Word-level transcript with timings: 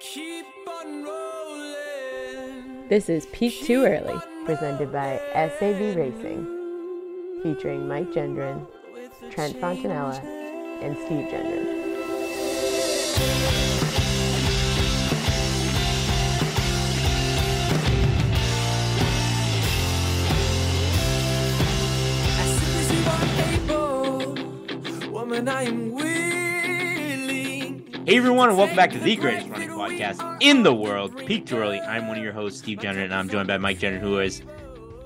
Keep 0.00 0.46
on 0.68 1.02
rolling. 1.02 2.88
This 2.88 3.08
is 3.08 3.26
Peak 3.32 3.64
Too 3.64 3.84
Early, 3.84 4.16
presented 4.44 4.92
by 4.92 5.20
SAV 5.34 5.96
Racing, 5.96 7.40
featuring 7.42 7.88
Mike 7.88 8.12
Gendron, 8.12 8.64
Trent 9.32 9.60
Fontanella, 9.60 10.22
and 10.82 10.96
Steve 10.98 11.26
Gendron. 11.26 11.66
As 22.38 22.50
soon 22.60 22.74
as 22.78 22.88
you 22.94 23.02
are 23.10 23.26
able, 23.74 25.10
woman, 25.10 25.48
I 25.48 25.64
am 25.64 25.90
willing. 25.90 26.08
Hey 28.06 28.16
everyone, 28.16 28.48
and 28.48 28.56
welcome 28.56 28.76
back 28.76 28.92
to 28.92 28.98
the 29.00 29.16
greatest 29.16 29.48
running 29.48 29.67
podcast 29.88 30.36
in 30.40 30.62
the 30.62 30.74
world, 30.74 31.16
Peak 31.26 31.46
Too 31.46 31.56
Early. 31.56 31.80
I'm 31.80 32.08
one 32.08 32.18
of 32.18 32.22
your 32.22 32.32
hosts, 32.32 32.58
Steve 32.58 32.78
Gendron, 32.78 33.04
and 33.04 33.14
I'm 33.14 33.28
joined 33.28 33.48
by 33.48 33.56
Mike 33.56 33.78
Gendron, 33.78 34.00
who 34.00 34.18
is, 34.18 34.42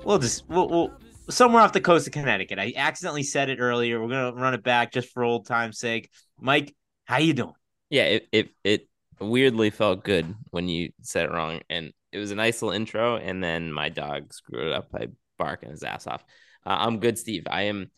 we'll 0.03 0.19
just, 0.19 0.47
we'll, 0.49 0.67
we'll 0.67 0.91
somewhere 1.29 1.61
off 1.61 1.71
the 1.71 1.81
coast 1.81 2.05
of 2.05 2.13
Connecticut. 2.13 2.59
I 2.59 2.73
accidentally 2.75 3.23
said 3.23 3.49
it 3.49 3.59
earlier. 3.59 4.01
We're 4.01 4.09
gonna 4.09 4.33
run 4.33 4.53
it 4.53 4.63
back 4.63 4.91
just 4.91 5.09
for 5.13 5.23
old 5.23 5.47
time's 5.47 5.79
sake. 5.79 6.09
Mike, 6.39 6.75
how 7.05 7.17
you 7.17 7.33
doing? 7.33 7.53
Yeah, 7.89 8.03
it, 8.05 8.27
it 8.31 8.49
it 8.63 8.89
weirdly 9.21 9.69
felt 9.69 10.03
good 10.03 10.35
when 10.51 10.67
you 10.67 10.89
said 11.01 11.25
it 11.25 11.31
wrong, 11.31 11.61
and 11.69 11.93
it 12.11 12.17
was 12.17 12.31
a 12.31 12.35
nice 12.35 12.61
little 12.61 12.75
intro, 12.75 13.15
and 13.15 13.41
then 13.41 13.71
my 13.71 13.89
dog 13.89 14.33
screwed 14.33 14.67
it 14.67 14.73
up 14.73 14.91
by 14.91 15.07
barking 15.37 15.71
his 15.71 15.83
ass 15.83 16.07
off. 16.07 16.25
Uh, 16.65 16.75
I'm 16.79 16.99
good, 16.99 17.17
Steve. 17.17 17.43
I 17.49 17.63
am 17.63 17.89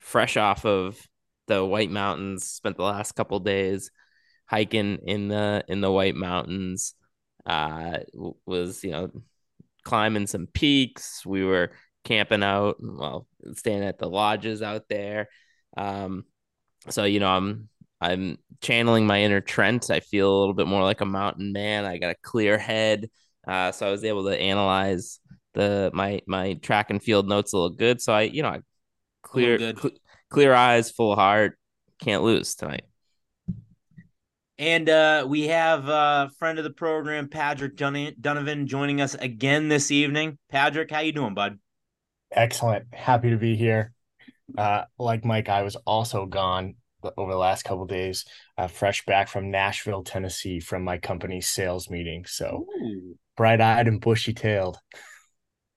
fresh 0.00 0.36
off 0.36 0.66
of 0.66 0.98
the 1.46 1.64
White 1.64 1.90
Mountains. 1.90 2.44
Spent 2.44 2.76
the 2.76 2.82
last 2.82 3.12
couple 3.12 3.40
days 3.40 3.90
hiking 4.46 4.98
in 5.06 5.28
the 5.28 5.64
in 5.68 5.80
the 5.80 5.90
White 5.90 6.16
Mountains. 6.16 6.94
Uh, 7.44 7.98
was 8.44 8.82
you 8.82 8.90
know 8.90 9.10
climbing 9.84 10.26
some 10.26 10.46
peaks. 10.48 11.24
We 11.24 11.44
were 11.44 11.70
camping 12.04 12.42
out, 12.42 12.76
well, 12.80 13.26
staying 13.54 13.84
at 13.84 13.98
the 13.98 14.08
lodges 14.08 14.62
out 14.62 14.88
there. 14.88 15.28
Um, 15.76 16.24
so 16.88 17.04
you 17.04 17.20
know, 17.20 17.28
I'm 17.28 17.68
I'm 18.00 18.38
channeling 18.60 19.06
my 19.06 19.22
inner 19.22 19.40
Trent. 19.40 19.90
I 19.90 20.00
feel 20.00 20.28
a 20.30 20.38
little 20.38 20.54
bit 20.54 20.66
more 20.66 20.82
like 20.82 21.00
a 21.00 21.06
mountain 21.06 21.52
man. 21.52 21.84
I 21.84 21.98
got 21.98 22.10
a 22.10 22.16
clear 22.22 22.58
head, 22.58 23.10
uh, 23.46 23.72
so 23.72 23.86
I 23.86 23.90
was 23.90 24.04
able 24.04 24.24
to 24.24 24.38
analyze 24.38 25.20
the 25.54 25.90
my 25.94 26.20
my 26.26 26.54
track 26.54 26.90
and 26.90 27.02
field 27.02 27.28
notes 27.28 27.52
a 27.52 27.56
little 27.56 27.76
good. 27.76 28.00
So 28.00 28.12
I, 28.12 28.22
you 28.22 28.42
know, 28.42 28.48
I 28.48 28.60
clear 29.22 29.58
cl- 29.58 29.94
clear 30.30 30.54
eyes, 30.54 30.90
full 30.90 31.14
heart, 31.16 31.58
can't 32.00 32.22
lose 32.22 32.54
tonight. 32.54 32.84
And 34.58 34.88
uh, 34.88 35.26
we 35.28 35.48
have 35.48 35.88
uh, 35.88 36.28
friend 36.38 36.58
of 36.58 36.64
the 36.64 36.70
program, 36.70 37.28
Patrick 37.28 37.76
Dun- 37.76 38.14
Donovan, 38.18 38.66
joining 38.66 39.02
us 39.02 39.14
again 39.14 39.68
this 39.68 39.90
evening. 39.90 40.38
Patrick, 40.50 40.90
how 40.90 41.00
you 41.00 41.12
doing, 41.12 41.34
bud? 41.34 41.58
Excellent. 42.32 42.86
Happy 42.92 43.30
to 43.30 43.36
be 43.36 43.54
here. 43.54 43.92
Uh, 44.56 44.84
like 44.98 45.24
Mike, 45.24 45.48
I 45.48 45.62
was 45.62 45.76
also 45.76 46.24
gone 46.24 46.76
over 47.16 47.32
the 47.32 47.38
last 47.38 47.64
couple 47.64 47.84
days, 47.84 48.24
uh, 48.56 48.66
fresh 48.66 49.04
back 49.04 49.28
from 49.28 49.50
Nashville, 49.50 50.02
Tennessee, 50.02 50.60
from 50.60 50.82
my 50.82 50.98
company's 50.98 51.48
sales 51.48 51.90
meeting. 51.90 52.24
So 52.26 52.66
bright 53.36 53.60
eyed 53.60 53.88
and 53.88 54.00
bushy 54.00 54.32
tailed. 54.32 54.78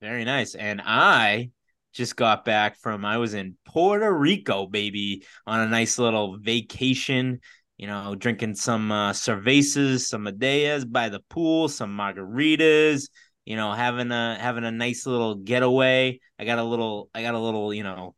Very 0.01 0.23
nice. 0.23 0.55
And 0.55 0.81
I 0.83 1.49
just 1.93 2.15
got 2.15 2.45
back 2.45 2.77
from 2.79 3.03
I 3.03 3.17
was 3.17 3.33
in 3.33 3.57
Puerto 3.65 4.11
Rico, 4.11 4.67
baby, 4.67 5.25
on 5.45 5.59
a 5.59 5.67
nice 5.67 5.99
little 5.99 6.37
vacation. 6.37 7.41
You 7.79 7.87
know, 7.87 8.13
drinking 8.13 8.55
some 8.55 8.91
uh, 8.91 9.13
cervezas, 9.13 10.01
some 10.01 10.25
Medallas 10.25 10.83
by 10.83 11.07
the 11.07 11.21
pool, 11.29 11.69
some 11.69 11.97
margaritas. 11.97 13.07
You 13.45 13.55
know, 13.55 13.71
having 13.71 14.11
a 14.11 14.37
having 14.37 14.65
a 14.65 14.71
nice 14.71 15.05
little 15.05 15.35
getaway. 15.35 16.19
I 16.37 16.43
got 16.43 16.59
a 16.59 16.63
little, 16.63 17.09
I 17.15 17.21
got 17.21 17.35
a 17.35 17.39
little, 17.39 17.73
you 17.73 17.83
know, 17.83 18.15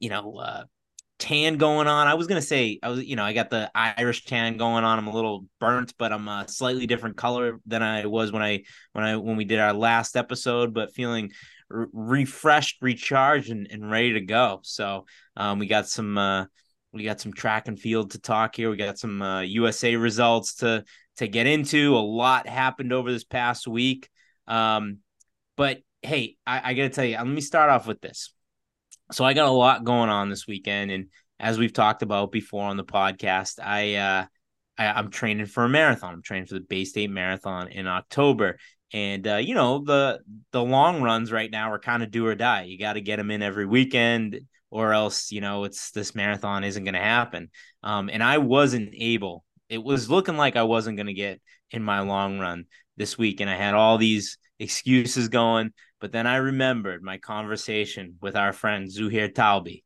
you 0.00 0.10
know, 0.10 0.36
uh, 0.36 0.64
tan 1.18 1.56
going 1.56 1.88
on. 1.88 2.08
I 2.08 2.14
was 2.14 2.26
gonna 2.26 2.42
say 2.42 2.78
I 2.82 2.90
was, 2.90 3.02
you 3.02 3.16
know, 3.16 3.24
I 3.24 3.32
got 3.32 3.48
the 3.48 3.70
Irish 3.74 4.26
tan 4.26 4.58
going 4.58 4.84
on. 4.84 4.98
I'm 4.98 5.06
a 5.06 5.14
little 5.14 5.46
burnt, 5.58 5.94
but 5.98 6.12
I'm 6.12 6.28
a 6.28 6.46
slightly 6.46 6.86
different 6.86 7.16
color 7.16 7.60
than 7.64 7.82
I 7.82 8.04
was 8.04 8.32
when 8.32 8.42
I 8.42 8.64
when 8.92 9.02
I 9.02 9.16
when 9.16 9.36
we 9.36 9.46
did 9.46 9.60
our 9.60 9.72
last 9.72 10.14
episode. 10.14 10.74
But 10.74 10.92
feeling 10.92 11.32
re- 11.70 11.86
refreshed, 11.92 12.82
recharged, 12.82 13.50
and, 13.50 13.66
and 13.70 13.90
ready 13.90 14.12
to 14.12 14.20
go. 14.20 14.60
So 14.62 15.06
um, 15.38 15.58
we 15.58 15.68
got 15.68 15.88
some 15.88 16.18
uh, 16.18 16.44
we 16.98 17.04
got 17.04 17.20
some 17.20 17.32
track 17.32 17.68
and 17.68 17.78
field 17.78 18.10
to 18.10 18.20
talk 18.20 18.56
here. 18.56 18.70
We 18.70 18.76
got 18.76 18.98
some 18.98 19.22
uh, 19.22 19.40
USA 19.42 19.94
results 19.94 20.56
to 20.56 20.84
to 21.16 21.28
get 21.28 21.46
into. 21.46 21.96
A 21.96 21.98
lot 21.98 22.48
happened 22.48 22.92
over 22.92 23.10
this 23.10 23.24
past 23.24 23.68
week. 23.68 24.08
Um, 24.46 24.98
but 25.56 25.78
hey, 26.02 26.36
I, 26.46 26.70
I 26.70 26.74
got 26.74 26.82
to 26.82 26.90
tell 26.90 27.04
you, 27.04 27.16
let 27.16 27.26
me 27.26 27.40
start 27.40 27.70
off 27.70 27.86
with 27.86 28.00
this. 28.00 28.32
So 29.12 29.24
I 29.24 29.32
got 29.32 29.48
a 29.48 29.52
lot 29.52 29.84
going 29.84 30.10
on 30.10 30.28
this 30.28 30.46
weekend, 30.46 30.90
and 30.90 31.06
as 31.40 31.56
we've 31.56 31.72
talked 31.72 32.02
about 32.02 32.32
before 32.32 32.64
on 32.64 32.76
the 32.76 32.84
podcast, 32.84 33.58
I 33.62 33.94
uh, 33.94 34.26
I, 34.76 34.86
I'm 34.86 35.10
training 35.10 35.46
for 35.46 35.64
a 35.64 35.68
marathon. 35.68 36.14
I'm 36.14 36.22
training 36.22 36.46
for 36.46 36.54
the 36.54 36.60
Bay 36.60 36.84
State 36.84 37.10
Marathon 37.10 37.68
in 37.68 37.86
October, 37.86 38.58
and 38.92 39.26
uh, 39.26 39.36
you 39.36 39.54
know 39.54 39.84
the 39.84 40.18
the 40.50 40.62
long 40.62 41.00
runs 41.00 41.30
right 41.30 41.50
now 41.50 41.70
are 41.70 41.78
kind 41.78 42.02
of 42.02 42.10
do 42.10 42.26
or 42.26 42.34
die. 42.34 42.64
You 42.64 42.76
got 42.76 42.94
to 42.94 43.00
get 43.00 43.16
them 43.16 43.30
in 43.30 43.40
every 43.40 43.66
weekend, 43.66 44.40
or 44.70 44.92
else 44.92 45.30
you 45.30 45.40
know 45.40 45.64
it's 45.64 45.90
this 45.90 46.14
marathon 46.14 46.64
isn't 46.64 46.84
going 46.84 46.94
to 46.94 47.00
happen. 47.00 47.50
Um, 47.82 48.10
and 48.12 48.22
I 48.22 48.38
wasn't 48.38 48.94
able. 48.96 49.44
It 49.68 49.82
was 49.82 50.10
looking 50.10 50.36
like 50.36 50.56
I 50.56 50.62
wasn't 50.62 50.96
going 50.96 51.06
to 51.06 51.12
get 51.12 51.40
in 51.70 51.82
my 51.82 52.00
long 52.00 52.38
run 52.38 52.64
this 52.96 53.18
week, 53.18 53.40
and 53.40 53.50
I 53.50 53.56
had 53.56 53.74
all 53.74 53.98
these 53.98 54.38
excuses 54.58 55.28
going. 55.28 55.72
But 56.00 56.12
then 56.12 56.26
I 56.26 56.36
remembered 56.36 57.02
my 57.02 57.18
conversation 57.18 58.16
with 58.20 58.36
our 58.36 58.52
friend 58.52 58.88
Zuhair 58.88 59.34
Talbi. 59.34 59.84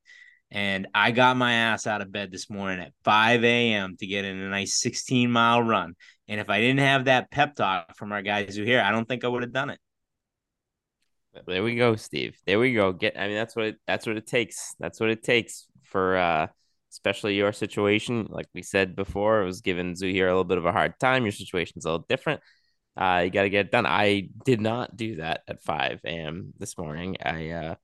And 0.50 0.86
I 0.92 1.12
got 1.12 1.38
my 1.38 1.54
ass 1.54 1.86
out 1.86 2.02
of 2.02 2.12
bed 2.12 2.30
this 2.30 2.50
morning 2.50 2.80
at 2.80 2.92
5 3.04 3.42
a.m. 3.42 3.96
to 3.98 4.06
get 4.06 4.26
in 4.26 4.38
a 4.38 4.50
nice 4.50 4.74
16 4.74 5.30
mile 5.30 5.62
run. 5.62 5.94
And 6.28 6.40
if 6.40 6.50
I 6.50 6.60
didn't 6.60 6.80
have 6.80 7.06
that 7.06 7.30
pep 7.30 7.56
talk 7.56 7.96
from 7.96 8.12
our 8.12 8.20
guy 8.20 8.44
Zuhair, 8.44 8.82
I 8.82 8.92
don't 8.92 9.08
think 9.08 9.24
I 9.24 9.28
would 9.28 9.42
have 9.42 9.52
done 9.52 9.70
it. 9.70 9.80
There 11.46 11.62
we 11.62 11.76
go, 11.76 11.96
Steve. 11.96 12.36
There 12.46 12.58
we 12.58 12.74
go. 12.74 12.92
Get. 12.92 13.18
I 13.18 13.26
mean, 13.26 13.36
that's 13.36 13.56
what 13.56 13.66
it, 13.66 13.76
that's 13.86 14.06
what 14.06 14.16
it 14.16 14.26
takes. 14.26 14.74
That's 14.78 15.00
what 15.00 15.10
it 15.10 15.22
takes 15.22 15.66
for 15.84 16.16
uh, 16.16 16.46
especially 16.90 17.34
your 17.34 17.52
situation. 17.52 18.26
Like 18.28 18.46
we 18.54 18.62
said 18.62 18.94
before, 18.94 19.42
it 19.42 19.46
was 19.46 19.62
giving 19.62 19.94
Zuhair 19.94 20.24
a 20.24 20.28
little 20.28 20.44
bit 20.44 20.58
of 20.58 20.66
a 20.66 20.72
hard 20.72 20.98
time. 21.00 21.24
Your 21.24 21.32
situation's 21.32 21.84
a 21.84 21.90
little 21.90 22.06
different. 22.08 22.40
Uh, 22.96 23.22
you 23.24 23.30
got 23.30 23.42
to 23.42 23.50
get 23.50 23.66
it 23.66 23.72
done. 23.72 23.86
I 23.86 24.28
did 24.44 24.60
not 24.60 24.96
do 24.96 25.16
that 25.16 25.42
at 25.48 25.62
5 25.62 26.00
a.m. 26.04 26.52
this 26.58 26.76
morning. 26.76 27.16
I 27.24 27.50
uh, 27.50 27.74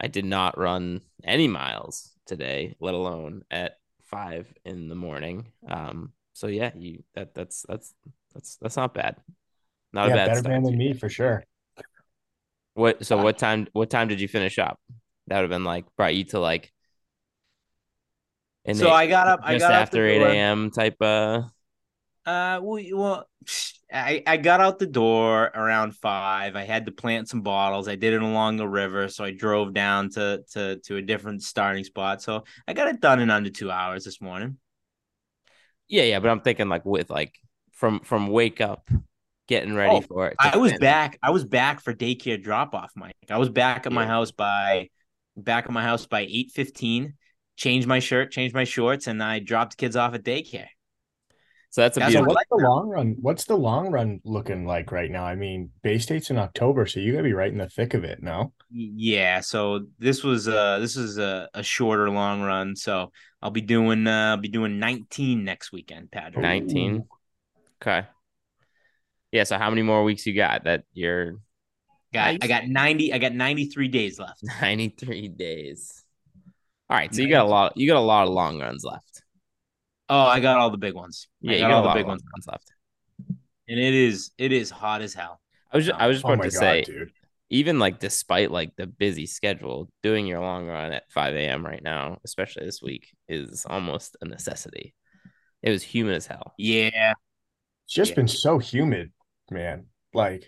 I 0.00 0.08
did 0.08 0.26
not 0.26 0.58
run 0.58 1.00
any 1.22 1.48
miles 1.48 2.10
today, 2.26 2.76
let 2.80 2.94
alone 2.94 3.42
at 3.50 3.78
five 4.02 4.52
in 4.64 4.88
the 4.88 4.94
morning. 4.94 5.46
Um, 5.66 6.12
so 6.34 6.48
yeah, 6.48 6.72
you 6.76 7.02
that 7.14 7.34
that's 7.34 7.64
that's 7.68 7.94
that's 8.34 8.56
that's 8.56 8.76
not 8.76 8.92
bad. 8.92 9.16
Not 9.92 10.10
a 10.10 10.14
bad 10.14 10.28
better 10.34 10.48
man 10.48 10.64
than 10.64 10.76
me 10.76 10.92
for 10.92 11.08
sure. 11.08 11.44
What? 12.74 13.04
So 13.06 13.18
Uh, 13.18 13.22
what 13.22 13.38
time? 13.38 13.68
What 13.72 13.90
time 13.90 14.08
did 14.08 14.20
you 14.20 14.28
finish 14.28 14.58
up? 14.58 14.78
That 15.28 15.36
would 15.36 15.42
have 15.42 15.50
been 15.50 15.64
like 15.64 15.84
brought 15.96 16.14
you 16.14 16.24
to 16.26 16.40
like. 16.40 16.72
In 18.64 18.78
so 18.78 18.90
I 18.90 19.06
got 19.06 19.28
up. 19.28 19.40
just 19.42 19.50
I 19.50 19.58
got 19.58 19.72
after 19.72 20.06
eight 20.06 20.22
a.m. 20.22 20.70
type. 20.70 20.96
Uh, 21.00 21.42
Uh, 22.26 22.58
well, 22.62 22.82
well, 22.94 23.28
I 23.92 24.22
I 24.26 24.38
got 24.38 24.60
out 24.60 24.78
the 24.78 24.86
door 24.86 25.44
around 25.54 25.94
five. 25.94 26.56
I 26.56 26.64
had 26.64 26.86
to 26.86 26.92
plant 26.92 27.28
some 27.28 27.42
bottles. 27.42 27.86
I 27.86 27.96
did 27.96 28.14
it 28.14 28.22
along 28.22 28.56
the 28.56 28.66
river, 28.68 29.08
so 29.08 29.24
I 29.24 29.30
drove 29.32 29.74
down 29.74 30.08
to 30.10 30.42
to 30.52 30.76
to 30.84 30.96
a 30.96 31.02
different 31.02 31.42
starting 31.42 31.84
spot. 31.84 32.22
So 32.22 32.44
I 32.66 32.72
got 32.72 32.88
it 32.88 33.00
done 33.00 33.20
in 33.20 33.28
under 33.30 33.50
two 33.50 33.70
hours 33.70 34.04
this 34.04 34.22
morning. 34.22 34.56
yeah, 35.88 36.04
yeah, 36.04 36.20
but 36.20 36.30
I'm 36.30 36.40
thinking 36.40 36.68
like 36.68 36.84
with 36.84 37.10
like 37.10 37.34
from 37.72 38.00
from 38.00 38.28
wake 38.28 38.60
up, 38.60 38.88
getting 39.48 39.74
ready 39.74 39.96
Oh, 39.96 40.00
for 40.00 40.28
it. 40.28 40.36
I 40.38 40.56
was 40.56 40.72
finish. 40.72 40.80
back. 40.80 41.18
I 41.22 41.30
was 41.30 41.44
back 41.44 41.80
for 41.80 41.94
daycare 41.94 42.42
drop 42.42 42.74
off, 42.74 42.92
Mike. 42.96 43.16
I 43.30 43.38
was 43.38 43.48
back 43.48 43.86
at 43.86 43.92
my 43.92 44.06
house 44.06 44.30
by 44.30 44.88
back 45.36 45.64
at 45.66 45.70
my 45.72 45.82
house 45.82 46.06
by 46.06 46.20
eight 46.28 46.50
fifteen. 46.52 47.14
Changed 47.56 47.86
my 47.86 48.00
shirt, 48.00 48.32
changed 48.32 48.54
my 48.54 48.64
shorts, 48.64 49.06
and 49.06 49.22
I 49.22 49.38
dropped 49.38 49.76
kids 49.76 49.94
off 49.96 50.14
at 50.14 50.24
daycare. 50.24 50.66
So 51.70 51.80
that's 51.80 51.96
a 51.96 52.00
That's 52.00 52.12
beautiful. 52.12 52.34
what's 52.34 52.48
the 52.50 52.56
long 52.56 52.88
run? 52.88 53.16
What's 53.20 53.44
the 53.46 53.56
long 53.56 53.90
run 53.90 54.20
looking 54.24 54.64
like 54.64 54.92
right 54.92 55.10
now? 55.10 55.24
I 55.24 55.34
mean, 55.34 55.70
Bay 55.82 55.98
State's 55.98 56.30
in 56.30 56.38
October, 56.38 56.86
so 56.86 57.00
you 57.00 57.12
gotta 57.12 57.24
be 57.24 57.32
right 57.32 57.50
in 57.50 57.58
the 57.58 57.68
thick 57.68 57.94
of 57.94 58.04
it, 58.04 58.22
no? 58.22 58.52
Yeah, 58.70 59.40
so 59.40 59.86
this 59.98 60.22
was 60.24 60.46
uh 60.48 60.78
this 60.78 60.96
is 60.96 61.18
a, 61.18 61.48
a 61.54 61.62
shorter 61.62 62.10
long 62.10 62.42
run. 62.42 62.76
So 62.76 63.10
I'll 63.42 63.50
be 63.50 63.60
doing 63.60 64.06
uh 64.06 64.30
I'll 64.32 64.36
be 64.36 64.48
doing 64.48 64.78
19 64.78 65.44
next 65.44 65.72
weekend, 65.72 66.10
Patrick. 66.12 66.42
19. 66.42 67.06
Okay. 67.82 68.06
Yeah. 69.34 69.44
So 69.44 69.58
how 69.58 69.68
many 69.68 69.82
more 69.82 70.04
weeks 70.04 70.24
you 70.26 70.34
got 70.34 70.64
that 70.64 70.84
you're 70.92 71.40
Got 72.12 72.36
I 72.42 72.46
got 72.46 72.68
90 72.68 73.12
I 73.12 73.18
got 73.18 73.34
93 73.34 73.88
days 73.88 74.18
left. 74.20 74.38
93 74.62 75.28
days? 75.28 76.04
All 76.88 76.96
right. 76.96 77.12
So 77.12 77.22
you 77.22 77.28
got 77.28 77.44
a 77.44 77.48
lot, 77.48 77.76
you 77.76 77.88
got 77.88 77.96
a 77.96 78.00
lot 78.00 78.28
of 78.28 78.32
long 78.32 78.60
runs 78.60 78.84
left. 78.84 79.22
Oh, 80.08 80.20
I 80.20 80.38
got 80.40 80.58
all 80.58 80.70
the 80.70 80.78
big 80.78 80.94
ones. 80.94 81.26
Yeah. 81.40 81.52
I 81.52 81.54
You 81.56 81.60
got 81.62 81.68
got 81.70 81.76
all 81.76 81.82
the 81.94 81.98
big 81.98 82.06
ones. 82.06 82.22
runs 82.32 82.46
left. 82.46 82.72
and 83.68 83.80
it 83.80 83.94
is 83.94 84.30
it 84.38 84.52
is 84.52 84.70
hot 84.70 85.02
as 85.02 85.14
hell. 85.14 85.40
I 85.72 85.76
was 85.76 85.86
just, 85.86 86.00
I 86.00 86.06
was 86.06 86.18
just 86.18 86.24
Oh 86.24 86.32
about 86.32 86.44
to 86.44 86.50
god, 86.50 86.60
say, 86.60 86.82
dude. 86.82 87.10
even 87.50 87.80
like 87.80 87.98
despite 87.98 88.52
like 88.52 88.76
the 88.76 88.86
busy 88.86 89.26
schedule, 89.26 89.90
doing 90.04 90.26
your 90.26 90.38
long 90.40 90.68
run 90.68 90.92
at 90.92 91.10
5 91.10 91.34
a.m. 91.34 91.66
right 91.66 91.82
now, 91.82 92.18
especially 92.24 92.64
this 92.66 92.80
week, 92.80 93.08
is 93.28 93.66
almost 93.68 94.16
a 94.22 94.26
necessity. 94.26 94.94
It 95.62 95.70
was 95.70 95.82
humid 95.82 96.14
as 96.14 96.26
hell. 96.28 96.52
Yeah, 96.58 97.14
It's 97.86 97.94
just 97.94 98.10
Yeah. 98.10 98.16
been 98.16 98.28
so 98.28 98.58
humid, 98.58 99.12
man. 99.50 99.86
Like 100.12 100.44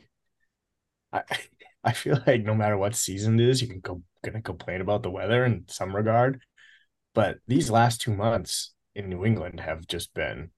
I 1.12 1.22
I 1.84 1.92
feel 1.92 2.18
like 2.26 2.42
no 2.42 2.54
matter 2.54 2.76
what 2.76 2.94
season 2.96 3.38
it 3.40 3.48
is, 3.48 3.62
you 3.62 3.68
can 3.68 3.80
go 3.80 4.02
gonna 4.24 4.42
complain 4.42 4.80
about 4.80 5.02
the 5.02 5.10
weather 5.10 5.44
in 5.44 5.64
some 5.68 5.94
regard. 5.94 6.40
But 7.14 7.38
these 7.46 7.70
last 7.70 8.00
two 8.00 8.14
months 8.14 8.72
in 8.94 9.08
New 9.08 9.24
England 9.24 9.60
have 9.60 9.86
just 9.86 10.12
been 10.14 10.50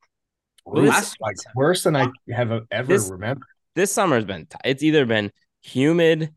Well, 0.65 0.77
brutal, 0.77 0.91
last 0.91 1.17
like 1.21 1.37
month's- 1.37 1.55
worse 1.55 1.83
than 1.85 1.97
I 1.97 2.09
have 2.31 2.51
ever 2.71 2.89
This- 2.89 3.09
remembered. 3.11 3.47
This 3.75 3.93
summer's 3.93 4.25
been 4.25 4.47
t- 4.47 4.57
it's 4.65 4.83
either 4.83 5.07
been 5.07 5.31
humid 5.61 6.35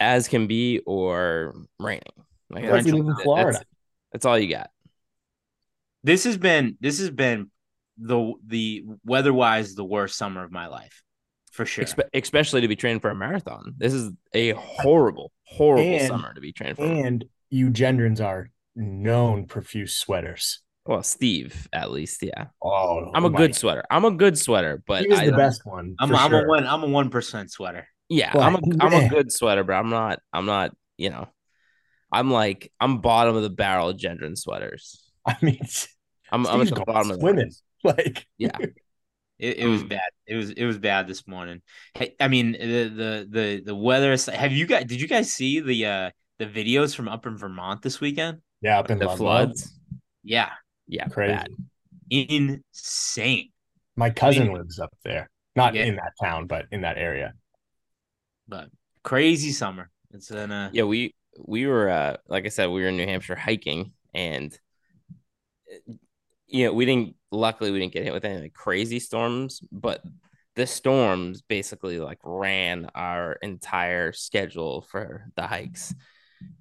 as 0.00 0.28
can 0.28 0.46
be 0.46 0.78
or 0.86 1.54
raining. 1.78 2.02
Like 2.48 2.64
It's 2.64 2.72
like 2.72 2.84
we 2.84 2.90
that's- 2.90 3.00
in 3.00 3.06
that's- 3.06 3.22
Florida. 3.24 3.62
That's, 4.12 4.24
all 4.26 4.38
you 4.38 4.48
got. 4.48 4.70
this 6.04 6.24
has 6.24 6.36
been 6.36 6.76
this 6.80 6.98
has 6.98 7.10
been 7.10 7.50
the 7.98 8.32
the 8.46 8.84
weather 9.04 9.32
wise 9.32 9.74
the 9.74 9.84
worst 9.84 10.16
summer 10.16 10.44
of 10.44 10.50
my 10.50 10.66
life 10.66 11.02
for 11.50 11.66
sure. 11.66 11.84
Expe- 11.84 12.08
especially 12.14 12.62
to 12.62 12.68
be 12.68 12.76
trained 12.76 13.02
for 13.02 13.10
a 13.10 13.14
marathon. 13.14 13.74
This 13.76 13.92
is 13.92 14.10
a 14.32 14.52
horrible, 14.52 15.32
horrible 15.44 15.84
And- 15.84 16.08
summer 16.08 16.32
to 16.34 16.40
be 16.40 16.52
trained 16.52 16.76
for. 16.76 16.84
And 16.84 17.24
you 17.50 17.70
gendrons 17.70 18.24
are 18.24 18.50
known 18.74 19.44
profuse 19.46 19.94
sweaters. 19.96 20.60
Well, 20.86 21.02
Steve, 21.02 21.68
at 21.72 21.90
least, 21.92 22.22
yeah. 22.22 22.46
Oh, 22.62 23.10
I'm 23.14 23.24
a 23.24 23.30
my- 23.30 23.36
good 23.38 23.54
sweater. 23.54 23.84
I'm 23.90 24.04
a 24.06 24.10
good 24.10 24.36
sweater, 24.38 24.82
but 24.86 25.02
He 25.02 25.08
was 25.08 25.18
I 25.20 25.26
the 25.26 25.32
best 25.32 25.64
one. 25.66 25.94
I'm 26.00 26.14
I'm 26.14 26.30
sure. 26.30 26.44
a 26.46 26.48
one 26.48 26.66
I'm 26.66 26.82
a 26.82 26.88
one 26.88 27.10
percent 27.10 27.50
sweater. 27.52 27.86
Yeah, 28.08 28.32
Well, 28.34 28.42
I'm 28.44 28.54
a 28.56 28.60
I'm 28.80 28.92
a 29.04 29.08
good 29.14 29.30
sweater, 29.30 29.62
but 29.62 29.74
I'm 29.74 29.90
not 29.90 30.20
I'm 30.32 30.46
not, 30.46 30.74
you 30.96 31.10
know, 31.10 31.28
I'm 32.10 32.30
like 32.30 32.72
I'm 32.80 33.00
bottom 33.00 33.36
of 33.36 33.42
the 33.42 33.50
barrel 33.50 33.92
Gendron 33.94 34.36
sweaters. 34.36 35.02
I 35.26 35.36
mean, 35.42 35.60
I'm, 36.32 36.46
I'm 36.46 36.62
at 36.62 36.68
the 36.68 36.80
bottom 36.84 37.10
of 37.10 37.18
the 37.18 37.20
swimming. 37.20 37.52
Like 37.96 38.26
Yeah. 38.38 38.56
It, 39.38 39.58
it 39.58 39.66
was 39.66 39.82
Mm. 39.82 39.88
bad. 39.88 40.10
It 40.26 40.36
was 40.36 40.50
it 40.50 40.64
was 40.64 40.78
bad 40.78 41.08
this 41.08 41.26
morning. 41.26 41.62
Hey, 41.94 42.14
I 42.20 42.28
mean 42.28 42.52
the 42.52 42.88
the 42.88 43.28
the 43.28 43.62
the 43.66 43.74
weather. 43.74 44.16
Have 44.32 44.52
you 44.52 44.66
guys? 44.66 44.84
Did 44.84 45.00
you 45.00 45.08
guys 45.08 45.32
see 45.32 45.58
the 45.60 45.86
uh 45.86 46.10
the 46.38 46.46
videos 46.46 46.94
from 46.94 47.08
up 47.08 47.26
in 47.26 47.36
Vermont 47.36 47.82
this 47.82 48.00
weekend? 48.00 48.38
yeah, 48.60 48.78
up 48.78 48.90
in 48.90 48.98
the 48.98 49.06
Ludlow. 49.06 49.16
floods. 49.16 49.76
Yeah, 50.22 50.50
Yeah, 50.86 51.08
Crazy. 51.08 51.32
bad. 51.34 51.48
insane. 52.10 53.50
My 53.96 54.10
cousin 54.10 54.44
mean- 54.48 54.56
lives 54.58 54.78
up 54.78 54.94
there. 55.04 55.28
Not 55.56 55.74
Yeah. 55.74 55.84
in 55.86 55.96
that 55.96 56.12
town, 56.22 56.46
but 56.46 56.66
in 56.70 56.82
that 56.82 56.96
area. 56.96 57.34
But 58.46 58.68
crazy 59.02 59.50
summer. 59.50 59.90
It's 60.12 60.30
an 60.30 60.52
uh, 60.52 60.70
Yeah, 60.72 60.84
we 60.84 61.14
we 61.38 61.66
were 61.66 61.88
uh 61.90 62.16
like 62.28 62.44
I 62.46 62.48
said, 62.50 62.66
we 62.68 62.82
were 62.82 62.88
in 62.88 62.96
New 62.96 63.06
Hampshire 63.06 63.34
hiking 63.34 63.92
and 64.14 64.56
you 66.52 66.66
know, 66.66 66.72
we 66.72 66.84
didn't 66.84 67.16
luckily 67.30 67.70
we 67.70 67.80
didn't 67.80 67.94
get 67.94 68.04
hit 68.04 68.12
with 68.12 68.24
any 68.24 68.42
like 68.42 68.54
crazy 68.54 69.00
storms, 69.00 69.60
but 69.72 70.02
the 70.54 70.66
storms 70.66 71.40
basically 71.40 71.98
like 71.98 72.18
ran 72.22 72.90
our 72.94 73.32
entire 73.42 74.12
schedule 74.12 74.82
for 74.82 75.24
the 75.34 75.46
hikes. 75.46 75.94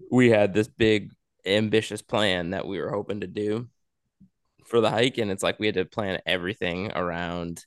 We 0.10 0.30
had 0.30 0.54
this 0.54 0.70
big 0.70 1.12
ambitious 1.46 2.02
plan 2.02 2.52
that 2.52 2.66
we 2.66 2.80
were 2.80 2.90
hoping 2.92 3.20
to 3.22 3.28
do 3.28 3.68
for 4.66 4.80
the 4.80 4.90
hike 4.90 5.18
and 5.18 5.30
it's 5.30 5.44
like 5.44 5.60
we 5.60 5.66
had 5.66 5.76
to 5.76 5.86
plan 5.86 6.22
everything 6.26 6.92
around 6.94 7.66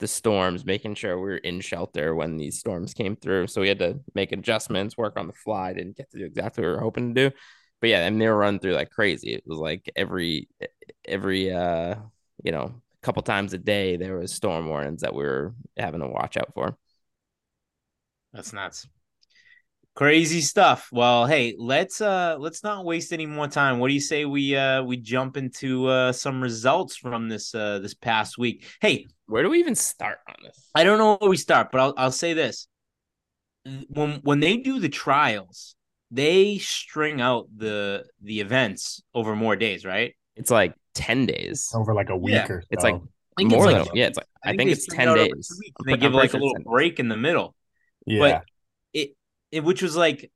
the 0.00 0.08
storms, 0.08 0.66
making 0.66 0.96
sure 0.96 1.16
we 1.16 1.30
were 1.30 1.36
in 1.36 1.60
shelter 1.60 2.14
when 2.14 2.36
these 2.36 2.58
storms 2.58 2.92
came 2.92 3.16
through. 3.16 3.46
So 3.46 3.60
we 3.60 3.68
had 3.68 3.78
to 3.78 4.00
make 4.14 4.32
adjustments, 4.32 4.98
work 4.98 5.16
on 5.16 5.28
the 5.28 5.32
fly. 5.32 5.72
Didn't 5.72 5.96
get 5.96 6.10
to 6.10 6.18
do 6.18 6.26
exactly 6.26 6.62
what 6.62 6.68
we 6.68 6.74
were 6.74 6.80
hoping 6.80 7.14
to 7.14 7.30
do, 7.30 7.36
but 7.84 7.90
yeah, 7.90 8.06
and 8.06 8.18
they 8.18 8.26
were 8.26 8.34
run 8.38 8.58
through 8.58 8.72
like 8.72 8.88
crazy. 8.88 9.34
It 9.34 9.42
was 9.46 9.58
like 9.58 9.92
every 9.94 10.48
every 11.04 11.52
uh 11.52 11.96
you 12.42 12.50
know 12.50 12.80
couple 13.02 13.20
times 13.22 13.52
a 13.52 13.58
day 13.58 13.98
there 13.98 14.16
was 14.16 14.32
storm 14.32 14.70
warnings 14.70 15.02
that 15.02 15.14
we 15.14 15.22
were 15.22 15.54
having 15.76 16.00
to 16.00 16.06
watch 16.06 16.38
out 16.38 16.54
for. 16.54 16.78
That's 18.32 18.54
nuts. 18.54 18.88
Crazy 19.94 20.40
stuff. 20.40 20.88
Well, 20.92 21.26
hey, 21.26 21.56
let's 21.58 22.00
uh 22.00 22.38
let's 22.40 22.64
not 22.64 22.86
waste 22.86 23.12
any 23.12 23.26
more 23.26 23.48
time. 23.48 23.80
What 23.80 23.88
do 23.88 23.94
you 23.94 24.00
say 24.00 24.24
we 24.24 24.56
uh 24.56 24.82
we 24.82 24.96
jump 24.96 25.36
into 25.36 25.86
uh 25.88 26.12
some 26.12 26.42
results 26.42 26.96
from 26.96 27.28
this 27.28 27.54
uh 27.54 27.80
this 27.80 27.92
past 27.92 28.38
week? 28.38 28.64
Hey, 28.80 29.08
Where 29.26 29.42
do 29.42 29.50
we 29.50 29.58
even 29.58 29.74
start 29.74 30.20
on 30.26 30.36
this? 30.42 30.70
I 30.74 30.84
don't 30.84 30.96
know 30.96 31.18
where 31.20 31.28
we 31.28 31.36
start, 31.36 31.68
but 31.70 31.82
I'll 31.82 31.94
I'll 31.98 32.12
say 32.12 32.32
this. 32.32 32.66
When 33.90 34.20
when 34.22 34.40
they 34.40 34.56
do 34.56 34.80
the 34.80 34.88
trials, 34.88 35.76
they 36.14 36.58
string 36.58 37.20
out 37.20 37.48
the 37.56 38.04
the 38.22 38.40
events 38.40 39.02
over 39.14 39.34
more 39.34 39.56
days, 39.56 39.84
right? 39.84 40.14
It's 40.36 40.50
like 40.50 40.74
ten 40.94 41.26
days. 41.26 41.70
Over 41.74 41.94
like 41.94 42.08
a 42.10 42.16
week 42.16 42.34
Yeah, 42.34 42.46
or 42.48 42.60
so. 42.62 42.66
It's 42.70 42.84
like 42.84 42.94
more 42.94 43.06
it's 43.38 43.50
than 43.66 43.82
like- 43.82 43.88
yeah. 43.94 44.06
It's 44.06 44.16
like 44.16 44.26
I, 44.44 44.48
think, 44.56 44.68
they 44.68 44.72
it's 44.72 44.86
ten 44.86 45.14
days. 45.14 45.48
two 45.48 45.72
I'm 45.80 45.86
and 45.86 45.94
They 45.94 45.96
give 46.00 46.14
like 46.14 46.32
a 46.34 46.36
little 46.36 46.50
it's 46.50 46.58
10 46.58 46.60
days. 46.64 46.70
break 46.70 47.00
in 47.00 47.08
the 47.08 47.16
middle. 47.16 47.54
yeah. 48.06 48.40
it, 48.92 49.10
it 49.50 49.64
which 49.64 49.82
was 49.82 49.96
like 49.96 50.30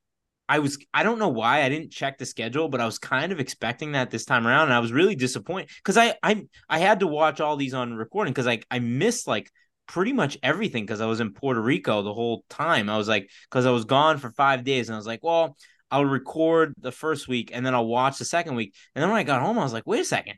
I 0.47 0.59
was 0.59 0.77
I 0.93 1.03
don't 1.03 1.19
know 1.19 1.29
why 1.29 1.61
I 1.63 1.69
didn't 1.69 1.91
check 1.91 2.17
the 2.17 2.25
schedule, 2.25 2.69
but 2.69 2.81
I 2.81 2.85
was 2.85 2.97
kind 2.97 3.31
of 3.31 3.39
expecting 3.39 3.91
that 3.93 4.09
this 4.09 4.25
time 4.25 4.47
around, 4.47 4.63
and 4.63 4.73
I 4.73 4.79
was 4.79 4.91
really 4.91 5.15
disappointed 5.15 5.69
because 5.77 5.95
I 5.97 6.15
I 6.23 6.45
I 6.67 6.79
had 6.79 7.01
to 7.01 7.07
watch 7.07 7.39
all 7.39 7.55
these 7.55 7.73
on 7.75 7.93
recording 7.93 8.33
because 8.33 8.47
I 8.47 8.61
I 8.71 8.79
missed 8.79 9.27
like 9.27 9.51
pretty 9.89 10.13
much 10.13 10.37
everything 10.41 10.85
because 10.85 11.01
I 11.01 11.05
was 11.07 11.19
in 11.19 11.33
Puerto 11.33 11.61
Rico 11.61 12.01
the 12.01 12.13
whole 12.13 12.45
time. 12.49 12.89
I 12.89 12.97
was 12.97 13.09
like 13.09 13.29
because 13.49 13.65
I 13.65 13.71
was 13.71 13.83
gone 13.83 14.17
for 14.19 14.29
five 14.29 14.63
days, 14.63 14.87
and 14.87 14.95
I 14.95 14.97
was 14.97 15.07
like, 15.07 15.23
well, 15.23 15.57
I'll 15.91 16.05
record 16.05 16.73
the 16.79 16.91
first 16.93 17.27
week 17.27 17.51
and 17.53 17.65
then 17.65 17.73
I'll 17.75 17.87
watch 17.87 18.19
the 18.19 18.25
second 18.25 18.55
week, 18.55 18.73
and 18.95 19.01
then 19.03 19.09
when 19.09 19.19
I 19.19 19.23
got 19.23 19.41
home, 19.41 19.59
I 19.59 19.63
was 19.63 19.73
like, 19.73 19.85
wait 19.85 19.99
a 19.99 20.05
second, 20.05 20.35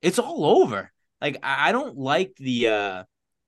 it's 0.00 0.18
all 0.18 0.46
over. 0.62 0.90
Like 1.20 1.38
I, 1.42 1.68
I 1.68 1.72
don't 1.72 1.98
like 1.98 2.34
the 2.38 2.68
uh 2.68 3.02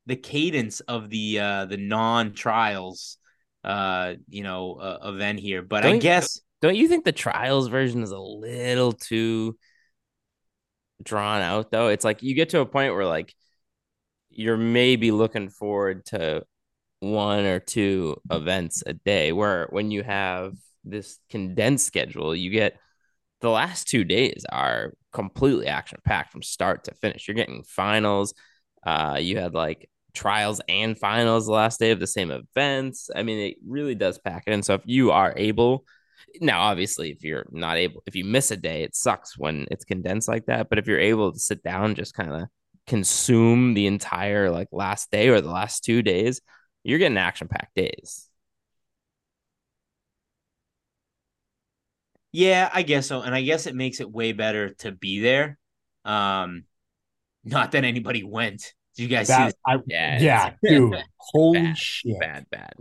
the 0.06 0.16
cadence 0.16 0.80
of 0.80 1.08
the 1.08 1.40
uh 1.40 1.64
the 1.66 1.76
non 1.78 2.34
trials 2.34 3.18
uh 3.64 4.14
you 4.28 4.44
know 4.44 4.74
uh, 4.74 5.08
event 5.10 5.40
here 5.40 5.60
but 5.60 5.82
i 5.84 5.88
Don't 5.88 5.96
you- 5.96 6.00
guess 6.00 6.40
Don't 6.62 6.76
you 6.76 6.86
think 6.86 7.04
the 7.04 7.10
trials 7.12 7.66
version 7.68 8.02
is 8.04 8.12
a 8.12 8.18
little 8.18 8.92
too 8.92 9.56
drawn 11.02 11.42
out 11.42 11.70
though? 11.70 11.88
It's 11.88 12.04
like 12.04 12.22
you 12.22 12.34
get 12.34 12.50
to 12.50 12.60
a 12.60 12.66
point 12.66 12.94
where 12.94 13.04
like 13.04 13.34
you're 14.36 14.56
maybe 14.56 15.10
looking 15.10 15.48
forward 15.48 16.04
to 16.06 16.44
one 17.00 17.44
or 17.44 17.60
two 17.60 18.16
events 18.30 18.82
a 18.86 18.92
day 18.92 19.32
where 19.32 19.66
when 19.70 19.90
you 19.90 20.02
have 20.02 20.54
this 20.84 21.18
condensed 21.30 21.86
schedule, 21.86 22.34
you 22.34 22.50
get 22.50 22.78
the 23.40 23.50
last 23.50 23.88
two 23.88 24.04
days 24.04 24.44
are 24.50 24.94
completely 25.12 25.66
action 25.66 25.98
packed 26.04 26.32
from 26.32 26.42
start 26.42 26.84
to 26.84 26.94
finish. 26.94 27.26
You're 27.26 27.34
getting 27.34 27.62
finals. 27.64 28.34
Uh, 28.84 29.18
you 29.20 29.38
had 29.38 29.54
like 29.54 29.90
trials 30.14 30.60
and 30.68 30.98
finals 30.98 31.46
the 31.46 31.52
last 31.52 31.78
day 31.78 31.90
of 31.90 32.00
the 32.00 32.06
same 32.06 32.30
events. 32.30 33.10
I 33.14 33.22
mean, 33.22 33.50
it 33.50 33.56
really 33.66 33.94
does 33.94 34.18
pack 34.18 34.44
it 34.46 34.52
in. 34.52 34.62
So 34.62 34.74
if 34.74 34.82
you 34.84 35.10
are 35.10 35.34
able, 35.36 35.84
now 36.40 36.62
obviously 36.62 37.10
if 37.10 37.22
you're 37.22 37.46
not 37.50 37.76
able, 37.76 38.02
if 38.06 38.16
you 38.16 38.24
miss 38.24 38.50
a 38.50 38.56
day, 38.56 38.82
it 38.82 38.96
sucks 38.96 39.38
when 39.38 39.66
it's 39.70 39.84
condensed 39.84 40.28
like 40.28 40.46
that. 40.46 40.68
But 40.68 40.78
if 40.78 40.86
you're 40.86 41.00
able 41.00 41.32
to 41.32 41.38
sit 41.38 41.62
down, 41.62 41.94
just 41.94 42.14
kind 42.14 42.32
of 42.32 42.48
consume 42.86 43.74
the 43.74 43.86
entire 43.86 44.50
like 44.50 44.68
last 44.72 45.10
day 45.10 45.28
or 45.28 45.40
the 45.40 45.50
last 45.50 45.84
two 45.84 46.02
days, 46.02 46.40
you're 46.84 46.98
getting 46.98 47.18
action 47.18 47.48
packed 47.48 47.74
days. 47.74 48.28
yeah 52.32 52.68
i 52.74 52.82
guess 52.82 53.06
so 53.06 53.22
and 53.22 53.34
i 53.34 53.40
guess 53.40 53.66
it 53.66 53.74
makes 53.74 53.98
it 53.98 54.12
way 54.12 54.32
better 54.32 54.74
to 54.74 54.92
be 54.92 55.20
there 55.20 55.56
um 56.04 56.64
not 57.44 57.72
that 57.72 57.82
anybody 57.82 58.22
went 58.22 58.74
did 58.96 59.02
you 59.02 59.08
guys 59.08 59.28
see 59.28 59.44
this? 59.44 59.54
I, 59.66 59.78
Yeah, 59.86 60.18
yeah, 60.20 60.50
dude. 60.66 60.96
Holy 61.18 61.60
bad, 61.60 61.76
shit. 61.76 62.18
Bad, 62.18 62.46
bad. 62.50 62.74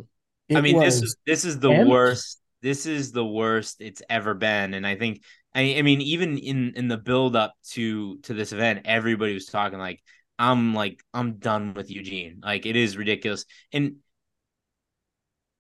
It 0.48 0.58
i 0.58 0.62
mean 0.62 0.80
this 0.80 1.02
is 1.02 1.18
this 1.26 1.44
is 1.44 1.60
the 1.60 1.72
empty. 1.72 1.90
worst 1.90 2.40
this 2.62 2.86
is 2.86 3.12
the 3.12 3.26
worst 3.26 3.78
it's 3.82 4.02
ever 4.10 4.34
been 4.34 4.76
and 4.76 4.86
i 4.86 4.96
think 4.96 5.24
I, 5.56 5.78
I 5.78 5.82
mean 5.82 6.02
even 6.02 6.38
in 6.38 6.74
in 6.76 6.88
the 6.90 6.98
build 6.98 7.36
up 7.36 7.56
to 7.72 8.18
to 8.20 8.34
this 8.34 8.52
event 8.52 8.82
everybody 8.86 9.34
was 9.34 9.46
talking 9.46 9.80
like 9.80 10.04
i'm 10.38 10.76
like 10.76 11.02
i'm 11.14 11.38
done 11.38 11.74
with 11.74 11.90
eugene. 11.90 12.42
Like 12.44 12.66
it 12.66 12.76
is 12.76 12.98
ridiculous. 12.98 13.46
And 13.72 13.98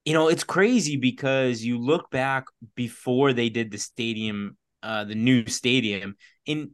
you 0.03 0.13
know 0.13 0.27
it's 0.27 0.43
crazy 0.43 0.97
because 0.97 1.63
you 1.63 1.79
look 1.79 2.11
back 2.11 2.45
before 2.75 3.33
they 3.33 3.49
did 3.49 3.71
the 3.71 3.77
stadium 3.77 4.57
uh 4.83 5.05
the 5.05 5.15
new 5.15 5.47
stadium 5.47 6.15
in 6.45 6.71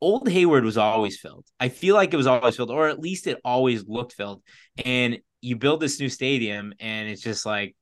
old 0.00 0.28
hayward 0.28 0.64
was 0.64 0.76
always 0.76 1.18
filled. 1.18 1.46
I 1.58 1.68
feel 1.68 1.94
like 1.94 2.12
it 2.12 2.18
was 2.18 2.26
always 2.26 2.56
filled 2.56 2.70
or 2.70 2.88
at 2.88 3.00
least 3.00 3.26
it 3.26 3.40
always 3.44 3.86
looked 3.86 4.12
filled. 4.12 4.42
And 4.84 5.18
you 5.40 5.56
build 5.56 5.80
this 5.80 6.00
new 6.00 6.08
stadium 6.08 6.74
and 6.80 7.08
it's 7.08 7.22
just 7.22 7.46
like 7.46 7.76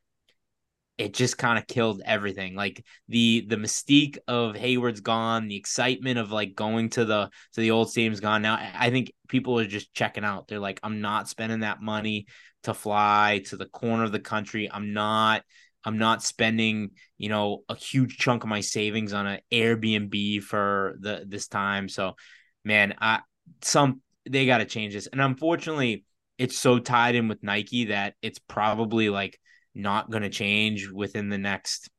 it 0.99 1.13
just 1.13 1.37
kind 1.37 1.59
of 1.59 1.67
killed 1.67 2.01
everything. 2.05 2.55
Like 2.55 2.85
the 3.09 3.45
the 3.47 3.57
mystique 3.57 4.19
of 4.27 4.57
Hayward's 4.57 5.01
gone, 5.01 5.49
the 5.49 5.57
excitement 5.57 6.19
of 6.19 6.31
like 6.31 6.55
going 6.55 6.89
to 6.91 7.05
the 7.05 7.31
to 7.53 7.61
the 7.61 7.71
old 7.71 7.91
stadium's 7.91 8.21
gone. 8.21 8.43
Now 8.43 8.59
I 8.75 8.91
think 8.91 9.13
people 9.29 9.59
are 9.59 9.67
just 9.67 9.93
checking 9.93 10.25
out. 10.25 10.49
They're 10.49 10.59
like, 10.59 10.81
I'm 10.83 11.01
not 11.01 11.29
spending 11.29 11.61
that 11.61 11.83
money 11.83 12.27
to 12.63 12.75
fly 12.75 13.43
to 13.47 13.57
the 13.57 13.67
corner 13.67 14.05
of 14.05 14.13
the 14.13 14.21
country. 14.21 14.71
I'm 14.73 14.93
not 14.93 15.43
I'm 15.85 15.99
not 15.99 16.23
spending, 16.23 16.91
you 17.17 17.29
know, 17.29 17.63
a 17.69 17.77
huge 17.77 18.19
chunk 18.19 18.43
of 18.43 18.49
my 18.49 18.61
savings 18.61 19.13
on 19.13 19.27
an 19.27 19.41
Airbnb 19.53 20.43
for 20.43 20.97
the 20.99 21.25
this 21.29 21.47
time. 21.47 21.89
So, 21.89 22.17
man, 22.65 22.95
I 23.01 23.21
some 23.63 24.01
they 24.29 24.47
got 24.47 24.59
to 24.59 24.65
change 24.65 24.95
this. 24.95 25.07
And 25.07 25.21
unfortunately, 25.21 26.05
it's 26.39 26.57
so 26.57 26.79
tied 26.79 27.15
in 27.15 27.29
with 27.29 27.43
Nike 27.43 27.87
that 27.87 28.15
it's 28.23 28.39
probably 28.39 29.11
like 29.11 29.39
not 29.77 30.11
going 30.11 30.23
to 30.23 30.31
change 30.31 30.91
within 30.91 31.29
the 31.29 31.39
next 31.39 31.91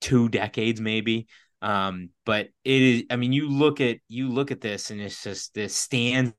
two 0.00 0.28
decades, 0.28 0.80
maybe. 0.80 1.26
Um, 1.62 2.10
but 2.24 2.48
it 2.64 2.82
is. 2.82 3.04
I 3.10 3.16
mean, 3.16 3.32
you 3.32 3.48
look 3.48 3.80
at 3.80 3.98
you 4.08 4.28
look 4.28 4.50
at 4.50 4.60
this, 4.60 4.90
and 4.90 5.00
it's 5.00 5.22
just 5.22 5.54
this 5.54 5.74
stands 5.74 6.32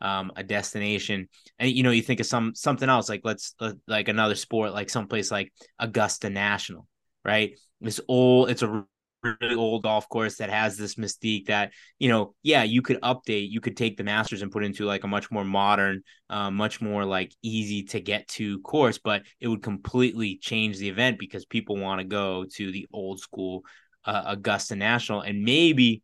um, 0.00 0.32
a 0.36 0.42
destination 0.42 1.28
and 1.58 1.70
you 1.70 1.82
know 1.82 1.90
you 1.90 2.02
think 2.02 2.20
of 2.20 2.26
some 2.26 2.54
something 2.54 2.88
else 2.88 3.08
like 3.08 3.20
let's 3.24 3.54
uh, 3.60 3.72
like 3.86 4.08
another 4.08 4.34
sport 4.34 4.72
like 4.72 4.88
someplace 4.88 5.30
like 5.30 5.52
augusta 5.78 6.30
national 6.30 6.86
right 7.24 7.58
this 7.80 8.00
old 8.08 8.50
it's 8.50 8.62
a 8.62 8.84
really 9.22 9.54
old 9.54 9.82
golf 9.82 10.08
course 10.08 10.36
that 10.36 10.50
has 10.50 10.76
this 10.76 10.94
mystique 10.94 11.46
that 11.46 11.72
you 11.98 12.08
know 12.08 12.34
yeah 12.42 12.62
you 12.62 12.82
could 12.82 13.00
update 13.02 13.50
you 13.50 13.60
could 13.60 13.76
take 13.76 13.96
the 13.96 14.04
masters 14.04 14.42
and 14.42 14.52
put 14.52 14.64
into 14.64 14.84
like 14.84 15.04
a 15.04 15.08
much 15.08 15.30
more 15.30 15.44
modern 15.44 16.02
uh, 16.30 16.50
much 16.50 16.80
more 16.80 17.04
like 17.04 17.34
easy 17.42 17.82
to 17.82 18.00
get 18.00 18.26
to 18.28 18.60
course 18.60 18.98
but 18.98 19.22
it 19.40 19.48
would 19.48 19.62
completely 19.62 20.38
change 20.38 20.78
the 20.78 20.88
event 20.88 21.18
because 21.18 21.44
people 21.44 21.76
want 21.76 22.00
to 22.00 22.04
go 22.04 22.44
to 22.44 22.72
the 22.72 22.86
old 22.92 23.20
school 23.20 23.62
uh, 24.04 24.22
augusta 24.26 24.74
national 24.74 25.20
and 25.20 25.42
maybe 25.42 26.02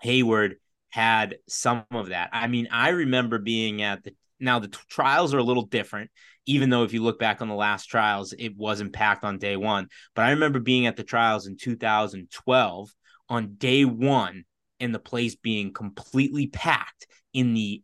hayward 0.00 0.56
had 0.88 1.36
some 1.48 1.84
of 1.92 2.08
that. 2.08 2.30
I 2.32 2.46
mean 2.46 2.68
i 2.72 2.88
remember 2.90 3.38
being 3.38 3.82
at 3.82 4.02
the 4.02 4.14
now 4.40 4.58
the 4.58 4.68
t- 4.68 4.78
trials 4.88 5.34
are 5.34 5.38
a 5.38 5.42
little 5.44 5.66
different 5.66 6.10
even 6.50 6.68
though 6.68 6.82
if 6.82 6.92
you 6.92 7.00
look 7.00 7.20
back 7.20 7.40
on 7.40 7.48
the 7.48 7.54
last 7.54 7.86
trials, 7.86 8.32
it 8.32 8.56
wasn't 8.56 8.92
packed 8.92 9.24
on 9.24 9.38
day 9.38 9.56
one. 9.56 9.86
But 10.16 10.24
I 10.24 10.30
remember 10.30 10.58
being 10.58 10.86
at 10.86 10.96
the 10.96 11.04
trials 11.04 11.46
in 11.46 11.56
2012 11.56 12.90
on 13.28 13.54
day 13.54 13.84
one 13.84 14.44
and 14.80 14.92
the 14.92 14.98
place 14.98 15.36
being 15.36 15.72
completely 15.72 16.48
packed 16.48 17.06
in 17.32 17.54
the 17.54 17.82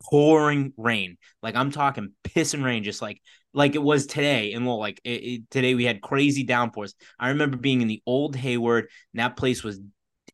pouring 0.00 0.72
rain. 0.76 1.18
Like 1.42 1.56
I'm 1.56 1.72
talking 1.72 2.12
pissing 2.22 2.64
rain, 2.64 2.84
just 2.84 3.02
like 3.02 3.20
like 3.52 3.74
it 3.74 3.82
was 3.82 4.06
today. 4.06 4.52
And 4.52 4.64
well, 4.64 4.78
like 4.78 5.00
it, 5.02 5.10
it, 5.10 5.50
today 5.50 5.74
we 5.74 5.84
had 5.84 6.00
crazy 6.00 6.44
downpours. 6.44 6.94
I 7.18 7.30
remember 7.30 7.56
being 7.56 7.82
in 7.82 7.88
the 7.88 8.02
old 8.06 8.36
Hayward, 8.36 8.88
and 9.12 9.20
that 9.20 9.36
place 9.36 9.64
was 9.64 9.80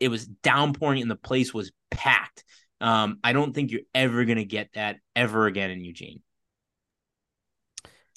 it 0.00 0.08
was 0.08 0.26
downpouring, 0.26 1.00
and 1.00 1.10
the 1.10 1.16
place 1.16 1.54
was 1.54 1.72
packed. 1.90 2.44
Um, 2.82 3.20
I 3.24 3.32
don't 3.32 3.54
think 3.54 3.70
you're 3.70 3.80
ever 3.94 4.26
gonna 4.26 4.44
get 4.44 4.68
that 4.74 4.96
ever 5.16 5.46
again 5.46 5.70
in 5.70 5.82
Eugene. 5.82 6.20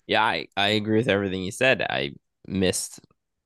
Yeah, 0.08 0.24
I, 0.24 0.48
I 0.56 0.70
agree 0.70 0.98
with 0.98 1.10
everything 1.10 1.44
you 1.44 1.52
said. 1.52 1.82
I 1.82 2.14
missed 2.48 3.02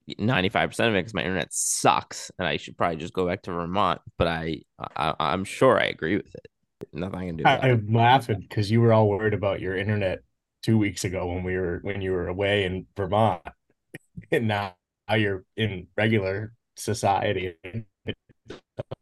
95% 0.10 0.88
of 0.88 0.94
it 0.94 1.00
because 1.00 1.14
my 1.14 1.24
internet 1.24 1.52
sucks 1.52 2.32
and 2.38 2.48
I 2.48 2.58
should 2.58 2.78
probably 2.78 2.98
just 2.98 3.14
go 3.14 3.28
back 3.28 3.42
to 3.44 3.52
Vermont. 3.52 4.02
But 4.18 4.28
I, 4.28 4.62
I 4.96 5.14
I'm 5.20 5.44
sure 5.44 5.80
I 5.80 5.86
agree 5.86 6.18
with 6.18 6.34
it. 6.34 6.48
Nothing 6.94 7.20
I 7.20 7.26
can 7.26 7.36
do. 7.38 7.44
I, 7.46 7.70
am 7.70 7.92
laughing 7.92 8.46
because 8.48 8.72
you 8.72 8.82
were 8.82 8.94
all 8.94 9.10
worried 9.10 9.34
about 9.34 9.60
your 9.60 9.76
internet 9.76 10.24
two 10.64 10.78
weeks 10.78 11.04
ago 11.04 11.28
when 11.28 11.44
we 11.44 11.56
were 11.56 11.80
when 11.84 12.02
you 12.02 12.12
were 12.12 12.28
away 12.28 12.64
in 12.66 12.88
Vermont, 12.96 13.42
and 14.32 14.48
now, 14.48 14.76
now 15.08 15.16
you're 15.16 15.44
in 15.58 15.88
regular 15.96 16.54
society. 16.76 17.56
It 17.64 17.86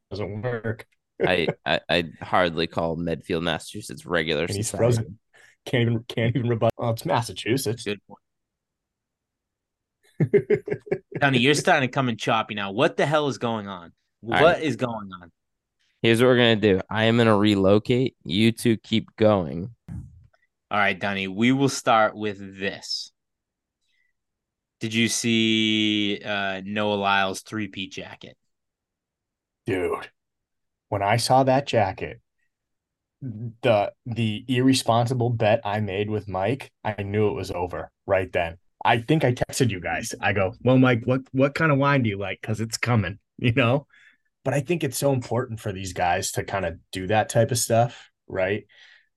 doesn't 0.10 0.42
work. 0.42 0.86
I, 1.26 1.48
I 1.66 1.80
I 1.90 2.04
hardly 2.22 2.68
call 2.68 2.96
Medfield, 2.98 3.44
Massachusetts 3.44 4.06
regular. 4.06 4.44
And 4.44 4.56
he's 4.56 4.70
society. 4.70 4.78
frozen 4.78 5.20
can't 5.66 5.90
even 5.90 6.06
can't 6.08 6.36
even 6.36 6.50
rebut. 6.50 6.72
Well, 6.78 6.92
it's 6.92 7.06
Massachusetts. 7.06 7.84
Good 7.84 8.00
point. 8.08 8.20
Tony, 11.22 11.40
you're 11.40 11.54
starting 11.54 11.88
to 11.88 11.94
come 11.94 12.10
in 12.10 12.18
choppy 12.18 12.54
now. 12.54 12.72
What 12.72 12.98
the 12.98 13.06
hell 13.06 13.28
is 13.28 13.38
going 13.38 13.68
on? 13.68 13.94
What 14.22 14.42
right. 14.42 14.62
is 14.62 14.76
going 14.76 15.10
on? 15.22 15.32
Here's 16.02 16.22
what 16.22 16.28
we're 16.28 16.38
gonna 16.38 16.56
do. 16.56 16.82
I 16.90 17.06
am 17.06 17.18
gonna 17.18 17.38
relocate. 17.38 18.16
You 18.24 18.52
two 18.52 18.78
keep 18.78 19.16
going. 19.18 19.70
All 19.90 20.78
right, 20.78 21.00
Donnie. 21.00 21.28
We 21.28 21.52
will 21.52 21.70
start 21.70 22.16
with 22.16 22.60
this. 22.60 23.12
Did 24.80 24.94
you 24.94 25.10
see 25.10 26.22
uh, 26.24 26.62
Noah 26.64 26.96
Lyles 26.96 27.42
three-peat 27.42 27.92
jacket? 27.92 28.38
Dude, 29.66 30.10
when 30.88 31.02
I 31.02 31.18
saw 31.18 31.44
that 31.44 31.68
jacket, 31.68 32.22
the 33.22 33.92
the 34.06 34.46
irresponsible 34.48 35.30
bet 35.30 35.62
I 35.66 35.80
made 35.82 36.10
with 36.10 36.28
Mike, 36.28 36.72
I 36.84 37.04
knew 37.04 37.28
it 37.28 37.34
was 37.34 37.52
over 37.52 37.92
right 38.06 38.32
then. 38.32 38.58
I 38.84 39.00
think 39.00 39.24
I 39.26 39.34
texted 39.34 39.70
you 39.70 39.82
guys. 39.82 40.16
I 40.22 40.34
go, 40.34 40.54
"Well, 40.64 40.78
Mike, 40.78 41.02
what 41.06 41.22
what 41.32 41.56
kind 41.56 41.72
of 41.72 41.78
wine 41.78 42.04
do 42.04 42.10
you 42.10 42.18
like? 42.18 42.40
Because 42.42 42.62
it's 42.62 42.78
coming, 42.78 43.20
you 43.38 43.54
know." 43.54 43.88
But 44.46 44.54
I 44.54 44.62
think 44.62 44.84
it's 44.84 44.98
so 44.98 45.12
important 45.14 45.60
for 45.60 45.74
these 45.74 45.94
guys 45.94 46.32
to 46.34 46.44
kind 46.44 46.66
of 46.66 46.80
do 46.92 47.08
that 47.08 47.30
type 47.30 47.52
of 47.52 47.58
stuff, 47.60 48.10
right? 48.28 48.66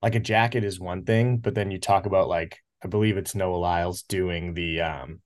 Like 0.03 0.17
a 0.17 0.21
jacket 0.21 0.65
is 0.65 0.81
one 0.81 1.05
thing, 1.05 1.39
but 1.39 1.55
then 1.55 1.71
you 1.71 1.79
talk 1.79 2.07
about 2.07 2.29
like 2.29 2.59
I 2.85 2.89
believe 2.89 3.17
it's 3.17 3.35
Noah 3.35 3.57
Lyles 3.57 4.03
doing 4.03 4.55
the 4.55 4.81
um, 4.81 5.21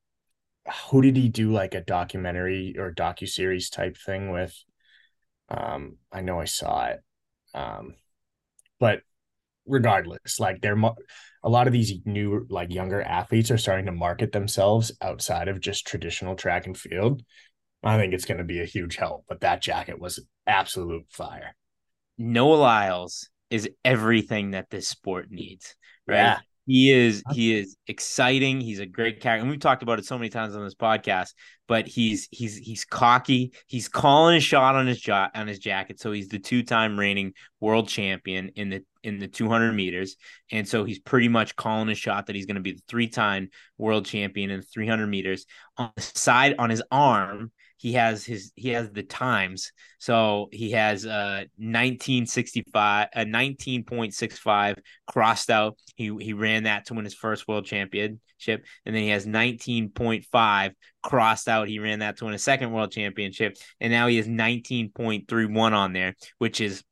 who 0.90 1.00
did 1.02 1.16
he 1.16 1.28
do 1.28 1.50
like 1.52 1.74
a 1.74 1.80
documentary 1.80 2.76
or 2.78 2.92
docu 2.92 3.28
series 3.28 3.70
type 3.70 3.96
thing 3.96 4.30
with? 4.30 4.54
Um, 5.48 5.96
I 6.12 6.20
know 6.20 6.40
I 6.40 6.44
saw 6.44 6.86
it. 6.86 7.00
Um, 7.54 7.94
but 8.78 9.00
regardless, 9.66 10.38
like 10.38 10.60
they're 10.60 10.78
a 11.42 11.48
lot 11.48 11.66
of 11.66 11.72
these 11.72 11.92
new 12.04 12.46
like 12.50 12.72
younger 12.72 13.02
athletes 13.02 13.50
are 13.50 13.58
starting 13.58 13.86
to 13.86 13.92
market 13.92 14.32
themselves 14.32 14.92
outside 15.00 15.48
of 15.48 15.60
just 15.60 15.86
traditional 15.86 16.34
track 16.34 16.66
and 16.66 16.76
field. 16.76 17.22
I 17.84 17.98
think 17.98 18.14
it's 18.14 18.24
going 18.24 18.38
to 18.38 18.44
be 18.44 18.60
a 18.60 18.66
huge 18.66 18.96
help. 18.96 19.24
But 19.28 19.40
that 19.40 19.62
jacket 19.62 20.00
was 20.00 20.24
absolute 20.46 21.06
fire. 21.10 21.54
Noah 22.18 22.56
Lyles 22.56 23.28
is 23.50 23.68
everything 23.84 24.52
that 24.52 24.70
this 24.70 24.88
sport 24.88 25.30
needs, 25.30 25.76
right? 26.06 26.16
Yeah. 26.16 26.38
He 26.66 26.90
is 26.90 27.22
he 27.32 27.56
is 27.56 27.76
exciting. 27.86 28.60
He's 28.60 28.80
a 28.80 28.86
great 28.86 29.20
character. 29.20 29.42
And 29.42 29.50
we've 29.50 29.60
talked 29.60 29.84
about 29.84 30.00
it 30.00 30.04
so 30.04 30.18
many 30.18 30.30
times 30.30 30.56
on 30.56 30.64
this 30.64 30.74
podcast, 30.74 31.32
but 31.68 31.86
he's 31.86 32.26
he's 32.32 32.56
he's 32.56 32.84
cocky. 32.84 33.52
He's 33.68 33.88
calling 33.88 34.36
a 34.36 34.40
shot 34.40 34.74
on 34.74 34.88
his 34.88 35.00
jo- 35.00 35.28
on 35.32 35.46
his 35.46 35.60
jacket. 35.60 36.00
So 36.00 36.10
he's 36.10 36.28
the 36.28 36.40
two-time 36.40 36.98
reigning 36.98 37.34
world 37.60 37.88
champion 37.88 38.50
in 38.56 38.70
the 38.70 38.84
in 39.04 39.20
the 39.20 39.28
200 39.28 39.72
meters. 39.74 40.16
And 40.50 40.66
so 40.68 40.82
he's 40.82 40.98
pretty 40.98 41.28
much 41.28 41.54
calling 41.54 41.88
a 41.88 41.94
shot 41.94 42.26
that 42.26 42.34
he's 42.34 42.46
going 42.46 42.56
to 42.56 42.60
be 42.60 42.72
the 42.72 42.82
three-time 42.88 43.50
world 43.78 44.04
champion 44.04 44.50
in 44.50 44.62
300 44.62 45.06
meters. 45.06 45.46
On 45.76 45.92
the 45.94 46.02
side 46.02 46.56
on 46.58 46.70
his 46.70 46.82
arm, 46.90 47.52
he 47.76 47.92
has 47.92 48.24
his 48.24 48.52
he 48.56 48.70
has 48.70 48.90
the 48.90 49.02
times 49.02 49.72
so 49.98 50.48
he 50.52 50.70
has 50.72 51.04
uh 51.06 51.44
1965 51.56 53.08
a 53.14 53.24
19.65 53.24 54.78
crossed 55.06 55.50
out 55.50 55.78
he 55.94 56.14
he 56.20 56.32
ran 56.32 56.64
that 56.64 56.86
to 56.86 56.94
win 56.94 57.04
his 57.04 57.14
first 57.14 57.46
world 57.46 57.66
championship 57.66 58.64
and 58.84 58.94
then 58.94 59.02
he 59.02 59.10
has 59.10 59.26
19.5 59.26 60.72
crossed 61.02 61.48
out 61.48 61.68
he 61.68 61.78
ran 61.78 62.00
that 62.00 62.16
to 62.16 62.24
win 62.24 62.34
a 62.34 62.38
second 62.38 62.72
world 62.72 62.90
championship 62.92 63.56
and 63.80 63.92
now 63.92 64.06
he 64.06 64.16
has 64.16 64.26
19.31 64.26 65.72
on 65.72 65.92
there 65.92 66.14
which 66.38 66.60
is 66.60 66.82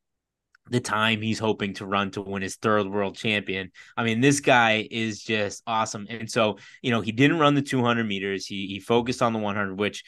the 0.71 0.81
time 0.81 1.21
he's 1.21 1.39
hoping 1.39 1.75
to 1.75 1.87
run 1.87 2.11
to 2.13 2.23
win 2.23 2.41
his 2.41 2.57
third 2.57 2.87
world 2.87 3.17
champion. 3.17 3.71
I 3.97 4.05
mean, 4.05 4.21
this 4.21 4.41
guy 4.41 4.89
is 4.91 5.23
just 5.23 5.63
awesome. 5.67 6.07
And 6.09 6.31
so, 6.31 6.59
you 6.81 6.91
know, 6.91 7.03
he 7.03 7.13
didn't 7.13 7.39
run 7.39 7.55
the 7.55 7.63
200 7.63 8.05
meters. 8.05 8.47
He 8.47 8.67
he 8.67 8.81
focused 8.81 9.21
on 9.21 9.35
the 9.35 9.39
100, 9.39 9.79
which 9.79 10.05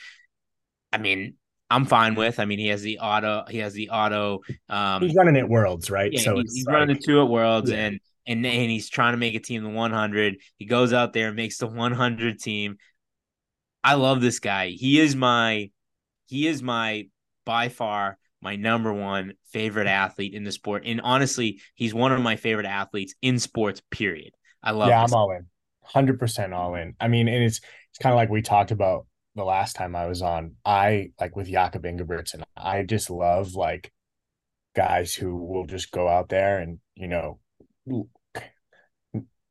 I 0.96 1.02
mean, 1.02 1.34
I'm 1.70 1.84
fine 1.84 2.14
with. 2.14 2.38
I 2.40 2.44
mean, 2.44 2.58
he 2.58 2.68
has 2.68 2.82
the 2.82 2.98
auto. 3.00 3.44
He 3.48 3.58
has 3.58 3.74
the 3.74 3.90
auto. 3.90 4.40
Um, 4.68 5.02
he's 5.02 5.14
running 5.14 5.36
at 5.36 5.48
Worlds, 5.48 5.90
right? 5.90 6.12
Yeah, 6.12 6.20
so 6.20 6.36
he's, 6.36 6.54
he's 6.54 6.66
like, 6.66 6.74
running 6.74 6.96
the 6.96 7.02
two 7.02 7.20
at 7.20 7.28
Worlds, 7.28 7.70
yeah. 7.70 7.86
and 7.86 8.00
and 8.26 8.46
and 8.46 8.70
he's 8.70 8.88
trying 8.88 9.12
to 9.12 9.18
make 9.18 9.34
a 9.34 9.40
team 9.40 9.62
the 9.62 9.68
100. 9.68 10.36
He 10.56 10.64
goes 10.64 10.92
out 10.92 11.12
there 11.12 11.28
and 11.28 11.36
makes 11.36 11.58
the 11.58 11.66
100 11.66 12.38
team. 12.38 12.76
I 13.82 13.94
love 13.94 14.20
this 14.20 14.38
guy. 14.38 14.68
He 14.68 14.98
is 14.98 15.14
my, 15.14 15.70
he 16.26 16.48
is 16.48 16.62
my 16.62 17.08
by 17.44 17.68
far 17.68 18.18
my 18.42 18.56
number 18.56 18.92
one 18.92 19.34
favorite 19.50 19.86
athlete 19.86 20.34
in 20.34 20.44
the 20.44 20.52
sport, 20.52 20.84
and 20.86 21.00
honestly, 21.00 21.60
he's 21.74 21.92
one 21.92 22.12
of 22.12 22.20
my 22.20 22.36
favorite 22.36 22.66
athletes 22.66 23.14
in 23.22 23.38
sports. 23.38 23.82
Period. 23.90 24.32
I 24.62 24.70
love. 24.70 24.88
Yeah, 24.88 25.02
I'm 25.02 25.12
all 25.12 25.32
in, 25.32 25.46
hundred 25.82 26.20
percent 26.20 26.54
all 26.54 26.74
in. 26.76 26.94
I 27.00 27.08
mean, 27.08 27.28
and 27.28 27.42
it's 27.42 27.58
it's 27.90 27.98
kind 28.00 28.12
of 28.12 28.16
like 28.16 28.30
we 28.30 28.42
talked 28.42 28.70
about 28.70 29.06
the 29.36 29.44
last 29.44 29.76
time 29.76 29.94
I 29.94 30.06
was 30.06 30.22
on, 30.22 30.56
I 30.64 31.10
like 31.20 31.36
with 31.36 31.48
Jakob 31.48 31.84
Ingebrigtsen, 31.84 32.42
I 32.56 32.82
just 32.82 33.10
love 33.10 33.54
like 33.54 33.92
guys 34.74 35.14
who 35.14 35.36
will 35.36 35.66
just 35.66 35.90
go 35.92 36.08
out 36.08 36.28
there 36.28 36.58
and, 36.58 36.80
you 36.94 37.06
know, 37.08 37.38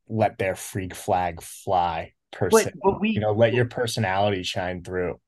let 0.07 0.37
their 0.37 0.55
freak 0.55 0.93
flag 0.93 1.41
fly 1.41 2.13
per 2.31 2.49
But, 2.49 2.73
but 2.83 2.99
we 2.99 3.11
You 3.11 3.21
know, 3.21 3.31
let 3.33 3.53
your 3.53 3.65
personality 3.65 4.43
shine 4.43 4.83
through. 4.83 5.19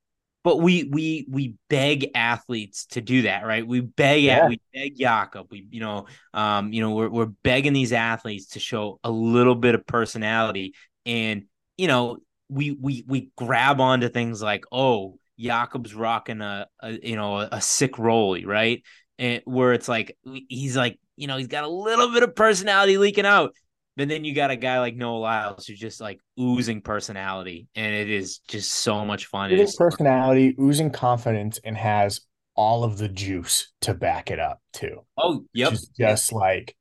but 0.44 0.58
we 0.58 0.86
we 0.86 1.28
we 1.30 1.56
beg 1.70 2.12
athletes 2.16 2.86
to 2.88 3.02
do 3.02 3.24
that, 3.24 3.46
right? 3.46 3.68
We 3.68 3.82
beg 3.82 4.24
Yeah. 4.24 4.44
at 4.44 4.50
we 4.50 4.62
beg 4.74 4.98
Jakob. 4.98 5.48
We 5.52 5.68
you 5.70 5.80
know 5.82 6.06
um 6.34 6.74
you 6.74 6.82
know 6.82 6.92
we're 6.92 7.10
we're 7.10 7.26
begging 7.44 7.74
these 7.74 7.94
athletes 7.94 8.48
to 8.50 8.60
show 8.60 9.00
a 9.04 9.12
little 9.12 9.56
bit 9.56 9.76
of 9.76 9.86
personality, 9.86 10.74
and 11.06 11.46
you 11.78 11.88
know 11.88 12.18
we 12.50 12.72
we 12.72 13.04
we 13.08 13.32
grab 13.36 13.82
onto 13.82 14.10
things 14.10 14.42
like 14.42 14.66
oh 14.72 15.20
Jakob's 15.40 15.94
rocking 15.94 16.42
a, 16.42 16.68
a 16.82 16.92
you 16.92 17.16
know 17.16 17.40
a, 17.40 17.50
a 17.54 17.62
sick 17.62 18.00
rolly, 18.00 18.46
right? 18.46 18.84
And 19.20 19.42
where 19.46 19.74
it's 19.74 19.88
like 19.88 20.18
he's 20.24 20.76
like 20.76 21.00
you 21.16 21.28
know 21.28 21.38
he's 21.38 21.48
got 21.48 21.64
a 21.64 21.70
little 21.70 22.12
bit 22.12 22.24
of 22.24 22.36
personality 22.36 22.98
leaking 22.98 23.26
out. 23.26 23.54
But 23.96 24.10
then 24.10 24.24
you 24.24 24.36
got 24.36 24.52
a 24.52 24.56
guy 24.56 24.80
like 24.80 24.96
Noah 24.96 25.18
Lyles 25.18 25.66
who's 25.66 25.80
just 25.80 26.00
like 26.00 26.20
oozing 26.40 26.82
personality, 26.82 27.68
and 27.74 27.96
it 27.96 28.10
is 28.12 28.40
just 28.48 28.72
so 28.72 29.04
much 29.04 29.26
fun. 29.26 29.52
It 29.52 29.60
Oozing 29.60 29.76
personality, 29.76 30.56
oozing 30.60 30.92
confidence, 30.92 31.60
and 31.64 31.76
has 31.76 32.22
all 32.56 32.84
of 32.84 33.00
the 33.00 33.08
juice 33.08 33.72
to 33.82 33.96
back 33.96 34.30
it 34.30 34.40
up 34.40 34.62
too. 34.72 35.02
Oh, 35.18 35.46
yep. 35.54 35.74
Is 35.74 35.90
just 35.98 36.32
like, 36.32 36.76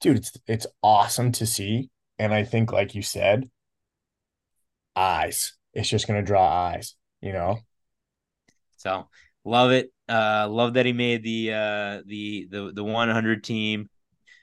dude, 0.00 0.16
it's 0.16 0.32
it's 0.46 0.66
awesome 0.82 1.32
to 1.32 1.46
see. 1.46 1.90
And 2.18 2.32
I 2.32 2.44
think, 2.44 2.72
like 2.72 2.94
you 2.94 3.02
said, 3.02 3.50
eyes. 4.96 5.52
It's 5.74 5.88
just 5.88 6.06
gonna 6.06 6.22
draw 6.22 6.46
eyes, 6.48 6.94
you 7.20 7.32
know. 7.32 7.58
So 8.78 9.08
love 9.44 9.70
it. 9.72 9.92
Uh, 10.08 10.48
love 10.50 10.74
that 10.74 10.86
he 10.86 10.92
made 10.92 11.22
the 11.22 11.52
uh 11.52 12.02
the 12.06 12.48
the 12.50 12.72
the 12.74 12.84
100 12.84 13.44
team. 13.44 13.90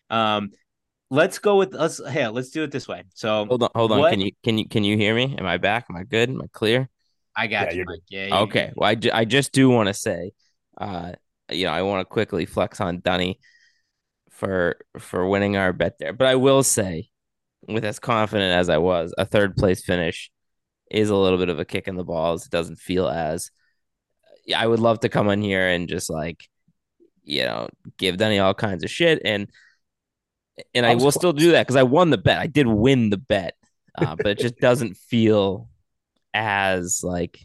Um, 0.09 0.51
let's 1.09 1.39
go 1.39 1.57
with 1.57 1.73
us. 1.73 1.99
Hey, 2.05 2.27
let's 2.27 2.49
do 2.51 2.63
it 2.63 2.71
this 2.71 2.87
way. 2.87 3.03
So 3.13 3.45
Hold 3.45 3.63
on, 3.63 3.69
hold 3.75 3.91
on. 3.91 3.99
What- 3.99 4.11
Can 4.11 4.21
you 4.21 4.31
can 4.43 4.57
you 4.57 4.67
can 4.67 4.83
you 4.83 4.97
hear 4.97 5.15
me? 5.15 5.35
Am 5.37 5.45
I 5.45 5.57
back? 5.57 5.85
Am 5.89 5.95
I 5.95 6.03
good? 6.03 6.29
Am 6.29 6.41
I 6.41 6.47
clear? 6.51 6.89
I 7.35 7.47
got 7.47 7.67
Yeah, 7.71 7.73
you. 7.79 7.85
Mike. 7.87 7.99
Yeah. 8.09 8.25
you- 8.27 8.33
Okay. 8.43 8.71
Well, 8.75 8.87
I, 8.89 8.93
ju- 8.95 9.09
I 9.11 9.25
just 9.25 9.53
do 9.53 9.67
want 9.67 9.87
to 9.87 9.93
say, 9.95 10.33
uh, 10.79 11.13
you 11.51 11.65
know, 11.65 11.71
I 11.71 11.81
want 11.81 12.01
to 12.01 12.05
quickly 12.05 12.45
flex 12.45 12.79
on 12.79 12.99
Dunny 12.99 13.39
for 14.29 14.77
for 14.99 15.27
winning 15.27 15.57
our 15.57 15.73
bet 15.73 15.97
there, 15.99 16.13
but 16.13 16.27
I 16.27 16.35
will 16.35 16.61
say, 16.61 17.09
with 17.67 17.85
as 17.85 17.97
confident 17.99 18.53
as 18.55 18.69
I 18.69 18.77
was, 18.77 19.13
a 19.17 19.25
third 19.25 19.55
place 19.55 19.83
finish 19.83 20.29
is 20.93 21.09
a 21.09 21.15
little 21.15 21.37
bit 21.37 21.49
of 21.49 21.59
a 21.59 21.65
kick 21.65 21.87
in 21.87 21.95
the 21.95 22.03
balls. 22.03 22.45
It 22.45 22.51
doesn't 22.51 22.77
feel 22.77 23.07
as. 23.07 23.51
Yeah, 24.45 24.59
I 24.59 24.67
would 24.67 24.79
love 24.79 24.99
to 25.01 25.09
come 25.09 25.29
in 25.29 25.41
here 25.41 25.67
and 25.67 25.87
just 25.87 26.09
like, 26.09 26.47
you 27.23 27.43
know, 27.43 27.69
give 27.97 28.17
Dunny 28.17 28.39
all 28.39 28.53
kinds 28.53 28.83
of 28.83 28.89
shit, 28.89 29.21
and 29.23 29.49
and 30.75 30.85
I 30.85 30.95
will 30.95 31.11
still 31.11 31.33
do 31.33 31.51
that 31.51 31.65
because 31.65 31.77
I 31.77 31.83
won 31.83 32.09
the 32.09 32.17
bet. 32.17 32.39
I 32.39 32.47
did 32.47 32.67
win 32.67 33.09
the 33.09 33.17
bet, 33.17 33.55
uh, 33.97 34.15
but 34.15 34.27
it 34.27 34.39
just 34.39 34.57
doesn't 34.61 34.97
feel 34.97 35.69
as 36.33 37.01
like 37.03 37.39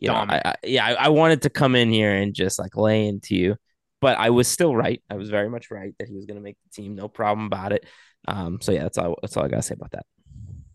you 0.00 0.08
know, 0.08 0.14
I, 0.14 0.42
I, 0.44 0.54
yeah, 0.64 0.86
I, 0.86 0.92
I 0.92 1.08
wanted 1.08 1.42
to 1.42 1.50
come 1.50 1.76
in 1.76 1.90
here 1.90 2.12
and 2.14 2.34
just 2.34 2.58
like 2.58 2.76
lay 2.76 3.06
into 3.06 3.36
you, 3.36 3.56
but 4.00 4.18
I 4.18 4.30
was 4.30 4.48
still 4.48 4.74
right. 4.74 5.02
I 5.08 5.14
was 5.14 5.30
very 5.30 5.48
much 5.48 5.70
right 5.70 5.94
that 5.98 6.08
he 6.08 6.14
was 6.14 6.26
going 6.26 6.36
to 6.36 6.42
make 6.42 6.56
the 6.64 6.82
team, 6.82 6.94
no 6.94 7.08
problem 7.08 7.46
about 7.46 7.72
it. 7.72 7.86
Um, 8.26 8.60
so 8.60 8.72
yeah, 8.72 8.82
that's 8.82 8.98
all. 8.98 9.16
That's 9.22 9.36
all 9.36 9.44
I 9.44 9.48
gotta 9.48 9.62
say 9.62 9.74
about 9.74 9.92
that. 9.92 10.06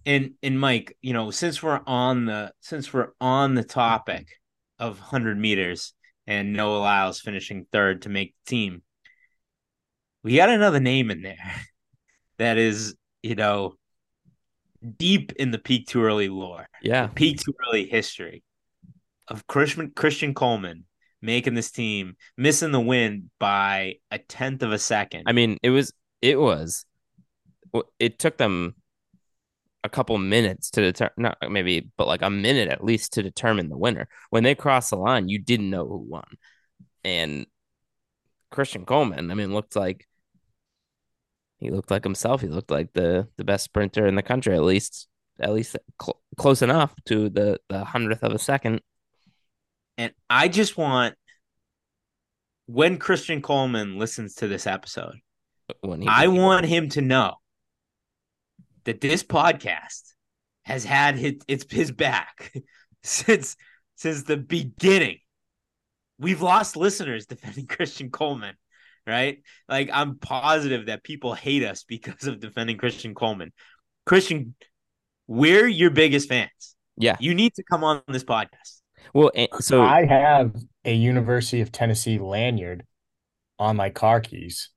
And 0.06 0.32
and 0.42 0.60
Mike, 0.60 0.98
you 1.02 1.14
know, 1.14 1.32
since 1.32 1.62
we're 1.62 1.82
on 1.86 2.26
the 2.26 2.54
since 2.62 2.94
we're 2.94 3.10
on 3.20 3.56
the 3.56 3.64
topic 3.64 4.28
of 4.78 5.00
100 5.00 5.38
meters 5.38 5.94
and 6.26 6.54
Noah 6.54 6.78
Lyles 6.80 7.20
finishing 7.20 7.66
third 7.72 8.04
to 8.04 8.10
make 8.10 8.34
the 8.46 8.50
team, 8.50 8.82
we 10.24 10.36
got 10.36 10.50
another 10.50 10.80
name 10.80 11.12
in 11.12 11.22
there 11.22 11.38
that 12.38 12.58
is, 12.58 12.96
you 13.22 13.36
know, 13.36 13.76
deep 14.98 15.34
in 15.34 15.52
the 15.52 15.60
peak 15.60 15.88
too 15.88 16.04
early 16.04 16.30
lore. 16.30 16.68
Yeah, 16.82 17.08
peak 17.08 17.40
too 17.40 17.54
early 17.68 17.86
history 17.86 18.44
of 19.28 19.48
Christian 19.48 19.92
Christian 19.96 20.34
Coleman 20.34 20.86
making 21.22 21.54
this 21.54 21.72
team, 21.72 22.16
missing 22.38 22.72
the 22.72 22.80
win 22.80 23.30
by 23.40 23.96
a 24.12 24.18
tenth 24.18 24.64
of 24.64 24.72
a 24.72 24.80
second. 24.80 25.24
I 25.28 25.34
mean, 25.34 25.58
it 25.62 25.70
was 25.70 25.94
it 26.22 26.40
was 26.40 26.86
it 28.00 28.20
took 28.20 28.38
them 28.38 28.76
a 29.84 29.90
couple 29.90 30.18
minutes 30.18 30.72
to 30.72 30.82
determine, 30.82 31.14
not 31.18 31.38
maybe, 31.50 31.90
but 31.98 32.08
like 32.08 32.22
a 32.22 32.30
minute 32.30 32.70
at 32.70 32.84
least 32.84 33.14
to 33.14 33.24
determine 33.24 33.70
the 33.70 33.78
winner. 33.78 34.08
When 34.30 34.44
they 34.44 34.56
crossed 34.56 34.90
the 34.90 34.98
line, 34.98 35.30
you 35.30 35.40
didn't 35.40 35.70
know 35.70 35.88
who 35.88 35.98
won, 35.98 36.26
and 37.04 37.46
Christian 38.52 38.86
Coleman, 38.86 39.32
I 39.32 39.36
mean, 39.36 39.54
looked 39.54 39.76
like 39.76 40.08
he 41.60 41.72
looked 41.72 41.92
like 41.92 42.04
himself. 42.04 42.42
He 42.42 42.48
looked 42.48 42.72
like 42.72 42.94
the 42.94 43.28
the 43.38 43.44
best 43.44 43.66
sprinter 43.66 44.08
in 44.08 44.16
the 44.16 44.24
country, 44.24 44.56
at 44.56 44.64
least 44.64 45.08
at 45.40 45.54
least 45.54 45.78
cl- 46.02 46.22
close 46.38 46.62
enough 46.62 46.94
to 47.06 47.30
the 47.30 47.60
the 47.70 47.84
hundredth 47.86 48.24
of 48.24 48.34
a 48.34 48.40
second. 48.40 48.82
and 49.98 50.14
I 50.30 50.48
just 50.48 50.78
want 50.78 51.16
when 52.66 52.98
Christian 52.98 53.42
Coleman 53.42 53.98
listens 53.98 54.36
to 54.36 54.48
this 54.48 54.68
episode, 54.68 55.16
When 55.82 56.02
he 56.02 56.08
I 56.08 56.28
want 56.28 56.66
him 56.66 56.90
to 56.90 57.02
know 57.02 57.36
that 58.86 59.02
this 59.02 59.24
podcast 59.24 60.14
has 60.64 60.84
had 60.84 61.16
his, 61.16 61.36
it's 61.48 61.72
his 61.72 61.92
back 61.92 62.54
since 63.04 63.56
since 63.96 64.24
the 64.24 64.38
beginning. 64.38 65.18
We've 66.20 66.42
lost 66.42 66.76
listeners 66.76 67.26
defending 67.26 67.68
Christian 67.68 68.10
Coleman, 68.12 68.56
right? 69.08 69.42
Like 69.68 69.90
I'm 69.92 70.18
positive 70.20 70.88
that 70.88 71.04
people 71.04 71.34
hate 71.34 71.64
us 71.64 71.84
because 71.84 72.28
of 72.28 72.40
defending 72.40 72.78
Christian 72.78 73.14
Coleman. 73.16 73.52
Christian, 74.06 74.56
we're 75.28 75.68
your 75.68 75.90
biggest 75.92 76.30
fans. 76.30 76.76
yeah. 76.98 77.18
You 77.20 77.36
need 77.36 77.54
to 77.56 77.64
come 77.70 77.84
on 77.84 78.02
this 78.08 78.24
podcast. 78.24 78.82
Well, 79.14 79.32
so 79.60 79.82
I 79.82 80.06
have 80.06 80.56
a 80.86 80.94
University 80.94 81.62
of 81.62 81.72
Tennessee 81.72 82.20
lanyard 82.20 82.86
on 83.58 83.76
my 83.76 83.90
car 83.90 84.20
keys. 84.22 84.70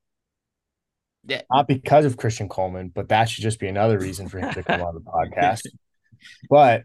Yeah. 1.25 1.41
Not 1.51 1.67
because 1.67 2.05
of 2.05 2.17
Christian 2.17 2.49
Coleman, 2.49 2.91
but 2.93 3.09
that 3.09 3.29
should 3.29 3.43
just 3.43 3.59
be 3.59 3.67
another 3.67 3.97
reason 3.97 4.27
for 4.27 4.39
him 4.39 4.53
to 4.53 4.63
come 4.63 4.81
on 4.81 4.95
the 4.95 5.01
podcast. 5.01 5.61
But 6.49 6.83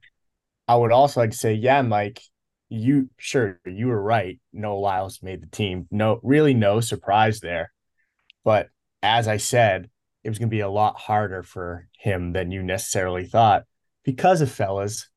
I 0.67 0.75
would 0.75 0.91
also 0.91 1.21
like 1.21 1.31
to 1.31 1.37
say, 1.37 1.55
yeah, 1.55 1.81
Mike, 1.83 2.21
you 2.69 3.09
sure 3.19 3.61
you 3.65 3.87
were 3.87 4.03
right. 4.03 4.41
Noah 4.53 4.81
Lyles 4.81 5.21
made 5.23 5.41
the 5.43 5.47
team. 5.47 5.87
No, 5.93 6.19
really 6.25 6.55
no 6.55 6.81
surprise 6.81 7.39
there. 7.39 7.71
But 8.45 8.69
as 9.01 9.29
I 9.29 9.37
said, 9.37 9.89
it 10.25 10.29
was 10.29 10.39
going 10.39 10.49
to 10.49 10.55
be 10.55 10.61
a 10.61 10.69
lot 10.69 10.99
harder 10.99 11.45
for 11.45 11.87
him 12.01 12.33
than 12.33 12.51
you 12.51 12.65
necessarily 12.65 13.27
thought 13.27 13.63
because 14.05 14.41
of 14.41 14.51
fellas 14.51 15.09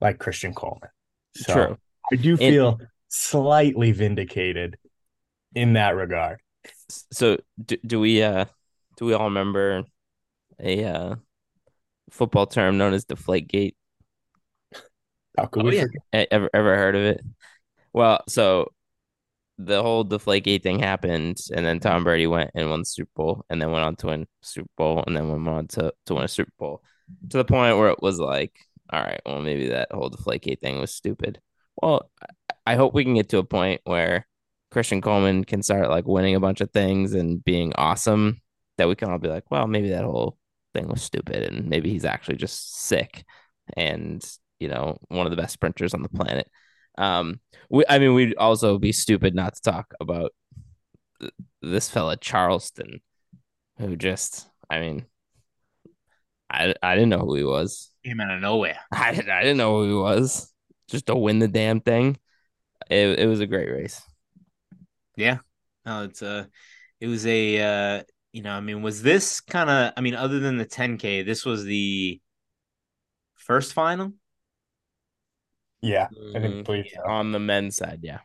like 0.00 0.18
Christian 0.20 0.54
Coleman. 0.54 0.90
So 1.36 1.52
true. 1.52 1.78
I 2.12 2.16
do 2.16 2.30
And- 2.32 2.38
feel 2.38 2.78
slightly 3.08 3.90
vindicated 3.90 4.76
in 5.54 5.72
that 5.72 5.96
regard. 5.96 6.38
So 7.10 7.38
do, 7.62 7.76
do 7.84 7.98
we 7.98 8.22
uh 8.22 8.44
do 8.96 9.06
we 9.06 9.14
all 9.14 9.26
remember 9.26 9.84
a 10.60 10.84
uh 10.84 11.16
football 12.10 12.46
term 12.46 12.78
known 12.78 12.94
as 12.94 13.04
deflate 13.04 13.48
gate? 13.48 13.76
How 15.36 15.46
could 15.46 15.64
Oh, 15.64 15.68
we 15.68 15.76
yeah. 15.76 15.82
forget? 15.82 16.28
Ever 16.30 16.50
ever 16.54 16.76
heard 16.76 16.94
of 16.96 17.02
it? 17.02 17.20
Well, 17.92 18.22
so 18.28 18.72
the 19.58 19.82
whole 19.82 20.04
deflate 20.04 20.44
gate 20.44 20.62
thing 20.62 20.80
happened, 20.80 21.38
and 21.54 21.64
then 21.66 21.80
Tom 21.80 22.04
Brady 22.04 22.26
went 22.26 22.50
and 22.54 22.70
won 22.70 22.80
the 22.80 22.84
Super 22.86 23.10
Bowl, 23.16 23.44
and 23.50 23.60
then 23.62 23.70
went 23.70 23.84
on 23.84 23.96
to 23.96 24.06
win 24.08 24.26
Super 24.42 24.70
Bowl, 24.76 25.04
and 25.06 25.16
then 25.16 25.28
went 25.30 25.48
on 25.48 25.68
to, 25.68 25.92
to 26.06 26.14
win 26.14 26.24
a 26.24 26.28
Super 26.28 26.52
Bowl 26.58 26.82
to 27.30 27.36
the 27.38 27.44
point 27.44 27.78
where 27.78 27.90
it 27.90 28.02
was 28.02 28.18
like, 28.18 28.52
all 28.92 29.00
right, 29.02 29.20
well, 29.26 29.40
maybe 29.42 29.68
that 29.68 29.92
whole 29.92 30.08
deflate 30.10 30.42
gate 30.42 30.60
thing 30.60 30.80
was 30.80 30.94
stupid. 30.94 31.40
Well, 31.82 32.10
I- 32.22 32.26
I 32.66 32.76
hope 32.76 32.94
we 32.94 33.04
can 33.04 33.14
get 33.14 33.28
to 33.30 33.38
a 33.38 33.44
point 33.44 33.82
where 33.84 34.26
Christian 34.70 35.02
Coleman 35.02 35.44
can 35.44 35.62
start 35.62 35.90
like 35.90 36.06
winning 36.06 36.34
a 36.34 36.40
bunch 36.40 36.62
of 36.62 36.70
things 36.72 37.12
and 37.14 37.44
being 37.44 37.74
awesome 37.74 38.40
that 38.78 38.88
we 38.88 38.96
can 38.96 39.10
all 39.10 39.18
be 39.18 39.28
like, 39.28 39.50
well, 39.50 39.66
maybe 39.66 39.90
that 39.90 40.04
whole 40.04 40.38
thing 40.72 40.88
was 40.88 41.02
stupid, 41.02 41.44
and 41.44 41.68
maybe 41.68 41.90
he's 41.90 42.04
actually 42.04 42.36
just 42.36 42.76
sick 42.82 43.24
and 43.76 44.22
you 44.60 44.68
know 44.68 44.98
one 45.08 45.26
of 45.26 45.30
the 45.30 45.36
best 45.36 45.52
sprinters 45.52 45.94
on 45.94 46.02
the 46.02 46.08
planet. 46.08 46.48
Um, 46.96 47.40
we, 47.70 47.84
I 47.88 47.98
mean, 47.98 48.14
we'd 48.14 48.36
also 48.36 48.78
be 48.78 48.92
stupid 48.92 49.34
not 49.34 49.54
to 49.54 49.62
talk 49.62 49.94
about 50.00 50.32
th- 51.20 51.32
this 51.62 51.90
fella 51.90 52.16
Charleston, 52.16 53.00
who 53.78 53.96
just, 53.96 54.46
I 54.70 54.80
mean, 54.80 55.06
I 56.50 56.74
I 56.82 56.94
didn't 56.94 57.10
know 57.10 57.20
who 57.20 57.34
he 57.34 57.44
was. 57.44 57.90
Came 58.04 58.20
out 58.20 58.30
of 58.30 58.40
nowhere. 58.40 58.78
I 58.92 59.12
didn't, 59.12 59.30
I 59.30 59.42
didn't 59.42 59.58
know 59.58 59.82
who 59.82 59.88
he 59.88 59.94
was. 59.94 60.52
Just 60.88 61.06
to 61.06 61.16
win 61.16 61.38
the 61.38 61.48
damn 61.48 61.80
thing, 61.80 62.18
it 62.90 63.18
it 63.18 63.26
was 63.26 63.40
a 63.40 63.46
great 63.46 63.70
race. 63.70 64.02
Yeah. 65.16 65.38
No, 65.86 66.04
it's 66.04 66.22
a 66.22 66.48
it 67.00 67.06
was 67.06 67.26
a 67.26 67.60
uh 67.60 68.02
you 68.34 68.42
know, 68.42 68.52
I 68.52 68.60
mean, 68.60 68.82
was 68.82 69.02
this 69.02 69.40
kind 69.42 69.70
of 69.70 69.94
I 69.96 70.02
mean, 70.02 70.16
other 70.16 70.40
than 70.40 70.58
the 70.58 70.66
10K, 70.66 71.22
this 71.24 71.46
was 71.46 71.64
the 71.64 72.20
first 73.36 73.72
final? 73.72 74.12
Yeah, 75.82 76.08
I 76.34 76.38
didn't 76.38 76.64
believe 76.64 76.86
so. 76.94 77.02
On 77.04 77.32
the 77.32 77.38
men's 77.38 77.76
side, 77.76 78.00
yeah. 78.02 78.20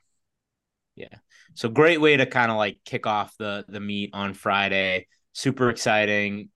Yeah. 0.95 1.15
So 1.53 1.69
great 1.69 2.01
way 2.01 2.17
to 2.17 2.25
kind 2.25 2.51
of 2.51 2.57
like 2.57 2.79
kick 2.85 3.07
off 3.07 3.35
the 3.37 3.65
the 3.67 3.79
meet 3.79 4.11
on 4.13 4.33
Friday. 4.33 5.07
Super 5.33 5.69
exciting. 5.69 6.49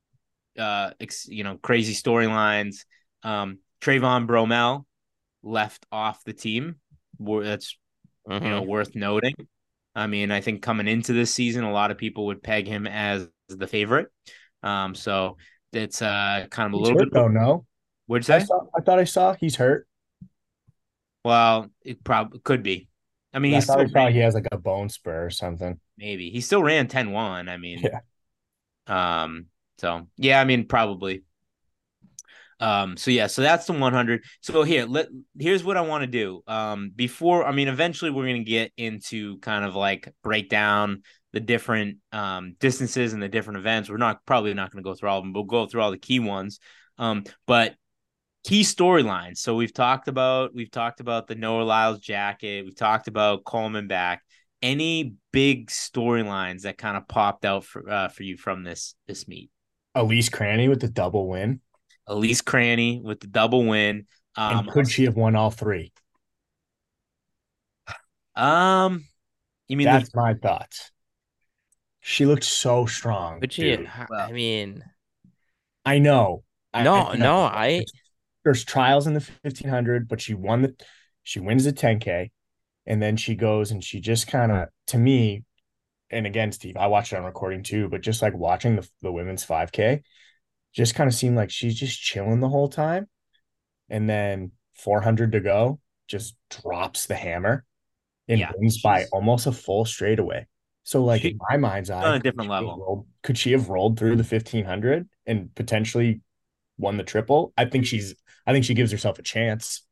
uh, 0.59 0.91
ex, 1.01 1.27
you 1.27 1.43
know, 1.43 1.57
crazy 1.57 1.93
storylines. 1.95 2.85
Um, 3.23 3.59
Trayvon 3.81 4.27
Bromell 4.27 4.85
left 5.43 5.85
off 5.91 6.23
the 6.25 6.33
team. 6.33 6.77
That's 7.19 7.77
Mhm. 8.29 8.43
you 8.43 8.49
know 8.51 8.61
worth 8.63 8.95
noting. 8.95 9.35
I 9.95 10.07
mean, 10.07 10.31
I 10.31 10.41
think 10.41 10.61
coming 10.63 10.87
into 10.87 11.13
this 11.13 11.33
season, 11.33 11.63
a 11.65 11.71
lot 11.73 11.91
of 11.91 11.97
people 11.99 12.27
would 12.27 12.43
peg 12.43 12.67
him 12.67 12.87
as 12.87 13.27
the 13.47 13.67
favorite. 13.67 14.07
Um, 14.63 14.95
so 14.95 15.37
it's 15.71 16.01
uh 16.01 16.47
kind 16.49 16.67
of 16.67 16.73
a 16.73 16.77
He's 16.77 16.81
little 16.81 16.97
hurt, 16.97 17.09
bit. 17.11 17.13
though, 17.13 17.27
no? 17.29 17.65
What'd 18.07 18.27
you 18.27 18.33
I 18.35 18.39
saw 18.39 18.61
I 18.75 18.81
thought 18.81 18.99
I 18.99 19.03
saw 19.05 19.33
he's 19.33 19.55
hurt. 19.57 19.87
Well, 21.23 21.69
it 21.81 22.03
probably 22.03 22.39
could 22.39 22.63
be. 22.63 22.89
I 23.33 23.39
mean, 23.39 23.53
I 23.53 23.55
he's 23.55 23.69
I 23.69 24.11
he 24.11 24.19
has 24.19 24.35
like 24.35 24.47
a 24.51 24.57
bone 24.57 24.89
spur 24.89 25.25
or 25.25 25.29
something. 25.29 25.79
maybe 25.97 26.29
he 26.29 26.41
still 26.41 26.63
ran 26.63 26.87
10-1. 26.87 27.49
I 27.49 27.57
mean, 27.57 27.79
Yeah. 27.81 27.99
um, 28.87 29.47
so 29.79 30.07
yeah, 30.17 30.39
I 30.41 30.45
mean, 30.45 30.67
probably. 30.67 31.23
Um, 32.59 32.95
so 32.97 33.11
yeah, 33.11 33.27
so 33.27 33.41
that's 33.41 33.65
the 33.65 33.73
100. 33.73 34.23
So 34.41 34.63
here, 34.63 34.85
let 34.85 35.07
here's 35.37 35.63
what 35.63 35.75
I 35.75 35.81
want 35.81 36.03
to 36.03 36.07
do. 36.07 36.43
Um, 36.47 36.91
before 36.95 37.45
I 37.45 37.51
mean, 37.51 37.67
eventually 37.67 38.11
we're 38.11 38.27
gonna 38.27 38.43
get 38.43 38.71
into 38.77 39.39
kind 39.39 39.65
of 39.65 39.75
like 39.75 40.07
break 40.23 40.49
down 40.49 41.03
the 41.33 41.39
different 41.39 41.97
um 42.11 42.55
distances 42.59 43.13
and 43.13 43.21
the 43.21 43.27
different 43.27 43.57
events. 43.57 43.89
We're 43.89 43.97
not 43.97 44.25
probably 44.25 44.53
not 44.53 44.71
gonna 44.71 44.83
go 44.83 44.93
through 44.93 45.09
all 45.09 45.17
of 45.17 45.23
them. 45.23 45.33
We'll 45.33 45.43
go 45.43 45.65
through 45.65 45.81
all 45.81 45.91
the 45.91 45.97
key 45.97 46.19
ones. 46.19 46.59
Um, 46.97 47.23
but 47.45 47.75
key 48.43 48.61
storylines. 48.61 49.37
So 49.37 49.55
we've 49.55 49.73
talked 49.73 50.07
about 50.07 50.53
we've 50.53 50.71
talked 50.71 50.99
about 50.99 51.27
the 51.27 51.35
Noah 51.35 51.63
Lyles 51.63 51.99
jacket. 51.99 52.63
We've 52.65 52.75
talked 52.75 53.07
about 53.07 53.43
Coleman 53.43 53.87
back. 53.87 54.21
Any 54.61 55.15
big 55.31 55.67
storylines 55.69 56.61
that 56.61 56.77
kind 56.77 56.95
of 56.95 57.07
popped 57.07 57.43
out 57.43 57.65
for 57.65 57.89
uh, 57.89 58.07
for 58.07 58.23
you 58.23 58.37
from 58.37 58.63
this 58.63 58.95
this 59.07 59.27
meet? 59.27 59.49
Elise 59.95 60.29
Cranny 60.29 60.69
with 60.69 60.79
the 60.79 60.87
double 60.87 61.27
win. 61.27 61.59
Elise 62.07 62.41
Cranny 62.41 63.01
with 63.03 63.19
the 63.19 63.27
double 63.27 63.65
win. 63.65 64.05
Um, 64.35 64.59
and 64.59 64.67
could 64.69 64.89
she 64.89 65.03
have 65.03 65.15
won 65.15 65.35
all 65.35 65.51
three? 65.51 65.91
um, 68.35 69.05
you 69.67 69.77
mean 69.77 69.85
That's 69.85 70.11
the, 70.11 70.19
my 70.19 70.33
thoughts. 70.33 70.91
She 72.03 72.25
looked 72.25 72.43
so 72.43 72.85
strong. 72.85 73.39
But 73.39 73.53
she, 73.53 73.63
dude. 73.63 73.87
I 74.11 74.31
mean, 74.31 74.83
I 75.85 75.99
know. 75.99 76.43
I- 76.73 76.83
no, 76.83 76.95
I- 76.95 77.17
no, 77.17 77.37
I 77.43 77.85
there's 78.43 78.63
trials 78.65 79.07
in 79.07 79.13
the 79.13 79.21
1500, 79.41 80.07
but 80.07 80.21
she 80.21 80.33
won 80.33 80.61
the 80.63 80.75
she 81.23 81.39
wins 81.39 81.63
the 81.63 81.71
10k, 81.71 82.31
and 82.85 83.01
then 83.01 83.15
she 83.15 83.35
goes 83.35 83.71
and 83.71 83.83
she 83.83 84.01
just 84.01 84.27
kind 84.27 84.51
of 84.51 84.69
to 84.87 84.97
me, 84.97 85.43
and 86.11 86.27
again, 86.27 86.51
Steve, 86.51 86.77
I 86.77 86.87
watched 86.87 87.13
it 87.13 87.17
on 87.17 87.23
recording 87.25 87.63
too, 87.63 87.89
but 87.89 88.01
just 88.01 88.21
like 88.21 88.35
watching 88.35 88.75
the 88.75 88.89
the 89.01 89.11
women's 89.11 89.43
5k, 89.43 90.03
just 90.73 90.95
kind 90.95 91.07
of 91.07 91.13
seemed 91.13 91.37
like 91.37 91.51
she's 91.51 91.75
just 91.79 92.01
chilling 92.01 92.39
the 92.41 92.49
whole 92.49 92.69
time, 92.69 93.07
and 93.89 94.09
then 94.09 94.51
400 94.75 95.33
to 95.33 95.39
go, 95.39 95.79
just 96.07 96.35
drops 96.49 97.07
the 97.07 97.15
hammer, 97.15 97.65
and 98.27 98.39
Yeah, 98.39 98.51
wins 98.57 98.81
by 98.81 99.05
almost 99.13 99.47
a 99.47 99.51
full 99.53 99.85
straightaway. 99.85 100.47
So 100.83 101.03
like 101.03 101.21
She- 101.21 101.29
in 101.29 101.39
my 101.49 101.57
mind's 101.57 101.89
eye, 101.89 102.03
on 102.03 102.15
a 102.15 102.19
different 102.19 102.49
level. 102.49 102.77
rolled- 102.77 103.07
could 103.21 103.37
she 103.37 103.51
have 103.53 103.69
rolled 103.69 103.97
through 103.97 104.15
the 104.17 104.23
1500 104.23 105.07
and 105.25 105.53
potentially 105.55 106.21
won 106.77 106.97
the 106.97 107.03
triple? 107.03 107.53
I 107.57 107.65
think 107.65 107.85
she's 107.85 108.15
I 108.45 108.51
think 108.51 108.65
she 108.65 108.73
gives 108.73 108.91
herself 108.91 109.19
a 109.19 109.23
chance. 109.23 109.85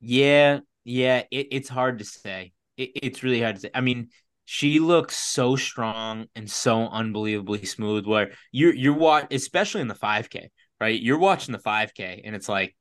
Yeah, 0.00 0.60
yeah, 0.84 1.22
it, 1.30 1.48
it's 1.50 1.68
hard 1.68 1.98
to 2.00 2.04
say. 2.04 2.52
It, 2.76 2.90
it's 2.94 3.22
really 3.22 3.40
hard 3.40 3.56
to 3.56 3.60
say. 3.62 3.70
I 3.74 3.80
mean, 3.80 4.10
she 4.44 4.78
looks 4.78 5.16
so 5.16 5.56
strong 5.56 6.26
and 6.36 6.50
so 6.50 6.86
unbelievably 6.86 7.64
smooth. 7.64 8.06
Where 8.06 8.32
you're 8.52 8.74
you're 8.74 8.92
watch, 8.94 9.28
especially 9.30 9.80
in 9.80 9.88
the 9.88 9.94
5K, 9.94 10.50
right? 10.80 11.00
You're 11.00 11.18
watching 11.18 11.52
the 11.52 11.58
5K, 11.58 12.20
and 12.24 12.36
it's 12.36 12.48
like, 12.48 12.76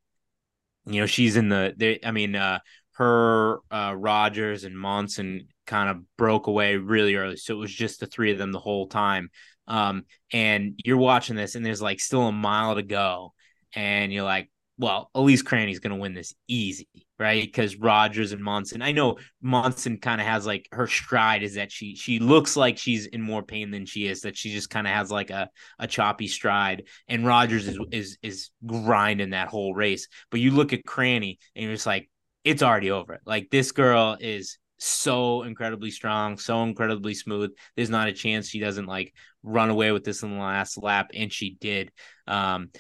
you 0.86 1.00
know, 1.00 1.06
she's 1.08 1.38
in 1.38 1.48
the. 1.50 2.00
I 2.04 2.12
mean, 2.12 2.36
uh, 2.36 2.60
her, 2.98 3.60
uh, 3.72 3.94
Rogers 3.98 4.66
and 4.66 4.78
Monson 4.78 5.48
kind 5.66 5.90
of 5.90 6.04
broke 6.18 6.48
away 6.48 6.78
really 6.78 7.16
early, 7.16 7.38
so 7.38 7.54
it 7.54 7.58
was 7.58 7.74
just 7.74 8.00
the 8.00 8.08
three 8.08 8.32
of 8.32 8.38
them 8.38 8.52
the 8.52 8.60
whole 8.60 8.88
time. 8.88 9.30
Um, 9.68 10.04
and 10.32 10.80
you're 10.84 10.98
watching 10.98 11.36
this, 11.36 11.56
and 11.56 11.66
there's 11.66 11.82
like 11.82 12.00
still 12.00 12.28
a 12.28 12.32
mile 12.32 12.76
to 12.76 12.84
go, 12.84 13.34
and 13.76 14.14
you're 14.14 14.24
like, 14.24 14.50
well, 14.78 15.10
Elise 15.16 15.42
Cranny's 15.42 15.80
going 15.80 15.96
to 15.96 16.02
win 16.02 16.14
this 16.14 16.34
easy, 16.48 16.90
right? 17.18 17.44
Because 17.44 17.78
Rogers 17.78 18.34
and 18.34 18.44
Monson, 18.44 18.82
I 18.82 18.92
know 18.92 19.18
Monson 19.42 20.00
kind 20.00 20.20
of 20.20 20.28
has 20.28 20.46
like 20.46 20.68
her 20.72 20.88
stride 20.88 21.44
is 21.44 21.56
that 21.56 21.72
she 21.72 21.96
she 21.96 22.20
looks 22.20 22.58
like 22.58 22.78
she's 22.78 23.06
in 23.06 23.22
more 23.22 23.42
pain 23.44 23.72
than 23.72 23.86
she 23.86 24.08
is. 24.08 24.22
That 24.22 24.38
she 24.38 24.52
just 24.52 24.70
kind 24.70 24.86
of 24.86 24.94
has 24.94 25.12
like 25.12 25.30
a 25.30 25.50
a 25.80 25.88
choppy 25.88 26.28
stride, 26.28 26.84
and 27.08 27.26
Rogers 27.26 27.68
is 27.68 27.80
is 27.92 28.18
is 28.22 28.50
grinding 28.66 29.30
that 29.30 29.48
whole 29.48 29.74
race. 29.74 30.08
But 30.30 30.42
you 30.42 30.52
look 30.52 30.74
at 30.74 30.86
Cranny, 30.86 31.40
and 31.56 31.64
you're 31.64 31.74
just 31.74 31.88
like, 31.88 32.10
it's 32.44 32.64
already 32.64 32.92
over. 32.92 33.22
Like 33.26 33.50
this 33.50 33.72
girl 33.72 34.18
is 34.20 34.58
so 34.78 35.44
incredibly 35.44 35.92
strong, 35.92 36.38
so 36.38 36.64
incredibly 36.64 37.14
smooth. 37.14 37.52
There's 37.76 37.90
not 37.90 38.08
a 38.08 38.14
chance 38.14 38.50
she 38.50 38.60
doesn't 38.60 38.88
like 38.88 39.14
run 39.44 39.70
away 39.70 39.92
with 39.92 40.04
this 40.04 40.24
in 40.24 40.32
the 40.32 40.42
last 40.42 40.78
lap, 40.82 41.12
and 41.14 41.32
she 41.32 41.58
did. 41.60 41.92
Um, 42.28 42.72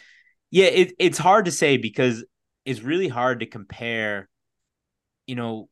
yeah, 0.51 0.67
it, 0.67 0.93
it's 0.99 1.17
hard 1.17 1.45
to 1.45 1.51
say 1.51 1.77
because 1.77 2.23
it's 2.65 2.81
really 2.81 3.07
hard 3.07 3.39
to 3.39 3.45
compare. 3.45 4.29
You 5.27 5.35
know, 5.35 5.69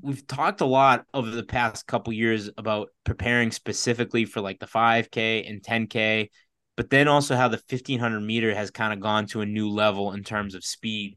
we've 0.00 0.26
talked 0.26 0.60
a 0.60 0.66
lot 0.66 1.06
over 1.12 1.30
the 1.30 1.42
past 1.42 1.86
couple 1.86 2.12
years 2.12 2.50
about 2.56 2.88
preparing 3.04 3.50
specifically 3.50 4.24
for 4.24 4.40
like 4.40 4.58
the 4.58 4.66
5K 4.66 5.48
and 5.48 5.62
10K, 5.62 6.30
but 6.76 6.90
then 6.90 7.08
also 7.08 7.36
how 7.36 7.48
the 7.48 7.60
1500 7.68 8.20
meter 8.20 8.54
has 8.54 8.70
kind 8.70 8.92
of 8.92 9.00
gone 9.00 9.26
to 9.26 9.40
a 9.40 9.46
new 9.46 9.68
level 9.68 10.12
in 10.12 10.22
terms 10.22 10.54
of 10.54 10.64
speed 10.64 11.16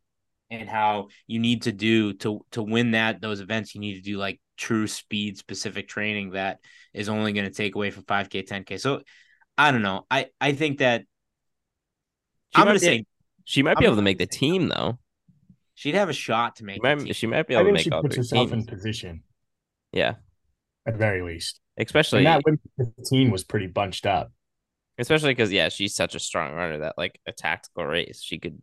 and 0.52 0.68
how 0.68 1.08
you 1.28 1.40
need 1.40 1.64
to 1.64 1.72
do 1.72 2.14
to 2.14 2.46
to 2.52 2.64
win 2.64 2.92
that 2.92 3.22
those 3.22 3.40
events 3.40 3.76
you 3.76 3.82
need 3.82 3.96
to 3.96 4.02
do 4.02 4.18
like 4.18 4.40
true 4.58 4.88
speed 4.88 5.38
specific 5.38 5.88
training 5.88 6.32
that 6.32 6.60
is 6.94 7.08
only 7.10 7.34
going 7.34 7.46
to 7.46 7.54
take 7.54 7.76
away 7.76 7.92
from 7.92 8.04
5k 8.04 8.44
10k 8.48 8.80
so 8.80 9.02
i 9.58 9.72
don't 9.72 9.82
know 9.82 10.06
i 10.10 10.28
i 10.42 10.52
think 10.52 10.80
that 10.80 11.02
She 12.56 12.62
i'm 12.62 12.66
might 12.66 12.72
going 12.72 12.80
to 12.80 12.86
be- 12.86 12.86
say 12.98 13.06
she 13.46 13.64
might 13.64 13.78
be 13.78 13.86
I'm 13.86 13.86
able 13.86 13.96
to 13.98 14.02
make 14.02 14.18
the 14.18 14.28
team 14.28 14.68
though. 14.70 15.00
she'd 15.76 15.96
have 15.96 16.10
a 16.10 16.14
shot 16.14 16.58
to 16.58 16.62
She 16.62 16.66
make 16.66 16.82
the 16.82 16.96
team. 16.96 17.06
might, 17.06 17.16
she 17.16 17.28
might 17.28 17.48
be 17.48 17.56
I 17.56 17.60
able 17.60 17.64
to 17.64 17.68
think 17.68 17.78
make 17.78 17.84
she 17.86 17.92
all 17.92 18.02
puts 18.02 18.16
three 18.16 18.24
herself 18.24 18.50
teams. 18.50 18.64
in 18.64 18.66
position 18.66 19.24
Yeah, 19.94 20.16
at 20.86 20.98
very 20.98 21.22
least. 21.22 21.60
especially 21.78 22.20
And 22.20 22.28
that 22.28 22.44
women's 22.46 22.96
15 22.98 23.32
was 23.32 23.44
pretty 23.44 23.68
bunched 23.68 24.06
up. 24.06 24.32
especially 24.98 25.32
because 25.32 25.52
yeah, 25.52 25.70
she's 25.70 25.96
such 25.96 26.16
a 26.16 26.20
strong 26.20 26.54
runner 26.54 26.80
that 26.80 26.98
like 26.98 27.20
a 27.26 27.32
tactical 27.32 27.86
race, 27.86 28.22
she 28.22 28.38
could 28.40 28.62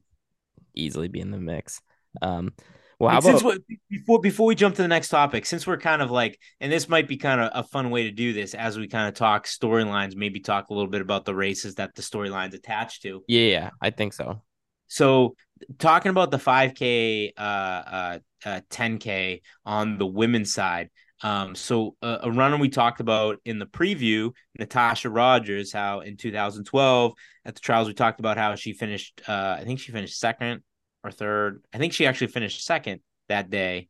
easily 0.76 1.08
be 1.08 1.20
in 1.20 1.30
the 1.30 1.38
mix. 1.38 1.80
Um, 2.22 2.52
well, 2.98 3.10
how 3.10 3.20
since 3.20 3.42
about 3.42 3.58
we, 3.68 3.78
before 3.90 4.20
before 4.20 4.46
we 4.46 4.54
jump 4.54 4.74
to 4.76 4.82
the 4.82 4.88
next 4.88 5.10
topic, 5.10 5.44
since 5.44 5.66
we're 5.66 5.76
kind 5.76 6.00
of 6.00 6.10
like, 6.10 6.38
and 6.60 6.72
this 6.72 6.88
might 6.88 7.06
be 7.06 7.18
kind 7.18 7.40
of 7.40 7.50
a 7.54 7.62
fun 7.62 7.90
way 7.90 8.04
to 8.04 8.10
do 8.10 8.32
this 8.32 8.54
as 8.54 8.78
we 8.78 8.88
kind 8.88 9.08
of 9.08 9.14
talk 9.14 9.46
storylines, 9.46 10.16
maybe 10.16 10.40
talk 10.40 10.70
a 10.70 10.74
little 10.74 10.90
bit 10.90 11.02
about 11.02 11.26
the 11.26 11.34
races 11.34 11.74
that 11.74 11.94
the 11.94 12.02
storylines 12.02 12.54
attached 12.54 13.02
to. 13.02 13.22
yeah, 13.28 13.48
yeah, 13.48 13.70
I 13.82 13.90
think 13.90 14.14
so. 14.14 14.40
So 14.86 15.36
talking 15.78 16.10
about 16.10 16.30
the 16.30 16.38
5K, 16.38 17.32
uh, 17.36 17.40
uh, 17.40 18.18
uh 18.44 18.60
10K 18.70 19.42
on 19.64 19.98
the 19.98 20.06
women's 20.06 20.54
side. 20.54 20.90
Um, 21.22 21.54
so 21.54 21.96
a 22.02 22.30
runner 22.30 22.58
we 22.58 22.68
talked 22.68 23.00
about 23.00 23.38
in 23.44 23.58
the 23.58 23.66
preview, 23.66 24.32
Natosha 24.60 25.14
Rogers, 25.14 25.72
how 25.72 26.00
in 26.00 26.16
2012 26.16 27.12
at 27.44 27.54
the 27.54 27.60
trials 27.60 27.88
we 27.88 27.94
talked 27.94 28.20
about 28.20 28.36
how 28.36 28.54
she 28.54 28.74
finished. 28.74 29.22
Uh, 29.26 29.56
I 29.58 29.64
think 29.64 29.80
she 29.80 29.92
finished 29.92 30.18
second 30.18 30.62
or 31.02 31.10
third. 31.10 31.62
I 31.72 31.78
think 31.78 31.92
she 31.92 32.06
actually 32.06 32.28
finished 32.28 32.64
second 32.64 33.00
that 33.28 33.48
day 33.48 33.88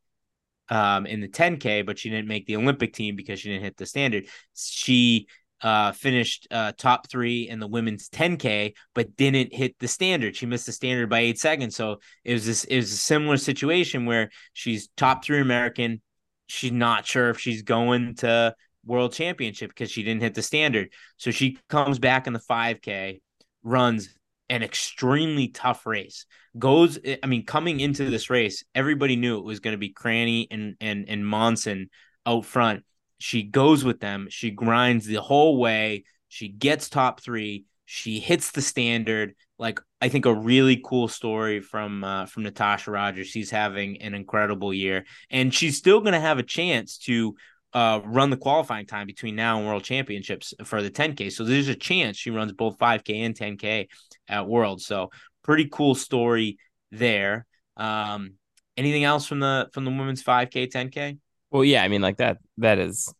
um, 0.69 1.07
in 1.07 1.21
the 1.21 1.29
10K, 1.29 1.85
but 1.85 1.99
she 1.99 2.11
didn't 2.11 2.29
make 2.29 2.47
the 2.47 2.57
Olympic 2.57 2.93
team 2.93 3.17
because 3.17 3.41
she 3.41 3.51
didn't 3.51 3.65
hit 3.65 3.77
the 3.77 3.87
standard. 3.87 4.27
She 4.55 5.27
uh, 5.63 5.93
finished 5.93 6.47
uh, 6.51 6.73
top 6.77 7.09
three 7.09 7.49
in 7.49 7.61
the 7.61 7.67
women's 7.67 8.09
10K, 8.09 8.75
but 8.95 9.17
didn't 9.17 9.55
hit 9.55 9.77
the 9.79 9.89
standard. 9.89 10.37
She 10.37 10.47
missed 10.47 10.67
the 10.67 10.73
standard 10.73 11.09
by 11.09 11.21
eight 11.21 11.39
seconds. 11.39 11.77
So 11.77 12.01
it 12.25 12.35
was 12.35 12.47
this 12.47 12.65
it 12.65 12.77
was 12.77 12.93
a 12.93 12.97
similar 12.97 13.37
situation 13.37 14.07
where 14.07 14.31
she's 14.53 14.89
top 14.97 15.25
three 15.25 15.41
American. 15.41 16.03
She's 16.47 16.73
not 16.73 17.07
sure 17.07 17.31
if 17.31 17.39
she's 17.39 17.63
going 17.63 18.15
to 18.17 18.55
world 18.85 19.13
championship 19.13 19.71
because 19.71 19.91
she 19.91 20.03
didn't 20.03 20.23
hit 20.23 20.35
the 20.35 20.43
standard. 20.43 20.93
So 21.17 21.31
she 21.31 21.59
comes 21.69 21.99
back 21.99 22.27
in 22.27 22.33
the 22.33 22.41
5K, 22.41 23.21
runs 23.63 24.15
an 24.49 24.63
extremely 24.63 25.49
tough 25.49 25.87
race. 25.87 26.25
Goes, 26.59 26.99
I 27.23 27.27
mean, 27.27 27.45
coming 27.45 27.81
into 27.81 28.09
this 28.09 28.31
race, 28.31 28.65
everybody 28.75 29.17
knew 29.17 29.39
it 29.39 29.45
was 29.45 29.61
going 29.61 29.75
to 29.75 29.79
be 29.79 29.91
Cranny 29.91 30.47
and 30.51 30.77
and 30.81 31.09
and 31.09 31.27
Monson 31.27 31.91
out 32.25 32.45
front. 32.45 32.85
She 33.19 33.43
goes 33.43 33.85
with 33.85 34.01
them. 34.01 34.29
She 34.31 34.51
grinds 34.51 35.07
the 35.07 35.21
whole 35.21 35.59
way. 35.59 36.05
She 36.29 36.49
gets 36.49 36.89
top 36.89 37.21
three. 37.21 37.65
She 37.87 38.21
hits 38.21 38.51
the 38.51 38.63
standard. 38.63 39.35
Like 39.59 39.81
I 40.01 40.09
think 40.09 40.27
a 40.27 40.35
really 40.35 40.83
cool 40.85 41.09
story 41.09 41.61
from 41.61 42.05
uh, 42.05 42.27
from 42.27 42.45
Natosha 42.45 42.93
Rogers. 42.93 43.29
She's 43.29 43.51
having 43.51 44.03
an 44.03 44.13
incredible 44.13 44.75
year, 44.75 45.07
and 45.31 45.55
she's 45.55 45.79
still 45.79 46.01
going 46.01 46.13
to 46.13 46.21
have 46.21 46.39
a 46.39 46.43
chance 46.43 46.99
to 46.99 47.35
uh, 47.73 48.01
run 48.05 48.31
the 48.31 48.37
qualifying 48.37 48.87
time 48.87 49.07
between 49.07 49.37
now 49.37 49.59
and 49.59 49.67
World 49.67 49.85
Championships 49.85 50.55
for 50.65 50.83
the 50.83 50.91
10K. 50.91 51.31
So 51.33 51.45
there's 51.45 51.69
a 51.69 51.75
chance 51.75 52.17
she 52.17 52.31
runs 52.31 52.53
both 52.53 52.79
5K 52.79 53.25
and 53.25 53.35
10K 53.35 53.89
at 54.29 54.49
World. 54.49 54.81
So 54.83 55.11
pretty 55.43 55.69
cool 55.71 55.95
story 55.95 56.59
there. 56.91 57.47
Um, 57.77 58.35
anything 58.77 59.05
else 59.05 59.27
from 59.27 59.41
the 59.41 59.69
from 59.73 59.85
the 59.85 59.91
women's 59.91 60.23
5K, 60.23 60.71
10K? 60.71 61.19
Well, 61.51 61.65
yeah, 61.65 61.83
I 61.83 61.89
mean, 61.89 62.03
like 62.03 62.17
that 62.19 62.39
that 62.59 62.79
is 62.79 63.13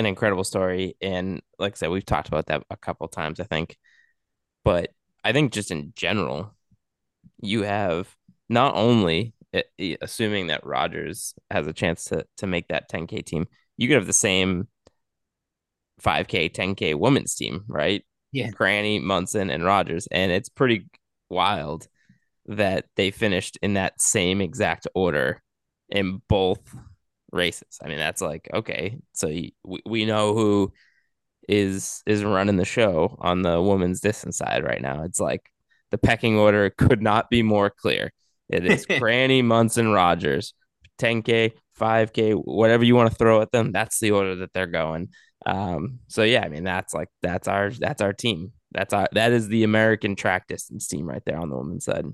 an 0.00 0.06
incredible 0.06 0.44
story, 0.44 0.96
and 1.00 1.40
like 1.58 1.74
I 1.74 1.76
said, 1.76 1.90
we've 1.90 2.04
talked 2.04 2.28
about 2.28 2.46
that 2.46 2.64
a 2.70 2.76
couple 2.76 3.06
times, 3.08 3.38
I 3.38 3.44
think. 3.44 3.76
But 4.64 4.90
I 5.22 5.32
think 5.32 5.52
just 5.52 5.70
in 5.70 5.92
general, 5.94 6.54
you 7.40 7.62
have 7.62 8.14
not 8.48 8.74
only 8.74 9.34
eh, 9.52 9.62
eh, 9.78 9.96
assuming 10.00 10.48
that 10.48 10.66
Rogers 10.66 11.34
has 11.50 11.66
a 11.66 11.72
chance 11.72 12.04
to 12.06 12.26
to 12.38 12.46
make 12.46 12.68
that 12.68 12.90
10K 12.90 13.24
team, 13.24 13.46
you 13.76 13.88
could 13.88 13.96
have 13.96 14.06
the 14.06 14.12
same 14.12 14.68
5K, 16.00 16.48
10K 16.50 16.94
women's 16.94 17.34
team, 17.34 17.64
right? 17.68 18.04
Yeah. 18.32 18.50
Cranny, 18.50 18.98
Monson, 18.98 19.50
and 19.50 19.64
Rogers. 19.64 20.08
And 20.10 20.32
it's 20.32 20.48
pretty 20.48 20.86
wild 21.28 21.88
that 22.46 22.86
they 22.96 23.10
finished 23.10 23.58
in 23.62 23.74
that 23.74 24.00
same 24.00 24.40
exact 24.40 24.86
order 24.94 25.42
in 25.88 26.22
both 26.28 26.60
races. 27.32 27.78
I 27.82 27.88
mean, 27.88 27.98
that's 27.98 28.20
like, 28.20 28.48
okay, 28.52 28.98
so 29.12 29.28
we, 29.28 29.54
we 29.86 30.04
know 30.04 30.34
who 30.34 30.72
is 31.48 32.02
is 32.06 32.22
running 32.22 32.56
the 32.56 32.64
show 32.64 33.16
on 33.20 33.42
the 33.42 33.60
women's 33.60 34.00
distance 34.00 34.38
side 34.38 34.64
right 34.64 34.80
now. 34.80 35.02
It's 35.02 35.20
like 35.20 35.50
the 35.90 35.98
pecking 35.98 36.36
order 36.36 36.70
could 36.70 37.02
not 37.02 37.30
be 37.30 37.42
more 37.42 37.70
clear. 37.70 38.12
It 38.48 38.64
is 38.64 38.86
Cranny, 38.98 39.42
Monson, 39.42 39.90
Rogers, 39.92 40.54
10K, 40.98 41.52
5K, 41.78 42.34
whatever 42.34 42.84
you 42.84 42.94
want 42.94 43.10
to 43.10 43.16
throw 43.16 43.40
at 43.40 43.52
them. 43.52 43.72
That's 43.72 43.98
the 44.00 44.12
order 44.12 44.36
that 44.36 44.52
they're 44.52 44.66
going. 44.66 45.08
Um, 45.46 46.00
so 46.08 46.22
yeah, 46.22 46.42
I 46.44 46.48
mean 46.48 46.64
that's 46.64 46.94
like 46.94 47.08
that's 47.22 47.48
our 47.48 47.70
that's 47.70 48.02
our 48.02 48.12
team. 48.12 48.52
That's 48.72 48.92
our 48.92 49.08
that 49.12 49.32
is 49.32 49.48
the 49.48 49.64
American 49.64 50.14
track 50.14 50.46
distance 50.46 50.86
team 50.86 51.06
right 51.06 51.22
there 51.24 51.38
on 51.38 51.48
the 51.48 51.56
women's 51.56 51.84
side. 51.84 52.04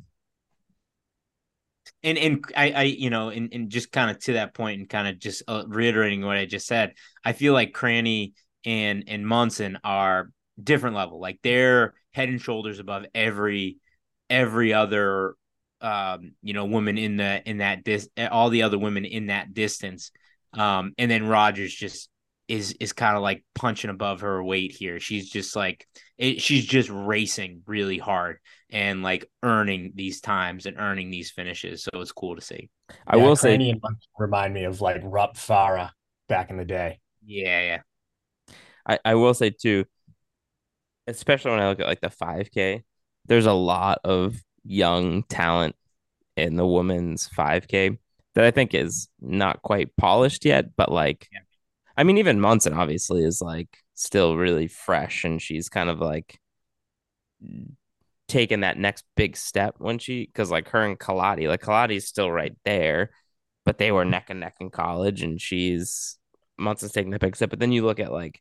And 2.03 2.19
and 2.19 2.45
I 2.57 2.71
I 2.71 2.83
you 2.83 3.11
know 3.11 3.29
and, 3.29 3.53
and 3.53 3.71
just 3.71 3.93
kind 3.93 4.11
of 4.11 4.19
to 4.21 4.35
that 4.35 4.55
point 4.55 4.81
and 4.81 4.89
kind 4.89 5.09
of 5.09 5.19
just 5.19 5.43
uh, 5.49 5.65
reiterating 5.67 6.25
what 6.25 6.37
I 6.37 6.47
just 6.47 6.67
said, 6.67 6.95
I 7.25 7.33
feel 7.33 7.53
like 7.53 7.73
Cranny 7.73 8.35
and 8.65 9.05
and 9.07 9.27
Monson 9.27 9.79
are 9.85 10.31
different 10.63 10.97
level. 10.97 11.21
Like 11.21 11.39
they're 11.43 11.95
head 12.13 12.29
and 12.29 12.41
shoulders 12.41 12.79
above 12.79 13.07
every 13.15 13.79
every 14.29 14.73
other 14.73 15.37
um, 15.81 16.33
you 16.43 16.53
know, 16.53 16.65
woman 16.65 16.99
in 16.99 17.17
the 17.17 17.43
in 17.49 17.59
that 17.59 17.85
dis 17.85 18.09
all 18.31 18.51
the 18.51 18.63
other 18.63 18.79
women 18.79 19.05
in 19.05 19.27
that 19.27 19.55
distance. 19.55 20.11
Um, 20.53 20.93
and 20.97 21.11
then 21.11 21.27
Rogers 21.27 21.75
just 21.75 22.09
is 22.49 22.73
is 22.81 22.93
kind 22.93 23.17
of 23.17 23.23
like 23.23 23.45
punching 23.55 23.91
above 23.91 24.21
her 24.21 24.43
weight 24.43 24.73
here. 24.73 25.01
She's 25.01 25.31
just 25.31 25.57
like 25.57 25.87
it, 26.19 26.41
she's 26.41 26.67
just 26.67 26.89
racing 26.91 27.63
really 27.67 27.99
hard 27.99 28.39
and 28.71 29.03
like 29.03 29.29
earning 29.43 29.93
these 29.95 30.21
times 30.21 30.67
and 30.67 30.79
earning 30.79 31.11
these 31.11 31.31
finishes. 31.31 31.83
So 31.83 32.01
it's 32.01 32.13
cool 32.13 32.37
to 32.37 32.43
see. 32.43 32.71
I 33.07 33.17
will 33.17 33.37
say, 33.37 33.75
remind 34.19 34.55
me 34.55 34.65
of 34.65 34.81
like 34.81 35.01
Rupp 35.03 35.37
Farah 35.37 35.91
back 36.29 36.51
in 36.51 36.57
the 36.57 36.65
day. 36.65 37.01
Yeah, 37.25 37.63
yeah. 37.63 38.55
I 38.87 38.99
I 39.05 39.15
will 39.17 39.35
say 39.35 39.51
too, 39.51 39.85
especially 41.07 41.53
when 41.53 41.61
I 41.61 41.69
look 41.69 41.81
at 41.81 41.87
like 41.87 42.01
the 42.01 42.11
five 42.11 42.51
k, 42.53 42.85
there's 43.27 43.47
a 43.47 43.53
lot 43.53 44.01
of 44.05 44.37
young 44.65 45.23
talent 45.25 45.75
in 46.37 46.57
the 46.57 46.67
women's 46.67 47.29
5K 47.29 47.99
that 48.35 48.45
I 48.45 48.51
think 48.51 48.75
is 48.75 49.09
not 49.21 49.63
quite 49.63 49.97
polished 49.97 50.45
yet, 50.45 50.77
but 50.77 50.93
like, 50.93 51.29
yeah. 51.33 51.41
I 51.97 52.05
mean, 52.05 52.19
even 52.19 52.41
Monson 52.41 52.75
obviously 52.75 53.25
is 53.25 53.41
like 53.41 53.79
still 53.95 54.37
really 54.37 54.69
fresh 54.69 55.25
and 55.25 55.41
she's 55.41 55.69
kind 55.69 55.89
of 55.89 56.01
like 56.01 56.39
taking 58.29 58.61
that 58.61 58.79
next 58.79 59.05
big 59.17 59.37
step 59.37 59.77
when 59.79 59.99
she, 59.99 60.27
because 60.27 60.51
like 60.51 60.69
her 60.71 60.83
and 60.83 60.99
Kelati, 60.99 61.49
like 61.49 61.63
Kelati's 61.63 62.07
still 62.07 62.31
right 62.31 62.55
there, 62.65 63.11
but 63.65 63.79
they 63.79 63.93
were 63.93 64.05
neck 64.05 64.31
and 64.31 64.41
neck 64.41 64.57
in 64.61 64.71
college 64.71 65.23
and 65.23 65.41
she's, 65.41 66.19
Monson's 66.59 66.93
taking 66.93 67.11
the 67.11 67.19
big 67.19 67.37
step. 67.37 67.51
But 67.51 67.61
then 67.61 67.73
you 67.73 67.85
look 67.85 68.01
at 68.01 68.13
like 68.13 68.41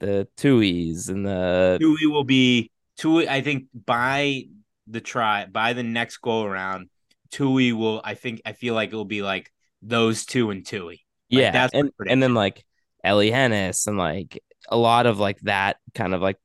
the 0.00 0.28
Tuohys 0.36 1.08
and 1.08 1.26
the. 1.26 1.78
Tuohy 1.80 2.10
will 2.10 2.24
be, 2.24 2.70
Tuohy, 2.98 3.28
I 3.28 3.40
think 3.40 3.68
by 3.74 4.44
the 4.86 5.00
try 5.00 5.46
by 5.46 5.72
the 5.72 5.82
next 5.82 6.18
go 6.18 6.44
around, 6.44 6.88
Tuohy 7.30 7.72
will. 7.72 8.00
I 8.04 8.14
think 8.14 8.42
I 8.44 8.52
feel 8.52 8.74
like 8.74 8.92
it 8.92 8.96
will 8.96 9.04
be 9.04 9.22
like 9.22 9.50
those 9.82 10.26
two 10.26 10.50
and 10.50 10.64
Tuohy. 10.64 10.86
Like, 10.88 11.00
yeah, 11.28 11.50
that's 11.50 11.72
and 11.74 11.90
and 12.06 12.22
then 12.22 12.34
like 12.34 12.64
Elly 13.06 13.30
Henes 13.30 13.86
and 13.86 13.96
like 13.96 14.42
a 14.68 14.76
lot 14.76 15.06
of 15.06 15.18
like 15.18 15.38
that 15.42 15.76
kind 15.94 16.14
of 16.14 16.20
like 16.20 16.38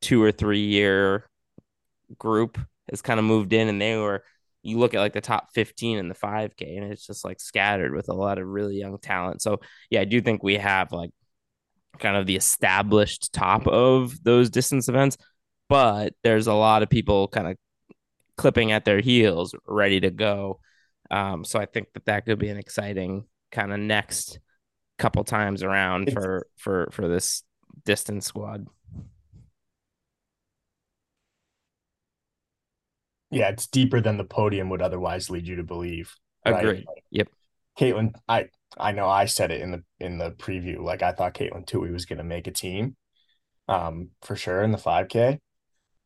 two 0.00 0.22
or 0.22 0.32
three 0.32 0.64
year 0.64 1.28
group 2.18 2.58
has 2.90 3.02
kind 3.02 3.18
of 3.20 3.26
moved 3.26 3.52
in, 3.52 3.68
and 3.68 3.80
they 3.80 3.96
were. 3.96 4.24
You 4.62 4.78
look 4.78 4.94
at 4.94 5.00
like 5.00 5.12
the 5.12 5.20
top 5.20 5.50
15 5.54 5.96
in 5.96 6.08
the 6.08 6.14
5K, 6.14 6.76
and 6.76 6.92
it's 6.92 7.06
just 7.06 7.24
like 7.24 7.38
scattered 7.38 7.94
with 7.94 8.08
a 8.08 8.12
lot 8.12 8.38
of 8.38 8.48
really 8.48 8.76
young 8.76 8.98
talent. 8.98 9.40
So, 9.40 9.60
yeah, 9.90 10.00
I 10.00 10.04
do 10.04 10.20
think 10.20 10.42
we 10.42 10.56
have 10.56 10.90
like 10.90 11.10
kind 12.00 12.16
of 12.16 12.26
the 12.26 12.34
established 12.34 13.32
top 13.32 13.68
of 13.68 14.22
those 14.24 14.50
distance 14.50 14.88
events, 14.88 15.18
but 15.68 16.14
there's 16.24 16.48
a 16.48 16.54
lot 16.54 16.82
of 16.82 16.90
people 16.90 17.28
kind 17.28 17.46
of 17.46 17.56
clipping 18.36 18.72
at 18.72 18.84
their 18.84 19.00
heels, 19.00 19.54
ready 19.66 20.00
to 20.00 20.10
go. 20.10 20.60
Um, 21.10 21.44
so 21.44 21.58
I 21.58 21.66
think 21.66 21.92
that 21.94 22.06
that 22.06 22.26
could 22.26 22.38
be 22.38 22.48
an 22.48 22.58
exciting 22.58 23.24
kind 23.52 23.72
of 23.72 23.78
next 23.78 24.40
couple 24.98 25.24
times 25.24 25.62
around 25.62 26.12
for 26.12 26.46
for 26.56 26.88
for 26.92 27.08
this 27.08 27.42
distance 27.84 28.26
squad. 28.26 28.66
Yeah, 33.30 33.48
it's 33.48 33.66
deeper 33.66 34.00
than 34.00 34.16
the 34.16 34.24
podium 34.24 34.70
would 34.70 34.82
otherwise 34.82 35.30
lead 35.30 35.46
you 35.46 35.56
to 35.56 35.64
believe. 35.64 36.14
Agreed. 36.44 36.86
Right? 36.86 37.02
Yep. 37.10 37.28
Caitlin, 37.78 38.14
I 38.28 38.48
I 38.78 38.92
know 38.92 39.08
I 39.08 39.26
said 39.26 39.50
it 39.50 39.60
in 39.60 39.70
the 39.72 39.84
in 39.98 40.18
the 40.18 40.30
preview. 40.30 40.80
Like 40.80 41.02
I 41.02 41.12
thought 41.12 41.34
Katelyn 41.34 41.66
Tuohy 41.66 41.92
was 41.92 42.06
going 42.06 42.18
to 42.18 42.24
make 42.24 42.46
a 42.46 42.52
team, 42.52 42.96
um, 43.68 44.10
for 44.22 44.36
sure 44.36 44.62
in 44.62 44.72
the 44.72 44.78
5K. 44.78 45.38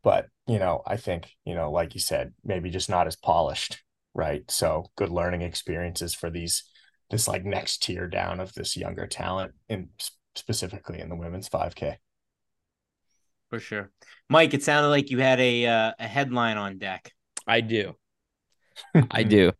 But, 0.02 0.28
you 0.46 0.58
know, 0.58 0.82
I 0.86 0.96
think, 0.96 1.30
you 1.44 1.54
know, 1.54 1.70
like 1.70 1.94
you 1.94 2.00
said, 2.00 2.32
maybe 2.44 2.70
just 2.70 2.88
not 2.88 3.06
as 3.06 3.16
polished, 3.16 3.82
right? 4.14 4.48
So 4.50 4.86
good 4.96 5.10
learning 5.10 5.42
experiences 5.42 6.14
for 6.14 6.30
these, 6.30 6.64
this 7.10 7.28
like 7.28 7.44
next 7.44 7.82
tier 7.82 8.06
down 8.06 8.40
of 8.40 8.52
this 8.54 8.76
younger 8.76 9.06
talent, 9.06 9.52
and 9.68 9.88
specifically 10.34 11.00
in 11.00 11.08
the 11.08 11.16
women's 11.16 11.48
5K. 11.48 11.96
For 13.50 13.58
sure. 13.58 13.90
Mike, 14.28 14.54
it 14.54 14.62
sounded 14.62 14.88
like 14.88 15.10
you 15.10 15.18
had 15.18 15.40
a 15.40 15.66
uh, 15.66 15.92
a 15.98 16.06
headline 16.06 16.56
on 16.56 16.78
deck. 16.78 17.12
I 17.46 17.60
do. 17.60 17.96
I 19.10 19.24
do. 19.24 19.52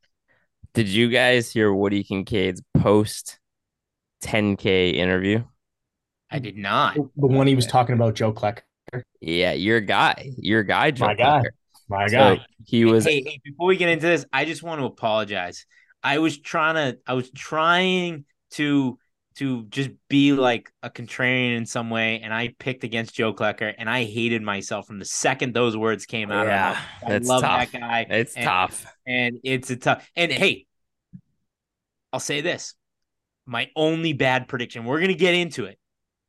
Did 0.75 0.89
you 0.89 1.09
guys 1.09 1.51
hear 1.51 1.73
Woody 1.73 2.05
Kincaid's 2.05 2.63
post 2.79 3.41
10K 4.23 4.95
interview? 4.95 5.43
I 6.31 6.39
did 6.39 6.57
not. 6.57 6.95
The 6.95 7.27
one 7.27 7.49
he 7.49 7.57
was 7.57 7.67
talking 7.67 7.97
about 7.97 8.15
Joe 8.15 8.33
Klecker. 8.33 8.63
Yeah, 9.21 9.53
your 9.53 9.81
guy, 9.81 10.33
your 10.39 10.63
guy, 10.63 10.93
Joe 10.93 11.07
my 11.07 11.15
guy, 11.15 11.43
my 11.89 12.07
so 12.07 12.37
guy. 12.37 12.47
He 12.65 12.85
was. 12.85 13.05
Hey, 13.05 13.23
hey, 13.25 13.41
before 13.45 13.67
we 13.67 13.77
get 13.77 13.89
into 13.89 14.07
this, 14.07 14.25
I 14.33 14.45
just 14.45 14.63
want 14.63 14.81
to 14.81 14.85
apologize. 14.85 15.67
I 16.03 16.19
was 16.19 16.39
trying 16.39 16.75
to, 16.75 16.99
I 17.07 17.15
was 17.15 17.31
trying 17.31 18.25
to 18.53 18.99
to 19.37 19.65
just 19.67 19.91
be 20.09 20.33
like 20.33 20.71
a 20.83 20.91
contrarian 20.91 21.57
in 21.57 21.65
some 21.65 21.89
way, 21.89 22.21
and 22.21 22.35
I 22.35 22.55
picked 22.59 22.85
against 22.85 23.15
Joe 23.15 23.33
Klecker, 23.33 23.73
and 23.79 23.89
I 23.89 24.05
hated 24.05 24.43
myself 24.43 24.87
from 24.87 24.99
the 24.99 25.05
second 25.05 25.55
those 25.55 25.77
words 25.77 26.05
came 26.05 26.31
out. 26.31 26.47
Yeah, 26.47 26.81
I 27.07 27.19
love 27.19 27.43
tough. 27.43 27.73
that 27.73 27.81
guy. 27.81 28.07
It's 28.11 28.35
and, 28.35 28.45
tough, 28.45 28.87
and 29.07 29.39
it's 29.45 29.71
a 29.71 29.77
tough. 29.77 30.11
And 30.17 30.33
hey, 30.33 30.67
I'll 32.13 32.21
say 32.21 32.41
this: 32.41 32.75
my 33.47 33.71
only 33.77 34.13
bad 34.13 34.49
prediction. 34.49 34.85
We're 34.85 35.01
gonna 35.01 35.15
get 35.15 35.35
into 35.35 35.67
it 35.67 35.79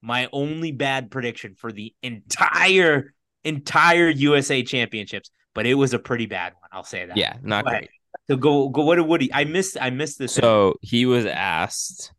my 0.01 0.27
only 0.33 0.71
bad 0.71 1.11
prediction 1.11 1.55
for 1.55 1.71
the 1.71 1.93
entire 2.01 3.13
entire 3.43 4.09
USA 4.09 4.63
championships, 4.63 5.31
but 5.53 5.65
it 5.65 5.75
was 5.75 5.93
a 5.93 5.99
pretty 5.99 6.25
bad 6.25 6.53
one. 6.53 6.69
I'll 6.71 6.83
say 6.83 7.05
that. 7.05 7.17
Yeah, 7.17 7.37
not 7.43 7.65
great. 7.65 7.89
So 8.31 8.37
go 8.37 8.69
go. 8.69 8.83
What 8.85 8.97
a 8.97 9.03
Woody? 9.03 9.33
I 9.33 9.43
missed. 9.43 9.75
I 9.81 9.89
missed 9.89 10.17
this. 10.17 10.31
So 10.31 10.75
he 10.81 11.05
was 11.05 11.25
asked 11.25 12.13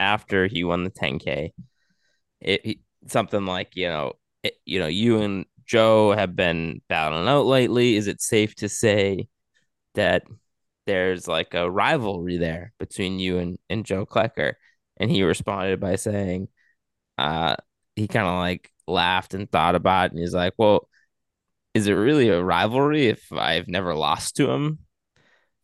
after 0.00 0.48
he 0.48 0.64
won 0.64 0.82
the 0.82 0.90
10k, 0.90 1.52
it, 2.40 2.78
something 3.06 3.46
like 3.46 3.76
you 3.76 3.86
know, 3.86 4.14
it, 4.42 4.54
you 4.64 4.80
know, 4.80 4.88
you 4.88 5.20
and 5.20 5.46
Joe 5.64 6.10
have 6.10 6.34
been 6.34 6.82
battling 6.88 7.28
out 7.28 7.46
lately. 7.46 7.94
Is 7.94 8.08
it 8.08 8.20
safe 8.20 8.56
to 8.56 8.68
say 8.68 9.28
that 9.94 10.24
there's 10.86 11.28
like 11.28 11.54
a 11.54 11.70
rivalry 11.70 12.36
there 12.36 12.72
between 12.80 13.20
you 13.20 13.38
and 13.38 13.56
and 13.70 13.86
Joe 13.86 14.06
Klecker? 14.06 14.54
And 14.96 15.08
he 15.08 15.22
responded 15.22 15.78
by 15.78 15.94
saying, 15.94 16.48
uh, 17.16 17.54
he 17.94 18.08
kind 18.08 18.26
of 18.26 18.40
like 18.40 18.72
laughed 18.88 19.34
and 19.34 19.48
thought 19.48 19.76
about 19.76 20.06
it, 20.06 20.12
and 20.14 20.18
he's 20.18 20.34
like, 20.34 20.54
"Well, 20.58 20.88
is 21.74 21.86
it 21.86 21.92
really 21.92 22.30
a 22.30 22.42
rivalry 22.42 23.06
if 23.06 23.32
I've 23.32 23.68
never 23.68 23.94
lost 23.94 24.34
to 24.38 24.50
him?" 24.50 24.80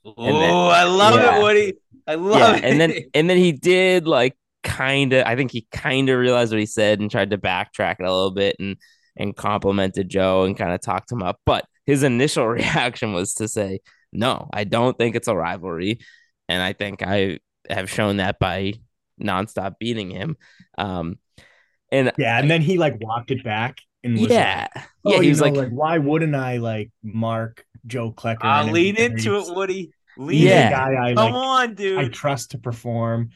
Oh, 0.05 0.69
I 0.69 0.85
love 0.85 1.15
yeah. 1.15 1.39
it, 1.39 1.43
Woody. 1.43 1.75
I 2.07 2.15
love 2.15 2.39
yeah. 2.39 2.57
it. 2.57 2.65
And 2.65 2.81
then 2.81 2.95
and 3.15 3.31
then 3.31 3.37
he 3.37 3.53
did 3.53 4.07
like 4.07 4.37
kind 4.63 5.13
of 5.13 5.27
I 5.27 5.37
think 5.37 5.51
he 5.51 5.67
kind 5.73 6.09
of 6.09 6.19
realized 6.19 6.53
what 6.53 6.61
he 6.61 6.67
said 6.67 7.01
and 7.01 7.11
tried 7.11 7.31
to 7.31 7.39
backtrack 7.39 7.97
it 8.01 8.07
a 8.07 8.13
little 8.13 8.31
bit 8.31 8.57
and 8.59 8.77
and 9.17 9.37
complimented 9.37 10.09
Joe 10.09 10.45
and 10.45 10.57
kind 10.57 10.73
of 10.73 10.81
talked 10.81 11.13
him 11.13 11.23
up. 11.23 11.41
But 11.45 11.67
his 11.87 12.03
initial 12.03 12.47
reaction 12.49 13.13
was 13.13 13.35
to 13.35 13.49
say, 13.49 13.81
"No, 14.13 14.49
I 14.53 14.65
don't 14.65 14.97
think 14.97 15.17
it's 15.17 15.29
a 15.29 15.37
rivalry." 15.37 16.01
And 16.49 16.63
I 16.63 16.73
think 16.73 17.03
I 17.03 17.39
have 17.69 17.91
shown 17.91 18.17
that 18.17 18.39
by 18.39 18.75
nonstop 19.21 19.79
beating 19.79 20.11
him. 20.11 20.37
Um 20.79 21.19
and 21.93 22.13
Yeah, 22.19 22.39
and 22.39 22.51
then 22.51 22.63
he 22.63 22.79
like 22.79 22.99
walked 23.01 23.31
it 23.31 23.45
back 23.45 23.79
and 24.03 24.15
was 24.15 24.31
yeah. 24.31 24.69
like, 24.75 24.85
yeah, 25.05 25.17
oh, 25.17 25.21
he 25.21 25.27
you 25.27 25.31
was 25.31 25.41
know, 25.41 25.49
like, 25.49 25.71
why 25.71 25.99
wouldn't 25.99 26.35
I 26.35 26.57
like 26.59 26.91
mark 27.03 27.65
Joe 27.87 28.13
Klecker? 28.13 28.45
Uh, 28.45 28.49
I 28.49 28.63
lean 28.71 28.97
everything? 28.97 29.19
into 29.19 29.39
it, 29.39 29.55
Woody. 29.55 29.93
Lean 30.19 30.47
Yeah. 30.47 30.71
guy 30.71 31.11
I 31.11 31.15
Come 31.15 31.33
like. 31.33 31.35
on, 31.35 31.75
dude. 31.75 31.99
I 31.99 32.09
trust 32.09 32.51
to 32.53 32.59
perform. 32.59 33.31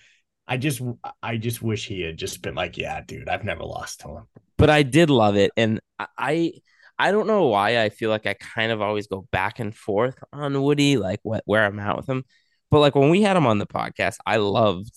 I 0.46 0.56
just, 0.58 0.82
I 1.22 1.36
just 1.38 1.62
wish 1.62 1.86
he 1.86 2.02
had 2.02 2.18
just 2.18 2.42
been 2.42 2.54
like, 2.54 2.76
yeah, 2.76 3.00
dude, 3.00 3.28
I've 3.28 3.44
never 3.44 3.64
lost 3.64 4.00
to 4.00 4.08
him. 4.08 4.24
but 4.58 4.68
I 4.70 4.82
did 4.82 5.08
love 5.10 5.36
it, 5.36 5.50
and 5.56 5.80
I 6.18 6.52
I 6.98 7.10
don't 7.10 7.26
know 7.26 7.46
why 7.48 7.80
I 7.82 7.88
feel 7.88 8.10
like 8.10 8.26
I 8.26 8.34
kind 8.34 8.70
of 8.70 8.80
always 8.82 9.06
go 9.08 9.26
back 9.32 9.58
and 9.58 9.74
forth 9.74 10.16
on 10.32 10.62
Woody, 10.62 10.96
like 10.96 11.18
what 11.22 11.42
where 11.46 11.64
I'm 11.64 11.78
at 11.80 11.96
with 11.96 12.08
him. 12.08 12.24
But 12.70 12.80
like 12.80 12.94
when 12.94 13.08
we 13.10 13.22
had 13.22 13.36
him 13.36 13.46
on 13.46 13.58
the 13.58 13.66
podcast, 13.66 14.16
I 14.26 14.36
loved 14.36 14.92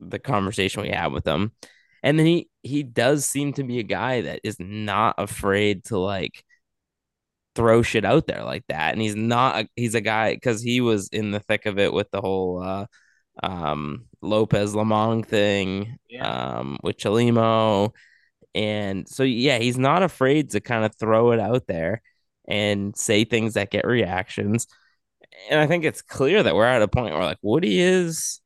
the 0.00 0.18
conversation 0.18 0.82
we 0.82 0.88
had 0.90 1.12
with 1.12 1.26
him, 1.26 1.52
and 2.02 2.18
then 2.18 2.26
he 2.26 2.48
he 2.62 2.82
does 2.82 3.24
seem 3.24 3.52
to 3.54 3.62
be 3.64 3.78
a 3.78 3.82
guy 3.84 4.22
that 4.22 4.40
is 4.44 4.56
not 4.58 5.14
afraid 5.18 5.84
to 5.86 5.98
like 5.98 6.44
throw 7.54 7.82
shit 7.82 8.04
out 8.04 8.26
there 8.26 8.44
like 8.44 8.64
that, 8.68 8.92
and 8.92 9.02
he's 9.02 9.16
not 9.16 9.56
a, 9.64 9.68
he's 9.76 9.94
a 9.94 10.00
guy 10.00 10.34
because 10.34 10.62
he 10.62 10.80
was 10.80 11.08
in 11.08 11.30
the 11.32 11.40
thick 11.40 11.66
of 11.66 11.78
it 11.78 11.92
with 11.92 12.10
the 12.10 12.20
whole. 12.20 12.62
uh 12.62 12.86
um 13.42 14.06
Lopez 14.20 14.74
Lomong 14.74 15.24
thing 15.24 15.96
Yeah. 16.08 16.58
um 16.58 16.78
with 16.82 16.96
Chelimo 16.98 17.92
and 18.54 19.08
so 19.08 19.22
yeah 19.22 19.58
he's 19.58 19.78
not 19.78 20.02
afraid 20.02 20.50
to 20.50 20.60
kind 20.60 20.84
of 20.84 20.92
throw 20.96 21.30
it 21.32 21.38
out 21.40 21.66
there 21.68 22.02
and 22.48 22.96
say 22.96 23.24
things 23.24 23.54
that 23.54 23.70
get 23.70 23.86
reactions 23.86 24.66
and 25.50 25.60
I 25.60 25.68
think 25.68 25.84
it's 25.84 26.02
clear 26.02 26.42
that 26.42 26.54
we're 26.56 26.64
at 26.64 26.82
a 26.82 26.88
point 26.88 27.14
where 27.14 27.24
like 27.24 27.38
Woody 27.42 27.78
is 27.80 28.40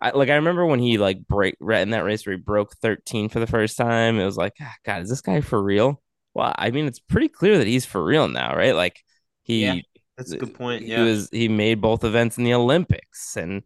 I 0.00 0.10
like 0.10 0.28
I 0.28 0.36
remember 0.36 0.66
when 0.66 0.78
he 0.80 0.98
like 0.98 1.26
break 1.26 1.56
in 1.60 1.90
that 1.90 2.04
race 2.04 2.24
where 2.24 2.36
he 2.36 2.40
broke 2.42 2.76
13 2.76 3.28
for 3.28 3.40
the 3.40 3.46
first 3.48 3.76
time 3.76 4.20
it 4.20 4.24
was 4.24 4.36
like 4.36 4.52
ah, 4.60 4.74
god 4.84 5.02
is 5.02 5.08
this 5.08 5.20
guy 5.20 5.40
for 5.40 5.60
real 5.60 6.00
well 6.34 6.54
I 6.56 6.70
mean 6.70 6.86
it's 6.86 6.98
pretty 7.00 7.28
clear 7.28 7.58
that 7.58 7.66
he's 7.66 7.84
for 7.86 8.02
real 8.04 8.28
now 8.28 8.54
right 8.56 8.74
like 8.74 9.00
he 9.42 9.64
Yeah, 9.66 9.76
That's 10.16 10.32
a 10.32 10.36
good 10.36 10.54
point. 10.54 10.84
he 10.84 10.86
Yeah. 10.86 11.02
was 11.02 11.28
he 11.32 11.48
made 11.48 11.80
both 11.80 12.04
events 12.04 12.38
in 12.38 12.44
the 12.44 12.54
Olympics 12.54 13.36
and 13.36 13.62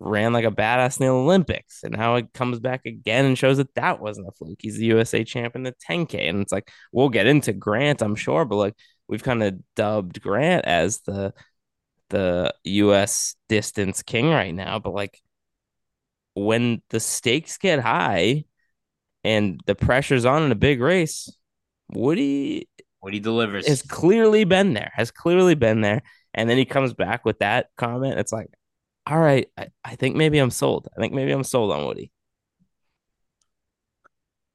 ran 0.00 0.32
like 0.32 0.44
a 0.44 0.50
badass 0.50 1.00
in 1.00 1.06
the 1.06 1.12
Olympics, 1.12 1.82
and 1.84 1.96
how 1.96 2.16
it 2.16 2.32
comes 2.34 2.60
back 2.60 2.86
again 2.86 3.24
and 3.24 3.38
shows 3.38 3.56
that 3.58 3.74
that 3.76 4.00
wasn't 4.00 4.28
a 4.28 4.32
fluke. 4.32 4.58
He's 4.60 4.76
the 4.78 4.86
USA 4.86 5.24
champ 5.24 5.56
in 5.56 5.62
the 5.62 5.74
10K, 5.80 6.28
and 6.28 6.42
it's 6.42 6.52
like 6.52 6.70
we'll 6.92 7.08
get 7.08 7.26
into 7.26 7.52
Grant, 7.52 8.02
I'm 8.02 8.16
sure, 8.16 8.44
but 8.44 8.56
like 8.56 8.74
we've 9.08 9.22
kind 9.22 9.42
of 9.42 9.54
dubbed 9.76 10.20
Grant 10.22 10.64
as 10.66 11.00
the 11.02 11.32
the 12.10 12.54
US 12.64 13.36
distance 13.48 14.02
king 14.02 14.30
right 14.30 14.54
now, 14.54 14.78
but 14.80 14.94
like 14.94 15.20
when 16.34 16.82
the 16.90 17.00
stakes 17.00 17.56
get 17.58 17.80
high 17.80 18.44
and 19.24 19.60
the 19.66 19.74
pressure's 19.74 20.24
on 20.26 20.44
in 20.44 20.52
a 20.52 20.56
big 20.56 20.80
race, 20.80 21.30
Woody 21.90 22.68
Woody 23.02 23.20
delivers. 23.20 23.66
has 23.68 23.82
clearly 23.82 24.44
been 24.44 24.74
there, 24.74 24.92
has 24.94 25.10
clearly 25.10 25.54
been 25.54 25.80
there. 25.80 26.02
And 26.34 26.50
then 26.50 26.58
he 26.58 26.64
comes 26.64 26.92
back 26.92 27.24
with 27.24 27.38
that 27.38 27.68
comment. 27.76 28.18
It's 28.18 28.32
like, 28.32 28.48
all 29.06 29.18
right, 29.18 29.48
I, 29.56 29.68
I 29.84 29.94
think 29.96 30.16
maybe 30.16 30.38
I'm 30.38 30.50
sold. 30.50 30.88
I 30.96 31.00
think 31.00 31.14
maybe 31.14 31.32
I'm 31.32 31.44
sold 31.44 31.72
on 31.72 31.86
Woody. 31.86 32.10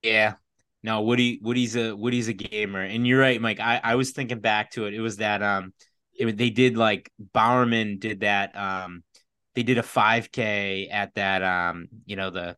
Yeah. 0.03 0.35
No, 0.83 1.01
Woody 1.01 1.39
Woody's 1.41 1.75
a 1.75 1.95
Woody's 1.95 2.27
a 2.27 2.33
gamer. 2.33 2.81
And 2.81 3.05
you're 3.05 3.19
right, 3.19 3.39
Mike. 3.39 3.59
I, 3.59 3.79
I 3.83 3.95
was 3.95 4.11
thinking 4.11 4.39
back 4.39 4.71
to 4.71 4.85
it. 4.85 4.93
It 4.93 5.01
was 5.01 5.17
that 5.17 5.43
um 5.43 5.73
it, 6.13 6.37
they 6.37 6.49
did 6.49 6.75
like 6.75 7.11
Bowerman 7.19 7.99
did 7.99 8.21
that 8.21 8.55
um 8.57 9.03
they 9.55 9.63
did 9.63 9.77
a 9.77 9.83
5k 9.83 10.89
at 10.91 11.13
that 11.15 11.43
um 11.43 11.87
you 12.05 12.15
know 12.15 12.31
the 12.31 12.57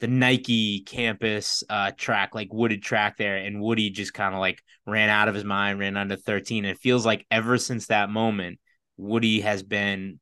the 0.00 0.06
Nike 0.06 0.80
campus 0.80 1.64
uh 1.70 1.90
track 1.96 2.34
like 2.34 2.52
wooded 2.52 2.82
track 2.82 3.16
there 3.16 3.36
and 3.36 3.60
Woody 3.60 3.90
just 3.90 4.12
kind 4.14 4.34
of 4.34 4.40
like 4.40 4.62
ran 4.86 5.08
out 5.08 5.28
of 5.28 5.34
his 5.34 5.44
mind, 5.44 5.78
ran 5.78 5.96
under 5.96 6.16
13 6.16 6.64
and 6.64 6.72
it 6.72 6.80
feels 6.80 7.06
like 7.06 7.26
ever 7.30 7.58
since 7.58 7.86
that 7.86 8.10
moment 8.10 8.58
Woody 8.96 9.40
has 9.40 9.62
been 9.62 10.20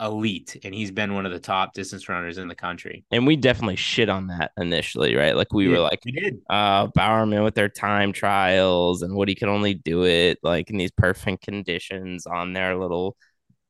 elite 0.00 0.56
and 0.64 0.74
he's 0.74 0.90
been 0.90 1.14
one 1.14 1.24
of 1.24 1.32
the 1.32 1.38
top 1.38 1.72
distance 1.72 2.08
runners 2.08 2.38
in 2.38 2.48
the 2.48 2.54
country. 2.54 3.04
And 3.10 3.26
we 3.26 3.36
definitely 3.36 3.76
shit 3.76 4.08
on 4.08 4.26
that 4.26 4.50
initially, 4.56 5.14
right? 5.14 5.36
Like 5.36 5.52
we 5.52 5.68
were 5.68 5.78
like, 5.78 6.00
we 6.04 6.12
did. 6.12 6.38
uh, 6.50 6.88
Bowerman 6.88 7.44
with 7.44 7.54
their 7.54 7.68
time 7.68 8.12
trials 8.12 9.02
and 9.02 9.14
Woody 9.14 9.34
could 9.34 9.48
only 9.48 9.74
do 9.74 10.04
it 10.04 10.38
like 10.42 10.70
in 10.70 10.76
these 10.78 10.90
perfect 10.90 11.44
conditions 11.44 12.26
on 12.26 12.52
their 12.52 12.76
little, 12.76 13.16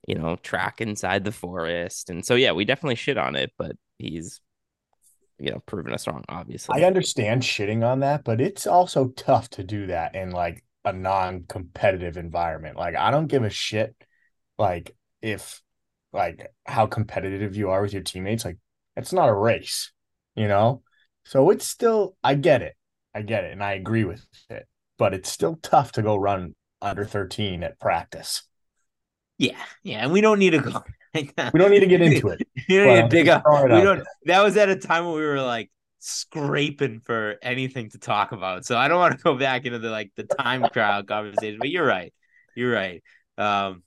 you 0.08 0.14
know, 0.14 0.36
track 0.36 0.80
inside 0.80 1.24
the 1.24 1.32
forest. 1.32 2.10
And 2.10 2.24
so, 2.24 2.34
yeah, 2.34 2.52
we 2.52 2.64
definitely 2.64 2.96
shit 2.96 3.18
on 3.18 3.36
it, 3.36 3.52
but 3.58 3.72
he's, 3.98 4.40
you 5.38 5.50
know, 5.50 5.62
proven 5.66 5.92
us 5.92 6.06
wrong, 6.06 6.24
obviously. 6.28 6.82
I 6.82 6.86
understand 6.86 7.42
shitting 7.42 7.84
on 7.84 8.00
that, 8.00 8.24
but 8.24 8.40
it's 8.40 8.66
also 8.66 9.08
tough 9.08 9.50
to 9.50 9.64
do 9.64 9.86
that 9.86 10.14
in 10.14 10.30
like 10.30 10.64
a 10.84 10.92
non-competitive 10.92 12.16
environment. 12.16 12.76
Like 12.76 12.96
I 12.96 13.10
don't 13.10 13.26
give 13.26 13.42
a 13.42 13.50
shit 13.50 13.94
like 14.58 14.94
if 15.22 15.60
like 16.12 16.52
how 16.64 16.86
competitive 16.86 17.56
you 17.56 17.70
are 17.70 17.82
with 17.82 17.92
your 17.92 18.02
teammates. 18.02 18.44
Like 18.44 18.58
it's 18.96 19.12
not 19.12 19.28
a 19.28 19.34
race, 19.34 19.92
you 20.34 20.48
know? 20.48 20.82
So 21.24 21.50
it's 21.50 21.66
still 21.66 22.16
I 22.22 22.34
get 22.34 22.62
it. 22.62 22.74
I 23.14 23.22
get 23.22 23.44
it 23.44 23.52
and 23.52 23.62
I 23.62 23.72
agree 23.72 24.04
with 24.04 24.24
it. 24.50 24.66
But 24.98 25.14
it's 25.14 25.30
still 25.30 25.58
tough 25.62 25.92
to 25.92 26.02
go 26.02 26.16
run 26.16 26.54
under 26.80 27.04
13 27.04 27.64
at 27.64 27.80
practice. 27.80 28.42
Yeah, 29.38 29.58
yeah, 29.82 30.04
and 30.04 30.12
we 30.12 30.20
don't 30.20 30.38
need 30.38 30.50
to 30.50 30.60
go. 30.60 30.84
We 31.52 31.58
don't 31.60 31.70
need 31.70 31.80
to 31.80 31.86
get 31.86 32.02
into 32.02 32.28
it. 32.28 32.42
you 32.68 32.78
don't 32.78 32.88
need 32.88 33.02
to 33.02 33.08
dig 33.08 33.28
up. 33.28 33.44
We 33.70 33.80
don't. 33.80 33.98
there. 33.98 34.04
That 34.26 34.42
was 34.42 34.56
at 34.56 34.68
a 34.68 34.76
time 34.76 35.04
when 35.06 35.14
we 35.14 35.22
were 35.22 35.40
like 35.40 35.70
scraping 36.00 37.00
for 37.00 37.36
anything 37.42 37.90
to 37.90 37.98
talk 37.98 38.32
about. 38.32 38.66
So 38.66 38.76
I 38.76 38.88
don't 38.88 38.98
want 38.98 39.16
to 39.16 39.22
go 39.22 39.36
back 39.36 39.64
into 39.64 39.78
the 39.78 39.90
like 39.90 40.12
the 40.16 40.24
time 40.24 40.68
crowd 40.72 41.06
conversation. 41.06 41.60
But 41.60 41.70
you're 41.70 41.86
right. 41.86 42.12
You're 42.54 42.72
right. 42.72 43.02
Um, 43.38 43.82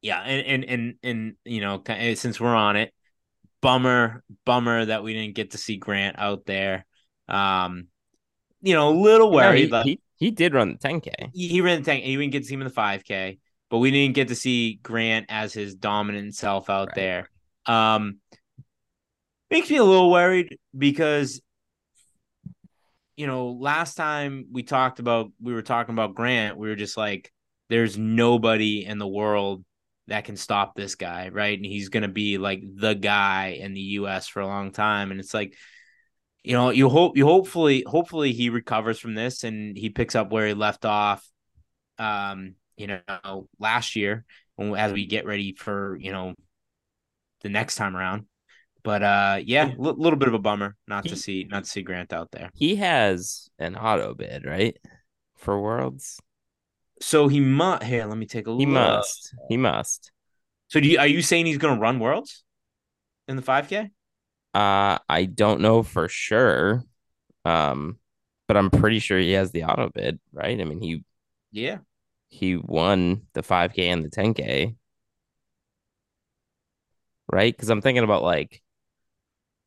yeah, 0.00 0.20
and 0.20 0.46
and 0.46 0.64
and 0.64 0.94
and 1.02 1.34
you 1.44 1.60
know, 1.60 1.82
since 2.14 2.40
we're 2.40 2.54
on 2.54 2.76
it, 2.76 2.92
bummer, 3.60 4.22
bummer 4.44 4.84
that 4.84 5.02
we 5.02 5.14
didn't 5.14 5.34
get 5.34 5.52
to 5.52 5.58
see 5.58 5.76
Grant 5.76 6.18
out 6.18 6.46
there. 6.46 6.86
Um, 7.28 7.88
you 8.62 8.74
know, 8.74 8.90
a 8.90 8.96
little 8.96 9.30
No, 9.30 9.36
worried. 9.36 9.66
he, 9.66 9.72
like, 9.72 9.84
he, 9.84 10.00
he 10.16 10.30
did 10.30 10.54
run 10.54 10.72
the 10.72 10.78
10K. 10.78 11.30
he, 11.32 11.48
he 11.48 11.60
ran 11.60 11.82
the 11.82 11.90
10K. 11.90 12.04
He 12.04 12.16
didn't 12.16 12.32
get 12.32 12.40
to 12.40 12.44
see 12.46 12.54
him 12.54 12.62
in 12.62 12.68
the 12.68 12.72
5K, 12.74 13.38
but 13.70 13.78
we 13.78 13.90
didn't 13.90 14.14
get 14.14 14.28
to 14.28 14.34
see 14.34 14.80
Grant 14.82 15.26
as 15.28 15.52
his 15.52 15.74
dominant 15.74 16.34
self 16.34 16.70
out 16.70 16.88
Right. 16.88 16.96
there. 16.96 17.30
Um, 17.66 18.18
makes 19.50 19.70
me 19.70 19.76
a 19.76 19.84
little 19.84 20.10
worried 20.10 20.58
because, 20.76 21.40
you 23.16 23.26
know, 23.26 23.50
last 23.50 23.94
time 23.94 24.46
we 24.52 24.62
talked 24.62 25.00
about, 25.00 25.32
we 25.40 25.52
were 25.52 25.62
talking 25.62 25.94
about 25.94 26.14
Grant, 26.14 26.56
we 26.56 26.68
were 26.68 26.76
just 26.76 26.96
like, 26.96 27.32
there's 27.68 27.98
nobody 27.98 28.84
in 28.84 28.98
the 28.98 29.06
world 29.08 29.64
that 30.06 30.24
can 30.24 30.36
stop 30.36 30.74
this 30.74 30.94
guy, 30.94 31.28
right? 31.28 31.58
And 31.58 31.66
he's 31.66 31.90
going 31.90 32.02
to 32.02 32.08
be 32.08 32.38
like 32.38 32.62
the 32.62 32.94
guy 32.94 33.58
in 33.60 33.74
the 33.74 33.80
US 33.80 34.26
for 34.26 34.40
a 34.40 34.46
long 34.46 34.70
time. 34.72 35.10
And 35.10 35.20
it's 35.20 35.34
like, 35.34 35.54
you 36.42 36.54
know, 36.54 36.70
you 36.70 36.88
hope 36.88 37.16
you 37.16 37.26
hopefully 37.26 37.84
hopefully 37.86 38.32
he 38.32 38.48
recovers 38.48 38.98
from 38.98 39.14
this 39.14 39.44
and 39.44 39.76
he 39.76 39.90
picks 39.90 40.14
up 40.14 40.30
where 40.30 40.46
he 40.46 40.54
left 40.54 40.86
off 40.86 41.28
um, 41.98 42.54
you 42.78 42.86
know, 42.86 43.48
last 43.58 43.96
year 43.96 44.24
when 44.56 44.74
as 44.74 44.92
we 44.92 45.06
get 45.06 45.26
ready 45.26 45.54
for, 45.54 45.96
you 46.00 46.12
know, 46.12 46.34
the 47.42 47.48
next 47.48 47.76
time 47.76 47.96
around. 47.96 48.26
But 48.82 49.02
uh 49.02 49.40
yeah, 49.44 49.70
a 49.76 49.80
little 49.80 50.18
bit 50.18 50.28
of 50.28 50.34
a 50.34 50.38
bummer 50.38 50.76
not 50.86 51.06
to 51.08 51.16
see 51.16 51.46
not 51.48 51.64
to 51.64 51.70
see 51.70 51.82
Grant 51.82 52.12
out 52.12 52.30
there. 52.30 52.50
He 52.54 52.76
has 52.76 53.48
an 53.58 53.76
auto 53.76 54.14
bid, 54.14 54.46
right? 54.46 54.76
For 55.36 55.60
Worlds. 55.60 56.20
So 57.00 57.28
he 57.28 57.40
must 57.40 57.84
here, 57.84 58.06
let 58.06 58.18
me 58.18 58.26
take 58.26 58.46
a 58.46 58.50
look. 58.50 58.60
He 58.60 58.66
must. 58.66 59.34
He 59.48 59.56
must. 59.56 60.10
So 60.68 60.80
do 60.80 60.88
you 60.88 60.98
are 60.98 61.06
you 61.06 61.22
saying 61.22 61.46
he's 61.46 61.58
gonna 61.58 61.80
run 61.80 61.98
worlds 61.98 62.44
in 63.26 63.36
the 63.36 63.42
5K? 63.42 63.90
Uh, 64.54 64.98
I 65.08 65.24
don't 65.24 65.60
know 65.60 65.82
for 65.82 66.08
sure. 66.08 66.82
Um, 67.44 67.98
but 68.46 68.56
I'm 68.56 68.70
pretty 68.70 68.98
sure 68.98 69.18
he 69.18 69.32
has 69.32 69.52
the 69.52 69.64
auto 69.64 69.90
bid, 69.90 70.18
right? 70.32 70.58
I 70.58 70.64
mean, 70.64 70.80
he 70.80 71.04
Yeah. 71.52 71.78
He 72.28 72.56
won 72.56 73.26
the 73.34 73.42
5K 73.42 73.88
and 73.88 74.04
the 74.04 74.10
10K, 74.10 74.76
right? 77.32 77.54
Because 77.54 77.70
I'm 77.70 77.80
thinking 77.80 78.04
about 78.04 78.22
like 78.22 78.62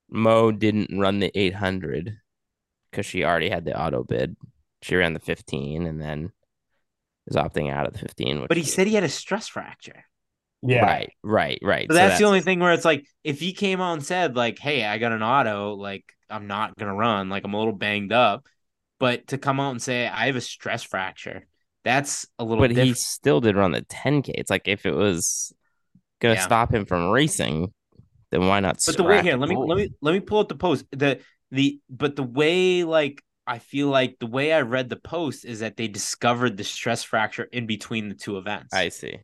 Mu 0.09 0.51
didn't 0.51 0.97
run 0.97 1.19
the 1.19 1.31
800 1.37 2.17
because 2.89 3.05
she 3.05 3.23
already 3.23 3.49
had 3.49 3.65
the 3.65 3.79
auto 3.79 4.03
bid. 4.03 4.35
She 4.81 4.95
ran 4.95 5.13
the 5.13 5.19
15 5.19 5.85
and 5.85 6.01
then 6.01 6.31
is 7.27 7.35
opting 7.35 7.71
out 7.71 7.87
of 7.87 7.93
the 7.93 7.99
15. 7.99 8.41
Which 8.41 8.49
But 8.49 8.57
he 8.57 8.63
said 8.63 8.87
he 8.87 8.95
had 8.95 9.03
a 9.03 9.09
stress 9.09 9.47
fracture. 9.47 10.05
Yeah. 10.63 10.83
Right, 10.83 11.13
right, 11.23 11.59
right. 11.63 11.87
So 11.89 11.95
that's, 11.95 12.19
the 12.19 12.25
only 12.25 12.41
thing 12.41 12.59
where 12.59 12.73
it's 12.73 12.85
like 12.85 13.07
if 13.23 13.39
he 13.39 13.53
came 13.53 13.81
out 13.81 13.93
and 13.93 14.05
said 14.05 14.35
like, 14.35 14.59
"Hey, 14.59 14.85
I 14.85 14.97
got 14.99 15.11
an 15.11 15.23
auto, 15.23 15.73
like 15.73 16.05
I'm 16.29 16.47
not 16.47 16.77
gonna 16.77 16.93
run, 16.93 17.29
like 17.29 17.43
I'm 17.43 17.53
a 17.53 17.57
little 17.57 17.73
banged 17.73 18.11
up," 18.11 18.45
but 18.99 19.27
to 19.27 19.37
come 19.39 19.59
out 19.59 19.71
and 19.71 19.81
say 19.81 20.07
I 20.07 20.27
have 20.27 20.35
a 20.35 20.41
stress 20.41 20.83
fracture, 20.83 21.47
that's 21.83 22.27
a 22.39 22.43
little. 22.43 22.63
But 22.63 22.71
he 22.71 22.93
still 22.93 23.41
did 23.41 23.55
run 23.55 23.71
the 23.71 23.81
10k. 23.83 24.31
It's 24.35 24.49
like 24.49 24.67
if 24.67 24.85
it 24.85 24.93
was 24.93 25.53
gonna 26.19 26.35
Yeah. 26.35 26.41
stop 26.41 26.73
him 26.73 26.85
from 26.85 27.09
racing, 27.09 27.73
then 28.31 28.47
why 28.47 28.59
not? 28.59 28.79
But 28.85 28.97
the 28.97 29.03
way 29.03 29.21
here, 29.21 29.37
let 29.37 29.49
me 29.49 29.55
let 29.55 29.77
me 29.77 29.93
let 30.01 30.13
me 30.13 30.19
pull 30.19 30.39
up 30.39 30.49
the 30.49 30.55
post. 30.55 30.85
The 30.91 31.19
the 31.51 31.79
but 31.89 32.15
the 32.15 32.23
way 32.23 32.83
like 32.83 33.23
I 33.47 33.59
feel 33.59 33.87
like 33.89 34.17
the 34.19 34.27
way 34.27 34.53
I 34.53 34.61
read 34.61 34.89
the 34.89 34.95
post 34.95 35.43
is 35.45 35.59
that 35.59 35.75
they 35.75 35.87
discovered 35.87 36.57
the 36.57 36.63
stress 36.63 37.03
fracture 37.03 37.43
in 37.51 37.65
between 37.65 38.07
the 38.09 38.15
two 38.15 38.37
events. 38.37 38.73
I 38.73 38.89
see. 38.89 39.17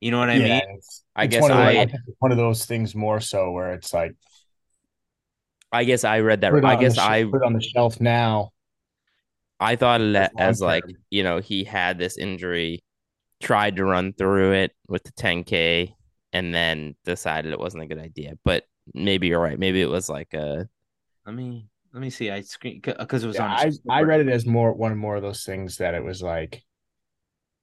you 0.00 0.10
know 0.10 0.18
what 0.18 0.30
I 0.30 0.36
yeah, 0.36 0.44
mean? 0.44 0.62
it's, 0.76 1.02
I 1.16 1.24
it's 1.24 1.32
guess 1.34 1.42
one 1.42 1.50
of, 1.50 1.56
I- 1.58 1.72
those, 1.72 1.76
I 1.82 1.86
think 1.86 2.00
it's 2.06 2.16
one 2.20 2.32
of 2.32 2.38
those 2.38 2.64
things 2.66 2.94
more 2.94 3.20
so 3.20 3.50
where 3.50 3.72
it's 3.72 3.92
like 3.92 4.14
I 5.72 5.84
guess 5.84 6.04
I 6.04 6.20
read 6.20 6.40
that. 6.42 6.52
put 6.52 6.64
I 6.64 6.76
guess 6.76 6.96
sh- 6.96 6.98
I 6.98 7.24
put 7.24 7.36
it 7.36 7.44
on 7.44 7.52
the 7.54 7.60
shelf 7.62 8.00
now. 8.00 8.50
I 9.60 9.76
thought 9.76 10.00
of 10.00 10.14
that 10.14 10.32
as 10.38 10.60
like 10.62 10.86
you 11.10 11.22
know 11.22 11.38
he 11.40 11.64
had 11.64 11.98
this 11.98 12.18
injury, 12.18 12.82
tried 13.42 13.76
to 13.76 13.84
run 13.86 14.12
through 14.14 14.54
it 14.54 14.72
with 14.88 15.04
the 15.04 15.12
10k, 15.12 15.94
and 16.32 16.54
then 16.54 16.96
decided 17.04 17.52
it 17.52 17.60
wasn't 17.60 17.84
a 17.84 17.88
good 17.88 17.98
idea. 18.00 18.34
But 18.44 18.66
maybe 18.94 19.28
you're 19.28 19.40
right. 19.40 19.58
Maybe 19.58 19.82
it 19.82 19.90
was 19.90 20.08
like 20.10 20.34
a 20.34 20.68
Let 21.26 21.34
me 21.34 21.68
let 21.92 22.00
me 22.00 22.10
see. 22.10 22.30
I 22.30 22.40
screen 22.42 22.80
because 22.84 23.24
it 23.24 23.26
was 23.28 23.36
Yeah, 23.36 23.44
on. 23.44 23.50
I 23.52 23.72
I 23.88 24.02
read 24.02 24.20
it 24.20 24.28
as 24.28 24.46
more 24.46 24.72
one 24.72 24.96
more 24.96 25.16
of 25.16 25.22
those 25.22 25.44
things 25.44 25.76
that 25.78 25.94
it 25.94 26.04
was 26.04 26.22
like 26.22 26.64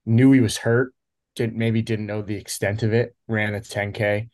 knew 0.05 0.31
he 0.31 0.39
was 0.39 0.57
hurt, 0.57 0.93
didn't 1.35 1.55
maybe 1.57 1.81
didn't 1.81 2.05
know 2.05 2.21
the 2.21 2.35
extent 2.35 2.83
of 2.83 2.93
it, 2.93 3.15
ran 3.27 3.53
a 3.55 3.61
10k, 3.61 4.29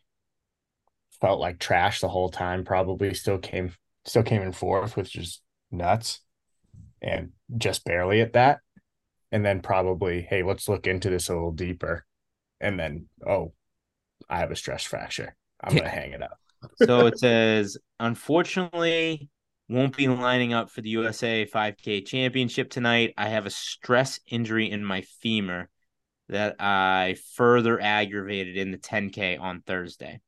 felt 1.20 1.40
like 1.40 1.58
trash 1.58 2.00
the 2.00 2.08
whole 2.08 2.28
time, 2.28 2.64
probably 2.64 3.14
still 3.14 3.38
came 3.38 3.72
still 4.04 4.22
came 4.22 4.42
in 4.42 4.52
fourth, 4.52 4.96
which 4.96 5.16
is 5.16 5.40
nuts. 5.70 6.20
And 7.02 7.32
just 7.56 7.84
barely 7.84 8.20
at 8.20 8.34
that. 8.34 8.60
And 9.32 9.44
then 9.44 9.60
probably, 9.60 10.22
hey, 10.22 10.42
let's 10.42 10.68
look 10.68 10.86
into 10.86 11.10
this 11.10 11.28
a 11.28 11.34
little 11.34 11.52
deeper. 11.52 12.04
And 12.60 12.78
then, 12.78 13.06
oh, 13.26 13.52
I 14.28 14.38
have 14.38 14.50
a 14.50 14.56
stress 14.56 14.84
fracture. 14.84 15.34
I'm 15.62 15.74
gonna 15.76 15.88
hang 15.88 16.12
it 16.12 16.22
up. 16.22 16.38
so 16.76 17.06
it 17.06 17.18
says, 17.18 17.76
unfortunately, 17.98 19.28
won't 19.68 19.96
be 19.96 20.08
lining 20.08 20.52
up 20.52 20.70
for 20.70 20.82
the 20.82 20.90
USA 20.90 21.46
5K 21.46 22.06
championship 22.06 22.70
tonight. 22.70 23.14
I 23.16 23.28
have 23.28 23.46
a 23.46 23.50
stress 23.50 24.20
injury 24.26 24.70
in 24.70 24.84
my 24.84 25.02
femur 25.20 25.68
that 26.28 26.56
I 26.60 27.16
further 27.34 27.80
aggravated 27.80 28.56
in 28.56 28.70
the 28.70 28.78
10K 28.78 29.40
on 29.40 29.62
Thursday. 29.62 30.20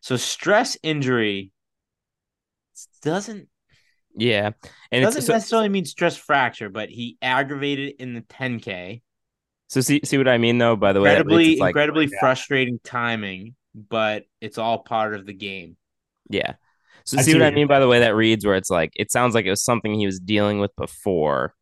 So 0.00 0.16
stress 0.16 0.76
injury 0.82 1.50
doesn't 3.02 3.48
yeah, 4.18 4.50
and 4.92 5.04
it's 5.04 5.14
doesn't 5.14 5.22
so, 5.22 5.32
necessarily 5.32 5.68
mean 5.68 5.84
stress 5.84 6.16
fracture, 6.16 6.68
but 6.68 6.90
he 6.90 7.18
aggravated 7.22 7.90
it 7.90 7.96
in 8.00 8.14
the 8.14 8.22
10K. 8.22 9.02
so 9.68 9.80
see 9.80 10.00
see 10.04 10.18
what 10.18 10.28
I 10.28 10.38
mean 10.38 10.58
though. 10.58 10.76
By 10.76 10.92
the 10.92 11.00
way, 11.00 11.16
Incredibly, 11.16 11.44
it's 11.44 11.60
like 11.60 11.76
incredibly 11.76 12.06
Yeah. 12.10 12.18
frustrating 12.18 12.78
timing, 12.84 13.54
but 13.74 14.24
it's 14.40 14.58
all 14.58 14.78
part 14.82 15.14
of 15.14 15.26
the 15.26 15.32
game. 15.34 15.76
Yeah. 16.30 16.54
So 17.04 17.16
I 17.16 17.22
see 17.22 17.32
see 17.32 17.38
what 17.38 17.40
what 17.40 17.46
I 17.46 17.50
mean 17.50 17.66
by 17.66 17.80
the 17.80 17.88
way 17.88 18.00
that 18.00 18.14
reads 18.14 18.44
where 18.44 18.56
it's 18.56 18.70
like 18.70 18.92
it 18.96 19.10
sounds 19.10 19.34
like 19.34 19.46
it 19.46 19.50
was 19.50 19.64
something 19.64 19.94
he 19.94 20.06
was 20.06 20.20
dealing 20.20 20.58
with 20.60 20.74
before 20.76 21.54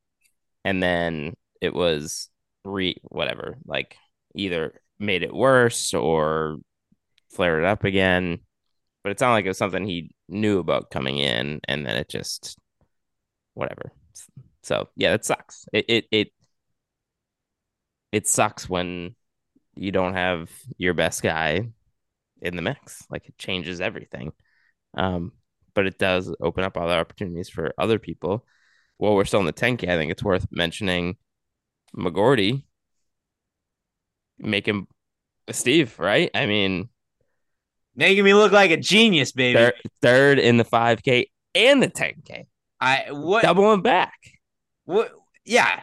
and 0.65 0.83
then 0.83 1.35
it 1.61 1.75
was 1.75 2.31
re 2.65 2.97
whatever, 3.05 3.59
like 3.67 3.97
either 4.37 4.81
made 5.01 5.23
it 5.23 5.35
worse 5.35 5.95
or 5.95 6.59
flared 7.31 7.65
it 7.65 7.67
up 7.67 7.85
again. 7.85 8.41
But 9.07 9.13
it 9.13 9.21
sounded 9.21 9.35
like 9.35 9.45
it 9.45 9.51
was 9.51 9.59
something 9.59 9.87
he 9.87 10.11
knew 10.29 10.59
about 10.59 10.91
coming 10.91 11.19
in 11.19 11.61
and 11.69 11.87
then 11.87 11.95
it 11.95 12.09
just 12.09 12.59
whatever. 13.55 13.93
So 14.65 14.89
yeah, 14.97 15.15
it 15.15 15.25
sucks. 15.25 15.65
It 15.73 15.85
it 15.89 16.05
it 16.11 16.29
it 18.11 18.27
sucks 18.27 18.69
when 18.69 19.15
you 19.77 19.93
don't 19.93 20.15
have 20.15 20.51
your 20.77 20.93
best 20.93 21.23
guy 21.23 21.69
in 22.43 22.57
the 22.57 22.63
mix. 22.63 23.07
Like 23.09 23.29
it 23.29 23.39
changes 23.39 23.81
everything. 23.81 24.33
Um, 24.95 25.31
but 25.73 25.87
it 25.87 26.01
does 26.01 26.35
open 26.41 26.65
up 26.65 26.77
other 26.77 26.99
opportunities 26.99 27.49
for 27.49 27.75
other 27.79 28.01
people. 28.01 28.45
While 28.97 29.15
we're 29.15 29.25
still 29.25 29.39
in 29.39 29.47
the 29.47 29.53
10K, 29.53 29.85
I 29.89 29.97
think 29.97 30.11
it's 30.11 30.25
worth 30.25 30.49
mentioning 30.51 31.17
McGorty 31.97 32.65
making 34.41 34.89
Steve, 35.53 35.97
right? 36.01 36.29
I 36.35 36.47
mean, 36.47 36.89
Making 37.97 38.25
me 38.25 38.35
look 38.35 38.53
like 38.53 38.71
a 38.71 38.77
genius, 38.77 39.33
baby. 39.33 39.59
third, 39.59 39.75
third 40.03 40.39
in 40.39 40.59
the 40.59 40.65
5K 40.65 41.31
and 41.55 41.83
the 41.83 41.89
10K, 41.89 42.47
I 42.81 43.07
what 43.11 43.43
doubling 43.43 43.83
back. 43.83 44.19
what 44.85 45.13
yeah. 45.45 45.83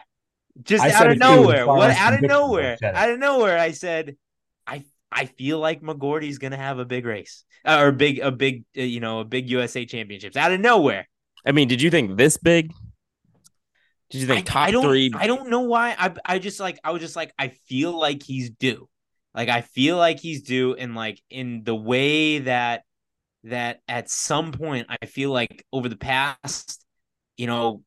Just 0.62 0.84
I 0.84 0.92
out 0.92 1.06
of 1.06 1.12
it 1.12 1.14
too, 1.16 1.24
as 1.24 1.36
nowhere. 1.36 1.66
What 1.66 1.90
out 1.90 2.14
of 2.14 2.22
nowhere. 2.22 2.78
Out 2.84 3.10
of 3.10 3.18
nowhere 3.18 3.58
I 3.58 3.72
said 3.72 4.16
I 4.66 4.84
I 5.10 5.26
feel 5.26 5.58
like 5.58 5.82
McGorty's 5.82 6.38
going 6.38 6.52
to 6.52 6.56
have 6.56 6.78
a 6.78 6.84
big 6.84 7.04
race. 7.04 7.44
Uh, 7.64 7.78
or 7.80 7.92
big 7.92 8.20
a 8.20 8.30
big 8.30 8.64
uh, 8.76 8.82
you 8.82 9.00
know, 9.00 9.20
a 9.20 9.24
big 9.24 9.50
USA 9.50 9.84
championships 9.84 10.36
out 10.36 10.52
of 10.52 10.60
nowhere. 10.60 11.08
I 11.44 11.52
mean, 11.52 11.66
did 11.66 11.82
you 11.82 11.90
think 11.90 12.16
this 12.16 12.36
big? 12.36 12.72
Did 14.10 14.20
you 14.20 14.26
think 14.26 14.40
I, 14.40 14.42
top 14.42 14.68
I 14.68 14.70
don't, 14.70 14.84
three? 14.84 15.10
I 15.14 15.26
don't 15.26 15.50
know 15.50 15.62
why. 15.62 15.96
I 15.98 16.14
I 16.24 16.38
just 16.38 16.60
like 16.60 16.78
I 16.84 16.92
was 16.92 17.00
just 17.00 17.16
like 17.16 17.32
I 17.38 17.48
feel 17.48 17.98
like 17.98 18.22
he's 18.22 18.50
due. 18.50 18.88
Like 19.34 19.48
I 19.48 19.62
feel 19.62 19.96
like 19.96 20.20
he's 20.20 20.42
due 20.42 20.74
and 20.74 20.94
like 20.94 21.20
in 21.30 21.64
the 21.64 21.74
way 21.74 22.38
that 22.40 22.84
that 23.44 23.80
at 23.88 24.08
some 24.08 24.52
point 24.52 24.86
I 24.88 25.06
feel 25.06 25.30
like 25.30 25.66
over 25.72 25.88
the 25.88 25.96
past, 25.96 26.84
you 27.36 27.46
know, 27.46 27.82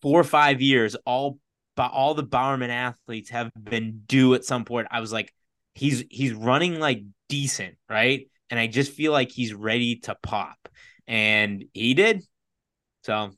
four 0.00 0.20
or 0.20 0.24
five 0.24 0.60
years, 0.60 0.94
all 1.06 1.38
but 1.74 1.90
all 1.90 2.14
the 2.14 2.22
Bowerman 2.22 2.70
athletes 2.70 3.30
have 3.30 3.50
been 3.58 4.02
due 4.06 4.34
at 4.34 4.44
some 4.44 4.64
point. 4.64 4.88
I 4.90 5.00
was 5.00 5.12
like, 5.12 5.32
he's 5.74 6.04
he's 6.10 6.32
running 6.32 6.78
like 6.78 7.02
decent, 7.28 7.76
right? 7.88 8.28
And 8.50 8.60
I 8.60 8.66
just 8.66 8.92
feel 8.92 9.12
like 9.12 9.30
he's 9.30 9.54
ready 9.54 9.96
to 10.00 10.16
pop. 10.22 10.68
And 11.06 11.64
he 11.72 11.94
did. 11.94 12.22
So 13.04 13.32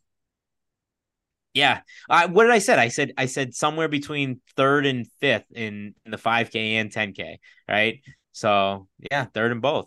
yeah. 1.55 1.81
I 2.11 2.27
what 2.27 2.45
did 2.45 2.53
I 2.53 2.59
said? 2.59 2.79
I 2.79 2.89
said 2.89 3.13
I 3.17 3.27
said 3.27 3.55
somewhere 3.55 3.89
between 3.89 4.41
third 4.57 4.87
and 4.87 5.07
fifth 5.21 5.47
in, 5.55 5.95
in 6.05 6.11
the 6.11 6.19
5K 6.19 6.75
and 6.75 6.93
10K, 6.93 7.39
right? 7.69 8.01
So 8.33 8.89
yeah, 9.11 9.25
third 9.27 9.53
in 9.53 9.61
both. 9.61 9.87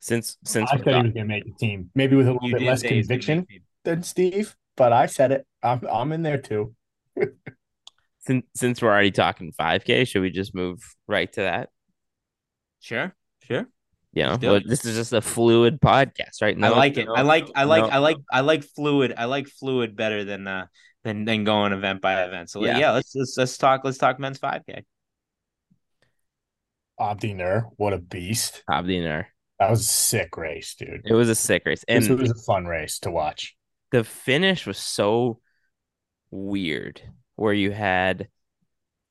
Since 0.00 0.36
since 0.44 0.68
I 0.70 0.76
we're 0.76 0.82
said 0.84 0.96
he 0.96 1.02
was 1.02 1.12
gonna 1.12 1.26
make 1.26 1.44
the 1.44 1.52
team, 1.52 1.90
maybe 1.94 2.16
with 2.16 2.26
a 2.26 2.32
little 2.32 2.50
bit 2.50 2.62
less 2.62 2.80
say 2.80 2.96
he's 2.96 3.06
gonna 3.06 3.20
conviction 3.20 3.62
than 3.84 4.02
Steve, 4.02 4.56
but 4.76 4.92
I 4.92 5.06
said 5.06 5.30
it. 5.30 5.46
I'm 5.62 5.80
I'm 5.90 6.12
in 6.12 6.22
there 6.22 6.38
too. 6.38 6.74
since 8.18 8.44
since 8.54 8.82
we're 8.82 8.90
already 8.90 9.12
talking 9.12 9.52
5K, 9.52 10.06
should 10.08 10.22
we 10.22 10.30
just 10.30 10.56
move 10.56 10.82
right 11.06 11.32
to 11.34 11.42
that? 11.42 11.68
Sure, 12.80 13.14
sure. 13.44 13.68
You 14.14 14.24
know, 14.24 14.38
well, 14.42 14.60
this 14.64 14.84
is 14.84 14.94
just 14.94 15.12
a 15.14 15.22
fluid 15.22 15.80
podcast, 15.80 16.42
right? 16.42 16.56
I 16.62 16.68
like 16.68 16.98
it. 16.98 17.06
no- 17.06 17.14
I 17.14 17.22
like 17.22 17.48
I 17.54 17.64
like 17.64 17.84
no- 17.84 17.88
I 17.90 17.98
like 17.98 18.16
I 18.30 18.40
like 18.40 18.62
fluid. 18.62 19.14
I 19.16 19.24
like 19.24 19.48
fluid 19.48 19.96
better 19.96 20.24
than 20.24 20.46
uh 20.46 20.66
than 21.02 21.24
than 21.24 21.44
going 21.44 21.72
event 21.72 22.02
by 22.02 22.22
event. 22.24 22.50
So 22.50 22.62
yeah, 22.64 22.78
Yeah. 22.78 22.90
let's 22.92 23.14
let's 23.14 23.36
let's 23.38 23.56
talk 23.56 23.80
let's 23.84 23.96
talk 23.98 24.18
men's 24.20 24.38
5K. 24.38 24.84
Abdi 27.00 27.34
Nur, 27.34 27.70
what 27.76 27.92
a 27.92 27.98
beast! 27.98 28.62
Abdi 28.70 29.00
Nur. 29.00 29.26
That 29.58 29.70
was 29.70 29.80
a 29.80 29.84
sick 29.84 30.36
race, 30.36 30.74
dude. 30.74 31.02
It 31.04 31.14
was 31.14 31.28
a 31.28 31.34
sick 31.34 31.62
race, 31.64 31.84
and 31.88 32.04
this 32.04 32.10
was 32.10 32.30
a 32.30 32.34
fun 32.34 32.66
race 32.66 32.98
to 33.00 33.10
watch. 33.10 33.56
the 33.92 34.04
finish 34.04 34.66
was 34.66 34.78
so 34.78 35.40
weird 36.30 37.00
where 37.36 37.52
you 37.54 37.70
had 37.70 38.28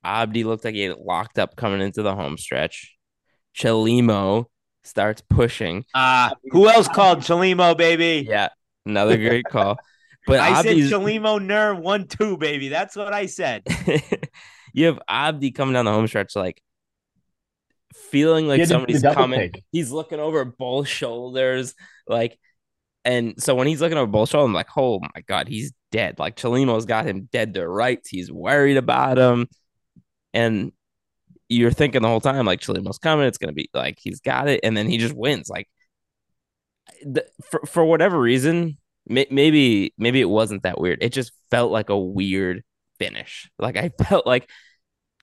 Abdi 0.03 0.43
looked 0.43 0.63
like 0.65 0.75
he 0.75 0.81
had 0.83 0.91
it 0.91 0.99
locked 0.99 1.39
up 1.39 1.55
coming 1.55 1.81
into 1.81 2.01
the 2.03 2.15
home 2.15 2.37
stretch. 2.37 2.95
Chelimo 3.55 4.45
starts 4.83 5.21
pushing. 5.29 5.85
Uh 5.93 6.31
who 6.51 6.69
else 6.69 6.87
called 6.87 7.19
Chelimo, 7.19 7.77
baby? 7.77 8.25
Yeah, 8.27 8.49
another 8.85 9.17
great 9.17 9.45
call. 9.49 9.77
But 10.27 10.39
I 10.39 10.59
Abdi's, 10.59 10.89
said 10.89 10.99
Chelimo 10.99 11.43
Nur 11.43 11.75
one 11.75 12.07
two, 12.07 12.37
baby. 12.37 12.69
That's 12.69 12.95
what 12.95 13.13
I 13.13 13.25
said. 13.25 13.63
you 14.73 14.85
have 14.85 14.99
Abdi 15.07 15.51
coming 15.51 15.73
down 15.73 15.85
the 15.85 15.91
home 15.91 16.07
stretch 16.07 16.35
like 16.35 16.61
feeling 17.93 18.47
like 18.47 18.59
had 18.59 18.69
to 18.69 18.85
do 18.85 18.93
the 18.93 18.99
somebody's 18.99 19.15
coming. 19.15 19.39
take. 19.39 19.63
He's 19.71 19.91
looking 19.91 20.19
over 20.19 20.45
both 20.45 20.87
shoulders, 20.87 21.73
like, 22.07 22.37
and 23.03 23.41
so 23.41 23.55
when 23.55 23.67
he's 23.67 23.81
looking 23.81 23.97
over 23.97 24.11
both 24.11 24.29
shoulders, 24.29 24.47
I'm 24.47 24.53
like, 24.53 24.69
oh 24.77 24.99
my 24.99 25.21
god, 25.27 25.47
he's 25.47 25.73
dead. 25.91 26.19
Like 26.19 26.35
Chelimo's 26.35 26.85
got 26.85 27.05
him 27.05 27.27
dead 27.31 27.53
to 27.55 27.67
rights. 27.67 28.09
He's 28.09 28.31
worried 28.31 28.77
about 28.77 29.17
him, 29.17 29.47
and 30.33 30.71
you're 31.51 31.71
thinking 31.71 32.01
the 32.01 32.07
whole 32.07 32.21
time 32.21 32.45
like 32.45 32.61
Chelimo's 32.61 32.97
coming. 32.97 33.25
It's 33.25 33.37
gonna 33.37 33.53
be 33.53 33.69
like 33.73 33.99
he's 34.01 34.19
got 34.19 34.47
it, 34.47 34.61
and 34.63 34.75
then 34.75 34.87
he 34.87 34.97
just 34.97 35.15
wins. 35.15 35.49
Like, 35.49 35.67
the, 37.03 37.25
for 37.49 37.61
for 37.65 37.85
whatever 37.85 38.19
reason, 38.19 38.77
may, 39.07 39.27
maybe 39.29 39.93
maybe 39.97 40.21
it 40.21 40.29
wasn't 40.29 40.63
that 40.63 40.79
weird. 40.79 40.99
It 41.01 41.11
just 41.11 41.31
felt 41.49 41.71
like 41.71 41.89
a 41.89 41.97
weird 41.97 42.63
finish. 42.99 43.49
Like 43.59 43.77
I 43.77 43.91
felt 44.03 44.25
like 44.25 44.49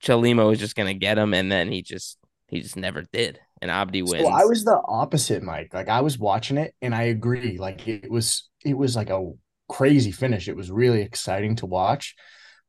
Chelimo 0.03 0.47
was 0.47 0.59
just 0.59 0.75
gonna 0.75 0.93
get 0.93 1.17
him, 1.17 1.33
and 1.33 1.51
then 1.51 1.71
he 1.71 1.81
just 1.81 2.17
he 2.47 2.61
just 2.61 2.77
never 2.77 3.05
did. 3.11 3.39
And 3.61 3.69
Abdi 3.69 4.03
wins. 4.03 4.23
So 4.23 4.31
I 4.31 4.45
was 4.45 4.63
the 4.63 4.79
opposite, 4.85 5.43
Mike. 5.43 5.73
Like 5.73 5.89
I 5.89 6.01
was 6.01 6.17
watching 6.17 6.57
it 6.57 6.73
and 6.81 6.95
I 6.95 7.03
agree. 7.03 7.57
Like 7.57 7.87
it 7.87 8.09
was 8.09 8.49
it 8.63 8.77
was 8.77 8.95
like 8.95 9.09
a 9.09 9.31
crazy 9.67 10.11
finish. 10.11 10.47
It 10.47 10.55
was 10.55 10.71
really 10.71 11.01
exciting 11.01 11.57
to 11.57 11.65
watch. 11.65 12.15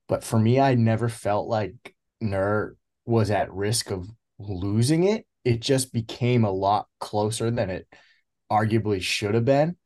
But 0.09 0.25
for 0.25 0.39
me, 0.39 0.59
I 0.59 0.75
never 0.75 1.09
felt 1.09 1.47
like 1.47 1.95
Nur 2.21 2.75
was 3.11 3.31
at 3.31 3.53
risk 3.53 3.91
of 3.91 4.09
losing 4.39 5.05
it. 5.05 5.27
It 5.45 5.61
just 5.61 5.93
became 5.93 6.45
a 6.45 6.51
lot 6.53 6.87
closer 7.01 7.51
than 7.51 7.71
it 7.71 7.87
arguably 8.51 9.01
should 9.03 9.35
have 9.35 9.45
been. 9.45 9.77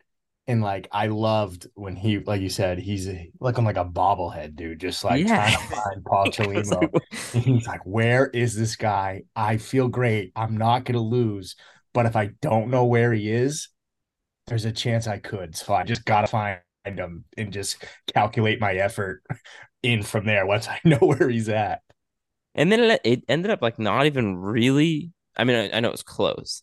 And 0.47 0.62
like 0.62 0.89
I 0.93 1.07
loved 1.09 1.68
when 1.75 1.97
he, 1.97 2.18
like 2.18 2.43
you 2.43 2.51
said, 2.51 2.79
he's 2.79 3.09
looking 3.41 3.64
like 3.64 3.79
a 3.79 3.85
bobblehead, 3.85 4.57
dude, 4.57 4.81
just 4.81 5.05
like 5.05 5.27
Yeah. 5.27 5.27
trying 5.27 5.53
to 5.53 5.59
find 5.75 6.05
Paul 6.07 6.29
Chelimo. 6.29 6.91
like, 7.33 7.45
he's 7.45 7.66
like, 7.66 7.81
Where 7.85 8.27
is 8.29 8.57
this 8.57 8.77
guy? 8.77 9.22
I 9.37 9.57
feel 9.59 9.89
great. 9.89 10.33
I'm 10.37 10.57
not 10.57 10.85
going 10.85 10.95
to 10.95 11.01
lose. 11.01 11.57
But 11.95 12.07
if 12.07 12.16
I 12.16 12.31
don't 12.43 12.70
know 12.70 12.85
where 12.85 13.12
he 13.12 13.31
is, 13.31 13.68
there's 14.47 14.64
a 14.64 14.72
chance 14.72 15.07
I 15.07 15.18
could. 15.18 15.57
So 15.57 15.75
I 15.75 15.85
just 15.85 16.05
got 16.05 16.22
to 16.22 16.27
find 16.27 16.61
him 16.85 17.25
and 17.37 17.53
just 17.53 17.85
calculate 18.12 18.61
my 18.61 18.75
effort 18.75 19.22
in 19.83 20.03
from 20.03 20.27
there 20.27 20.47
once 20.47 20.68
I 20.68 20.81
know 20.85 20.99
where 21.01 21.29
he's 21.29 21.49
at. 21.49 21.83
And 22.55 22.71
then 22.71 22.99
it, 23.05 23.25
ended 23.29 23.51
up 23.51 23.63
like 23.63 23.79
not 23.79 24.07
even 24.07 24.37
really. 24.37 25.13
I 25.37 25.45
mean, 25.45 25.57
I, 25.57 25.77
I 25.77 25.81
know 25.81 25.89
it 25.89 25.93
was 25.93 26.03
close, 26.03 26.63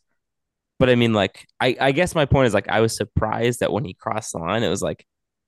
but 0.80 0.90
I 0.90 0.96
mean, 0.96 1.14
like, 1.14 1.46
I, 1.60 1.76
I 1.80 1.92
guess 1.92 2.16
my 2.16 2.26
point 2.26 2.48
is 2.48 2.54
like, 2.54 2.70
I 2.70 2.80
was 2.80 2.96
surprised 2.96 3.60
that 3.60 3.74
when 3.74 3.84
he 3.84 3.94
crossed 3.94 4.32
the 4.32 4.40
line, 4.40 4.64
it 4.64 4.70
was 4.70 4.82
like, 4.82 5.06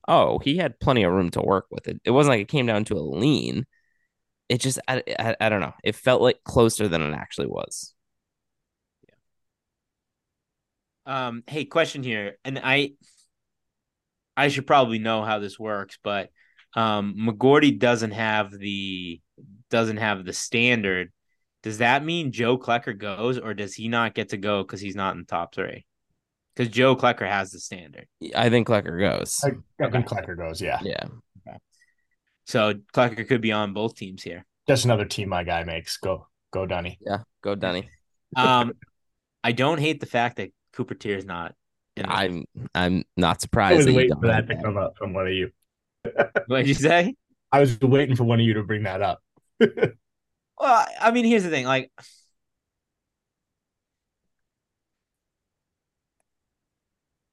oh, 0.07 0.39
he 0.39 0.57
had 0.57 0.79
plenty 0.79 1.03
of 1.03 1.13
room 1.13 1.29
to 1.31 1.41
work 1.41 1.67
with 1.71 1.87
it. 1.87 2.01
It 2.03 2.11
wasn't 2.11 2.33
like 2.33 2.41
it 2.41 2.49
came 2.49 2.65
down 2.65 2.83
to 2.85 2.95
a 2.95 2.99
lean. 2.99 3.65
It 4.49 4.59
just, 4.59 4.79
I, 4.87 5.01
I, 5.17 5.37
I 5.39 5.49
don't 5.49 5.61
know. 5.61 5.73
It 5.83 5.95
felt 5.95 6.21
like 6.21 6.43
closer 6.43 6.89
than 6.89 7.01
it 7.01 7.13
actually 7.13 7.47
was. 7.47 7.95
Yeah. 11.07 11.27
Um, 11.27 11.43
hey, 11.47 11.63
question 11.63 12.03
here, 12.03 12.37
and 12.43 12.59
I, 12.61 12.91
I 14.35 14.49
should 14.49 14.67
probably 14.67 14.99
know 14.99 15.23
how 15.23 15.39
this 15.39 15.57
works, 15.57 15.97
but 16.03 16.29
um, 16.75 17.15
McGorty 17.17 17.79
doesn't 17.79 18.11
have 18.11 18.51
the 18.51 19.21
doesn't 19.69 19.97
have 19.97 20.25
the 20.25 20.33
standard. 20.33 21.11
Does 21.63 21.77
that 21.79 22.03
mean 22.03 22.31
Joe 22.31 22.57
Klecker 22.57 22.97
goes, 22.97 23.37
or 23.39 23.53
does 23.53 23.73
he 23.73 23.87
not 23.87 24.13
get 24.13 24.29
to 24.29 24.37
go 24.37 24.63
because 24.63 24.81
he's 24.81 24.95
not 24.95 25.13
in 25.13 25.19
the 25.21 25.25
top 25.25 25.55
three? 25.55 25.85
Because 26.55 26.71
Joe 26.71 26.95
Klecker 26.95 27.27
has 27.27 27.51
the 27.51 27.59
standard, 27.59 28.05
I 28.35 28.49
think 28.49 28.67
Klecker 28.67 28.99
goes. 28.99 29.39
I, 29.43 29.49
I 29.83 29.89
think 29.89 30.11
Okay. 30.11 30.15
Klecker 30.21 30.37
goes, 30.37 30.61
yeah. 30.61 30.79
Yeah. 30.83 31.05
so 32.45 32.73
Klecker 32.93 33.27
could 33.27 33.41
be 33.41 33.51
on 33.51 33.73
both 33.73 33.95
teams 33.95 34.21
here. 34.21 34.45
That's 34.67 34.85
another 34.85 35.05
team 35.05 35.29
my 35.29 35.43
guy 35.43 35.63
makes. 35.63 35.97
Go, 35.97 36.27
go, 36.51 36.65
Dunny. 36.65 36.99
Yeah. 37.01 37.19
Go, 37.41 37.55
Dunny. 37.55 37.89
Um, 38.35 38.73
I 39.43 39.51
don't 39.51 39.79
hate 39.79 39.99
the 39.99 40.07
fact 40.07 40.37
that 40.37 40.49
Cooper 40.71 40.95
Teare 40.95 41.17
is 41.19 41.25
not. 41.25 41.53
In 41.95 42.07
I'm, 42.07 42.45
I'm 42.73 43.03
not 43.15 43.35
I 43.35 43.39
surprised. 43.39 43.77
was 43.77 43.85
that 43.85 43.93
waiting 43.93 44.15
for 44.19 44.25
that 44.25 44.47
like 44.49 44.57
to 44.57 44.63
come 44.63 44.75
up 44.75 44.97
from 44.97 45.13
one 45.13 45.27
of 45.27 45.33
you. 45.33 45.51
What'd 46.47 46.67
you 46.67 46.73
say? 46.73 47.13
I 47.53 47.59
was 47.61 47.79
waiting 47.79 48.17
for 48.17 48.25
one 48.25 48.41
of 48.41 48.45
you 48.45 48.55
to 48.55 48.63
bring 48.63 48.83
that 48.83 49.01
up. 49.01 49.21
Well, 50.59 50.87
I 51.01 51.11
mean, 51.11 51.25
here's 51.25 51.43
the 51.43 51.49
thing. 51.49 51.65
Like, 51.65 51.91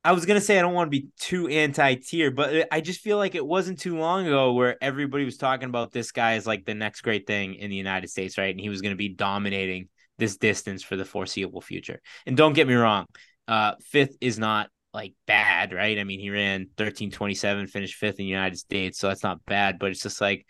I 0.02 0.12
was 0.12 0.24
gonna 0.24 0.40
say 0.40 0.58
I 0.58 0.62
don't 0.62 0.72
want 0.72 0.86
to 0.90 0.98
be 0.98 1.08
too 1.18 1.48
anti-Teare, 1.48 2.30
but 2.30 2.68
I 2.72 2.80
just 2.80 3.00
feel 3.00 3.18
like 3.18 3.34
it 3.34 3.44
wasn't 3.44 3.78
too 3.78 3.98
long 3.98 4.26
ago 4.26 4.52
where 4.54 4.82
everybody 4.82 5.24
was 5.26 5.36
talking 5.36 5.68
about 5.68 5.92
this 5.92 6.10
guy 6.10 6.34
as 6.34 6.46
like 6.46 6.64
the 6.64 6.74
next 6.74 7.02
great 7.02 7.26
thing 7.26 7.54
in 7.54 7.68
the 7.70 7.76
United 7.76 8.08
States, 8.08 8.38
right? 8.38 8.50
And 8.50 8.60
he 8.60 8.70
was 8.70 8.80
gonna 8.80 8.96
be 8.96 9.10
dominating 9.10 9.88
this 10.18 10.38
distance 10.38 10.82
for 10.82 10.96
the 10.96 11.04
foreseeable 11.04 11.60
future. 11.60 12.00
And 12.26 12.36
don't 12.36 12.54
get 12.54 12.66
me 12.66 12.74
wrong, 12.74 13.06
uh, 13.46 13.74
fifth 13.82 14.16
is 14.22 14.38
not 14.38 14.70
like 14.92 15.14
bad, 15.26 15.72
right? 15.72 15.98
I 15.98 16.04
mean, 16.04 16.20
he 16.20 16.30
ran 16.30 16.68
1327, 16.76 17.66
finished 17.68 17.94
fifth 17.94 18.18
in 18.18 18.24
the 18.24 18.30
United 18.30 18.56
States, 18.58 18.98
so 18.98 19.08
that's 19.08 19.22
not 19.22 19.44
bad, 19.46 19.78
but 19.78 19.90
it's 19.90 20.02
just 20.02 20.20
like 20.20 20.46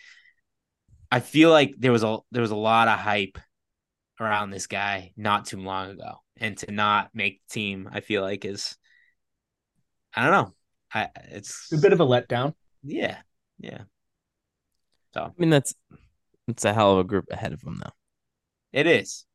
I 1.10 1.20
feel 1.20 1.50
like 1.50 1.74
there 1.78 1.92
was 1.92 2.04
a 2.04 2.18
there 2.30 2.42
was 2.42 2.50
a 2.52 2.56
lot 2.56 2.88
of 2.88 2.98
hype 2.98 3.38
around 4.20 4.50
this 4.50 4.66
guy 4.66 5.12
not 5.16 5.46
too 5.46 5.58
long 5.58 5.90
ago, 5.90 6.18
and 6.36 6.56
to 6.58 6.70
not 6.70 7.10
make 7.14 7.40
the 7.48 7.54
team, 7.54 7.88
I 7.92 8.00
feel 8.00 8.22
like 8.22 8.44
is 8.44 8.76
I 10.14 10.22
don't 10.24 10.32
know. 10.32 10.54
I 10.92 11.08
it's 11.30 11.72
A 11.72 11.78
bit 11.78 11.92
of 11.92 12.00
a 12.00 12.06
letdown. 12.06 12.54
yeah 12.82 13.18
yeah. 13.58 13.82
So 15.14 15.22
I 15.24 15.30
mean, 15.38 15.50
that's, 15.50 15.74
it's 16.46 16.64
a 16.64 16.72
hell 16.72 16.92
of 16.92 16.98
a 16.98 17.04
group 17.04 17.26
ahead 17.30 17.52
of 17.52 17.62
him, 17.62 17.80
though. 17.82 17.92
it 18.72 18.86
is. 18.86 19.26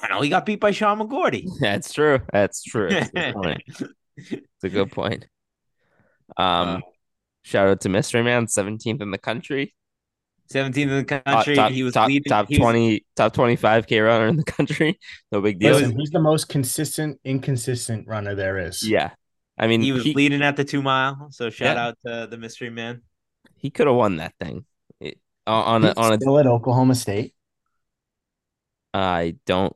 I 0.00 0.08
know 0.08 0.20
he 0.20 0.28
got 0.30 0.46
beat 0.46 0.60
by 0.60 0.70
Sean 0.70 0.98
McGorty. 0.98 1.46
That's 1.60 1.92
true. 1.92 2.20
That's 2.32 2.62
true. 2.62 2.88
It's 2.90 3.10
a 3.14 3.32
good 3.32 3.34
point. 3.34 3.62
It's 4.16 4.64
a 4.64 4.68
good 4.68 4.92
point. 4.92 5.26
Um, 6.36 6.68
Uh, 6.68 6.80
shout 7.42 7.68
out 7.68 7.80
to 7.82 7.88
Mystery 7.88 8.22
Man, 8.22 8.46
17th 8.46 9.00
in 9.02 9.10
the 9.10 9.18
country. 9.18 9.74
17th 10.52 10.76
in 10.76 10.88
the 10.88 11.04
Top, 11.04 11.24
country. 11.24 11.54
top, 11.56 11.72
he 11.72 11.82
was 11.82 11.94
top, 11.94 12.08
leading. 12.08 12.24
top 12.28 12.46
he 12.48 12.56
was- 12.58 12.62
20, 12.62 13.04
top 13.16 13.34
25k 13.34 14.04
runner 14.04 14.26
in 14.26 14.36
the 14.36 14.44
country. 14.44 14.98
No 15.30 15.40
big 15.40 15.58
deal. 15.58 15.74
Listen, 15.76 15.98
he's 15.98 16.10
the 16.10 16.20
most 16.20 16.48
consistent, 16.48 17.18
inconsistent 17.24 18.06
runner 18.06 18.34
there 18.34 18.58
is. 18.58 18.86
yeah. 18.86 19.10
I 19.58 19.66
mean, 19.66 19.80
he 19.80 19.86
he, 19.88 19.92
was 19.92 20.02
he, 20.02 20.14
leading 20.14 20.42
at 20.42 20.56
the 20.56 20.64
two 20.64 20.82
mile. 20.82 21.28
So 21.30 21.48
shout 21.50 21.76
Yeah. 21.76 21.86
out 21.88 21.98
to 22.06 22.26
the 22.30 22.36
mystery 22.38 22.70
man. 22.70 23.02
He 23.56 23.70
could 23.70 23.86
have 23.86 23.96
won 23.96 24.16
that 24.16 24.34
thing. 24.40 24.64
It- 25.00 25.18
on 25.46 25.84
a, 25.84 25.88
He's 25.88 25.96
on 25.96 26.12
a, 26.12 26.16
still 26.16 26.38
at 26.38 26.46
Oklahoma 26.46 26.94
State. 26.94 27.34
I 28.94 29.36
don't, 29.46 29.74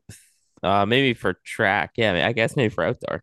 uh, 0.62 0.87
maybe 0.87 1.14
for 1.14 1.35
track. 1.45 1.93
Yeah, 1.97 2.11
I, 2.12 2.14
mean, 2.14 2.23
I 2.25 2.33
guess 2.33 2.57
maybe 2.57 2.71
for 2.75 2.85
outdoor. 2.85 3.23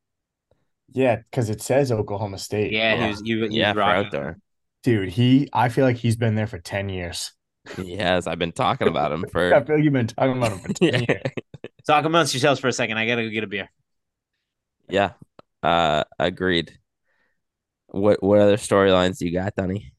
Yeah, 0.94 1.18
because 1.18 1.50
it 1.50 1.62
says 1.62 1.92
Oklahoma 1.92 2.38
State. 2.38 2.72
Yeah, 2.72 2.96
he 2.96 3.08
was. 3.08 3.22
He, 3.22 3.48
he 3.50 3.60
Yeah, 3.60 3.74
was 3.74 3.78
for 3.82 3.94
outdoor. 3.94 4.38
Dude, 4.84 5.10
he 5.10 5.50
I 5.54 5.70
feel 5.70 5.86
like 5.86 5.98
he's 5.98 6.16
been 6.16 6.36
there 6.36 6.48
for 6.48 6.60
10 6.60 6.90
years. 6.90 7.32
Yes, 7.78 8.28
I've 8.28 8.40
been 8.40 8.52
talking 8.52 8.88
about 8.88 9.12
him 9.12 9.26
for. 9.26 9.54
I 9.56 9.64
feel 9.64 9.76
like 9.76 9.84
you've 9.84 9.94
been 9.94 10.08
talking 10.08 10.38
about 10.38 10.52
him 10.54 10.60
for 10.60 10.70
10 10.70 11.00
yeah. 11.00 11.02
years. 11.08 11.22
Talk 11.88 12.06
amongst 12.06 12.34
yourselves 12.34 12.60
for 12.60 12.68
a 12.68 12.74
second. 12.74 12.98
I 12.98 13.06
gotta 13.08 13.24
go 13.24 13.30
get 13.30 13.44
a 13.44 13.48
beer. 13.48 13.70
yeah. 14.90 15.14
Uh, 15.62 16.04
agreed. 16.20 16.78
What 17.88 18.22
what 18.22 18.40
other 18.40 18.58
storylines 18.58 19.20
do 19.20 19.26
you 19.26 19.32
got, 19.34 19.56
Dunny? 19.56 19.94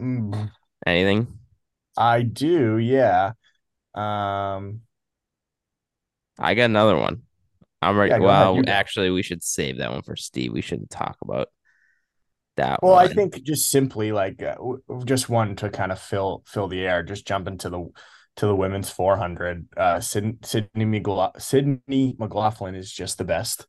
Mm, 0.00 0.48
Anything? 0.86 1.38
I 1.96 2.22
do, 2.22 2.78
yeah. 2.78 3.32
Um, 3.98 4.82
I 6.38 6.54
got 6.54 6.66
another 6.66 6.96
one. 6.96 7.22
I'm 7.80 7.96
ready. 7.96 8.12
Yeah, 8.12 8.18
well, 8.18 8.60
actually, 8.66 9.10
we 9.10 9.22
should 9.22 9.42
save 9.42 9.78
that 9.78 9.90
one 9.90 10.02
for 10.02 10.16
Steve. 10.16 10.52
We 10.52 10.62
shouldn't 10.62 10.90
talk 10.90 11.16
about 11.22 11.48
that 12.56 12.80
well, 12.82 12.94
I 12.96 13.08
think 13.08 13.42
just 13.42 13.70
simply 13.70 14.12
like 14.12 14.42
uh, 14.42 14.56
just 15.04 15.28
one 15.28 15.56
to 15.56 15.70
kind 15.70 15.90
of 15.92 15.98
fill 15.98 16.42
fill 16.46 16.68
the 16.68 16.84
air, 16.86 17.02
just 17.02 17.26
jump 17.26 17.48
into 17.48 17.70
the 17.70 17.88
to 18.36 18.46
the 18.46 18.54
women's 18.54 18.90
400. 18.90 19.68
Uh, 19.76 20.00
Sydney 20.00 20.38
Sydney 20.42 22.16
McLaughlin 22.18 22.74
is 22.74 22.92
just 22.92 23.18
the 23.18 23.24
best. 23.24 23.66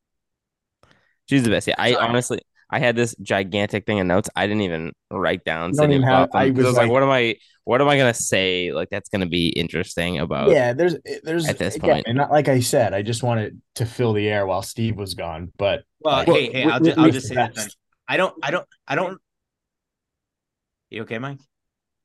she's 1.27 1.43
the 1.43 1.49
best. 1.49 1.67
Yeah, 1.67 1.75
I 1.77 1.95
honestly, 1.95 2.41
I 2.69 2.79
had 2.79 2.95
this 2.95 3.15
gigantic 3.21 3.85
thing 3.85 3.99
of 3.99 4.05
notes. 4.07 4.29
I 4.35 4.45
didn't 4.47 4.61
even 4.61 4.91
write 5.09 5.43
down. 5.43 5.71
You 5.71 5.77
don't 5.77 5.91
even 5.91 6.03
have- 6.03 6.27
McLaughlin 6.29 6.51
I 6.51 6.55
'cause 6.55 6.57
was 6.57 6.65
I 6.65 6.67
was 6.69 6.77
like, 6.77 6.83
like- 6.83 6.91
what 6.91 7.03
am 7.03 7.09
I? 7.09 7.35
What 7.65 7.81
am 7.81 7.87
I 7.87 7.97
gonna 7.97 8.13
say? 8.15 8.71
Like 8.71 8.89
that's 8.89 9.09
gonna 9.09 9.27
be 9.27 9.49
interesting 9.49 10.17
about. 10.19 10.49
yeah, 10.51 10.73
there's 10.73 10.95
there's 11.23 11.47
At 11.47 11.57
this 11.59 11.75
again, 11.75 11.89
point. 11.95 12.07
and 12.07 12.17
not 12.17 12.31
like 12.31 12.47
I 12.47 12.59
said, 12.61 12.93
I 12.93 13.01
just 13.03 13.21
wanted 13.23 13.61
to 13.75 13.85
fill 13.85 14.13
the 14.13 14.27
air 14.27 14.45
while 14.47 14.61
Steve 14.63 14.97
was 14.97 15.13
gone. 15.13 15.51
But 15.57 15.83
Well, 15.99 16.17
like, 16.17 16.27
hey, 16.27 16.51
hey, 16.51 16.63
I'll 16.65 16.79
we- 16.79 16.87
just, 16.87 16.97
I'll 16.99 17.11
just 17.11 17.27
say 17.27 17.35
we- 17.35 17.53
this. 17.53 17.75
I 18.07 18.17
don't, 18.17 18.33
I 18.43 18.49
don't, 18.51 18.67
I 18.87 18.95
don't. 18.95 19.19
You 20.89 21.03
okay, 21.03 21.19
Mike? 21.19 21.39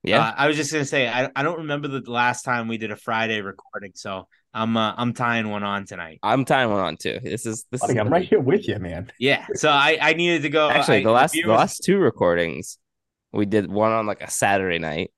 Yeah. 0.03 0.21
Uh, 0.21 0.35
I 0.37 0.47
was 0.49 0.57
just 0.57 0.71
gonna 0.71 0.85
say 0.85 1.09
I, 1.09 1.31
I 1.35 1.43
don't 1.43 1.59
remember 1.61 1.89
the 1.89 2.03
last 2.11 2.43
time 2.43 2.69
we 2.69 2.77
did 2.77 2.91
a 2.91 2.97
Friday 2.97 3.41
recording, 3.41 3.93
so 3.95 4.29
I'm 4.55 4.77
uh, 4.77 4.95
I'm 4.97 5.13
tying 5.13 5.51
one 5.51 5.65
on 5.65 5.85
tonight. 5.85 6.21
I'm 6.23 6.45
tying 6.45 6.71
one 6.71 6.81
on 6.81 6.97
too. 6.97 7.19
This 7.23 7.45
is 7.45 7.67
this 7.73 7.83
Like, 7.83 7.91
is 7.93 7.97
I'm 7.99 8.09
right 8.09 8.27
here 8.27 8.41
with 8.41 8.69
you, 8.69 8.79
man. 8.79 9.11
Yeah, 9.19 9.45
so 9.55 9.69
I 9.69 9.99
I 10.01 10.13
needed 10.15 10.43
to 10.43 10.49
go. 10.51 10.71
Actually, 10.71 10.99
I, 10.99 11.03
the 11.05 11.11
last 11.11 11.33
the 11.35 11.49
last 11.49 11.83
two 11.85 11.99
recordings, 11.99 12.79
we 13.33 13.47
did 13.47 13.71
one 13.71 13.93
on 13.93 14.07
like 14.07 14.23
a 14.23 14.31
Saturday 14.31 14.79
night. 14.79 15.11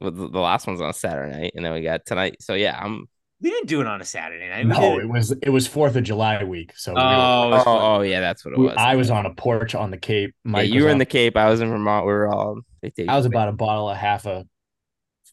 Well, 0.00 0.10
The 0.10 0.28
the 0.28 0.38
last 0.40 0.66
one's 0.66 0.80
on 0.80 0.90
a 0.90 0.94
Saturday 0.94 1.36
night, 1.36 1.52
and 1.56 1.64
then 1.64 1.72
we 1.72 1.80
got 1.82 2.04
tonight. 2.06 2.36
So 2.40 2.54
yeah, 2.54 2.78
I'm. 2.78 3.06
we 3.40 3.50
didn't 3.50 3.68
do 3.68 3.80
it 3.80 3.86
on 3.86 4.00
a 4.00 4.04
Saturday 4.04 4.48
night. 4.48 4.64
We 4.66 4.70
No, 4.70 4.98
it 5.00 5.08
was 5.08 5.30
it 5.42 5.48
was 5.48 5.66
Fourth 5.66 5.96
of 5.96 6.04
July 6.04 6.44
week, 6.44 6.72
so 6.76 6.92
we 6.92 6.96
were- 6.96 7.02
Oh, 7.06 7.42
Oh, 7.44 7.48
was 7.50 7.64
fun. 7.64 7.78
oh 7.82 8.00
yeah, 8.02 8.20
that's 8.20 8.44
what 8.44 8.52
it 8.54 8.58
was. 8.60 8.74
I 8.76 8.96
was 8.96 9.10
on 9.10 9.24
a 9.26 9.34
porch 9.34 9.74
on 9.74 9.90
the 9.90 9.96
Cape. 9.98 10.34
Yeah, 10.44 10.60
you 10.60 10.74
was 10.74 10.82
were 10.84 10.88
in 10.90 10.94
on- 10.94 10.98
the 10.98 11.06
Cape. 11.06 11.36
I 11.36 11.48
was 11.48 11.60
in 11.62 11.68
Vermont. 11.70 12.06
We 12.06 12.12
were 12.12 12.28
all. 12.28 12.60
I 12.84 13.16
was 13.16 13.26
about 13.26 13.48
a 13.48 13.52
bottle 13.52 13.88
of 13.90 13.96
half 13.96 14.26
a 14.26 14.44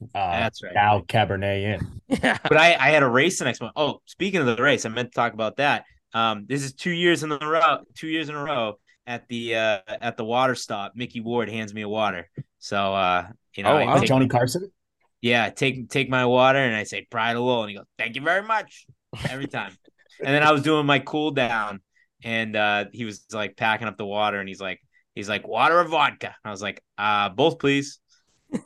uh, 0.02 0.32
That's 0.32 0.62
right. 0.64 0.74
Daou 0.76 1.06
Cabernet 1.08 1.80
in. 1.80 2.02
yeah. 2.22 2.38
but 2.44 2.58
I, 2.58 2.74
I 2.74 2.90
had 2.90 3.04
a 3.04 3.08
race 3.10 3.40
the 3.40 3.46
next 3.46 3.62
month. 3.62 3.74
Oh, 3.76 4.02
speaking 4.06 4.40
of 4.42 4.46
the 4.46 4.62
race, 4.62 4.86
I 4.86 4.90
meant 4.90 5.12
to 5.12 5.16
talk 5.16 5.34
about 5.34 5.58
that. 5.58 5.86
Um, 6.14 6.46
this 6.48 6.64
is 6.64 6.74
two 6.74 6.92
years 6.92 7.24
in 7.24 7.32
a 7.32 7.38
row, 7.38 7.80
two 7.96 8.08
years 8.08 8.30
in 8.30 8.36
a 8.36 8.44
row 8.44 8.80
at 9.08 9.28
the 9.28 9.56
uh 9.56 9.80
at 9.88 10.18
the 10.18 10.26
water 10.26 10.56
stop. 10.56 10.94
Mickey 10.96 11.20
Ward 11.22 11.50
hands 11.50 11.74
me 11.74 11.82
a 11.82 11.90
water. 11.90 12.30
So 12.60 12.94
uh, 12.94 13.28
you 13.56 13.64
know, 13.64 13.78
Oh, 13.78 13.86
wow. 13.86 13.98
Take- 14.00 14.08
Johnny 14.08 14.28
Carson. 14.28 14.72
yeah, 15.22 15.50
take 15.50 15.90
take 15.90 16.10
my 16.10 16.26
water, 16.26 16.60
and 16.60 16.76
I 16.76 16.84
say 16.84 17.06
pride 17.10 17.34
low, 17.38 17.62
and 17.62 17.70
he 17.70 17.76
goes, 17.76 17.86
thank 17.98 18.16
you 18.16 18.22
very 18.22 18.44
much 18.44 18.86
every 19.30 19.48
time. 19.48 19.76
and 20.24 20.34
then 20.34 20.42
I 20.44 20.52
was 20.52 20.62
doing 20.64 20.86
my 20.86 21.00
cool 21.00 21.32
down, 21.32 21.82
and 22.24 22.56
uh, 22.56 22.86
he 22.94 23.04
was 23.06 23.26
like 23.34 23.58
packing 23.58 23.88
up 23.88 23.98
the 23.98 24.06
water, 24.06 24.40
and 24.40 24.48
he's 24.48 24.62
like, 24.62 24.80
he's 25.16 25.28
like, 25.30 25.46
water 25.48 25.78
or 25.80 25.84
vodka? 25.84 26.34
I 26.46 26.50
was 26.52 26.62
like, 26.62 26.82
uh, 26.98 27.30
both, 27.30 27.60
please. 27.60 28.00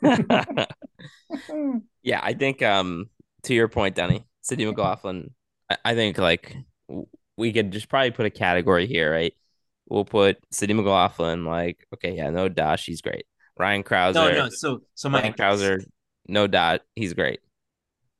yeah, 2.02 2.20
I 2.22 2.34
think 2.34 2.62
um 2.62 3.08
to 3.44 3.54
your 3.54 3.68
point, 3.68 3.94
Danny, 3.94 4.24
Sydney 4.42 4.66
McLaughlin, 4.66 5.30
I, 5.70 5.76
I 5.84 5.94
think 5.94 6.18
like 6.18 6.56
we 7.36 7.52
could 7.52 7.70
just 7.70 7.88
probably 7.88 8.10
put 8.10 8.26
a 8.26 8.30
category 8.30 8.86
here, 8.86 9.10
right? 9.10 9.34
We'll 9.88 10.04
put 10.04 10.38
Sydney 10.52 10.74
McLaughlin, 10.74 11.44
like, 11.44 11.86
okay, 11.94 12.14
yeah, 12.14 12.30
no 12.30 12.48
doubt, 12.48 12.78
she's 12.78 13.00
great. 13.00 13.24
Ryan 13.58 13.82
Crouser. 13.82 14.20
No, 14.20 14.30
no. 14.30 14.48
So, 14.50 14.82
so 14.94 15.08
my 15.08 15.20
Ryan 15.20 15.32
Crouser, 15.32 15.80
no 16.28 16.46
doubt, 16.46 16.82
he's 16.94 17.12
great. 17.12 17.40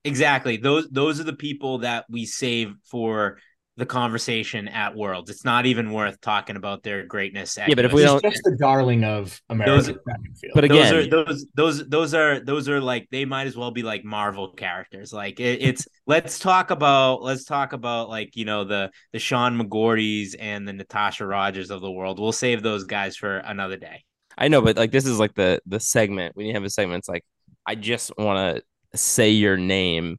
Exactly. 0.05 0.57
Those 0.57 0.89
those 0.91 1.20
are 1.20 1.24
the 1.24 1.35
people 1.35 1.78
that 1.78 2.07
we 2.09 2.24
save 2.24 2.74
for 2.91 3.39
the 3.76 3.86
conversation 3.86 4.68
at 4.68 4.94
Worlds. 4.94 5.30
It's 5.30 5.44
not 5.44 5.64
even 5.64 5.92
worth 5.92 6.20
talking 6.20 6.56
about 6.56 6.82
their 6.82 7.06
greatness. 7.06 7.56
yeah, 7.56 7.74
but 7.74 7.84
if 7.84 7.92
we 7.92 8.02
don't, 8.02 8.22
just 8.22 8.42
the 8.44 8.56
darling 8.56 9.04
of 9.04 9.40
American 9.48 9.76
Those- 9.76 9.86
track 9.86 10.18
and 10.42 10.52
but 10.54 10.68
those 10.68 10.70
again, 10.90 10.94
are 10.94 11.06
those 11.06 11.46
those 11.54 11.88
those 11.88 12.14
are 12.14 12.40
those 12.40 12.68
are 12.68 12.80
like 12.80 13.08
they 13.10 13.24
might 13.24 13.46
as 13.46 13.56
well 13.56 13.70
be 13.70 13.82
like 13.82 14.04
Marvel 14.04 14.52
characters. 14.52 15.12
Like 15.12 15.40
it, 15.40 15.62
it's 15.62 15.86
let's 16.06 16.38
talk 16.38 16.70
about 16.70 17.22
let's 17.22 17.44
talk 17.44 17.72
about 17.72 18.08
like 18.08 18.36
you 18.36 18.44
know 18.44 18.64
the 18.64 18.90
the 19.12 19.18
Sean 19.18 19.58
McGorty's 19.58 20.34
and 20.34 20.66
the 20.68 20.72
Natosha 20.72 21.28
Rogers 21.28 21.70
of 21.70 21.80
the 21.80 21.90
world. 21.90 22.18
We'll 22.18 22.32
save 22.32 22.62
those 22.62 22.84
guys 22.84 23.16
for 23.16 23.38
another 23.38 23.76
day. 23.76 24.04
I 24.36 24.48
know, 24.48 24.62
but 24.62 24.76
like 24.76 24.90
this 24.90 25.06
is 25.06 25.18
like 25.18 25.34
the 25.34 25.60
the 25.66 25.80
segment. 25.80 26.36
We 26.36 26.44
need 26.44 26.50
to 26.50 26.54
have 26.54 26.64
a 26.64 26.70
segment. 26.70 26.98
It's 26.98 27.08
like 27.08 27.24
I 27.64 27.76
just 27.76 28.12
want 28.18 28.56
to 28.56 28.98
say 28.98 29.30
your 29.30 29.56
name 29.56 30.18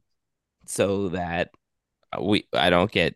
so 0.66 1.10
that 1.10 1.50
we 2.20 2.46
I 2.52 2.70
don't 2.70 2.90
get 2.90 3.14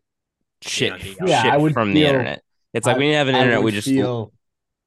shit, 0.67 0.91
Yeah, 0.93 0.99
shit 0.99 1.29
yeah, 1.29 1.55
I 1.55 1.57
would 1.57 1.73
from 1.73 1.93
the 1.95 2.05
internet. 2.05 2.43
It's 2.75 2.87
like 2.87 2.97
I- 2.97 2.99
we 2.99 3.07
need 3.07 3.12
to 3.12 3.19
have 3.19 3.29
an 3.29 3.35
internet. 3.37 3.62
We 3.62 3.73
just 3.73 3.89
feel 3.89 4.33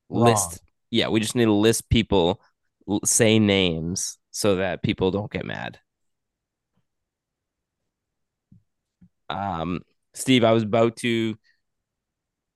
list. 0.10 0.52
wrong. 0.52 0.58
Yeah, 0.92 1.08
we 1.10 1.20
just 1.20 1.36
need 1.36 1.46
to 1.46 1.54
list 1.54 1.90
people, 1.90 2.42
l- 2.90 3.00
say 3.06 3.40
names 3.40 4.18
so 4.32 4.56
that 4.58 4.82
people 4.84 5.12
don't 5.12 5.32
get 5.32 5.46
mad. 5.46 5.80
Um, 9.30 9.82
Steve, 10.14 10.44
I 10.44 10.52
was 10.52 10.64
about 10.64 10.96
to 10.98 11.38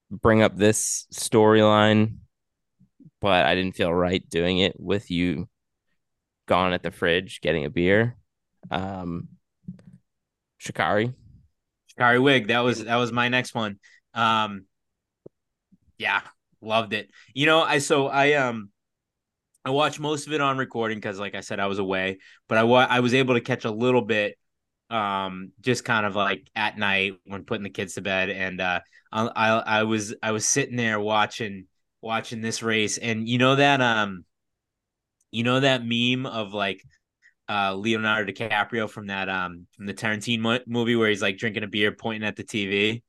bring 0.10 0.42
up 0.42 0.58
this 0.58 1.06
storyline, 1.14 2.18
but 3.22 3.46
I 3.46 3.56
didn't 3.56 3.76
feel 3.76 3.94
right 3.94 4.28
doing 4.30 4.60
it 4.60 4.76
with 4.80 5.12
you 5.12 5.48
gone 6.48 6.74
at 6.74 6.84
the 6.84 6.92
fridge 6.92 7.42
getting 7.42 7.66
a 7.66 7.70
beer. 7.70 8.18
Um, 8.72 9.30
Sha'Carri, 10.62 11.14
Sha'Carri 12.00 12.22
Wig, 12.22 12.48
that 12.48 12.60
was 12.60 12.84
that 12.84 12.96
was 12.96 13.12
my 13.12 13.30
next 13.30 13.54
one. 13.54 13.80
Um 14.14 14.66
yeah, 15.98 16.22
loved 16.62 16.94
it. 16.94 17.10
You 17.34 17.46
know, 17.46 17.62
I 17.62 17.78
so 17.80 18.08
I 18.08 18.34
um 18.34 18.70
I 19.66 19.72
watched 19.72 20.00
most 20.00 20.28
of 20.28 20.34
it 20.34 20.42
on 20.42 20.58
recording 20.58 20.98
because 21.00 21.20
like 21.20 21.36
I 21.36 21.42
said 21.42 21.60
I 21.60 21.68
was 21.68 21.80
away, 21.80 22.20
but 22.50 22.60
I 22.60 22.64
wa- 22.64 22.88
I 22.90 23.02
was 23.02 23.14
able 23.14 23.36
to 23.36 23.42
catch 23.42 23.66
a 23.66 23.72
little 23.72 24.02
bit 24.04 24.38
um 24.92 25.52
just 25.62 25.86
kind 25.86 26.06
of 26.06 26.16
like 26.16 26.50
at 26.56 26.78
night 26.78 27.14
when 27.26 27.46
putting 27.46 27.64
the 27.64 27.70
kids 27.72 27.96
to 27.96 28.02
bed 28.02 28.30
and 28.30 28.62
uh 28.62 28.82
I 29.12 29.28
I, 29.28 29.50
I 29.80 29.84
was 29.84 30.16
I 30.24 30.32
was 30.32 30.48
sitting 30.48 30.78
there 30.78 31.00
watching 31.00 31.68
watching 32.02 32.42
this 32.42 32.64
race 32.64 32.98
and 33.00 33.28
you 33.28 33.38
know 33.40 33.56
that 33.56 33.82
um 33.82 34.26
you 35.32 35.44
know 35.44 35.60
that 35.60 35.82
meme 35.86 36.26
of 36.26 36.54
like 36.54 36.84
uh 37.50 37.74
Leonardo 37.76 38.32
DiCaprio 38.32 38.90
from 38.90 39.08
that 39.08 39.30
um 39.30 39.68
from 39.76 39.86
the 39.86 39.94
Tarantino 39.94 40.40
mo- 40.40 40.60
movie 40.68 40.96
where 40.96 41.10
he's 41.10 41.22
like 41.22 41.38
drinking 41.38 41.64
a 41.64 41.68
beer 41.68 41.92
pointing 41.92 42.28
at 42.28 42.36
the 42.36 42.44
TV. 42.44 43.02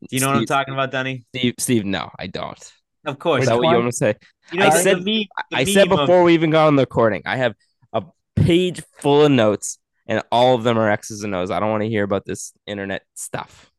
Do 0.00 0.06
you 0.10 0.20
know 0.20 0.28
what 0.28 0.36
I'm 0.38 0.46
talking 0.46 0.74
about, 0.74 0.90
Danny? 0.90 1.24
Steve, 1.34 1.54
Steve, 1.58 1.84
no, 1.84 2.10
I 2.18 2.26
don't. 2.26 2.72
Of 3.04 3.18
course. 3.18 3.42
Is 3.44 3.48
that 3.48 3.56
what 3.56 3.68
you 3.70 3.76
want 3.78 3.90
to 3.90 3.96
say? 3.96 4.14
You 4.52 4.60
know, 4.60 4.66
I 4.66 4.70
said- 4.70 5.04
meme- 5.04 5.24
I 5.52 5.64
said 5.64 5.88
meme 5.88 5.98
of- 5.98 6.06
before 6.06 6.22
we 6.24 6.34
even 6.34 6.50
got 6.50 6.66
on 6.66 6.76
the 6.76 6.82
recording, 6.82 7.22
I 7.26 7.36
have 7.36 7.54
a 7.92 8.02
page 8.36 8.82
full 9.00 9.24
of 9.24 9.30
notes, 9.30 9.78
and 10.06 10.22
all 10.32 10.54
of 10.54 10.62
them 10.64 10.78
are 10.78 10.88
X's 10.90 11.22
and 11.24 11.34
O's. 11.34 11.50
I 11.50 11.58
don't 11.60 11.70
want 11.70 11.82
to 11.82 11.88
hear 11.88 12.04
about 12.04 12.24
this 12.24 12.52
internet 12.66 13.02
stuff. 13.14 13.70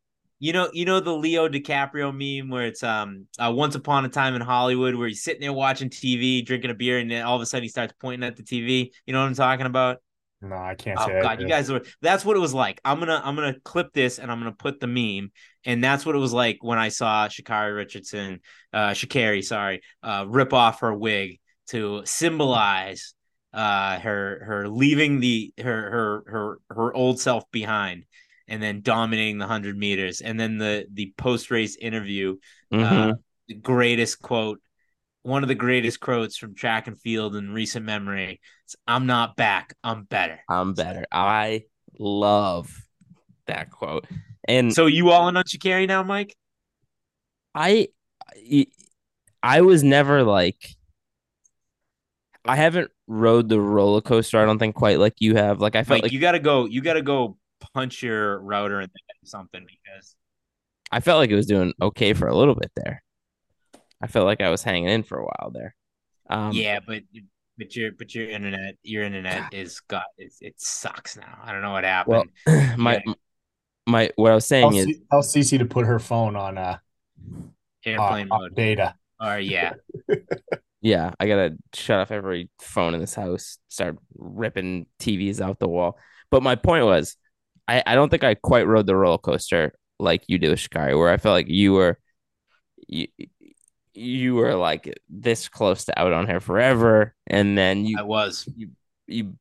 You 0.44 0.52
know, 0.52 0.68
you 0.74 0.84
know 0.84 1.00
the 1.00 1.14
Leo 1.14 1.48
DiCaprio 1.48 2.12
meme 2.12 2.50
where 2.50 2.66
it's 2.66 2.82
um 2.82 3.26
uh, 3.38 3.50
once 3.50 3.76
upon 3.76 4.04
a 4.04 4.10
time 4.10 4.34
in 4.34 4.42
Hollywood 4.42 4.94
where 4.94 5.08
he's 5.08 5.22
sitting 5.22 5.40
there 5.40 5.54
watching 5.54 5.88
TV, 5.88 6.42
drinking 6.42 6.70
a 6.70 6.74
beer, 6.74 6.98
and 6.98 7.10
then 7.10 7.24
all 7.24 7.34
of 7.34 7.40
a 7.40 7.46
sudden 7.46 7.62
he 7.62 7.70
starts 7.70 7.94
pointing 7.98 8.26
at 8.28 8.36
the 8.36 8.42
TV. 8.42 8.92
You 9.06 9.14
know 9.14 9.22
what 9.22 9.28
I'm 9.28 9.34
talking 9.34 9.64
about? 9.64 10.02
No, 10.42 10.54
I 10.54 10.74
can't 10.74 11.00
Oh 11.00 11.16
god, 11.18 11.40
you 11.40 11.46
guys 11.46 11.72
were 11.72 11.80
that's 12.02 12.26
what 12.26 12.36
it 12.36 12.40
was 12.40 12.52
like. 12.52 12.78
I'm 12.84 12.98
gonna 12.98 13.22
I'm 13.24 13.36
gonna 13.36 13.58
clip 13.60 13.94
this 13.94 14.18
and 14.18 14.30
I'm 14.30 14.38
gonna 14.38 14.52
put 14.52 14.80
the 14.80 14.86
meme, 14.86 15.32
and 15.64 15.82
that's 15.82 16.04
what 16.04 16.14
it 16.14 16.18
was 16.18 16.34
like 16.34 16.58
when 16.60 16.78
I 16.78 16.90
saw 16.90 17.26
Sha'Carri 17.26 17.74
Richardson, 17.74 18.40
uh 18.74 18.90
Sha'Carri, 18.90 19.42
sorry, 19.42 19.80
uh 20.02 20.26
rip 20.28 20.52
off 20.52 20.80
her 20.80 20.92
wig 20.92 21.40
to 21.68 22.02
symbolize 22.04 23.14
uh 23.54 23.98
her 23.98 24.44
her 24.44 24.68
leaving 24.68 25.20
the 25.20 25.54
her 25.58 25.90
her 25.90 26.24
her 26.26 26.58
her 26.68 26.94
old 26.94 27.18
self 27.18 27.50
behind 27.50 28.04
and 28.48 28.62
then 28.62 28.80
dominating 28.82 29.38
the 29.38 29.44
100 29.44 29.76
meters 29.76 30.20
and 30.20 30.38
then 30.38 30.58
the 30.58 30.86
the 30.92 31.12
post 31.16 31.50
race 31.50 31.76
interview 31.76 32.36
Mhm. 32.72 33.12
uh, 33.12 33.14
the 33.48 33.54
greatest 33.54 34.20
quote, 34.22 34.60
one 35.22 35.42
of 35.42 35.48
the 35.48 35.54
greatest 35.54 36.00
quotes 36.00 36.36
from 36.36 36.54
track 36.54 36.86
and 36.86 37.00
field 37.00 37.36
in 37.36 37.52
recent 37.52 37.84
memory. 37.86 38.40
It's, 38.64 38.76
I'm 38.86 39.06
not 39.06 39.36
back. 39.36 39.74
I'm 39.84 40.04
better. 40.04 40.40
I'm 40.48 40.74
better. 40.74 41.04
I 41.12 41.64
love 41.98 42.70
that 43.46 43.70
quote. 43.70 44.06
And 44.48 44.72
So 44.72 44.86
you 44.86 45.10
all 45.10 45.28
in 45.28 45.36
on 45.36 45.44
Sha'Carri 45.44 45.86
now, 45.86 46.02
Mike? 46.02 46.34
I, 47.54 47.88
I- 48.36 48.66
I 49.42 49.60
was 49.60 49.82
never 49.84 50.22
like, 50.22 50.74
I 52.46 52.56
haven't 52.56 52.90
rode 53.06 53.48
the 53.48 53.60
roller 53.60 54.00
coaster. 54.00 54.38
I 54.38 54.46
don't 54.46 54.58
think 54.58 54.74
quite 54.74 54.98
like 54.98 55.14
you 55.20 55.36
have. 55.36 55.60
Like 55.60 55.76
I 55.76 55.82
felt 55.84 55.96
Mike, 55.96 56.02
like 56.04 56.12
you 56.12 56.20
gotta 56.20 56.38
go. 56.40 56.64
You 56.64 56.80
gotta 56.80 57.02
go 57.02 57.36
punch 57.74 58.02
your 58.02 58.38
router 58.40 58.80
in 58.80 58.88
the 58.92 59.00
head 59.08 59.16
or 59.22 59.26
something 59.26 59.66
because 59.66 60.16
I 60.90 61.00
felt 61.00 61.18
like 61.18 61.30
it 61.30 61.34
was 61.34 61.46
doing 61.46 61.72
okay 61.82 62.12
for 62.12 62.28
a 62.28 62.36
little 62.36 62.54
bit 62.54 62.70
there. 62.76 63.02
I 64.00 64.06
felt 64.06 64.26
like 64.26 64.40
I 64.40 64.50
was 64.50 64.62
hanging 64.62 64.88
in 64.88 65.02
for 65.02 65.18
a 65.18 65.24
while 65.24 65.50
there. 65.52 65.74
Um, 66.30 66.52
yeah, 66.52 66.80
but 66.86 67.02
but 67.58 67.74
your 67.76 67.92
but 67.92 68.14
your 68.14 68.28
internet 68.28 68.76
your 68.82 69.02
internet 69.04 69.52
is 69.52 69.80
got 69.80 70.04
it, 70.18 70.32
it 70.40 70.54
sucks 70.58 71.16
now. 71.16 71.38
I 71.42 71.52
don't 71.52 71.62
know 71.62 71.72
what 71.72 71.84
happened. 71.84 72.30
Well, 72.46 72.74
my 72.76 73.02
my 73.86 74.10
what 74.16 74.32
I 74.32 74.34
was 74.34 74.46
saying 74.46 74.70
Tell, 74.70 74.78
is 74.78 74.86
C- 74.86 75.02
tell 75.10 75.20
Cece 75.20 75.58
to 75.58 75.64
put 75.66 75.84
her 75.86 75.98
phone 75.98 76.36
on 76.36 76.56
uh, 76.58 76.78
Airplane 77.84 78.28
on- 78.30 78.32
on 78.32 78.40
mode. 78.42 78.54
beta. 78.54 78.94
Or 79.20 79.38
yeah, 79.38 79.74
Yeah, 80.80 81.12
I 81.18 81.26
gotta 81.26 81.56
shut 81.72 82.00
off 82.00 82.10
every 82.10 82.50
phone 82.58 82.92
in 82.94 83.00
this 83.00 83.14
house, 83.14 83.58
start 83.68 83.96
ripping 84.16 84.86
TVs 85.00 85.40
out 85.40 85.58
the 85.58 85.68
wall. 85.68 85.98
But 86.30 86.42
my 86.42 86.56
point 86.56 86.84
was, 86.84 87.16
I, 87.68 87.82
I 87.86 87.94
don't 87.94 88.08
think 88.10 88.24
I 88.24 88.34
quite 88.34 88.66
rode 88.66 88.86
the 88.86 88.96
roller 88.96 89.18
coaster 89.18 89.74
like 89.98 90.24
you 90.28 90.38
with 90.38 90.58
Sha'Carri, 90.58 90.98
where 90.98 91.10
I 91.10 91.16
felt 91.16 91.32
like 91.34 91.48
you 91.48 91.72
were 91.72 91.98
you, 92.88 93.08
you 93.94 94.34
were 94.34 94.54
like 94.54 94.92
this 95.08 95.48
close 95.48 95.84
to 95.86 95.98
out 95.98 96.12
on 96.12 96.26
her 96.26 96.40
forever, 96.40 97.14
and 97.26 97.56
then 97.56 97.84
you 97.86 97.98
I 97.98 98.02
was. 98.02 98.48
you 98.56 98.70
you 99.06 99.34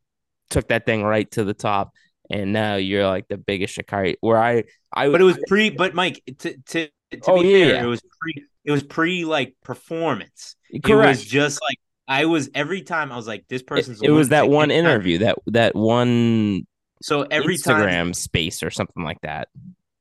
took 0.49 0.67
that 0.67 0.86
thing 0.86 1.03
right 1.03 1.30
to 1.32 1.43
the 1.43 1.53
top, 1.53 1.91
and 2.30 2.53
now 2.53 2.76
you're 2.76 3.07
like 3.07 3.28
the 3.28 3.38
biggest 3.38 3.78
Sha'Carri. 3.78 4.15
Where 4.21 4.38
I 4.38 4.65
I 4.93 5.09
But 5.09 5.21
it 5.21 5.26
was 5.26 5.38
pre. 5.47 5.69
But 5.69 5.93
Mike, 5.95 6.21
to 6.39 6.57
to, 6.67 6.88
to 7.11 7.19
Oh, 7.28 7.41
be 7.41 7.49
yeah, 7.49 7.65
fair, 7.65 7.76
yeah. 7.76 7.84
it 7.84 7.88
was 7.88 8.01
pre. 8.21 8.43
It 8.65 8.71
was 8.71 8.84
pre 8.84 9.26
like 9.26 9.55
performance. 9.63 10.55
It 10.69 10.84
correct. 10.84 11.19
was 11.19 11.26
just 11.26 11.61
like 11.61 11.78
I 12.07 12.26
was 12.26 12.49
every 12.53 12.82
time 12.82 13.11
I 13.11 13.15
was 13.15 13.28
like, 13.28 13.45
this 13.47 13.61
It, 13.61 13.67
person's. 13.67 14.01
it 14.01 14.09
was 14.11 14.30
that 14.30 14.49
one 14.49 14.71
interview, 14.71 15.19
that 15.19 15.38
that 15.47 15.76
one 15.76 16.65
So 17.03 17.23
every 17.23 17.57
Instagram 17.57 17.89
time 17.89 18.13
space 18.13 18.63
or 18.63 18.71
something 18.71 19.03
like 19.03 19.19
that. 19.23 19.49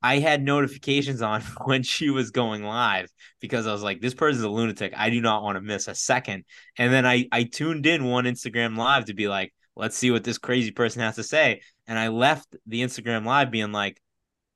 I 0.05 0.21
had 0.21 0.41
notifications 0.41 1.21
on 1.21 1.41
when 1.65 1.83
she 1.83 2.11
was 2.11 2.31
going 2.31 2.63
live 2.63 3.11
because 3.41 3.67
I 3.67 3.73
was 3.73 3.83
like, 3.83 4.01
this 4.01 4.15
person's 4.15 4.45
a 4.45 4.49
lunatic. 4.49 4.93
I 4.97 5.11
do 5.11 5.21
not 5.21 5.43
want 5.43 5.57
to 5.57 5.61
miss 5.61 5.89
a 5.89 5.97
second. 5.97 6.45
And 6.79 6.93
then 6.93 7.05
I 7.05 7.27
I 7.33 7.43
tuned 7.43 7.87
in 7.87 8.05
one 8.05 8.25
Instagram 8.25 8.77
live 8.77 9.07
to 9.07 9.15
be 9.15 9.27
like, 9.27 9.53
let's 9.75 9.97
see 9.97 10.13
what 10.13 10.23
this 10.23 10.39
crazy 10.39 10.71
person 10.71 11.03
has 11.03 11.17
to 11.17 11.25
say. 11.25 11.63
And 11.89 11.99
I 11.99 12.07
left 12.07 12.55
the 12.69 12.83
Instagram 12.83 13.27
live 13.27 13.51
being 13.51 13.73
like, 13.73 14.01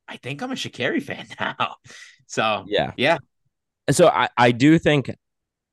I 0.07 0.17
think 0.17 0.41
I'm 0.41 0.53
a 0.53 0.55
Sha'Carri 0.55 1.03
fan 1.03 1.27
now. 1.41 1.77
So 2.29 2.65
Yeah. 2.69 2.93
Yeah. 2.97 3.19
So 3.91 4.07
I, 4.07 4.29
I 4.39 4.53
do 4.53 4.79
think 4.79 5.11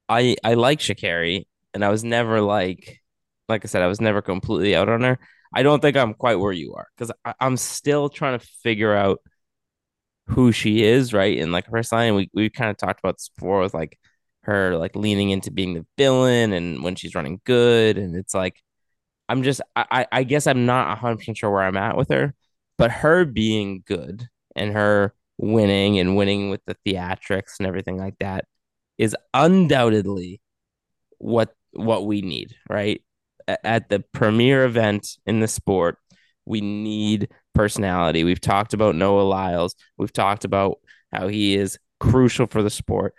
I 0.10 0.38
I 0.44 0.56
like 0.56 0.80
Sha'Carri 0.80 1.46
and 1.76 1.86
I 1.86 1.90
was 1.90 2.04
never 2.04 2.42
like 2.42 3.00
like 3.48 3.64
I 3.64 3.68
said, 3.68 3.84
I 3.84 3.88
was 3.88 4.02
never 4.02 4.24
completely 4.24 4.76
out 4.76 4.90
on 4.90 5.02
her. 5.02 5.20
I 5.54 5.64
don't 5.64 5.82
think 5.82 5.98
I'm 5.98 6.14
quite 6.14 6.36
where 6.40 6.52
you 6.52 6.74
are 6.76 6.88
because 6.98 7.12
I'm 7.40 7.58
still 7.58 8.10
trying 8.10 8.40
to 8.40 8.46
figure 8.64 8.94
out 8.96 9.20
who 10.28 10.52
she 10.52 10.84
is, 10.84 11.14
right? 11.14 11.38
And 11.40 11.52
like 11.52 11.66
personally, 11.68 12.08
and 12.08 12.16
we, 12.18 12.30
we 12.34 12.50
kind 12.50 12.72
of 12.72 12.78
talked 12.78 13.00
about 13.00 13.18
this 13.18 13.30
before 13.30 13.62
with 13.62 13.74
like 13.74 14.00
her 14.44 14.78
like 14.78 14.96
leaning 14.96 15.30
into 15.30 15.52
being 15.52 15.74
the 15.74 15.86
villain 15.98 16.54
and 16.54 16.84
when 16.84 16.96
she's 16.96 17.16
running 17.16 17.42
good. 17.46 17.98
And 17.98 18.16
it's 18.16 18.34
like 18.34 18.56
I'm 19.30 19.44
just 19.44 19.62
I 19.76 20.08
I 20.12 20.24
guess 20.24 20.48
I'm 20.48 20.66
not 20.66 20.90
100 20.90 21.18
percent 21.20 21.38
sure 21.38 21.52
where 21.52 21.64
I'm 21.64 21.78
at 21.78 21.98
with 21.98 22.10
her, 22.10 22.36
but 22.78 22.92
her 22.92 23.26
being 23.26 23.84
good 23.88 24.28
and 24.56 24.74
her 24.74 25.16
winning 25.38 26.00
and 26.00 26.18
winning 26.18 26.50
with 26.50 26.62
the 26.66 26.78
theatrics 26.88 27.60
and 27.60 27.68
everything 27.68 27.98
like 27.98 28.18
that 28.20 28.46
is 28.98 29.16
undoubtedly 29.34 30.42
what 31.20 31.56
what 31.74 32.06
we 32.08 32.22
need, 32.22 32.56
right? 32.70 33.04
At 33.48 33.90
the 33.90 34.04
premier 34.14 34.66
event 34.66 35.08
in 35.26 35.40
the 35.40 35.48
sport, 35.48 35.98
we 36.46 36.62
need 36.62 37.30
personality. 37.54 38.24
We've 38.24 38.42
talked 38.42 38.74
about 38.74 38.96
Noah 38.96 39.22
Lyles. 39.22 39.76
We've 39.98 40.14
talked 40.14 40.46
about 40.46 40.80
how 41.12 41.28
he 41.28 41.56
is 41.56 41.78
crucial 42.00 42.48
for 42.48 42.62
the 42.62 42.70
sport. 42.70 43.14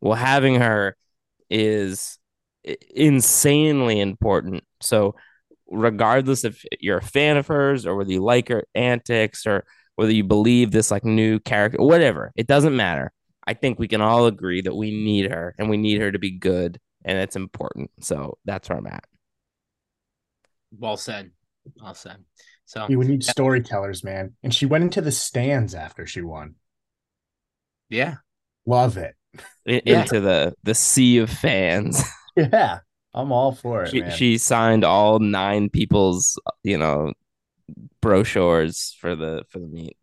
Well, 0.00 0.14
having 0.14 0.56
her 0.56 0.96
is 1.48 2.18
insanely 2.94 4.00
important. 4.00 4.64
So, 4.80 5.14
regardless 5.68 6.44
if 6.44 6.64
you're 6.80 6.98
a 6.98 7.02
fan 7.02 7.36
of 7.36 7.46
hers 7.48 7.86
or 7.86 7.96
whether 7.96 8.12
you 8.12 8.22
like 8.22 8.48
her 8.48 8.64
antics 8.74 9.46
or 9.46 9.64
whether 9.96 10.12
you 10.12 10.24
believe 10.24 10.70
this 10.70 10.90
like 10.90 11.04
new 11.04 11.40
character, 11.40 11.78
whatever, 11.82 12.32
it 12.36 12.46
doesn't 12.46 12.76
matter. 12.76 13.12
I 13.46 13.54
think 13.54 13.78
we 13.78 13.88
can 13.88 14.00
all 14.00 14.26
agree 14.26 14.60
that 14.62 14.74
we 14.74 14.90
need 14.90 15.30
her 15.30 15.54
and 15.58 15.70
we 15.70 15.76
need 15.76 16.00
her 16.00 16.12
to 16.12 16.18
be 16.18 16.32
good 16.32 16.78
and 17.04 17.18
it's 17.18 17.36
important. 17.36 17.90
So 18.00 18.38
that's 18.44 18.68
where 18.68 18.78
I'm 18.78 18.86
at. 18.86 19.04
Well 20.70 20.96
said. 20.96 21.30
Well 21.80 21.94
said. 21.94 22.24
So 22.64 22.86
we 22.88 22.96
need 22.96 23.24
storytellers, 23.24 24.02
man. 24.02 24.34
And 24.42 24.52
she 24.52 24.66
went 24.66 24.84
into 24.84 25.00
the 25.00 25.12
stands 25.12 25.74
after 25.74 26.06
she 26.06 26.20
won. 26.20 26.56
Yeah. 27.88 28.16
Love 28.66 28.96
it. 28.96 29.14
In, 29.64 29.82
yeah. 29.84 30.02
Into 30.02 30.20
the 30.20 30.54
the 30.62 30.74
sea 30.74 31.18
of 31.18 31.30
fans. 31.30 32.02
Yeah. 32.38 32.80
I'm 33.14 33.32
all 33.32 33.52
for 33.52 33.84
it. 33.84 33.90
She, 33.92 34.10
she 34.10 34.36
signed 34.36 34.84
all 34.84 35.18
nine 35.20 35.70
people's, 35.70 36.38
you 36.62 36.76
know, 36.76 37.14
brochures 38.02 38.94
for 39.00 39.16
the 39.16 39.44
for 39.48 39.58
the 39.58 39.66
meet. 39.66 39.96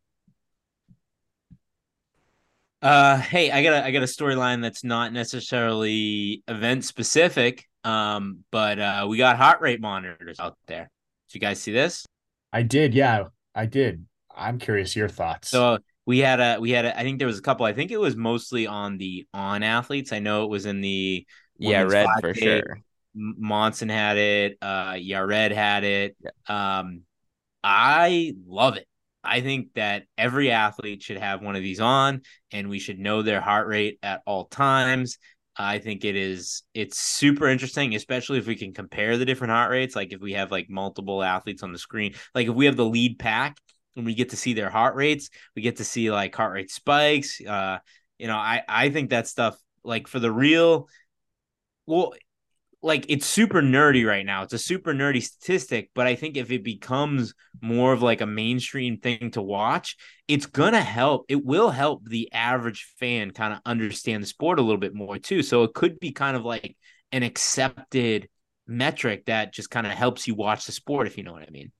Uh, 2.82 3.18
hey, 3.18 3.52
I 3.52 3.62
got 3.62 3.74
a 3.74 3.86
I 3.86 3.92
got 3.92 4.02
a 4.02 4.08
storyline 4.08 4.64
that's 4.64 4.84
not 4.84 5.14
necessarily 5.14 6.44
event 6.48 6.86
specific, 6.86 7.70
um, 7.84 8.44
but 8.52 8.80
uh, 8.80 9.06
we 9.10 9.18
got 9.18 9.38
heart 9.38 9.62
rate 9.62 9.82
monitors 9.82 10.40
out 10.40 10.58
there. 10.68 10.90
Did 11.30 11.36
you 11.36 11.42
guys 11.42 11.62
see 11.62 11.72
this? 11.72 12.06
I 12.52 12.64
did, 12.64 12.94
yeah, 12.94 13.26
I 13.56 13.66
did. 13.66 14.06
I'm 14.36 14.60
curious 14.60 14.96
your 14.96 15.10
thoughts. 15.10 15.50
So 15.50 15.80
we 16.06 16.20
had 16.20 16.40
a 16.40 16.60
we 16.60 16.72
had 16.72 16.86
a, 16.86 16.98
I 16.98 17.04
think 17.04 17.20
there 17.20 17.28
was 17.28 17.40
a 17.40 17.42
couple. 17.42 17.66
I 17.66 17.74
think 17.74 17.92
it 17.92 18.00
was 18.00 18.16
mostly 18.16 18.68
on 18.68 18.98
the 18.98 19.28
on 19.34 19.64
athletes. 19.64 20.12
I 20.12 20.20
know 20.20 20.44
it 20.44 20.50
was 20.50 20.66
in 20.66 20.82
the 20.82 21.26
yeah 21.58 21.84
red 21.84 22.08
for 22.20 22.34
sure. 22.34 22.80
Monson 23.16 23.90
had 23.90 24.18
it. 24.18 24.58
Uh, 24.62 24.94
Yared 24.94 25.52
had 25.52 25.84
it. 25.84 26.18
Yeah. 26.20 26.80
Um, 26.80 27.02
I 27.64 28.34
love 28.48 28.76
it. 28.76 28.88
I 29.24 29.42
think 29.42 29.74
that 29.76 30.04
every 30.18 30.52
athlete 30.52 31.02
should 31.02 31.18
have 31.18 31.42
one 31.42 31.56
of 31.56 31.62
these 31.62 31.80
on 31.80 32.22
and 32.52 32.70
we 32.70 32.80
should 32.80 33.00
know 33.00 33.22
their 33.22 33.40
heart 33.40 33.68
rate 33.68 34.00
at 34.04 34.22
all 34.26 34.46
times. 34.46 35.18
I 35.56 35.80
think 35.80 36.04
it 36.04 36.16
is 36.16 36.64
it's 36.74 36.98
super 36.98 37.48
interesting, 37.48 37.96
especially 37.96 38.40
if 38.40 38.48
we 38.48 38.56
can 38.56 38.74
compare 38.74 39.18
the 39.18 39.26
different 39.26 39.52
heart 39.52 39.72
rates. 39.72 39.96
Like 39.96 40.12
if 40.12 40.22
we 40.22 40.34
have 40.34 40.52
like 40.52 40.70
multiple 40.70 41.22
athletes 41.24 41.64
on 41.64 41.72
the 41.72 41.78
screen, 41.78 42.16
like 42.34 42.48
if 42.48 42.54
we 42.56 42.66
have 42.66 42.76
the 42.76 42.86
lead 42.86 43.20
pack 43.20 43.58
and 43.96 44.06
we 44.06 44.16
get 44.16 44.30
to 44.30 44.38
see 44.38 44.54
their 44.54 44.70
heart 44.70 44.96
rates, 44.96 45.30
we 45.56 45.62
get 45.62 45.78
to 45.78 45.84
see 45.84 46.12
like 46.12 46.36
heart 46.36 46.54
rate 46.54 46.72
spikes. 46.72 47.40
Uh, 47.42 47.78
you 48.18 48.28
know, 48.28 48.38
I 48.38 48.64
I 48.68 48.90
think 48.90 49.12
that 49.12 49.28
stuff 49.28 49.58
like 49.84 50.08
for 50.08 50.20
the 50.20 50.32
real 50.32 50.88
well 51.86 52.14
like 52.84 53.06
it's 53.08 53.26
super 53.26 53.62
nerdy 53.62 54.06
right 54.06 54.26
now. 54.26 54.44
It's 54.44 54.54
a 54.54 54.60
super 54.60 54.94
nerdy 54.94 55.24
statistic, 55.24 55.90
but 55.96 56.06
I 56.06 56.16
think 56.16 56.36
if 56.36 56.52
it 56.52 56.64
becomes 56.64 57.34
more 57.62 57.94
of 57.94 58.02
like 58.02 58.22
a 58.22 58.28
mainstream 58.28 58.98
thing 58.98 59.32
to 59.32 59.42
watch, 59.42 59.96
it's 60.28 60.46
gonna 60.46 60.82
help. 60.82 61.26
It 61.30 61.44
will 61.44 61.70
help 61.70 62.04
the 62.04 62.32
average 62.34 62.94
fan 63.00 63.32
kind 63.32 63.54
of 63.54 63.60
understand 63.66 64.22
the 64.22 64.28
sport 64.28 64.60
a 64.60 64.62
little 64.62 64.78
bit 64.78 64.94
more 64.94 65.18
too. 65.18 65.44
So 65.44 65.64
it 65.64 65.74
could 65.74 66.00
be 66.00 66.12
kind 66.12 66.36
of 66.36 66.44
like 66.44 66.76
an 67.12 67.24
accepted 67.24 68.28
metric 68.68 69.26
that 69.26 69.54
just 69.54 69.70
kind 69.70 69.88
of 69.88 69.94
helps 69.94 70.28
you 70.28 70.36
watch 70.36 70.66
the 70.66 70.72
sport, 70.74 71.08
if 71.08 71.18
you 71.18 71.24
know 71.24 71.34
what 71.34 71.44
I 71.44 71.52
mean. 71.52 71.72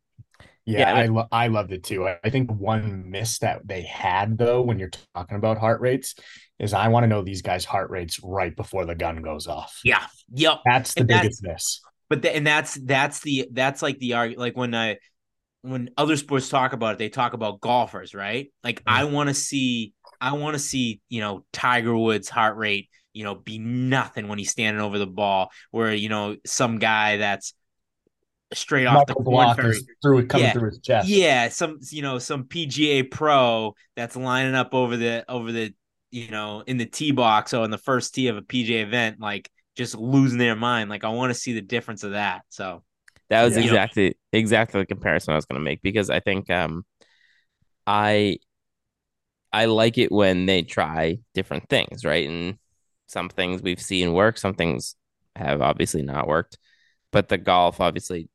Yeah, 0.66 0.80
yeah 0.80 0.94
I 0.94 1.06
lo- 1.08 1.28
I 1.32 1.48
loved 1.48 1.72
it 1.72 1.84
too. 1.84 2.08
I 2.08 2.30
think 2.30 2.52
one 2.52 3.10
miss 3.10 3.40
that 3.40 3.68
they 3.68 3.82
had 3.82 4.38
though 4.38 4.62
when 4.62 4.80
you're 4.80 4.92
talking 5.14 5.38
about 5.38 5.58
heart 5.58 5.82
rates 5.82 6.16
is 6.60 6.74
I 6.74 6.88
want 6.88 7.04
to 7.04 7.08
know 7.08 7.22
these 7.22 7.42
guys' 7.42 7.66
heart 7.66 7.90
rates 7.90 8.20
right 8.24 8.56
before 8.56 8.86
the 8.86 8.96
gun 8.96 9.22
goes 9.22 9.48
off. 9.48 9.80
Yeah, 9.84 10.06
yep. 10.34 10.60
That's 10.66 10.94
the 10.94 11.02
and 11.02 11.08
biggest 11.08 11.44
miss. 11.44 11.82
But 12.10 12.22
the, 12.22 12.36
and 12.36 12.48
that's 12.48 12.76
that's 12.76 13.20
the 13.22 13.50
that's 13.52 13.82
like 13.82 14.00
the 14.00 14.14
argument. 14.14 14.40
Like 14.40 14.58
when 14.58 14.74
I 14.74 14.98
when 15.64 15.90
other 15.98 16.16
sports 16.16 16.50
talk 16.50 16.74
about 16.74 16.94
it, 16.94 16.98
they 17.00 17.10
talk 17.10 17.34
about 17.34 17.60
golfers, 17.60 18.14
right? 18.14 18.52
Like 18.64 18.80
mm-hmm. 18.80 19.00
I 19.00 19.04
want 19.06 19.30
to 19.30 19.34
see 19.34 19.94
I 20.22 20.34
want 20.34 20.54
to 20.54 20.60
see 20.60 21.02
you 21.10 21.22
know 21.22 21.46
Tiger 21.52 21.98
Woods' 21.98 22.30
heart 22.30 22.56
rate 22.58 22.90
you 23.14 23.24
know 23.24 23.36
be 23.36 23.60
nothing 23.60 24.28
when 24.28 24.40
he's 24.40 24.52
standing 24.52 24.82
over 24.82 24.98
the 24.98 25.08
ball, 25.08 25.52
where 25.72 25.94
you 25.94 26.10
know 26.10 26.36
some 26.46 26.80
guy 26.80 27.18
that's 27.18 27.54
straight 28.54 28.86
off 28.86 29.08
the 29.08 29.16
block 29.16 29.60
through 30.02 30.20
it 30.20 30.30
coming 30.30 30.46
yeah. 30.46 30.54
through 30.54 30.70
his 30.70 30.80
chest. 30.80 31.08
Yeah, 31.08 31.50
some 31.50 31.80
you 31.90 32.02
know 32.02 32.20
some 32.20 32.46
PGA 32.46 33.10
pro 33.10 33.76
that's 33.96 34.16
lining 34.16 34.56
up 34.56 34.74
over 34.74 34.98
the 34.98 35.26
over 35.30 35.52
the 35.52 35.74
you 36.12 36.30
know 36.30 36.64
in 36.66 36.78
the 36.78 36.86
tee 36.86 37.12
box 37.12 37.54
or 37.54 37.66
in 37.66 37.72
the 37.72 37.78
first 37.78 38.14
tee 38.14 38.28
of 38.28 38.38
a 38.38 38.42
PGA 38.42 38.84
event, 38.84 39.20
like 39.20 39.50
just 39.76 39.96
losing 39.96 40.38
their 40.38 40.56
mind. 40.56 40.90
Like 40.90 41.04
I 41.04 41.10
want 41.10 41.32
to 41.32 41.40
see 41.40 41.54
the 41.54 41.62
difference 41.62 42.04
of 42.04 42.12
that. 42.12 42.44
So 42.50 42.84
that 43.30 43.44
was 43.44 43.58
yeah. 43.58 43.64
exactly 43.64 44.18
exactly 44.32 44.82
the 44.82 44.86
comparison 44.86 45.34
I 45.34 45.36
was 45.36 45.46
going 45.46 45.60
to 45.60 45.64
make 45.66 45.82
because 45.82 46.10
I 46.10 46.20
think 46.20 46.50
um 46.50 46.86
I 47.86 48.38
I 49.52 49.66
like 49.66 49.98
it 49.98 50.12
when 50.12 50.46
they 50.46 50.64
try 50.64 51.20
different 51.34 51.70
things, 51.70 52.04
right? 52.04 52.28
And 52.28 52.58
some 53.08 53.30
things 53.30 53.62
we've 53.62 53.82
seen 53.82 54.14
work, 54.14 54.38
some 54.38 54.56
things 54.56 54.96
have 55.36 55.62
obviously 55.62 56.02
not 56.02 56.28
worked. 56.28 56.58
But 57.12 57.30
the 57.30 57.38
golf 57.38 57.80
obviously 57.80 58.30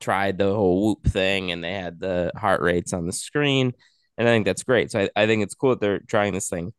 tried 0.00 0.38
the 0.38 0.52
whole 0.54 0.84
whoop 0.86 1.06
thing 1.06 1.52
and 1.52 1.62
they 1.62 1.72
had 1.72 2.00
the 2.00 2.32
heart 2.36 2.60
rates 2.60 2.92
on 2.92 3.06
the 3.06 3.12
screen. 3.12 3.72
And 4.16 4.28
I 4.28 4.32
think 4.32 4.46
that's 4.46 4.64
great. 4.64 4.90
So 4.90 5.00
I, 5.00 5.10
I 5.16 5.26
think 5.26 5.42
it's 5.42 5.54
cool 5.54 5.70
that 5.70 5.80
they're 5.80 6.00
trying 6.00 6.34
this 6.34 6.48
thing, 6.48 6.72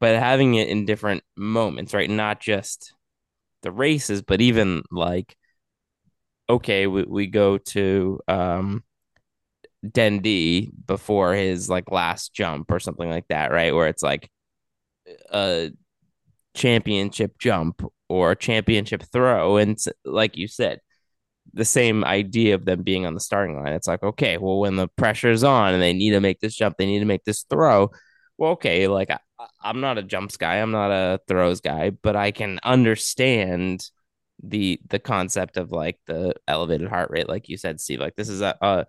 but 0.00 0.16
having 0.16 0.54
it 0.54 0.68
in 0.68 0.86
different 0.86 1.22
moments, 1.36 1.94
right? 1.94 2.10
Not 2.10 2.40
just 2.40 2.92
the 3.62 3.72
races, 3.72 4.22
but 4.22 4.40
even 4.40 4.82
like, 4.90 5.36
okay, 6.48 6.86
we, 6.86 7.02
we 7.04 7.26
go 7.26 7.58
to 7.58 8.20
um 8.28 8.84
Dundee 9.92 10.70
before 10.86 11.34
his 11.34 11.68
like 11.70 11.90
last 11.90 12.32
jump 12.32 12.70
or 12.70 12.80
something 12.80 13.08
like 13.08 13.28
that, 13.28 13.50
right? 13.52 13.74
Where 13.74 13.88
it's 13.88 14.02
like 14.02 14.30
a 15.32 15.70
championship 16.54 17.38
jump 17.38 17.82
or 18.08 18.32
a 18.32 18.36
championship 18.36 19.02
throw. 19.12 19.56
And 19.58 19.78
like 20.04 20.36
you 20.36 20.48
said, 20.48 20.80
the 21.56 21.64
same 21.64 22.04
idea 22.04 22.54
of 22.54 22.66
them 22.66 22.82
being 22.82 23.06
on 23.06 23.14
the 23.14 23.20
starting 23.20 23.56
line. 23.56 23.72
It's 23.72 23.88
like, 23.88 24.02
okay, 24.02 24.36
well, 24.36 24.60
when 24.60 24.76
the 24.76 24.88
pressure's 24.88 25.42
on 25.42 25.72
and 25.72 25.82
they 25.82 25.94
need 25.94 26.10
to 26.10 26.20
make 26.20 26.38
this 26.38 26.54
jump, 26.54 26.76
they 26.76 26.84
need 26.84 26.98
to 26.98 27.06
make 27.06 27.24
this 27.24 27.44
throw. 27.48 27.90
Well, 28.36 28.52
okay, 28.52 28.86
like 28.88 29.10
I, 29.10 29.18
I'm 29.62 29.80
not 29.80 29.96
a 29.96 30.02
jumps 30.02 30.36
guy, 30.36 30.56
I'm 30.56 30.70
not 30.70 30.90
a 30.90 31.18
throws 31.26 31.62
guy, 31.62 31.90
but 31.90 32.14
I 32.14 32.30
can 32.30 32.60
understand 32.62 33.88
the 34.42 34.78
the 34.90 34.98
concept 34.98 35.56
of 35.56 35.72
like 35.72 35.98
the 36.06 36.34
elevated 36.46 36.88
heart 36.88 37.10
rate, 37.10 37.28
like 37.28 37.48
you 37.48 37.56
said, 37.56 37.80
Steve. 37.80 38.00
Like 38.00 38.16
this 38.16 38.28
is 38.28 38.42
a, 38.42 38.54
a 38.60 38.86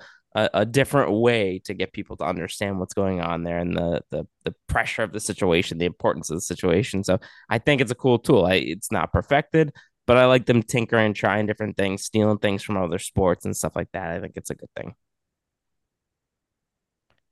a, 0.53 0.65
different 0.65 1.11
way 1.13 1.59
to 1.65 1.73
get 1.73 1.93
people 1.93 2.15
to 2.17 2.25
understand 2.25 2.79
what's 2.79 2.93
going 2.93 3.21
on 3.21 3.43
there 3.43 3.57
and 3.57 3.75
the 3.75 4.01
the 4.11 4.27
the 4.43 4.53
pressure 4.67 5.03
of 5.03 5.13
the 5.13 5.21
situation, 5.21 5.77
the 5.77 5.85
importance 5.85 6.29
of 6.29 6.37
the 6.37 6.41
situation. 6.41 7.03
So 7.03 7.19
I 7.49 7.59
think 7.59 7.79
it's 7.79 7.91
a 7.91 7.95
cool 7.95 8.19
tool. 8.19 8.45
I, 8.45 8.55
it's 8.55 8.91
not 8.91 9.13
perfected, 9.13 9.73
but 10.07 10.17
I 10.17 10.25
like 10.25 10.45
them 10.45 10.63
tinkering, 10.63 11.13
trying 11.13 11.45
different 11.45 11.77
things, 11.77 12.03
stealing 12.03 12.39
things 12.39 12.63
from 12.63 12.77
other 12.77 12.97
sports 12.97 13.45
and 13.45 13.55
stuff 13.55 13.75
like 13.75 13.91
that. 13.91 14.09
I 14.09 14.19
think 14.19 14.33
it's 14.35 14.49
a 14.49 14.55
good 14.55 14.69
thing. 14.75 14.95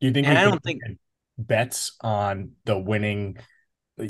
You 0.02 0.12
think? 0.12 0.28
I 0.28 0.44
don't 0.44 0.62
think 0.62 0.82
bets 1.38 1.96
on 2.02 2.52
the 2.66 2.78
winning, 2.78 3.38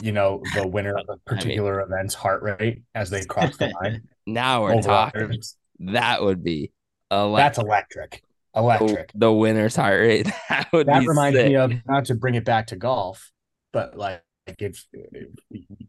you 0.01 0.11
know, 0.11 0.41
the 0.55 0.67
winner 0.67 0.97
of 0.97 1.05
a 1.07 1.17
particular 1.29 1.79
I 1.79 1.85
mean, 1.85 1.93
event's 1.93 2.15
heart 2.15 2.41
rate 2.41 2.81
as 2.95 3.11
they 3.11 3.23
cross 3.23 3.55
the 3.55 3.71
line. 3.81 4.01
now 4.25 4.63
we're 4.63 4.81
talking. 4.81 5.39
That 5.79 6.23
would 6.23 6.43
be 6.43 6.71
electric. 7.11 7.45
That's 7.45 7.57
electric. 7.59 8.23
Electric. 8.55 9.11
The, 9.11 9.19
the 9.19 9.33
winner's 9.33 9.75
heart 9.75 9.99
rate. 9.99 10.31
That 10.49 10.71
would 10.73 10.87
that 10.87 11.05
reminds 11.05 11.37
sick. 11.37 11.49
me 11.49 11.55
of 11.55 11.73
not 11.85 12.05
to 12.05 12.15
bring 12.15 12.35
it 12.35 12.45
back 12.45 12.67
to 12.67 12.75
golf, 12.75 13.31
but 13.71 13.95
like 13.95 14.23
like 14.47 14.61
if, 14.61 14.85
if, 14.93 15.27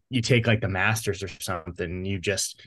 you 0.09 0.23
take 0.23 0.47
like 0.47 0.61
the 0.61 0.69
masters 0.69 1.23
or 1.23 1.29
something 1.29 2.05
you 2.05 2.19
just 2.19 2.61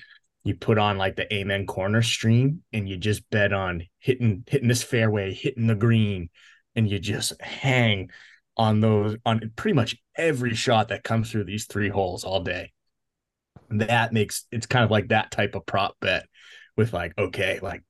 you 0.44 0.56
put 0.56 0.78
on 0.78 0.98
like 0.98 1.16
the 1.16 1.32
amen 1.34 1.66
corner 1.66 2.02
stream 2.02 2.64
and 2.74 2.88
you 2.88 2.98
just 2.98 3.30
bet 3.30 3.54
on 3.54 3.84
hitting 4.00 4.44
hitting 4.48 4.68
this 4.68 4.84
fairway 4.84 5.34
hitting 5.34 5.68
the 5.68 5.76
green 5.76 6.30
and 6.76 6.90
you 6.90 7.00
just 7.00 7.40
hang 7.42 8.10
on 8.58 8.80
those 8.80 9.16
on 9.26 9.52
pretty 9.56 9.76
much 9.76 9.96
every 10.16 10.54
shot 10.54 10.90
that 10.90 11.04
comes 11.04 11.32
through 11.32 11.44
these 11.44 11.66
three 11.66 11.90
holes 11.90 12.24
all 12.24 12.42
day 12.42 12.72
that 13.70 14.14
makes 14.14 14.46
it's 14.52 14.66
kind 14.66 14.84
of 14.84 14.92
like 14.92 15.10
that 15.10 15.32
type 15.32 15.56
of 15.56 15.66
prop 15.66 15.96
bet 16.00 16.26
with 16.76 16.94
like 16.94 17.14
okay 17.18 17.60
like 17.62 17.84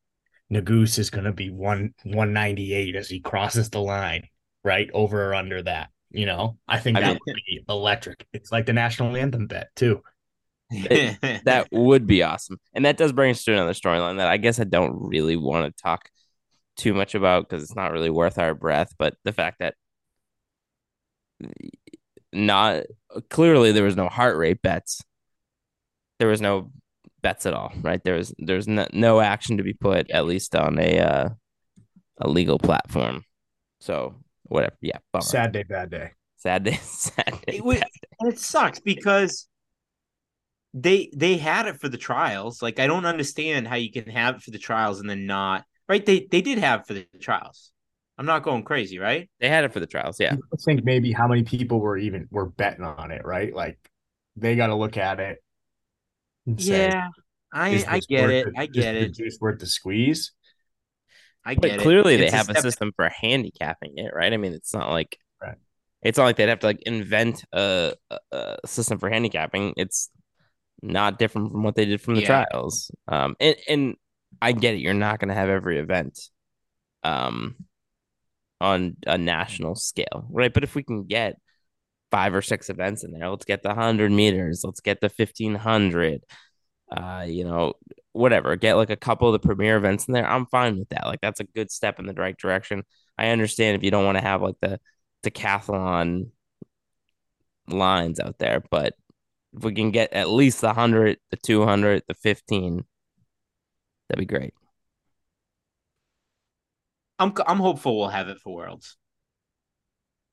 Nuguse 0.52 0.98
is 0.98 1.10
going 1.10 1.26
to 1.26 1.32
be 1.32 1.50
one 1.50 1.94
198 2.04 2.96
as 2.96 3.08
he 3.08 3.20
crosses 3.20 3.70
the 3.70 3.82
line, 3.82 4.28
right? 4.64 4.90
Over 4.94 5.30
or 5.30 5.36
under 5.36 5.62
that. 5.62 5.90
You 6.12 6.26
know, 6.26 6.58
I 6.68 6.80
think 6.80 6.98
I 6.98 7.02
that 7.02 7.08
mean- 7.14 7.20
would 7.28 7.36
be 7.48 7.64
electric. 7.70 8.26
It's 8.34 8.52
like 8.52 8.66
the 8.66 8.74
national 8.74 9.16
anthem 9.16 9.48
bet, 9.48 9.68
too. 9.76 10.02
It- 10.72 11.44
that 11.46 11.68
would 11.72 12.06
be 12.08 12.24
awesome. 12.24 12.58
And 12.74 12.86
that 12.86 12.98
does 12.98 13.12
bring 13.12 13.32
us 13.32 13.44
to 13.44 13.54
another 13.54 13.74
storyline 13.74 14.18
that 14.18 14.28
I 14.28 14.38
guess 14.38 14.60
I 14.60 14.64
don't 14.64 15.08
really 15.10 15.36
want 15.36 15.66
to 15.76 15.82
talk 15.84 16.10
too 16.78 16.94
much 16.94 17.16
about 17.16 17.48
because 17.48 17.64
it's 17.64 17.76
not 17.76 17.92
really 17.92 18.10
worth 18.10 18.38
our 18.38 18.54
breath. 18.54 18.94
But 18.98 19.16
the 19.24 19.34
fact 19.34 19.60
that 19.60 19.76
not 22.32 22.84
clearly 23.30 23.72
there 23.72 23.84
was 23.84 23.96
no 23.96 24.08
heart 24.10 24.38
rate 24.38 24.62
bets, 24.62 25.04
there 26.20 26.28
was 26.28 26.42
no 26.42 26.72
bets 27.22 27.46
at 27.46 27.54
all, 27.54 27.72
right? 27.82 28.04
There 28.04 28.16
was 28.16 28.34
there's 28.38 28.68
no, 28.68 28.88
no 28.94 29.20
action 29.20 29.58
to 29.58 29.64
be 29.64 29.74
put 29.74 30.10
at 30.12 30.26
least 30.26 30.56
on 30.56 30.80
a 30.80 31.00
uh, 31.00 31.30
a 32.20 32.30
legal 32.30 32.60
platform. 32.60 33.26
So 33.80 34.16
whatever, 34.50 34.76
yeah, 34.82 34.98
bummer. 35.14 35.24
Sad 35.24 35.52
day, 35.54 35.64
bad 35.64 35.90
day. 35.92 36.12
sad 36.38 36.64
day, 36.64 36.74
sad 36.84 37.34
day. 37.48 37.58
It 37.58 37.64
was- 37.64 37.82
and 38.20 38.34
it 38.34 38.40
sucks 38.40 38.80
because 38.80 39.48
they 40.74 41.10
they 41.16 41.38
had 41.38 41.66
it 41.68 41.80
for 41.80 41.90
the 41.90 41.98
trials. 41.98 42.62
Like 42.62 42.80
I 42.80 42.88
don't 42.88 43.06
understand 43.06 43.68
how 43.68 43.76
you 43.76 43.92
can 43.92 44.08
have 44.10 44.36
it 44.36 44.42
for 44.42 44.52
the 44.52 44.60
trials 44.60 45.00
and 45.00 45.10
then 45.10 45.26
not 45.26 45.64
right. 45.88 46.06
They 46.06 46.28
they 46.30 46.42
did 46.42 46.58
have 46.60 46.82
it 46.82 46.88
for 46.88 46.94
the 46.94 47.08
trials. 47.22 47.72
I'm 48.18 48.26
not 48.26 48.44
going 48.44 48.64
crazy, 48.64 49.00
right? 49.00 49.30
They 49.40 49.48
had 49.48 49.64
it 49.64 49.72
for 49.72 49.80
the 49.80 49.88
trials, 49.88 50.20
yeah. 50.20 50.34
I 50.34 50.58
think 50.66 50.84
maybe 50.84 51.14
how 51.14 51.28
many 51.28 51.44
people 51.44 51.80
were 51.80 51.98
even 51.98 52.28
were 52.32 52.50
betting 52.50 52.84
on 52.84 53.12
it, 53.12 53.24
right? 53.26 53.56
Like 53.56 53.80
they 54.36 54.56
got 54.58 54.68
to 54.68 54.76
look 54.76 54.98
at 54.98 55.20
it. 55.22 55.38
and 56.46 56.62
say, 56.62 56.90
I 57.54 57.84
I 57.88 58.00
get 58.10 58.22
worth 58.24 58.32
it. 58.48 58.54
I 58.58 58.66
get 58.66 58.94
the 58.94 59.00
it. 59.06 59.16
juice 59.16 59.38
worth 59.40 59.60
the 59.60 59.66
squeeze. 59.66 60.34
I 61.46 61.56
But 61.56 61.64
get 61.64 61.80
it. 61.80 61.82
clearly 61.82 62.18
they 62.18 62.30
have 62.30 62.50
a, 62.50 62.54
step- 62.54 62.64
system 62.64 62.92
for 62.96 63.10
handicapping 63.10 63.94
it, 63.98 64.12
right? 64.14 64.32
I 64.32 64.38
mean, 64.38 64.54
it's 64.54 64.74
not 64.74 64.90
like 64.90 65.18
Right. 65.42 65.58
it's 66.02 66.18
not 66.18 66.26
like 66.26 66.36
they'd 66.36 66.50
have 66.50 66.60
to 66.60 66.68
like 66.68 66.82
invent 66.86 67.44
a, 67.54 67.94
a, 68.12 68.18
a 68.32 68.58
system 68.68 69.00
for 69.00 69.10
handicapping. 69.10 69.74
It's 69.78 70.10
not 70.82 71.20
different 71.20 71.52
from 71.52 71.64
what 71.64 71.76
they 71.76 71.86
did 71.86 72.02
from 72.02 72.16
the 72.16 72.22
Yeah. 72.22 72.46
trials. 72.46 72.92
Um, 73.08 73.36
and 73.40 73.56
and 73.68 73.96
I 74.42 74.52
get 74.52 74.76
it. 74.76 74.82
You're 74.82 74.94
not 74.94 75.20
going 75.20 75.30
to 75.30 75.36
have 75.36 75.50
every 75.50 75.80
event, 75.80 76.20
um, 77.04 77.56
on 78.62 78.98
a 79.08 79.18
national 79.18 79.76
scale, 79.76 80.28
right? 80.30 80.54
But 80.54 80.64
if 80.64 80.76
we 80.76 80.84
can 80.84 81.06
get 81.06 81.36
five 82.12 82.34
or 82.36 82.42
six 82.42 82.70
events 82.70 83.04
in 83.04 83.12
there, 83.12 83.30
let's 83.30 83.46
get 83.46 83.64
the 83.64 83.74
hundred 83.74 84.12
meters, 84.12 84.62
let's 84.66 84.82
get 84.82 85.00
the 85.02 85.10
fifteen 85.10 85.56
hundred, 85.56 86.24
uh, 86.92 87.26
you 87.28 87.46
know, 87.46 87.74
whatever. 88.14 88.56
Get 88.56 88.76
like 88.76 88.90
a 88.90 88.96
couple 88.96 89.28
of 89.28 89.34
the 89.34 89.46
premier 89.46 89.78
events 89.78 90.08
in 90.08 90.14
there. 90.14 90.28
I'm 90.28 90.46
fine 90.48 90.80
with 90.80 90.90
that. 90.90 91.06
Like 91.06 91.22
that's 91.22 91.40
a 91.40 91.46
good 91.46 91.72
step 91.72 92.00
in 92.00 92.06
the 92.06 92.14
right 92.14 92.38
direction. 92.38 92.84
I 93.18 93.30
understand 93.30 93.78
if 93.78 93.84
you 93.84 93.92
don't 93.92 94.06
want 94.06 94.18
to 94.18 94.24
have 94.24 94.42
like 94.42 94.56
the 94.62 94.80
decathlon 95.24 96.32
lines 97.68 98.20
out 98.20 98.38
there, 98.40 98.64
but 98.72 98.94
if 99.54 99.64
we 99.64 99.74
can 99.74 99.92
get 99.92 100.14
at 100.14 100.30
least 100.30 100.62
the 100.62 100.74
hundred, 100.74 101.18
the 101.32 101.38
two 101.38 101.66
hundred, 101.66 102.04
the 102.08 102.14
fifteen, 102.14 102.86
that'd 104.08 104.20
be 104.20 104.26
great. 104.26 104.54
I'm 107.18 107.34
I'm 107.46 107.60
hopeful 107.60 107.98
we'll 107.98 108.10
have 108.10 108.30
it 108.30 108.40
for 108.40 108.54
Worlds. 108.56 108.96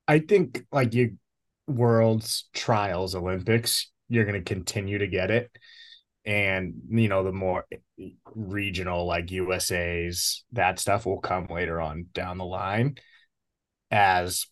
I 0.07 0.20
think 0.20 0.64
like 0.70 0.95
you 0.95 1.16
worlds 1.66 2.49
trials 2.55 3.14
Olympics, 3.14 3.91
you're 4.09 4.24
going 4.24 4.43
to 4.43 4.55
continue 4.55 4.99
to 4.99 5.09
get 5.09 5.31
it. 5.31 5.51
And 6.27 6.74
you 6.91 7.09
know, 7.09 7.22
the 7.22 7.33
more 7.33 7.64
regional 8.35 9.07
like 9.07 9.31
USA's 9.31 10.45
that 10.53 10.79
stuff 10.79 11.07
will 11.07 11.20
come 11.20 11.47
later 11.49 11.81
on 11.81 12.07
down 12.12 12.39
the 12.39 12.45
line 12.45 12.97
as 13.91 14.47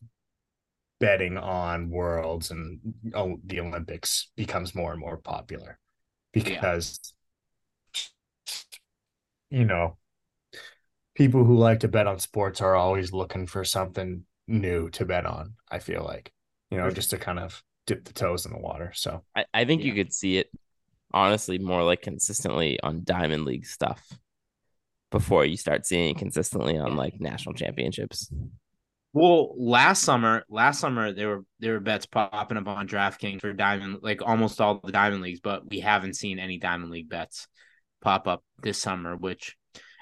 betting 1.01 1.37
on 1.37 1.91
worlds 1.91 2.51
and 2.51 2.79
oh, 3.14 3.37
the 3.45 3.61
Olympics 3.61 4.31
becomes 4.37 4.75
more 4.75 4.93
and 4.93 5.01
more 5.01 5.16
popular 5.16 5.79
because 6.33 7.01
you 9.51 9.64
know 9.64 9.99
people 11.14 11.45
who 11.45 11.57
like 11.57 11.81
to 11.81 11.89
bet 11.89 12.07
on 12.07 12.18
sports 12.18 12.61
are 12.61 12.75
always 12.75 13.12
looking 13.12 13.47
for 13.47 13.64
something 13.64 14.25
new 14.47 14.91
to 14.91 15.05
bet 15.05 15.27
on. 15.27 15.55
I 15.70 15.79
feel 15.79 16.05
like, 16.05 16.33
you 16.70 16.79
know, 16.79 16.91
just 16.91 17.11
to 17.11 17.18
kind 17.18 17.39
of 17.39 17.62
dip 17.87 18.05
the 18.05 18.12
toes 18.12 18.47
in 18.47 18.53
the 18.53 18.59
water. 18.59 18.93
So 18.95 19.22
I, 19.37 19.45
I 19.55 19.64
think 19.64 19.83
you 19.83 19.95
could 19.95 20.12
see 20.12 20.39
it 20.39 20.51
honestly 21.14 21.58
more 21.58 21.82
like 21.82 22.02
consistently 22.02 22.78
on 22.82 23.04
Diamond 23.04 23.44
League 23.44 23.66
stuff 23.66 24.02
before 25.10 25.44
you 25.44 25.56
start 25.56 25.86
seeing 25.86 26.16
consistently 26.16 26.76
on 26.76 26.96
like 26.96 27.20
national 27.20 27.54
championships. 27.54 28.30
Well, 29.12 29.54
last 29.56 30.02
summer, 30.02 30.44
last 30.48 30.80
summer 30.80 31.12
there 31.12 31.28
were 31.28 31.44
there 31.60 31.74
were 31.74 31.80
bets 31.80 32.04
popping 32.04 32.58
up 32.58 32.66
on 32.66 32.88
DraftKings 32.88 33.40
for 33.40 33.52
diamond, 33.52 33.98
like 34.02 34.20
almost 34.22 34.60
all 34.60 34.80
the 34.82 34.90
diamond 34.90 35.22
leagues, 35.22 35.38
but 35.38 35.70
we 35.70 35.78
haven't 35.78 36.14
seen 36.14 36.40
any 36.40 36.58
diamond 36.58 36.90
league 36.90 37.08
bets 37.08 37.46
pop 38.02 38.26
up 38.26 38.42
this 38.60 38.82
summer, 38.82 39.16
which 39.16 39.56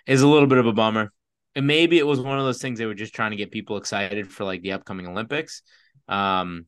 is 0.07 0.23
a 0.23 0.29
little 0.29 0.49
bit 0.49 0.59
of 0.59 0.67
a 0.67 0.73
bummer. 0.73 1.13
And 1.55 1.67
maybe 1.67 1.99
it 1.99 2.07
was 2.07 2.21
one 2.21 2.39
of 2.39 2.47
those 2.47 2.63
things 2.63 2.79
they 2.79 2.87
were 2.87 2.95
just 2.95 3.15
trying 3.15 3.33
to 3.33 3.37
get 3.37 3.51
people 3.51 3.77
excited 3.77 4.33
for 4.33 4.45
like 4.45 4.63
the 4.63 4.73
upcoming 4.73 5.07
Olympics. 5.07 5.61
Um, 6.09 6.65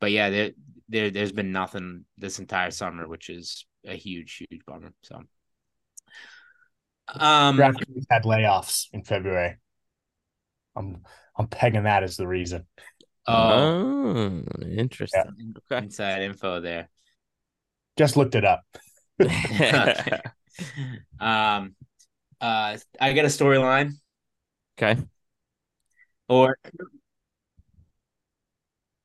but 0.00 0.10
yeah, 0.10 0.30
there, 0.30 0.50
there 0.88 1.10
there's 1.10 1.32
been 1.32 1.52
nothing 1.52 2.04
this 2.16 2.38
entire 2.38 2.70
summer, 2.70 3.06
which 3.06 3.30
is 3.30 3.66
a 3.86 3.94
huge, 3.94 4.44
huge 4.50 4.62
bummer. 4.66 4.92
So, 5.02 5.22
um, 7.14 7.56
DraftKings 7.58 8.06
had 8.10 8.24
layoffs 8.24 8.86
in 8.92 9.02
February. 9.04 9.56
I'm 10.76 11.02
I'm 11.36 11.48
pegging 11.48 11.84
that 11.84 12.02
as 12.02 12.16
the 12.16 12.26
reason. 12.26 12.66
oh, 13.26 13.32
Oh, 13.34 14.42
interesting. 14.62 15.54
Okay. 15.70 15.84
inside 15.84 16.22
info 16.22 16.60
there. 16.60 16.88
Just 17.96 18.16
looked 18.16 18.34
it 18.34 18.44
up. 18.44 18.62
Um, 21.20 21.74
uh, 22.40 22.78
I 23.00 23.12
got 23.12 23.24
a 23.24 23.28
storyline, 23.28 23.92
okay. 24.76 25.00
or 26.28 26.58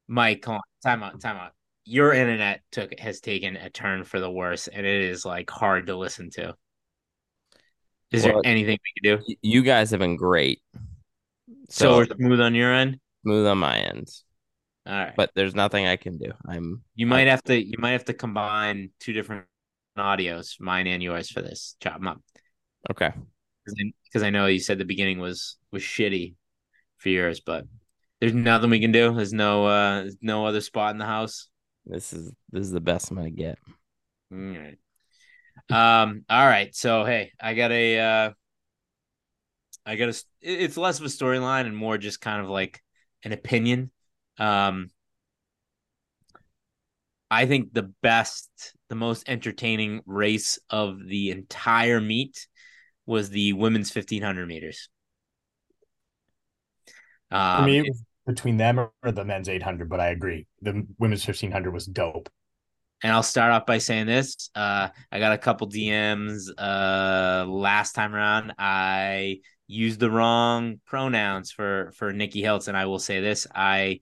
Mike, 0.08 0.42
come 0.42 0.56
on, 0.56 0.62
time 0.84 1.04
out, 1.04 1.20
time 1.20 1.38
out. 1.38 1.54
Your 1.86 2.14
internet 2.14 2.62
took 2.72 2.98
has 3.00 3.22
taken 3.22 3.56
a 3.56 3.70
turn 3.70 4.04
for 4.04 4.20
the 4.20 4.30
worse, 4.32 4.68
and 4.68 4.86
it 4.86 5.02
is 5.04 5.24
like 5.26 5.50
hard 5.50 5.88
to 5.88 5.96
listen 5.96 6.30
to. 6.32 6.56
Is 8.12 8.24
Well, 8.24 8.34
there 8.34 8.40
anything 8.44 8.78
we 9.04 9.10
can 9.10 9.18
do? 9.20 9.36
You 9.42 9.64
guys 9.64 9.92
have 9.92 10.00
been 10.00 10.16
great. 10.16 10.62
So 11.70 11.96
So 11.96 11.98
we're 11.98 12.06
smooth 12.06 12.40
on 12.40 12.56
your 12.56 12.74
end. 12.74 13.00
smooth 13.24 13.48
on 13.48 13.58
my 13.58 13.78
end, 13.80 14.10
All 14.86 14.94
right, 14.94 15.16
but 15.16 15.32
there's 15.36 15.56
nothing 15.56 15.86
I 15.88 15.96
can 15.98 16.18
do. 16.18 16.32
I'm 16.48 16.84
you 16.96 17.06
might 17.08 17.28
have 17.28 17.44
to 17.44 17.58
you 17.62 17.78
might 17.80 17.92
have 17.92 18.06
to 18.06 18.14
combine 18.14 18.92
two 19.00 19.14
different 19.14 19.46
audios, 19.98 20.60
mine 20.60 20.88
and 20.88 21.02
yours, 21.02 21.30
for 21.30 21.42
this. 21.42 21.76
Chop 21.80 21.96
them 21.96 22.08
up 22.08 22.22
okay. 22.92 23.14
because 23.66 24.24
I 24.24 24.30
know 24.30 24.46
you 24.48 24.60
said 24.60 24.78
the 24.78 24.86
beginning 24.86 25.20
was 25.20 25.58
was 25.72 25.82
shitty 25.84 26.36
for 26.98 27.10
yours, 27.10 27.40
but 27.40 27.66
there's 28.20 28.34
nothing 28.34 28.70
we 28.70 28.80
can 28.80 28.92
do. 28.92 29.14
There's 29.16 29.34
no 29.34 29.66
uh 29.66 30.10
no 30.22 30.46
other 30.46 30.62
spot 30.62 30.92
in 30.92 30.98
the 30.98 31.06
house. 31.06 31.50
This 31.86 32.14
is 32.14 32.32
this 32.52 32.62
is 32.64 32.72
the 32.72 32.80
best 32.82 33.12
I'm 33.12 33.18
gonna 33.18 33.30
get. 33.32 33.58
All 34.32 34.38
right. 34.38 34.78
Um. 35.70 36.26
All 36.30 36.46
right. 36.46 36.74
So 36.76 37.06
hey, 37.06 37.32
I 37.40 37.54
got 37.54 37.72
a. 37.72 38.00
Uh, 38.00 38.32
I 39.86 39.96
got 39.96 40.10
a. 40.10 40.24
It's 40.42 40.78
less 40.78 41.00
of 41.00 41.06
a 41.06 41.10
storyline 41.10 41.66
and 41.66 41.76
more 41.76 41.98
just 41.98 42.22
kind 42.22 42.42
of 42.42 42.50
like 42.50 42.82
an 43.24 43.32
opinion. 43.32 43.92
Um. 44.38 44.90
I 47.30 47.48
think 47.48 47.74
the 47.74 47.92
best, 48.04 48.50
the 48.90 48.96
most 48.96 49.28
entertaining 49.28 50.02
race 50.06 50.60
of 50.70 51.00
the 51.04 51.32
entire 51.32 52.00
meet 52.00 52.48
was 53.08 53.30
the 53.30 53.54
women's 53.54 53.92
fifteen 53.92 54.22
hundred 54.22 54.48
meters. 54.48 54.88
For 57.56 57.62
Um, 57.62 57.66
me, 57.66 57.80
it 57.80 57.88
was 57.88 58.04
between 58.26 58.58
them 58.58 58.80
or 58.80 59.12
the 59.12 59.26
men's 59.26 59.50
800, 59.50 59.90
but 59.90 60.00
I 60.00 60.08
agree. 60.10 60.48
The 60.62 60.86
women's 61.00 61.26
1500 61.28 61.72
was 61.72 61.86
dope. 61.86 62.30
and 63.02 63.12
I'll 63.12 63.24
start 63.24 63.52
off 63.52 63.66
by 63.66 63.80
saying 63.80 64.08
this. 64.08 64.50
Uh, 64.56 64.90
I 65.12 65.20
got 65.20 65.34
a 65.34 65.38
couple 65.38 65.70
DMs 65.70 66.50
uh, 66.58 67.46
last 67.50 67.94
time 67.94 68.16
around. 68.16 68.54
I 68.58 69.40
used 69.68 70.00
the 70.00 70.12
wrong 70.12 70.80
pronouns 70.86 71.52
for 71.52 71.92
for 71.98 72.14
Nikki 72.14 72.42
Hiltz, 72.42 72.68
and 72.68 72.78
I 72.78 72.86
will 72.86 73.00
say 73.00 73.20
this: 73.22 73.46
I 73.54 74.00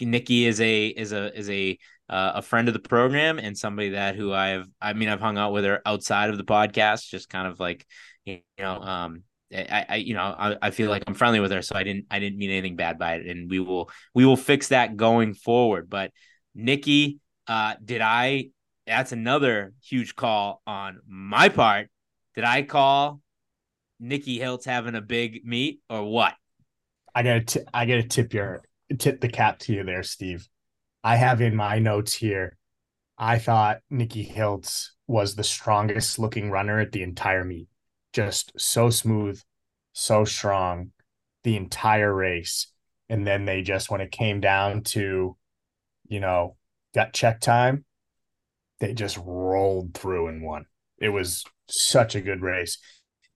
Nikki 0.00 0.46
is 0.46 0.60
a 0.60 0.86
is 0.88 1.12
a 1.12 1.36
is 1.38 1.50
a 1.50 1.78
uh, 2.08 2.32
a 2.36 2.42
friend 2.42 2.68
of 2.68 2.74
the 2.74 2.80
program 2.80 3.38
and 3.38 3.56
somebody 3.56 3.90
that 3.90 4.16
who 4.16 4.32
I've 4.32 4.66
I 4.80 4.92
mean 4.94 5.08
I've 5.08 5.20
hung 5.20 5.38
out 5.38 5.52
with 5.52 5.64
her 5.64 5.82
outside 5.86 6.30
of 6.30 6.38
the 6.38 6.44
podcast, 6.44 7.08
just 7.08 7.28
kind 7.28 7.46
of 7.48 7.60
like 7.60 7.86
you 8.24 8.40
know 8.58 8.80
um 8.80 9.22
I, 9.52 9.86
I 9.88 9.96
you 9.96 10.14
know 10.14 10.22
I, 10.22 10.56
I 10.62 10.70
feel 10.70 10.90
like 10.90 11.04
I'm 11.06 11.14
friendly 11.14 11.40
with 11.40 11.52
her, 11.52 11.62
so 11.62 11.76
I 11.76 11.82
didn't 11.82 12.06
I 12.10 12.18
didn't 12.18 12.38
mean 12.38 12.50
anything 12.50 12.76
bad 12.76 12.98
by 12.98 13.14
it, 13.14 13.26
and 13.26 13.50
we 13.50 13.60
will 13.60 13.90
we 14.14 14.24
will 14.24 14.36
fix 14.36 14.68
that 14.68 14.96
going 14.96 15.34
forward. 15.34 15.88
But 15.90 16.10
Nikki, 16.54 17.20
uh, 17.46 17.74
did 17.84 18.00
I? 18.00 18.50
That's 18.86 19.12
another 19.12 19.72
huge 19.82 20.14
call 20.14 20.62
on 20.66 21.00
my 21.08 21.48
part. 21.48 21.88
Did 22.34 22.44
I 22.44 22.62
call 22.62 23.20
Nikki 23.98 24.38
Hiltz 24.38 24.64
having 24.64 24.94
a 24.94 25.00
big 25.00 25.44
meet 25.44 25.80
or 25.88 26.04
what? 26.04 26.34
I 27.14 27.22
gotta 27.22 27.40
t- 27.40 27.60
I 27.72 27.86
gotta 27.86 28.02
tip 28.02 28.34
your 28.34 28.62
tip 28.98 29.20
the 29.20 29.28
cap 29.28 29.58
to 29.60 29.72
you 29.72 29.84
there, 29.84 30.02
Steve. 30.02 30.48
I 31.02 31.16
have 31.16 31.40
in 31.40 31.54
my 31.54 31.78
notes 31.78 32.12
here. 32.12 32.56
I 33.16 33.38
thought 33.38 33.80
Nikki 33.90 34.24
Hiltz 34.26 34.88
was 35.06 35.34
the 35.34 35.44
strongest 35.44 36.18
looking 36.18 36.50
runner 36.50 36.80
at 36.80 36.92
the 36.92 37.02
entire 37.02 37.44
meet. 37.44 37.68
Just 38.14 38.52
so 38.56 38.88
smooth, 38.88 39.42
so 39.92 40.24
strong 40.24 40.92
the 41.42 41.56
entire 41.56 42.14
race. 42.14 42.68
And 43.10 43.26
then 43.26 43.44
they 43.44 43.60
just 43.60 43.90
when 43.90 44.00
it 44.00 44.10
came 44.10 44.40
down 44.40 44.82
to, 44.84 45.36
you 46.08 46.20
know, 46.20 46.56
gut 46.94 47.12
check 47.12 47.40
time, 47.40 47.84
they 48.80 48.94
just 48.94 49.18
rolled 49.18 49.94
through 49.94 50.28
and 50.28 50.42
won. 50.42 50.64
It 50.98 51.10
was 51.10 51.44
such 51.68 52.14
a 52.14 52.20
good 52.20 52.40
race. 52.40 52.78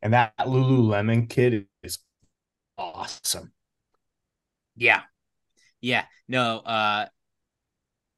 And 0.01 0.13
that 0.13 0.33
Lululemon 0.39 1.29
kid 1.29 1.67
is 1.83 1.99
awesome. 2.79 3.53
Yeah. 4.77 5.03
Yeah. 5.81 6.05
No, 6.29 6.59
uh 6.59 7.07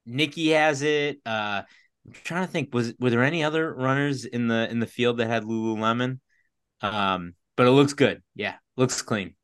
Nikki 0.06 0.50
has 0.50 0.82
it. 0.82 1.20
Uh 1.24 1.62
I'm 2.06 2.12
trying 2.12 2.46
to 2.46 2.52
think, 2.52 2.74
was 2.74 2.92
were 2.98 3.10
there 3.10 3.22
any 3.22 3.42
other 3.44 3.74
runners 3.74 4.24
in 4.24 4.48
the 4.48 4.68
in 4.70 4.78
the 4.80 4.86
field 4.86 5.16
that 5.18 5.28
had 5.28 5.44
Lululemon? 5.44 6.20
Um, 6.82 7.34
but 7.56 7.66
it 7.66 7.70
looks 7.70 7.92
good. 7.92 8.22
Yeah, 8.34 8.54
looks 8.76 9.02
clean. 9.02 9.34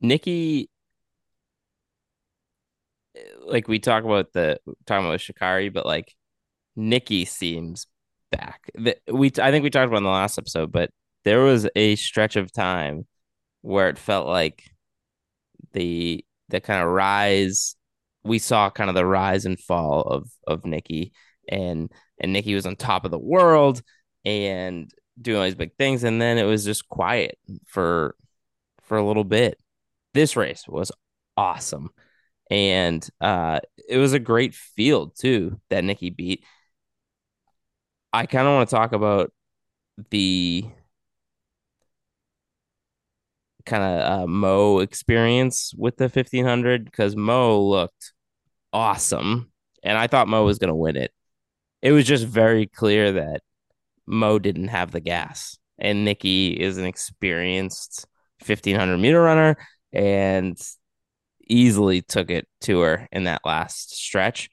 Nikki, 0.00 0.68
like 3.40 3.68
we 3.68 3.78
talk 3.78 4.04
about 4.04 4.32
the 4.32 4.58
talking 4.86 5.06
about 5.06 5.20
Sha'Carri, 5.20 5.72
but 5.72 5.86
like 5.86 6.14
Nikki 6.76 7.24
seems 7.24 7.86
back. 8.30 8.70
The, 8.74 8.96
we 9.10 9.30
I 9.40 9.50
think 9.50 9.62
we 9.62 9.70
talked 9.70 9.86
about 9.86 9.98
in 9.98 10.04
the 10.04 10.10
last 10.10 10.38
episode, 10.38 10.72
but 10.72 10.90
there 11.24 11.40
was 11.40 11.68
a 11.74 11.96
stretch 11.96 12.36
of 12.36 12.52
time 12.52 13.06
where 13.62 13.88
it 13.88 13.98
felt 13.98 14.26
like 14.26 14.64
the 15.72 16.24
the 16.48 16.60
kind 16.60 16.82
of 16.82 16.88
rise 16.90 17.76
we 18.24 18.38
saw 18.38 18.70
kind 18.70 18.90
of 18.90 18.96
the 18.96 19.06
rise 19.06 19.44
and 19.44 19.58
fall 19.58 20.02
of 20.02 20.30
of 20.46 20.64
Nikki 20.64 21.12
and 21.48 21.90
and 22.20 22.32
Nikki 22.32 22.54
was 22.54 22.66
on 22.66 22.76
top 22.76 23.04
of 23.04 23.10
the 23.10 23.18
world 23.18 23.82
and 24.24 24.90
doing 25.20 25.38
all 25.38 25.44
these 25.44 25.54
big 25.54 25.76
things 25.76 26.04
and 26.04 26.20
then 26.20 26.38
it 26.38 26.44
was 26.44 26.64
just 26.64 26.88
quiet 26.88 27.38
for 27.66 28.16
for 28.82 28.98
a 28.98 29.06
little 29.06 29.24
bit. 29.24 29.58
This 30.14 30.36
race 30.36 30.66
was 30.68 30.92
awesome. 31.36 31.90
And 32.50 33.08
uh 33.20 33.60
it 33.88 33.98
was 33.98 34.12
a 34.14 34.18
great 34.20 34.54
field 34.54 35.16
too 35.18 35.60
that 35.70 35.84
Nikki 35.84 36.10
beat. 36.10 36.44
I 38.12 38.26
kind 38.26 38.46
of 38.46 38.54
want 38.54 38.68
to 38.68 38.74
talk 38.74 38.92
about 38.92 39.32
the 40.10 40.66
kind 43.66 43.82
of 43.82 44.22
uh, 44.22 44.26
Mo 44.26 44.78
experience 44.80 45.72
with 45.76 45.96
the 45.96 46.08
1500 46.08 46.84
because 46.84 47.16
Mo 47.16 47.62
looked 47.62 48.12
awesome. 48.72 49.52
And 49.82 49.98
I 49.98 50.06
thought 50.06 50.28
Mo 50.28 50.44
was 50.44 50.58
going 50.58 50.68
to 50.68 50.74
win 50.74 50.96
it. 50.96 51.12
It 51.82 51.92
was 51.92 52.06
just 52.06 52.26
very 52.26 52.66
clear 52.66 53.12
that 53.12 53.42
Mo 54.06 54.38
didn't 54.38 54.68
have 54.68 54.90
the 54.90 55.00
gas. 55.00 55.58
And 55.78 56.04
Nikki 56.04 56.48
is 56.48 56.78
an 56.78 56.84
experienced 56.84 58.06
1500 58.46 58.98
meter 58.98 59.20
runner 59.20 59.56
and 59.92 60.56
easily 61.46 62.02
took 62.02 62.30
it 62.30 62.46
to 62.62 62.80
her 62.80 63.08
in 63.12 63.24
that 63.24 63.42
last 63.44 63.94
stretch 63.94 64.50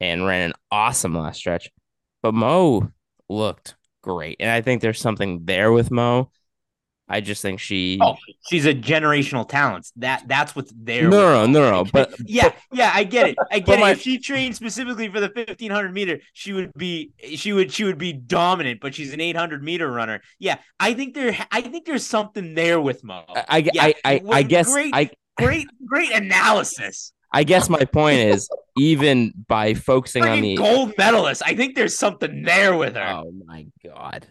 and 0.00 0.26
ran 0.26 0.50
an 0.50 0.54
awesome 0.70 1.14
last 1.14 1.38
stretch. 1.38 1.70
But 2.22 2.34
Mo 2.34 2.90
looked 3.28 3.76
great. 4.02 4.36
And 4.40 4.50
I 4.50 4.60
think 4.60 4.80
there's 4.80 5.00
something 5.00 5.44
there 5.44 5.72
with 5.72 5.90
Mo 5.90 6.30
I 7.08 7.20
just 7.20 7.40
think 7.42 7.58
she. 7.60 7.98
Oh, 8.02 8.16
she's 8.50 8.66
a 8.66 8.74
generational 8.74 9.48
talent. 9.48 9.90
That 9.96 10.24
that's 10.26 10.54
what's 10.54 10.72
there. 10.76 11.08
No, 11.08 11.46
no, 11.46 11.46
no, 11.46 11.70
no. 11.70 11.84
But 11.90 12.14
yeah, 12.24 12.52
yeah, 12.72 12.90
I 12.94 13.04
get 13.04 13.28
it. 13.30 13.36
I 13.50 13.60
get 13.60 13.78
it. 13.78 13.80
my- 13.80 13.90
if 13.92 14.02
she 14.02 14.18
trained 14.18 14.54
specifically 14.56 15.08
for 15.08 15.20
the 15.20 15.30
fifteen 15.30 15.70
hundred 15.70 15.94
meter, 15.94 16.20
she 16.32 16.52
would 16.52 16.72
be 16.76 17.12
she 17.36 17.52
would 17.52 17.72
she 17.72 17.84
would 17.84 17.98
be 17.98 18.12
dominant. 18.12 18.80
But 18.80 18.94
she's 18.94 19.12
an 19.12 19.20
eight 19.20 19.36
hundred 19.36 19.62
meter 19.62 19.90
runner. 19.90 20.20
Yeah, 20.38 20.58
I 20.78 20.94
think 20.94 21.14
there 21.14 21.36
I 21.50 21.62
think 21.62 21.86
there's 21.86 22.06
something 22.06 22.54
there 22.54 22.80
with 22.80 23.02
Mo. 23.04 23.24
I, 23.28 23.44
I, 23.48 23.56
Yeah, 23.72 23.82
I, 23.84 23.94
I, 24.04 24.22
I 24.30 24.42
guess 24.42 24.72
great. 24.72 24.94
I, 24.94 25.10
Great, 25.38 25.68
great 25.86 26.10
analysis. 26.10 27.12
I 27.32 27.44
guess 27.44 27.68
my 27.68 27.84
point 27.84 28.18
is 28.18 28.48
even 28.76 29.32
by 29.46 29.74
focusing 29.74 30.24
on 30.24 30.40
the. 30.40 30.56
gold 30.56 30.94
medalist. 30.98 31.42
I 31.46 31.54
think 31.54 31.76
there's 31.76 31.96
something 31.96 32.42
there 32.42 32.74
with 32.76 32.96
her. 32.96 33.20
Oh 33.24 33.30
my 33.46 33.66
god, 33.84 34.26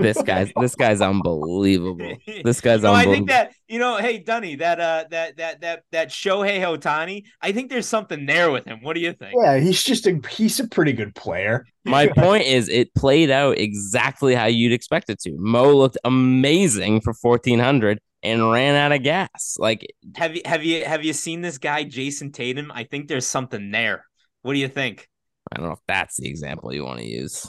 this 0.00 0.20
guy's 0.26 0.52
this 0.58 0.74
guy's 0.74 1.00
unbelievable. 1.00 2.16
This 2.44 2.60
guy's 2.62 2.82
no, 2.82 2.92
I 2.92 3.00
unbelievable. 3.00 3.12
think 3.12 3.28
that 3.28 3.52
you 3.68 3.78
know, 3.78 3.96
hey 3.96 4.18
Dunny, 4.18 4.56
that 4.56 4.80
uh, 4.80 5.04
that 5.10 5.36
that 5.36 5.60
that 5.60 5.82
that 5.92 6.08
Shohei 6.08 6.60
Ohtani, 6.60 7.24
I 7.40 7.52
think 7.52 7.70
there's 7.70 7.86
something 7.86 8.26
there 8.26 8.50
with 8.50 8.64
him. 8.64 8.82
What 8.82 8.94
do 8.94 9.00
you 9.00 9.12
think? 9.12 9.34
Yeah, 9.42 9.58
he's 9.58 9.82
just 9.82 10.06
a 10.06 10.20
he's 10.30 10.60
a 10.60 10.68
pretty 10.68 10.92
good 10.92 11.14
player. 11.14 11.64
My 11.84 12.06
point 12.16 12.44
is, 12.44 12.68
it 12.68 12.94
played 12.94 13.30
out 13.30 13.58
exactly 13.58 14.34
how 14.34 14.46
you'd 14.46 14.72
expect 14.72 15.10
it 15.10 15.20
to. 15.20 15.36
Mo 15.38 15.76
looked 15.76 15.98
amazing 16.04 17.00
for 17.00 17.14
fourteen 17.14 17.58
hundred 17.58 18.00
and 18.22 18.50
ran 18.50 18.74
out 18.74 18.92
of 18.92 19.02
gas. 19.02 19.56
Like 19.58 19.86
Have 20.16 20.36
you 20.36 20.42
have 20.44 20.64
you 20.64 20.84
have 20.84 21.04
you 21.04 21.12
seen 21.12 21.40
this 21.40 21.58
guy 21.58 21.84
Jayson 21.84 22.32
Tatum? 22.32 22.70
I 22.72 22.84
think 22.84 23.08
there's 23.08 23.26
something 23.26 23.70
there. 23.70 24.04
What 24.42 24.54
do 24.54 24.58
you 24.58 24.68
think? 24.68 25.08
I 25.52 25.56
don't 25.56 25.66
know 25.66 25.72
if 25.72 25.80
that's 25.88 26.16
the 26.18 26.28
example 26.28 26.72
you 26.72 26.84
want 26.84 27.00
to 27.00 27.06
use. 27.06 27.46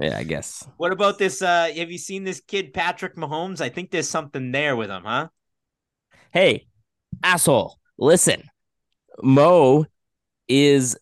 Yeah, 0.00 0.16
I 0.16 0.22
guess. 0.22 0.66
What 0.76 0.92
about 0.92 1.18
this? 1.18 1.42
Uh, 1.42 1.70
have 1.76 1.90
you 1.90 1.98
seen 1.98 2.24
this 2.24 2.40
kid 2.40 2.72
Patrick 2.72 3.16
Mahomes? 3.16 3.60
I 3.60 3.68
think 3.68 3.90
there's 3.90 4.08
something 4.08 4.52
there 4.52 4.76
with 4.76 4.90
him, 4.90 5.02
huh? 5.04 5.28
Hey, 6.30 6.66
asshole, 7.22 7.78
listen. 7.98 8.42
Mo 9.22 9.86
is 10.46 10.96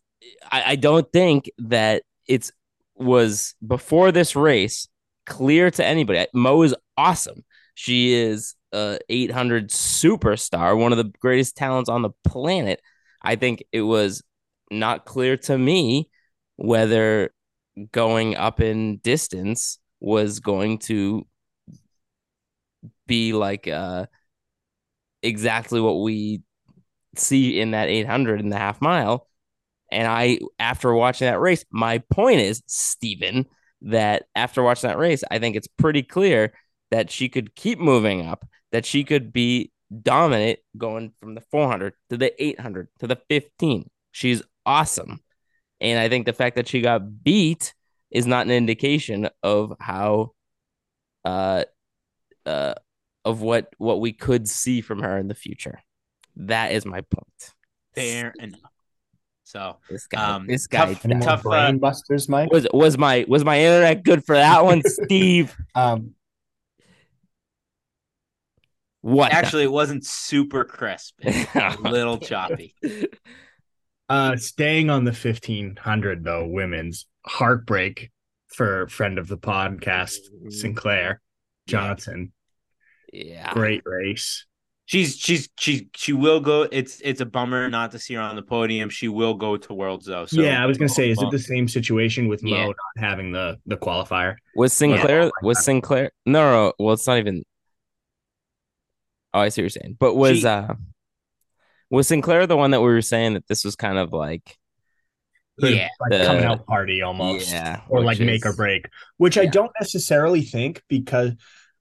I, 0.50 0.62
I 0.72 0.76
don't 0.76 1.10
think 1.12 1.50
that 1.58 2.02
it's 2.26 2.52
was 2.94 3.54
before 3.66 4.12
this 4.12 4.34
race 4.34 4.88
clear 5.26 5.70
to 5.70 5.84
anybody. 5.84 6.26
Mo 6.32 6.62
is 6.62 6.74
awesome. 6.96 7.44
She 7.74 8.14
is 8.14 8.54
a 8.72 8.98
800 9.08 9.70
superstar, 9.70 10.78
one 10.78 10.92
of 10.92 10.98
the 10.98 11.12
greatest 11.20 11.56
talents 11.56 11.90
on 11.90 12.02
the 12.02 12.10
planet. 12.24 12.80
I 13.22 13.36
think 13.36 13.64
it 13.72 13.82
was 13.82 14.22
not 14.70 15.04
clear 15.04 15.36
to 15.36 15.58
me 15.58 16.08
whether 16.56 17.32
going 17.92 18.36
up 18.36 18.60
in 18.60 18.98
distance 18.98 19.78
was 20.00 20.40
going 20.40 20.78
to 20.78 21.26
be 23.06 23.32
like 23.32 23.68
uh 23.68 24.06
exactly 25.22 25.80
what 25.80 26.00
we 26.00 26.42
see 27.16 27.60
in 27.60 27.72
that 27.72 27.88
800 27.88 28.40
in 28.40 28.48
the 28.48 28.58
half 28.58 28.80
mile. 28.80 29.28
And 29.90 30.08
i 30.08 30.40
after 30.58 30.92
watching 30.92 31.26
that 31.26 31.40
race 31.40 31.64
my 31.70 31.98
point 32.10 32.40
is 32.40 32.62
Stephen 32.66 33.46
that 33.82 34.24
after 34.34 34.62
watching 34.62 34.88
that 34.88 34.98
race 34.98 35.22
i 35.30 35.38
think 35.38 35.54
it's 35.54 35.68
pretty 35.68 36.02
clear 36.02 36.52
that 36.90 37.10
she 37.10 37.28
could 37.28 37.54
keep 37.54 37.78
moving 37.78 38.26
up 38.26 38.44
that 38.72 38.84
she 38.84 39.04
could 39.04 39.32
be 39.32 39.70
dominant 40.02 40.58
going 40.76 41.12
from 41.20 41.34
the 41.34 41.40
400 41.52 41.92
to 42.10 42.16
the 42.16 42.42
800 42.42 42.88
to 42.98 43.06
the 43.06 43.18
15 43.28 43.88
she's 44.10 44.42
awesome 44.64 45.20
and 45.80 45.98
i 45.98 46.08
think 46.08 46.26
the 46.26 46.32
fact 46.32 46.56
that 46.56 46.68
she 46.68 46.80
got 46.80 47.22
beat 47.24 47.74
is 48.10 48.26
not 48.26 48.46
an 48.46 48.52
indication 48.52 49.28
of 49.42 49.72
how 49.80 50.32
uh 51.24 51.64
uh 52.46 52.74
of 53.24 53.40
what 53.42 53.72
what 53.78 54.00
we 54.00 54.12
could 54.12 54.48
see 54.48 54.80
from 54.80 55.02
her 55.02 55.18
in 55.18 55.26
the 55.26 55.34
future. 55.34 55.80
That 56.36 56.70
is 56.70 56.86
my 56.86 57.00
point. 57.00 57.54
Fair 57.94 58.32
enough. 58.38 58.60
So 59.42 59.78
This 59.90 60.06
guy, 60.06 60.34
Um, 60.34 60.46
this 60.46 60.66
guy 60.68 60.92
tough- 60.94 61.04
Any 61.04 61.14
more 61.16 61.26
Tough, 61.28 61.46
uh, 61.46 61.72
busters, 61.72 62.28
Mike? 62.28 62.52
was 62.52 62.68
was 62.72 62.96
my 62.96 63.24
was 63.26 63.44
my 63.44 63.58
internet 63.58 64.04
good 64.04 64.24
for 64.24 64.36
that 64.36 64.64
one, 64.64 64.82
Steve? 64.86 65.56
Um, 65.74 66.14
What? 69.00 69.30
the- 69.30 69.36
actually, 69.36 69.64
it 69.64 69.72
wasn't 69.72 70.04
super 70.04 70.64
crisp. 70.64 71.14
It 71.22 71.48
a 71.54 71.76
little 71.80 72.18
choppy. 72.30 72.74
Uh, 74.08 74.36
staying 74.36 74.90
on 74.90 75.04
the 75.04 75.12
fifteen 75.12 75.76
hundred 75.76 76.24
though, 76.24 76.46
women's 76.46 77.06
heartbreak 77.26 78.10
for 78.48 78.86
friend 78.88 79.18
of 79.18 79.28
the 79.28 79.36
podcast 79.38 80.18
Sinclair 80.50 81.20
Johnson. 81.66 82.32
yeah. 83.12 83.52
Great 83.52 83.82
race. 83.84 84.46
She's 84.88 85.16
she's 85.18 85.48
she 85.58 85.88
she 85.96 86.12
will 86.12 86.38
go. 86.38 86.62
It's 86.70 87.00
it's 87.02 87.20
a 87.20 87.26
bummer 87.26 87.68
not 87.68 87.90
to 87.90 87.98
see 87.98 88.14
her 88.14 88.20
on 88.20 88.36
the 88.36 88.42
podium. 88.42 88.88
She 88.88 89.08
will 89.08 89.34
go 89.34 89.56
to 89.56 89.74
Worlds 89.74 90.06
though. 90.06 90.26
So 90.26 90.40
yeah, 90.40 90.62
I 90.62 90.66
was 90.66 90.78
gonna 90.78 90.88
say, 90.88 91.10
is 91.10 91.20
it 91.20 91.28
the 91.32 91.40
same 91.40 91.66
situation 91.66 92.28
with 92.28 92.44
Mo 92.44 92.50
Yeah. 92.50 92.66
not 92.66 92.76
having 92.96 93.32
the 93.32 93.58
the 93.66 93.76
qualifier? 93.76 94.36
Was 94.54 94.72
Sinclair 94.72 95.24
Yeah. 95.24 95.30
was 95.42 95.64
Sinclair 95.64 96.12
no, 96.24 96.40
no 96.40 96.66
no 96.66 96.72
well 96.78 96.94
it's 96.94 97.06
not 97.08 97.18
even 97.18 97.42
Oh, 99.34 99.40
I 99.40 99.48
see 99.48 99.60
what 99.60 99.64
you're 99.64 99.70
saying. 99.70 99.96
But 99.98 100.14
was 100.14 100.38
She- 100.38 100.46
uh 100.46 100.74
was 101.90 102.08
Sinclair 102.08 102.46
the 102.46 102.56
one 102.56 102.70
that 102.72 102.80
we 102.80 102.88
were 102.88 103.02
saying 103.02 103.34
that 103.34 103.46
this 103.46 103.64
was 103.64 103.76
kind 103.76 103.98
of 103.98 104.12
like 104.12 104.56
Yeah. 105.58 105.88
like 106.00 106.10
The- 106.10 106.26
coming 106.26 106.44
out 106.44 106.66
party 106.66 107.02
almost. 107.02 107.50
Yeah, 107.50 107.82
or 107.88 107.98
which 108.00 108.06
like 108.06 108.20
make 108.20 108.44
or 108.46 108.52
break, 108.54 108.86
which 109.16 109.38
I 109.38 109.46
don't 109.46 109.72
necessarily 109.80 110.42
think 110.42 110.82
because 110.88 111.32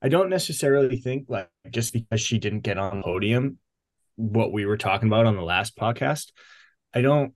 I 0.02 0.10
don't 0.10 0.30
necessarily 0.30 0.98
think 0.98 1.26
like 1.30 1.50
just 1.72 1.92
because 1.94 2.22
she 2.22 2.38
didn't 2.38 2.60
get 2.62 2.78
on 2.78 3.02
podium, 3.04 3.58
what 4.18 4.52
we 4.54 4.66
were 4.66 4.78
talking 4.78 5.08
about 5.10 5.26
on 5.26 5.36
the 5.36 5.42
last 5.44 5.76
podcast. 5.78 6.32
I 6.94 7.02
don't 7.02 7.34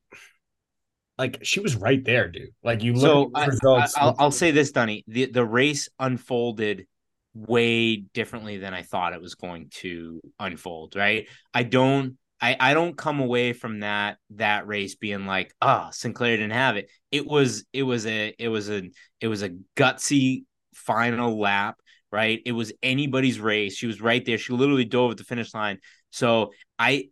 like 1.17 1.39
she 1.43 1.59
was 1.59 1.76
right 1.76 2.03
there, 2.05 2.30
dude. 2.30 2.49
Like 2.63 2.84
you 2.84 2.93
look 2.93 3.01
So 3.01 3.24
at 3.26 3.34
the 3.34 3.39
I, 3.39 3.45
results. 3.47 3.95
will 3.99 4.15
I'll 4.20 4.32
say 4.32 4.51
this, 4.51 4.72
Dunny. 4.72 5.03
The 5.07 5.26
the 5.26 5.43
race 5.45 5.89
unfolded 5.99 6.86
way 7.34 7.97
differently 7.97 8.57
than 8.57 8.74
I 8.74 8.84
thought 8.84 9.13
it 9.13 9.22
was 9.22 9.36
going 9.36 9.70
to 9.82 10.22
unfold. 10.39 10.95
Right? 10.95 11.28
I 11.53 11.63
don't. 11.63 12.17
I, 12.41 12.55
I 12.59 12.73
don't 12.73 12.97
come 12.97 13.19
away 13.19 13.53
from 13.53 13.81
that 13.81 14.17
that 14.31 14.67
race 14.67 14.95
being 14.95 15.25
like, 15.25 15.53
oh, 15.61 15.89
Sinclair 15.91 16.37
didn't 16.37 16.51
have 16.53 16.77
it. 16.77 16.89
It 17.11 17.25
was 17.25 17.65
it 17.73 17.83
was 17.83 18.05
a 18.05 18.33
it 18.39 18.47
was 18.47 18.69
a 18.69 18.89
it 19.19 19.27
was 19.27 19.43
a 19.43 19.55
gutsy 19.75 20.45
final 20.73 21.39
lap, 21.39 21.77
right? 22.11 22.41
It 22.45 22.53
was 22.53 22.71
anybody's 22.81 23.39
race. 23.39 23.75
She 23.75 23.87
was 23.87 24.01
right 24.01 24.25
there. 24.25 24.37
She 24.37 24.53
literally 24.53 24.85
dove 24.85 25.11
at 25.11 25.17
the 25.17 25.23
finish 25.23 25.53
line. 25.53 25.79
So 26.11 26.51
I 26.77 27.09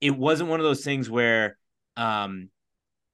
it 0.00 0.16
wasn't 0.16 0.50
one 0.50 0.60
of 0.60 0.64
those 0.64 0.84
things 0.84 1.10
where 1.10 1.58
um 1.96 2.50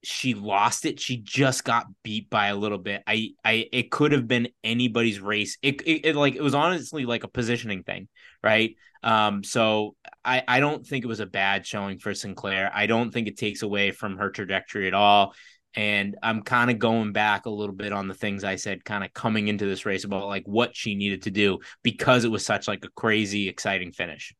she 0.02 0.34
lost 0.34 0.86
it. 0.86 0.98
She 1.00 1.18
just 1.18 1.64
got 1.64 1.86
beat 2.02 2.30
by 2.30 2.48
a 2.48 2.56
little 2.56 2.78
bit. 2.78 3.02
I, 3.06 3.30
I, 3.44 3.68
it 3.72 3.90
could 3.90 4.12
have 4.12 4.26
been 4.26 4.48
anybody's 4.64 5.20
race. 5.20 5.58
It, 5.62 5.82
it, 5.82 6.06
it, 6.06 6.16
like, 6.16 6.34
it 6.36 6.42
was 6.42 6.54
honestly 6.54 7.04
like 7.04 7.24
a 7.24 7.28
positioning 7.28 7.82
thing, 7.82 8.08
right? 8.42 8.76
Um, 9.02 9.42
so 9.42 9.96
I, 10.24 10.42
I 10.46 10.60
don't 10.60 10.86
think 10.86 11.04
it 11.04 11.08
was 11.08 11.20
a 11.20 11.26
bad 11.26 11.66
showing 11.66 11.98
for 11.98 12.14
Sinclair. 12.14 12.70
I 12.74 12.86
don't 12.86 13.10
think 13.10 13.28
it 13.28 13.38
takes 13.38 13.62
away 13.62 13.90
from 13.90 14.18
her 14.18 14.30
trajectory 14.30 14.86
at 14.86 14.94
all. 14.94 15.34
And 15.74 16.16
I'm 16.22 16.42
kind 16.42 16.70
of 16.70 16.78
going 16.78 17.12
back 17.12 17.46
a 17.46 17.50
little 17.50 17.74
bit 17.74 17.92
on 17.92 18.08
the 18.08 18.14
things 18.14 18.42
I 18.42 18.56
said, 18.56 18.84
kind 18.84 19.04
of 19.04 19.12
coming 19.14 19.48
into 19.48 19.66
this 19.66 19.86
race 19.86 20.04
about 20.04 20.26
like 20.26 20.42
what 20.44 20.74
she 20.74 20.96
needed 20.96 21.22
to 21.22 21.30
do 21.30 21.60
because 21.82 22.24
it 22.24 22.30
was 22.30 22.44
such 22.44 22.66
like 22.66 22.84
a 22.84 22.90
crazy, 22.90 23.48
exciting 23.48 23.92
finish. 23.92 24.34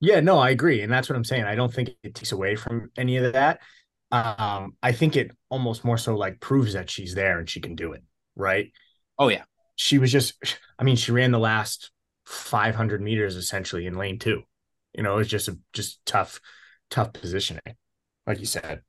Yeah, 0.00 0.20
no, 0.20 0.38
I 0.38 0.50
agree. 0.50 0.82
And 0.82 0.92
that's 0.92 1.08
what 1.08 1.16
I'm 1.16 1.24
saying. 1.24 1.44
I 1.44 1.56
don't 1.56 1.74
think 1.74 1.90
it 2.04 2.14
takes 2.14 2.30
away 2.30 2.54
from 2.54 2.90
any 2.96 3.16
of 3.16 3.32
that. 3.32 3.60
Um, 4.12 4.76
I 4.82 4.92
think 4.92 5.16
it 5.16 5.32
almost 5.50 5.84
more 5.84 5.98
so 5.98 6.16
like 6.16 6.40
proves 6.40 6.74
that 6.74 6.88
she's 6.88 7.14
there 7.14 7.40
and 7.40 7.50
she 7.50 7.60
can 7.60 7.74
do 7.74 7.92
it, 7.92 8.02
right? 8.36 8.70
Oh 9.18 9.28
yeah. 9.28 9.42
She 9.74 9.98
was 9.98 10.12
just 10.12 10.34
I 10.78 10.84
mean, 10.84 10.96
she 10.96 11.12
ran 11.12 11.32
the 11.32 11.38
last 11.38 11.90
500 12.28 13.00
meters 13.00 13.36
essentially 13.36 13.86
in 13.86 13.94
lane 13.94 14.18
2. 14.18 14.42
You 14.94 15.02
know, 15.02 15.14
it 15.14 15.18
was 15.18 15.28
just 15.28 15.48
a 15.48 15.58
just 15.72 16.04
tough 16.04 16.40
tough 16.90 17.12
positioning. 17.12 17.76
Like 18.26 18.40
you 18.40 18.46
said. 18.46 18.82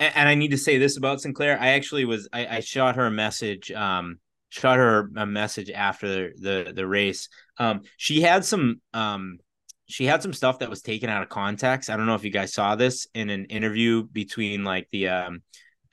and, 0.00 0.16
and 0.16 0.28
I 0.28 0.34
need 0.34 0.52
to 0.52 0.58
say 0.58 0.78
this 0.78 0.96
about 0.96 1.20
Sinclair. 1.20 1.60
I 1.60 1.68
actually 1.68 2.06
was 2.06 2.28
I, 2.32 2.46
I 2.46 2.60
shot 2.60 2.96
her 2.96 3.06
a 3.06 3.10
message, 3.10 3.70
um, 3.72 4.18
shot 4.48 4.78
her 4.78 5.10
a 5.16 5.26
message 5.26 5.70
after 5.70 6.32
the 6.38 6.72
the 6.74 6.86
race. 6.86 7.28
Um, 7.58 7.82
she 7.98 8.22
had 8.22 8.44
some 8.44 8.80
um 8.94 9.38
she 9.86 10.06
had 10.06 10.22
some 10.22 10.32
stuff 10.32 10.60
that 10.60 10.70
was 10.70 10.80
taken 10.80 11.10
out 11.10 11.22
of 11.22 11.28
context. 11.28 11.90
I 11.90 11.96
don't 11.96 12.06
know 12.06 12.14
if 12.14 12.24
you 12.24 12.30
guys 12.30 12.54
saw 12.54 12.74
this 12.74 13.06
in 13.14 13.28
an 13.28 13.44
interview 13.46 14.02
between 14.04 14.64
like 14.64 14.88
the 14.92 15.08
um 15.08 15.42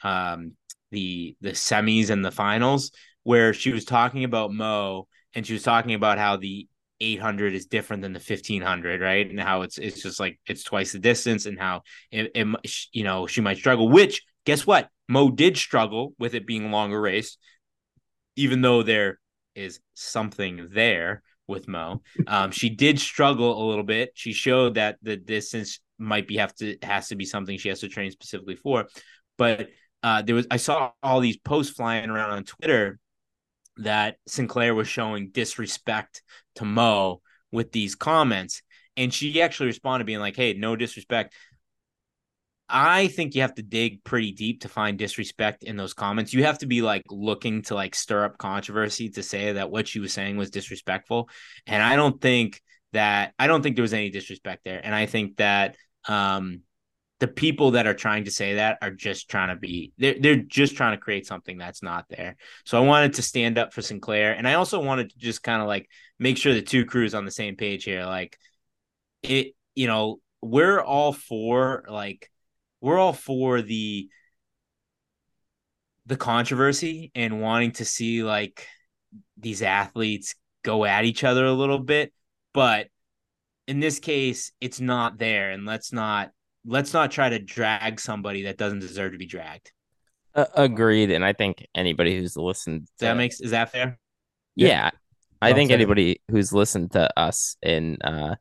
um 0.01 0.53
the 0.91 1.35
the 1.41 1.51
semis 1.51 2.09
and 2.09 2.23
the 2.23 2.31
finals 2.31 2.91
where 3.23 3.53
she 3.53 3.71
was 3.71 3.83
talking 3.83 4.23
about 4.23 4.53
Mo 4.53 5.07
and 5.33 5.45
she 5.45 5.53
was 5.53 5.63
talking 5.63 5.93
about 5.93 6.17
how 6.17 6.37
the 6.37 6.67
800 6.99 7.53
is 7.53 7.65
different 7.65 8.03
than 8.03 8.13
the 8.13 8.19
1500 8.19 9.01
right? 9.01 9.29
And 9.29 9.39
how 9.39 9.63
it's 9.63 9.77
it's 9.77 10.03
just 10.03 10.19
like 10.19 10.39
it's 10.47 10.63
twice 10.63 10.91
the 10.91 10.99
distance 10.99 11.45
and 11.45 11.59
how 11.59 11.81
it, 12.11 12.31
it 12.35 12.47
you 12.93 13.03
know 13.03 13.27
she 13.27 13.41
might 13.41 13.57
struggle 13.57 13.89
which 13.89 14.23
guess 14.45 14.65
what? 14.67 14.89
Mo 15.07 15.29
did 15.29 15.57
struggle 15.57 16.13
with 16.19 16.35
it 16.35 16.47
being 16.47 16.65
a 16.65 16.71
longer 16.71 16.99
race 16.99 17.37
even 18.35 18.61
though 18.61 18.83
there 18.83 19.19
is 19.55 19.79
something 19.93 20.69
there 20.71 21.21
with 21.47 21.67
mo. 21.67 22.01
Um, 22.27 22.51
she 22.51 22.69
did 22.69 22.97
struggle 22.99 23.61
a 23.61 23.65
little 23.67 23.83
bit. 23.83 24.11
She 24.13 24.31
showed 24.31 24.75
that 24.75 24.97
the 25.01 25.17
distance 25.17 25.79
might 25.97 26.27
be 26.27 26.37
have 26.37 26.55
to 26.55 26.77
has 26.81 27.09
to 27.09 27.15
be 27.15 27.25
something 27.25 27.57
she 27.57 27.69
has 27.69 27.81
to 27.81 27.89
train 27.89 28.11
specifically 28.11 28.55
for. 28.55 28.87
But 29.37 29.69
uh, 30.03 30.21
there 30.21 30.35
was 30.35 30.47
i 30.49 30.57
saw 30.57 30.91
all 31.03 31.19
these 31.19 31.37
posts 31.37 31.73
flying 31.73 32.09
around 32.09 32.31
on 32.31 32.43
twitter 32.43 32.99
that 33.77 34.17
Sinclair 34.27 34.75
was 34.75 34.87
showing 34.87 35.29
disrespect 35.31 36.21
to 36.55 36.65
Mo 36.65 37.21
with 37.51 37.71
these 37.71 37.95
comments. 37.95 38.61
And 38.97 39.13
she 39.13 39.41
actually 39.41 39.67
responded 39.67 40.05
being 40.05 40.19
like, 40.19 40.35
Hey, 40.35 40.53
no 40.53 40.75
disrespect. 40.75 41.33
I 42.73 43.07
think 43.07 43.35
you 43.35 43.41
have 43.41 43.55
to 43.55 43.63
dig 43.63 44.03
pretty 44.03 44.31
deep 44.31 44.61
to 44.61 44.69
find 44.69 44.97
disrespect 44.97 45.63
in 45.63 45.75
those 45.75 45.93
comments. 45.93 46.33
You 46.33 46.45
have 46.45 46.59
to 46.59 46.65
be 46.67 46.81
like 46.81 47.03
looking 47.09 47.63
to 47.63 47.75
like 47.75 47.95
stir 47.95 48.23
up 48.23 48.37
controversy 48.37 49.09
to 49.09 49.23
say 49.23 49.53
that 49.53 49.69
what 49.69 49.89
she 49.89 49.99
was 49.99 50.13
saying 50.13 50.37
was 50.37 50.51
disrespectful. 50.51 51.29
And 51.67 51.83
I 51.83 51.97
don't 51.97 52.21
think 52.21 52.61
that 52.93 53.33
I 53.37 53.47
don't 53.47 53.61
think 53.61 53.75
there 53.75 53.83
was 53.83 53.93
any 53.93 54.09
disrespect 54.09 54.63
there. 54.63 54.79
And 54.81 54.95
I 54.95 55.05
think 55.05 55.37
that 55.37 55.75
um 56.07 56.61
the 57.21 57.27
people 57.27 57.71
that 57.71 57.85
are 57.85 57.93
trying 57.93 58.25
to 58.25 58.31
say 58.31 58.55
that 58.55 58.79
are 58.81 58.89
just 58.89 59.29
trying 59.29 59.49
to 59.49 59.55
be 59.55 59.93
they're, 59.99 60.15
they're 60.19 60.35
just 60.35 60.75
trying 60.75 60.97
to 60.97 61.01
create 61.01 61.27
something 61.27 61.55
that's 61.55 61.83
not 61.83 62.05
there. 62.09 62.35
So 62.65 62.81
i 62.81 62.85
wanted 62.85 63.13
to 63.13 63.21
stand 63.21 63.59
up 63.59 63.73
for 63.73 63.83
sinclair 63.83 64.33
and 64.33 64.47
i 64.47 64.55
also 64.55 64.83
wanted 64.83 65.11
to 65.11 65.17
just 65.19 65.43
kind 65.43 65.61
of 65.61 65.67
like 65.67 65.87
make 66.17 66.37
sure 66.37 66.53
the 66.53 66.63
two 66.63 66.83
crews 66.83 67.13
on 67.13 67.23
the 67.23 67.31
same 67.31 67.55
page 67.55 67.83
here. 67.83 68.05
Like 68.05 68.37
it 69.21 69.53
you 69.75 69.85
know 69.85 70.19
we're 70.41 70.81
all 70.81 71.13
for 71.13 71.85
like 71.87 72.31
we're 72.81 72.97
all 72.97 73.13
for 73.13 73.61
the 73.61 74.09
the 76.07 76.17
controversy 76.17 77.11
and 77.13 77.39
wanting 77.39 77.71
to 77.73 77.85
see 77.85 78.23
like 78.23 78.67
these 79.37 79.61
athletes 79.61 80.33
go 80.63 80.85
at 80.85 81.05
each 81.05 81.23
other 81.23 81.45
a 81.45 81.53
little 81.53 81.79
bit 81.79 82.11
but 82.53 82.87
in 83.67 83.79
this 83.79 83.99
case 83.99 84.51
it's 84.59 84.79
not 84.79 85.19
there 85.19 85.51
and 85.51 85.65
let's 85.65 85.93
not 85.93 86.31
let's 86.65 86.93
not 86.93 87.11
try 87.11 87.29
to 87.29 87.39
drag 87.39 87.99
somebody 87.99 88.43
that 88.43 88.57
doesn't 88.57 88.79
deserve 88.79 89.13
to 89.13 89.17
be 89.17 89.25
dragged. 89.25 89.71
Uh, 90.33 90.45
agreed, 90.55 91.11
and 91.11 91.25
I 91.25 91.33
think 91.33 91.65
anybody 91.75 92.17
who's 92.17 92.37
listened 92.37 92.81
Does 92.81 92.89
that 92.99 93.17
makes 93.17 93.41
is 93.41 93.51
that 93.51 93.69
fair? 93.71 93.99
yeah, 94.55 94.67
Yeah. 94.69 94.91
I 95.41 95.49
Well 95.49 95.55
think 95.55 95.71
said. 95.71 95.75
anybody 95.79 96.21
who's 96.29 96.53
listened 96.53 96.91
to 96.93 97.09
us 97.19 97.57
and 97.63 97.97
uh 98.03 98.35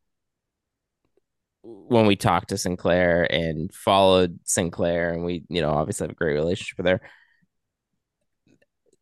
when 1.62 2.06
we 2.06 2.16
talked 2.16 2.48
to 2.50 2.58
Sinclair 2.58 3.30
and 3.30 3.72
followed 3.74 4.38
Sinclair 4.44 5.12
and 5.12 5.24
we 5.24 5.44
you 5.48 5.60
know 5.60 5.70
obviously 5.70 6.04
have 6.04 6.12
a 6.12 6.14
great 6.14 6.34
relationship 6.34 6.78
with 6.78 6.86
her 6.86 7.00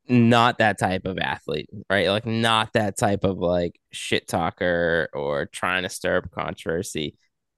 not 0.08 0.58
that 0.58 0.78
type 0.78 1.04
of 1.04 1.18
athlete 1.18 1.68
right 1.90 2.08
like 2.08 2.24
not 2.24 2.72
that 2.72 2.96
type 2.96 3.24
of 3.24 3.38
like 3.38 3.78
shit 3.92 4.26
talker 4.26 5.08
or 5.12 5.44
trying 5.46 5.82
to 5.82 5.88
stir 5.90 6.16
up 6.18 6.30
controversy 6.30 7.14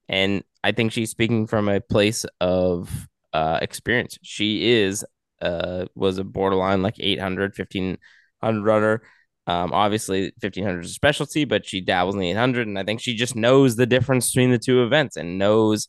and 0.08 0.42
I 0.62 0.72
think 0.72 0.92
she's 0.92 1.10
speaking 1.10 1.46
from 1.46 1.68
a 1.68 1.80
place 1.80 2.24
of 2.40 3.08
uh 3.32 3.60
experience 3.62 4.18
she 4.22 4.72
is 4.72 5.04
uh 5.40 5.84
was 5.94 6.18
a 6.18 6.24
borderline 6.24 6.82
like 6.82 6.96
800 6.98 7.56
1500 7.56 8.64
runner 8.64 9.02
um, 9.46 9.72
obviously, 9.72 10.32
1500 10.40 10.84
is 10.84 10.92
a 10.92 10.94
specialty, 10.94 11.44
but 11.44 11.66
she 11.66 11.80
dabbles 11.80 12.14
in 12.14 12.20
the 12.20 12.30
800, 12.30 12.68
and 12.68 12.78
I 12.78 12.84
think 12.84 13.00
she 13.00 13.14
just 13.16 13.34
knows 13.34 13.74
the 13.74 13.86
difference 13.86 14.30
between 14.30 14.52
the 14.52 14.58
two 14.58 14.84
events 14.84 15.16
and 15.16 15.38
knows 15.38 15.88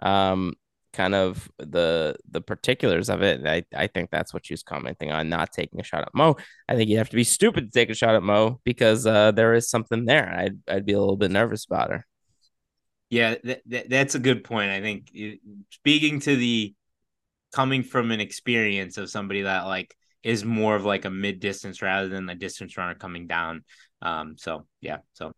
um, 0.00 0.54
kind 0.92 1.14
of 1.14 1.50
the 1.58 2.16
the 2.30 2.40
particulars 2.40 3.10
of 3.10 3.22
it. 3.22 3.40
And 3.40 3.48
I, 3.48 3.64
I 3.76 3.86
think 3.88 4.10
that's 4.10 4.32
what 4.32 4.46
she 4.46 4.54
was 4.54 4.62
commenting 4.62 5.10
on, 5.12 5.28
not 5.28 5.52
taking 5.52 5.80
a 5.80 5.84
shot 5.84 6.02
at 6.02 6.14
Mo. 6.14 6.36
I 6.68 6.74
think 6.74 6.88
you 6.88 6.98
have 6.98 7.10
to 7.10 7.16
be 7.16 7.24
stupid 7.24 7.66
to 7.66 7.78
take 7.78 7.90
a 7.90 7.94
shot 7.94 8.14
at 8.14 8.22
Mo 8.22 8.60
because 8.64 9.06
uh, 9.06 9.32
there 9.32 9.52
is 9.54 9.68
something 9.68 10.06
there. 10.06 10.32
I'd, 10.34 10.58
I'd 10.68 10.86
be 10.86 10.92
a 10.94 11.00
little 11.00 11.16
bit 11.16 11.30
nervous 11.30 11.66
about 11.66 11.90
her. 11.90 12.06
Yeah, 13.12 13.34
that, 13.44 13.60
that, 13.66 13.90
that's 13.90 14.14
a 14.14 14.18
good 14.18 14.42
point. 14.42 14.70
I 14.70 14.80
think 14.80 15.12
speaking 15.68 16.20
to 16.20 16.34
the 16.34 16.74
coming 17.54 17.82
from 17.82 18.10
an 18.10 18.20
experience 18.20 18.96
of 18.96 19.10
somebody 19.10 19.42
that 19.42 19.66
like 19.66 19.94
is 20.22 20.46
more 20.46 20.74
of 20.76 20.86
like 20.86 21.04
a 21.04 21.10
mid 21.10 21.38
distance 21.38 21.82
rather 21.82 22.08
than 22.08 22.26
a 22.30 22.34
distance 22.34 22.78
runner 22.78 22.94
coming 22.94 23.26
down. 23.26 23.64
Um, 24.00 24.36
so 24.38 24.66
yeah, 24.80 25.00
so 25.12 25.34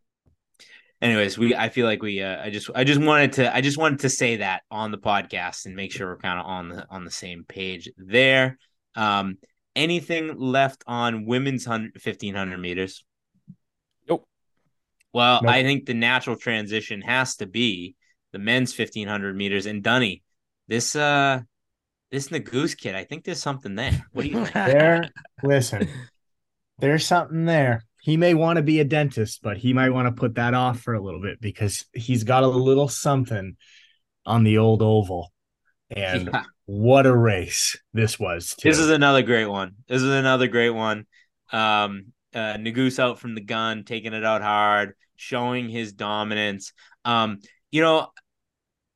anyways, 1.02 1.36
we 1.36 1.56
I 1.56 1.68
feel 1.68 1.84
like 1.84 2.00
we 2.00 2.22
uh, 2.22 2.44
I 2.44 2.50
just 2.50 2.70
I 2.76 2.84
just 2.84 3.00
wanted 3.00 3.32
to 3.32 3.52
I 3.52 3.60
just 3.60 3.76
wanted 3.76 3.98
to 4.00 4.08
say 4.08 4.36
that 4.36 4.62
on 4.70 4.92
the 4.92 4.98
podcast 4.98 5.66
and 5.66 5.74
make 5.74 5.90
sure 5.90 6.06
we're 6.06 6.18
kind 6.18 6.38
of 6.38 6.46
on 6.46 6.68
the 6.68 6.86
on 6.90 7.04
the 7.04 7.10
same 7.10 7.42
page 7.42 7.90
there. 7.96 8.56
Um, 8.94 9.38
anything 9.74 10.38
left 10.38 10.84
on 10.86 11.26
women's 11.26 11.66
100, 11.66 11.94
1500 11.94 12.56
meters? 12.56 13.04
Nope. 15.14 15.20
Well, 15.20 15.40
Nope. 15.42 15.52
I 15.52 15.62
think 15.62 15.86
the 15.86 15.94
natural 15.94 16.36
transition 16.36 17.00
has 17.02 17.36
to 17.36 17.46
be 17.46 17.94
the 18.32 18.38
men's 18.38 18.76
1500 18.76 19.36
meters 19.36 19.66
and 19.66 19.82
Dunny. 19.82 20.22
This 20.68 20.96
uh 20.96 21.40
this 22.10 22.28
Nuguse 22.28 22.76
kid, 22.76 22.94
I 22.94 23.04
think 23.04 23.24
there's 23.24 23.42
something 23.42 23.74
there. 23.74 24.04
What 24.12 24.22
do 24.22 24.28
you 24.28 24.44
think? 24.44 24.52
There, 24.54 25.10
listen, 25.42 25.88
there's 26.78 27.04
something 27.06 27.44
there. 27.44 27.82
He 28.02 28.16
may 28.16 28.34
want 28.34 28.56
to 28.58 28.62
be 28.62 28.80
a 28.80 28.84
dentist, 28.84 29.40
but 29.42 29.56
he 29.56 29.72
might 29.72 29.90
want 29.90 30.06
to 30.06 30.12
put 30.12 30.34
that 30.34 30.52
off 30.54 30.80
for 30.80 30.94
a 30.94 31.00
little 31.02 31.22
bit 31.22 31.40
because 31.40 31.86
he's 31.92 32.22
got 32.24 32.42
a 32.44 32.48
little 32.48 32.88
something 32.88 33.56
on 34.26 34.44
the 34.44 34.58
old 34.58 34.82
oval. 34.82 35.32
And 35.90 36.28
Yeah. 36.32 36.42
what 36.66 37.06
a 37.06 37.16
race 37.16 37.76
this 37.92 38.18
was. 38.18 38.54
Too. 38.56 38.68
This 38.68 38.78
is 38.78 38.90
another 38.90 39.22
great 39.22 39.46
one. 39.46 39.72
This 39.88 40.02
is 40.02 40.10
another 40.10 40.48
great 40.48 40.70
one. 40.70 41.06
Um, 41.52 42.12
uh, 42.34 42.54
Nuguse 42.58 42.98
out 42.98 43.18
from 43.20 43.34
the 43.34 43.40
gun, 43.40 43.84
taking 43.84 44.12
it 44.12 44.24
out 44.24 44.42
hard, 44.42 44.94
showing 45.16 45.68
his 45.68 45.92
dominance. 45.92 46.72
Um, 47.04 47.38
you 47.70 47.80
know, 47.80 48.08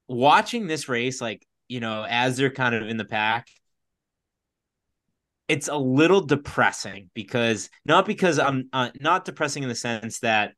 watching 0.08 0.66
this 0.66 0.88
race, 0.88 1.20
like 1.20 1.46
you 1.68 1.80
know, 1.80 2.06
as 2.08 2.36
they're 2.36 2.50
kind 2.50 2.74
of 2.74 2.88
in 2.88 2.96
the 2.96 3.04
pack, 3.04 3.48
it's 5.48 5.68
a 5.68 5.76
little 5.76 6.20
depressing 6.20 7.10
because 7.14 7.70
not 7.84 8.06
because 8.06 8.38
I'm 8.38 8.68
uh, 8.72 8.90
not 9.00 9.24
depressing 9.24 9.62
in 9.62 9.68
the 9.68 9.74
sense 9.74 10.20
that 10.20 10.52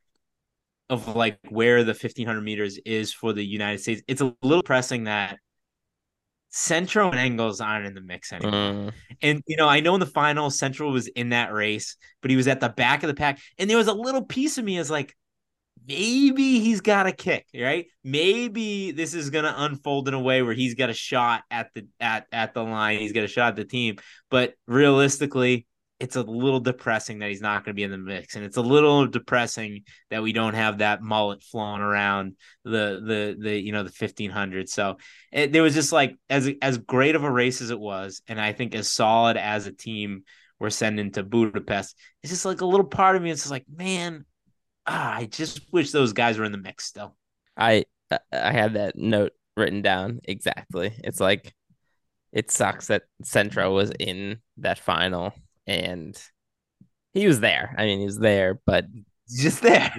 of 0.89 1.15
like 1.15 1.39
where 1.49 1.85
the 1.85 1.93
1500 1.93 2.41
meters 2.41 2.79
is 2.85 3.13
for 3.13 3.33
the 3.33 3.45
United 3.45 3.81
States. 3.81 4.03
It's 4.09 4.21
a 4.21 4.35
little 4.43 4.63
depressing 4.63 5.05
that 5.05 5.39
Centro 6.51 7.11
and 7.11 7.19
Engels 7.19 7.61
aren't 7.61 7.87
in 7.87 7.95
the 7.95 8.01
mix 8.01 8.33
anymore. 8.33 8.53
Mm. 8.53 8.93
And 9.23 9.43
you 9.47 9.57
know, 9.57 9.69
I 9.69 9.81
know 9.81 9.95
in 9.95 10.01
the 10.01 10.07
final 10.07 10.51
Centro 10.51 10.91
was 10.91 11.07
in 11.07 11.29
that 11.29 11.53
race, 11.53 11.97
but 12.21 12.31
he 12.31 12.37
was 12.37 12.49
at 12.49 12.61
the 12.61 12.69
back 12.69 13.05
of 13.05 13.09
the 13.09 13.15
pack, 13.15 13.39
and 13.57 13.71
there 13.71 13.77
was 13.77 13.87
a 13.87 13.93
little 13.93 14.25
piece 14.25 14.59
of 14.59 14.65
me 14.65 14.77
is 14.77 14.91
like, 14.91 15.15
maybe 15.87 16.61
he's 16.61 16.81
got 16.81 17.07
a 17.07 17.13
kick, 17.13 17.47
right? 17.55 17.87
Maybe 18.05 18.93
this 18.93 19.15
is 19.15 19.31
gonna 19.31 19.55
unfold 19.57 20.09
in 20.09 20.15
a 20.15 20.21
way 20.21 20.43
where 20.43 20.55
he's 20.55 20.75
got 20.75 20.91
a 20.91 20.95
shot 20.95 21.43
at 21.51 21.71
the 21.75 21.87
at 22.01 22.27
at 22.33 22.55
the 22.55 22.63
line, 22.63 23.01
he's 23.01 23.13
got 23.13 23.25
a 23.25 23.29
shot 23.29 23.49
at 23.49 23.57
the 23.57 23.65
team. 23.65 23.97
But 24.31 24.55
realistically, 24.67 25.67
it's 26.01 26.17
a 26.17 26.23
little 26.23 26.61
depressing 26.61 27.19
that 27.19 27.29
he's 27.29 27.43
not 27.43 27.63
going 27.63 27.75
to 27.75 27.79
be 27.79 27.83
in 27.83 27.91
the 27.91 27.99
mix, 27.99 28.35
and 28.35 28.45
it's 28.45 28.57
a 28.57 28.63
little 28.63 29.07
depressing 29.07 29.83
that 30.11 30.23
we 30.23 30.33
don't 30.33 30.55
have 30.55 30.79
that 30.79 31.03
mullet 31.03 31.43
flowing 31.43 31.83
around 31.83 32.37
the 32.65 33.03
the 33.05 33.37
the 33.39 33.61
you 33.61 33.73
know 33.73 33.83
the 33.83 33.93
fifteen 33.93 34.31
hundred. 34.31 34.69
So 34.69 34.97
it, 35.31 35.53
there 35.53 35.63
was 35.63 35.75
just 35.75 35.93
like 35.93 36.17
as 36.31 36.51
as 36.63 36.79
great 36.79 37.17
of 37.17 37.25
a 37.25 37.31
race 37.31 37.61
as 37.61 37.71
it 37.71 37.79
was, 37.79 38.23
and 38.27 38.41
I 38.41 38.53
think 38.53 38.75
as 38.75 38.91
solid 38.91 39.37
as 39.37 39.67
a 39.67 39.73
team 39.73 40.25
we're 40.59 40.71
sending 40.71 41.11
to 41.13 41.23
Budapest. 41.23 41.97
It's 42.23 42.33
just 42.33 42.45
like 42.45 42.61
a 42.61 42.67
little 42.67 42.87
part 42.87 43.17
of 43.17 43.23
me. 43.23 43.31
It's 43.31 43.51
like 43.51 43.65
man, 43.75 44.25
ah, 44.87 45.17
I 45.17 45.27
just 45.27 45.73
wish 45.73 45.91
those 45.91 46.13
guys 46.13 46.39
were 46.39 46.45
in 46.45 46.53
the 46.53 46.59
mix 46.59 46.85
still. 46.85 47.17
I 47.57 47.85
I 48.33 48.53
had 48.53 48.75
that 48.75 48.97
note 48.97 49.33
written 49.57 49.83
down 49.83 50.21
exactly. 50.25 50.93
It's 51.05 51.21
like 51.21 51.55
it 52.33 52.51
sucks 52.51 52.89
that 52.89 53.03
Centro 53.23 53.75
was 53.75 53.93
in 53.99 54.39
that 54.59 54.79
final 54.79 55.35
and 55.67 56.21
he 57.13 57.27
was 57.27 57.41
there. 57.41 57.75
I 57.77 57.85
mean, 57.85 57.99
he 57.99 58.07
was 58.07 58.19
there, 58.19 58.61
but 58.67 58.87
just 59.29 59.63
there. 59.63 59.93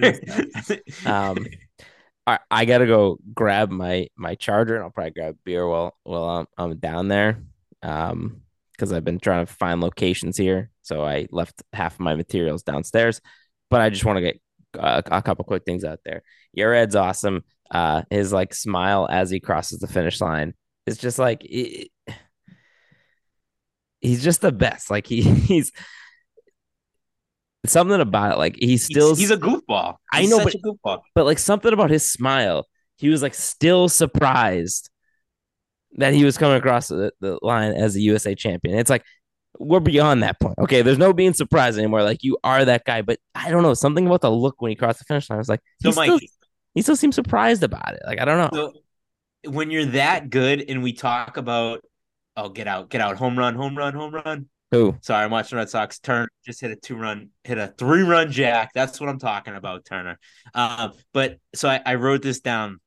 um, 1.06 1.46
I, 2.26 2.38
I 2.50 2.64
gotta 2.64 2.86
go 2.86 3.18
grab 3.34 3.70
my 3.70 4.08
my 4.16 4.34
charger, 4.34 4.76
and 4.76 4.84
I'll 4.84 4.90
probably 4.90 5.12
grab 5.12 5.36
beer 5.44 5.66
while 5.66 5.96
while 6.04 6.24
I'm, 6.24 6.46
I'm 6.56 6.78
down 6.78 7.08
there. 7.08 7.42
Um, 7.82 8.42
because 8.72 8.92
I've 8.92 9.04
been 9.04 9.20
trying 9.20 9.46
to 9.46 9.52
find 9.52 9.80
locations 9.80 10.36
here, 10.36 10.70
so 10.82 11.04
I 11.04 11.28
left 11.30 11.62
half 11.72 11.94
of 11.94 12.00
my 12.00 12.16
materials 12.16 12.62
downstairs. 12.62 13.20
But 13.70 13.80
I 13.80 13.90
just 13.90 14.04
want 14.04 14.16
to 14.16 14.22
get 14.22 14.40
uh, 14.78 15.02
a 15.06 15.22
couple 15.22 15.44
quick 15.44 15.64
things 15.64 15.84
out 15.84 16.00
there. 16.04 16.22
Your 16.52 16.72
Yared's 16.72 16.96
awesome. 16.96 17.44
Uh, 17.70 18.02
his 18.10 18.32
like 18.32 18.54
smile 18.54 19.08
as 19.10 19.30
he 19.30 19.40
crosses 19.40 19.78
the 19.78 19.86
finish 19.86 20.20
line 20.20 20.54
is 20.86 20.98
just 20.98 21.18
like 21.18 21.42
it, 21.44 21.88
he's 24.00 24.22
just 24.22 24.40
the 24.40 24.52
best. 24.52 24.90
Like 24.90 25.06
he 25.06 25.22
he's 25.22 25.72
something 27.66 28.00
about 28.00 28.32
it. 28.32 28.38
Like 28.38 28.56
he's 28.58 28.84
still 28.84 29.10
he's, 29.10 29.18
he's 29.18 29.30
a 29.30 29.36
goofball. 29.36 29.96
I 30.12 30.22
He's 30.22 30.30
know, 30.30 30.38
such 30.38 30.54
but- 30.62 30.70
a 30.70 30.72
goofball. 30.74 31.00
but 31.14 31.24
like 31.26 31.38
something 31.38 31.72
about 31.72 31.90
his 31.90 32.10
smile, 32.12 32.66
he 32.96 33.08
was 33.08 33.22
like 33.22 33.34
still 33.34 33.88
surprised 33.88 34.90
that 35.96 36.14
he 36.14 36.24
was 36.24 36.38
coming 36.38 36.56
across 36.56 36.88
the, 36.88 37.12
the 37.20 37.38
line 37.42 37.72
as 37.72 37.96
a 37.96 38.00
USA 38.00 38.34
champion. 38.34 38.78
It's 38.78 38.90
like 38.90 39.04
we're 39.62 39.80
beyond 39.80 40.22
that 40.22 40.40
point. 40.40 40.58
Okay, 40.58 40.82
there's 40.82 40.98
no 40.98 41.12
being 41.12 41.34
surprised 41.34 41.78
anymore. 41.78 42.02
Like 42.02 42.22
you 42.22 42.38
are 42.42 42.64
that 42.64 42.84
guy, 42.84 43.02
but 43.02 43.18
I 43.34 43.50
don't 43.50 43.62
know 43.62 43.74
something 43.74 44.06
about 44.06 44.20
the 44.20 44.30
look 44.30 44.60
when 44.60 44.70
he 44.70 44.76
crossed 44.76 44.98
the 44.98 45.04
finish 45.04 45.30
line. 45.30 45.36
I 45.36 45.38
was 45.38 45.48
like, 45.48 45.60
So, 45.82 45.90
he 45.90 45.96
Mike, 45.96 46.06
still, 46.06 46.20
he 46.74 46.82
still 46.82 46.96
seems 46.96 47.14
surprised 47.14 47.62
about 47.62 47.94
it. 47.94 48.02
Like 48.04 48.20
I 48.20 48.24
don't 48.24 48.38
know. 48.38 48.50
So 48.52 49.50
when 49.50 49.70
you're 49.70 49.86
that 49.86 50.30
good 50.30 50.64
and 50.68 50.82
we 50.82 50.92
talk 50.92 51.36
about 51.36 51.80
oh 52.36 52.48
get 52.48 52.66
out, 52.66 52.90
get 52.90 53.00
out, 53.00 53.16
home 53.16 53.38
run, 53.38 53.54
home 53.54 53.76
run, 53.76 53.94
home 53.94 54.14
run. 54.14 54.48
Who? 54.72 54.96
Sorry, 55.02 55.24
I'm 55.24 55.30
watching 55.30 55.58
Red 55.58 55.68
Sox. 55.68 55.98
Turn 55.98 56.28
just 56.46 56.60
hit 56.60 56.70
a 56.70 56.76
two 56.76 56.96
run, 56.96 57.28
hit 57.44 57.58
a 57.58 57.68
three 57.78 58.02
run 58.02 58.32
jack. 58.32 58.70
That's 58.74 59.00
what 59.00 59.08
I'm 59.08 59.18
talking 59.18 59.54
about, 59.54 59.84
Turner. 59.84 60.18
Um, 60.54 60.92
but 61.12 61.38
so 61.54 61.68
I, 61.68 61.80
I 61.84 61.94
wrote 61.96 62.22
this 62.22 62.40
down. 62.40 62.80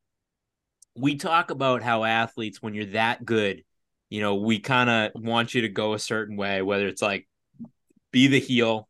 We 0.97 1.15
talk 1.15 1.51
about 1.51 1.83
how 1.83 2.03
athletes, 2.03 2.61
when 2.61 2.73
you're 2.73 2.85
that 2.87 3.23
good, 3.23 3.63
you 4.09 4.21
know, 4.21 4.35
we 4.35 4.59
kind 4.59 4.89
of 4.89 5.11
want 5.15 5.53
you 5.53 5.61
to 5.61 5.69
go 5.69 5.93
a 5.93 5.99
certain 5.99 6.37
way, 6.37 6.61
whether 6.61 6.87
it's 6.87 7.01
like 7.01 7.27
be 8.11 8.27
the 8.27 8.39
heel, 8.39 8.87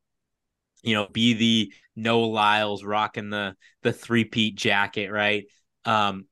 you 0.83 0.93
know, 0.93 1.07
be 1.11 1.33
the 1.33 1.73
Noah 1.95 2.25
Lyles 2.25 2.83
rocking 2.83 3.29
the 3.29 3.55
the 3.83 3.93
three 3.93 4.25
peat 4.25 4.55
jacket, 4.55 5.11
right? 5.11 5.45
Um, 5.85 6.25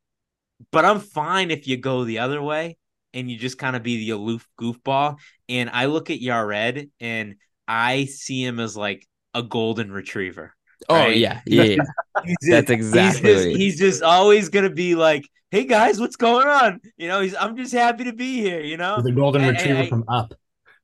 but 0.72 0.85
I'm 0.85 0.99
fine 0.99 1.51
if 1.51 1.68
you 1.68 1.77
go 1.77 2.03
the 2.03 2.19
other 2.19 2.41
way 2.41 2.77
and 3.14 3.30
you 3.30 3.38
just 3.38 3.57
kind 3.57 3.76
of 3.76 3.84
be 3.84 3.97
the 3.97 4.11
aloof 4.11 4.47
goofball. 4.60 5.18
And 5.49 5.69
I 5.69 5.85
look 5.85 6.10
at 6.10 6.19
Yared 6.19 6.89
and 6.99 7.35
I 7.68 8.05
see 8.05 8.43
him 8.43 8.60
as 8.60 8.76
like 8.76 9.07
a 9.34 9.43
golden 9.43 9.91
retriever. 9.91 10.53
Oh 10.89 10.95
right? 10.95 11.18
yeah, 11.18 11.41
yeah. 11.45 11.64
yeah. 11.64 11.84
He's 12.26 12.49
That's 12.49 12.69
exactly 12.69 13.31
He's 13.31 13.43
just, 13.43 13.57
he's 13.57 13.80
just 13.80 14.03
always 14.03 14.49
gonna 14.49 14.69
be 14.69 14.95
like, 14.95 15.27
"Hey 15.54 15.66
guys, 15.66 16.00
what's 16.00 16.16
going 16.16 16.48
on?" 16.48 16.82
You 16.98 17.08
know, 17.08 17.22
he's 17.22 17.36
I'm 17.36 17.56
just 17.56 17.74
happy 17.74 18.06
to 18.06 18.14
be 18.14 18.42
here. 18.42 18.62
You 18.62 18.78
know, 18.78 19.02
the 19.02 19.12
golden 19.12 19.44
I- 19.44 19.46
I- 19.46 19.50
retriever 19.52 19.80
I- 19.82 19.90
from 19.90 20.04
Up. 20.08 20.34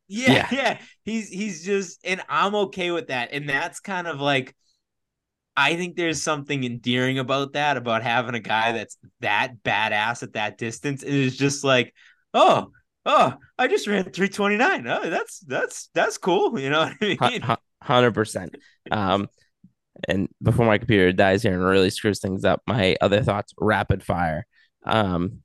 yeah, 0.08 0.32
Yeah. 0.32 0.48
yeah. 0.52 0.78
He's 1.04 1.30
he's 1.30 1.66
just 1.66 2.00
and 2.04 2.22
I'm 2.30 2.54
okay 2.56 2.92
with 2.92 3.08
that. 3.08 3.30
And 3.34 3.50
that's 3.50 3.80
kind 3.80 4.08
of 4.08 4.20
like 4.22 4.56
I 5.58 5.76
think 5.76 5.96
there's 5.96 6.22
something 6.22 6.64
endearing 6.64 7.20
about 7.20 7.54
that, 7.54 7.76
about 7.78 8.02
having 8.04 8.36
a 8.36 8.40
guy 8.40 8.72
that's 8.72 8.98
that 9.22 9.56
badass 9.64 10.24
at 10.24 10.34
that 10.34 10.58
distance. 10.58 11.04
It 11.04 11.14
is 11.14 11.36
just 11.36 11.64
like, 11.66 11.94
oh, 12.34 12.72
oh, 13.06 13.34
I 13.58 13.68
just 13.68 13.88
ran 13.88 14.04
329. 14.06 14.88
Oh, 14.88 15.10
that's 15.10 15.40
that's 15.40 15.90
that's 15.94 16.18
cool. 16.18 16.58
You 16.60 16.70
know 16.70 16.80
what 17.02 17.20
I 17.22 17.30
mean? 17.30 17.58
Hundred 17.82 18.12
percent. 18.14 18.56
Um, 18.92 19.28
and 20.08 20.30
before 20.42 20.66
my 20.66 20.78
computer 20.78 21.12
dies 21.12 21.44
here 21.44 21.54
and 21.54 21.64
really 21.64 21.90
screws 21.90 22.20
things 22.20 22.46
up, 22.46 22.62
my 22.68 22.96
other 23.02 23.22
thoughts 23.22 23.54
rapid 23.60 24.02
fire. 24.04 24.46
Um, 24.84 25.44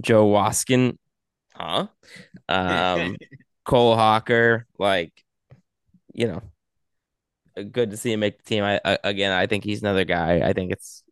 Joe 0.00 0.28
Waskom, 0.28 0.96
huh? 1.54 1.86
Um, 2.48 3.16
Cole 3.64 3.96
Hocker, 3.96 4.66
like, 4.78 5.12
you 6.12 6.28
know, 6.28 6.42
good 7.64 7.90
to 7.90 7.96
see 7.96 8.12
him 8.12 8.20
make 8.20 8.38
the 8.38 8.44
team. 8.44 8.64
I, 8.64 8.80
I 8.84 8.98
again, 9.04 9.32
I 9.32 9.46
think 9.46 9.64
he's 9.64 9.82
another 9.82 10.04
guy. 10.04 10.40
I 10.46 10.52
think 10.52 10.72
it's 10.72 11.02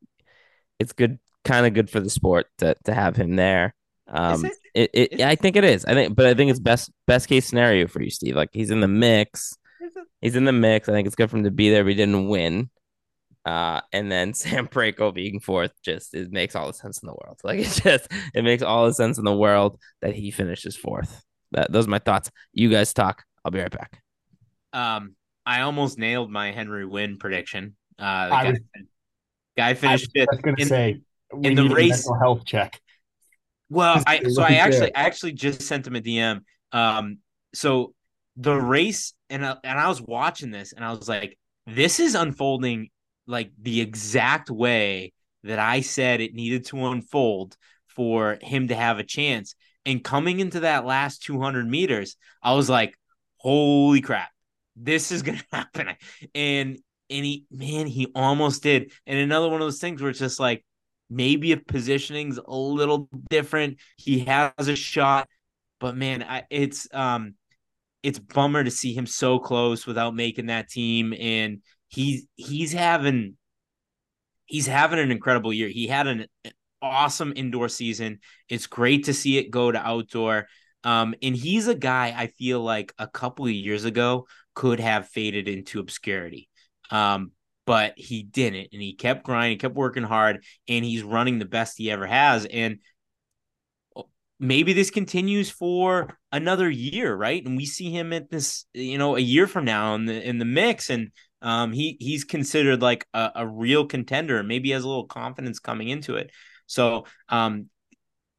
it's 0.78 0.92
good, 0.92 1.18
kind 1.44 1.66
of 1.66 1.74
good 1.74 1.90
for 1.90 2.00
the 2.00 2.10
sport 2.10 2.46
to 2.58 2.76
to 2.84 2.94
have 2.94 3.16
him 3.16 3.36
there. 3.36 3.74
Um, 4.06 4.44
it? 4.44 4.90
it, 4.92 5.12
it, 5.12 5.20
I 5.22 5.34
think 5.34 5.56
it 5.56 5.64
is. 5.64 5.84
I 5.84 5.94
think, 5.94 6.14
but 6.14 6.26
I 6.26 6.34
think 6.34 6.50
it's 6.50 6.60
best 6.60 6.90
best 7.06 7.28
case 7.28 7.46
scenario 7.46 7.86
for 7.86 8.02
you, 8.02 8.10
Steve. 8.10 8.36
Like 8.36 8.50
he's 8.52 8.70
in 8.70 8.80
the 8.80 8.88
mix. 8.88 9.56
He's 10.20 10.36
in 10.36 10.44
the 10.44 10.52
mix. 10.52 10.88
I 10.88 10.92
think 10.92 11.06
it's 11.06 11.16
good 11.16 11.30
for 11.30 11.36
him 11.36 11.44
to 11.44 11.50
be 11.50 11.68
there, 11.70 11.84
but 11.84 11.90
he 11.90 11.94
didn't 11.96 12.28
win. 12.28 12.70
Uh, 13.44 13.80
and 13.92 14.10
then 14.10 14.32
Sam 14.34 14.66
Prakel 14.68 15.12
being 15.14 15.40
fourth 15.40 15.72
just 15.84 16.14
it 16.14 16.30
makes 16.32 16.54
all 16.56 16.66
the 16.68 16.72
sense 16.72 17.02
in 17.02 17.06
the 17.06 17.12
world. 17.14 17.40
Like 17.44 17.60
it 17.60 17.80
just 17.82 18.08
it 18.34 18.42
makes 18.44 18.62
all 18.62 18.86
the 18.86 18.94
sense 18.94 19.18
in 19.18 19.24
the 19.24 19.36
world 19.36 19.78
that 20.00 20.14
he 20.14 20.30
finishes 20.30 20.76
fourth. 20.76 21.22
That 21.52 21.70
those 21.70 21.86
are 21.86 21.90
my 21.90 21.98
thoughts. 21.98 22.30
You 22.52 22.70
guys 22.70 22.92
talk. 22.94 23.22
I'll 23.44 23.50
be 23.52 23.60
right 23.60 23.70
back. 23.70 24.00
Um, 24.72 25.14
I 25.46 25.60
almost 25.60 25.98
nailed 25.98 26.30
my 26.30 26.50
Henry 26.52 26.86
Wynn 26.86 27.18
prediction. 27.18 27.76
Uh, 27.98 28.28
the 28.28 28.34
I 28.34 28.44
guy, 28.44 28.50
was- 28.50 28.60
guy 29.56 29.74
finished 29.74 30.08
I 30.16 30.18
fifth. 30.20 30.28
was 30.32 30.40
going 30.40 30.56
to 30.56 30.62
in- 30.62 30.68
say 30.68 31.00
we 31.32 31.48
in 31.50 31.54
the 31.54 31.62
need 31.64 31.72
a 31.72 31.74
race- 31.74 31.90
mental 32.08 32.18
health 32.18 32.44
check. 32.44 32.80
Well, 33.70 34.02
I 34.06 34.22
so 34.24 34.42
I 34.42 34.54
actually 34.54 34.80
there. 34.80 34.90
I 34.96 35.02
actually 35.02 35.32
just 35.32 35.62
sent 35.62 35.86
him 35.86 35.96
a 35.96 36.00
DM. 36.00 36.40
Um, 36.72 37.18
so 37.54 37.94
the 38.36 38.54
race 38.54 39.14
and 39.30 39.44
I, 39.44 39.56
and 39.64 39.78
I 39.78 39.88
was 39.88 40.00
watching 40.02 40.50
this 40.50 40.72
and 40.72 40.84
I 40.84 40.90
was 40.90 41.08
like, 41.08 41.38
this 41.66 42.00
is 42.00 42.14
unfolding 42.14 42.90
like 43.26 43.52
the 43.60 43.80
exact 43.80 44.50
way 44.50 45.12
that 45.44 45.58
I 45.58 45.80
said 45.80 46.20
it 46.20 46.34
needed 46.34 46.66
to 46.66 46.86
unfold 46.86 47.56
for 47.88 48.38
him 48.40 48.68
to 48.68 48.74
have 48.74 48.98
a 48.98 49.04
chance. 49.04 49.54
And 49.86 50.02
coming 50.02 50.40
into 50.40 50.60
that 50.60 50.86
last 50.86 51.22
200 51.22 51.68
meters, 51.68 52.16
I 52.42 52.54
was 52.54 52.68
like, 52.70 52.98
holy 53.36 54.00
crap, 54.00 54.30
this 54.76 55.12
is 55.12 55.22
gonna 55.22 55.44
happen. 55.52 55.88
And 56.34 56.78
and 57.10 57.24
he 57.24 57.44
man, 57.50 57.86
he 57.86 58.08
almost 58.14 58.62
did. 58.62 58.92
And 59.06 59.18
another 59.18 59.48
one 59.48 59.60
of 59.60 59.66
those 59.66 59.80
things 59.80 60.00
where 60.00 60.10
it's 60.10 60.18
just 60.18 60.40
like 60.40 60.64
maybe 61.10 61.52
if 61.52 61.66
positioning's 61.66 62.38
a 62.38 62.56
little 62.56 63.08
different, 63.30 63.78
he 63.96 64.20
has 64.20 64.52
a 64.58 64.76
shot. 64.76 65.28
But 65.80 65.96
man, 65.96 66.22
I, 66.22 66.44
it's 66.50 66.88
um, 66.92 67.34
it's 68.02 68.18
bummer 68.18 68.64
to 68.64 68.70
see 68.70 68.94
him 68.94 69.06
so 69.06 69.38
close 69.38 69.86
without 69.86 70.14
making 70.14 70.46
that 70.46 70.68
team, 70.68 71.14
and 71.18 71.60
he's 71.94 72.26
he's 72.34 72.72
having 72.72 73.36
he's 74.46 74.66
having 74.66 74.98
an 74.98 75.10
incredible 75.10 75.52
year. 75.52 75.68
He 75.68 75.86
had 75.86 76.06
an 76.06 76.26
awesome 76.82 77.32
indoor 77.36 77.68
season. 77.68 78.18
It's 78.48 78.66
great 78.66 79.04
to 79.04 79.14
see 79.14 79.38
it 79.38 79.50
go 79.50 79.70
to 79.70 79.78
outdoor. 79.78 80.48
Um, 80.82 81.14
and 81.22 81.34
he's 81.34 81.66
a 81.66 81.74
guy 81.74 82.14
I 82.16 82.26
feel 82.26 82.60
like 82.60 82.92
a 82.98 83.06
couple 83.06 83.46
of 83.46 83.52
years 83.52 83.84
ago 83.84 84.26
could 84.54 84.80
have 84.80 85.08
faded 85.08 85.48
into 85.48 85.80
obscurity. 85.80 86.50
Um, 86.90 87.32
but 87.66 87.94
he 87.96 88.22
didn't, 88.22 88.68
and 88.72 88.82
he 88.82 88.94
kept 88.94 89.24
grinding, 89.24 89.58
kept 89.58 89.74
working 89.74 90.02
hard, 90.02 90.44
and 90.68 90.84
he's 90.84 91.02
running 91.02 91.38
the 91.38 91.46
best 91.46 91.78
he 91.78 91.90
ever 91.90 92.06
has. 92.06 92.44
And 92.44 92.80
maybe 94.38 94.74
this 94.74 94.90
continues 94.90 95.48
for 95.48 96.18
another 96.30 96.68
year, 96.68 97.14
right? 97.14 97.42
And 97.42 97.56
we 97.56 97.64
see 97.64 97.90
him 97.90 98.12
at 98.12 98.28
this, 98.28 98.66
you 98.74 98.98
know, 98.98 99.16
a 99.16 99.20
year 99.20 99.46
from 99.46 99.64
now 99.64 99.94
in 99.94 100.04
the 100.04 100.28
in 100.28 100.38
the 100.38 100.44
mix, 100.44 100.90
and 100.90 101.10
um, 101.44 101.72
he 101.72 101.96
he's 102.00 102.24
considered 102.24 102.82
like 102.82 103.06
a, 103.14 103.30
a 103.36 103.46
real 103.46 103.86
contender. 103.86 104.42
Maybe 104.42 104.70
has 104.70 104.82
a 104.82 104.88
little 104.88 105.06
confidence 105.06 105.58
coming 105.58 105.88
into 105.88 106.16
it. 106.16 106.32
So, 106.66 107.04
um, 107.28 107.68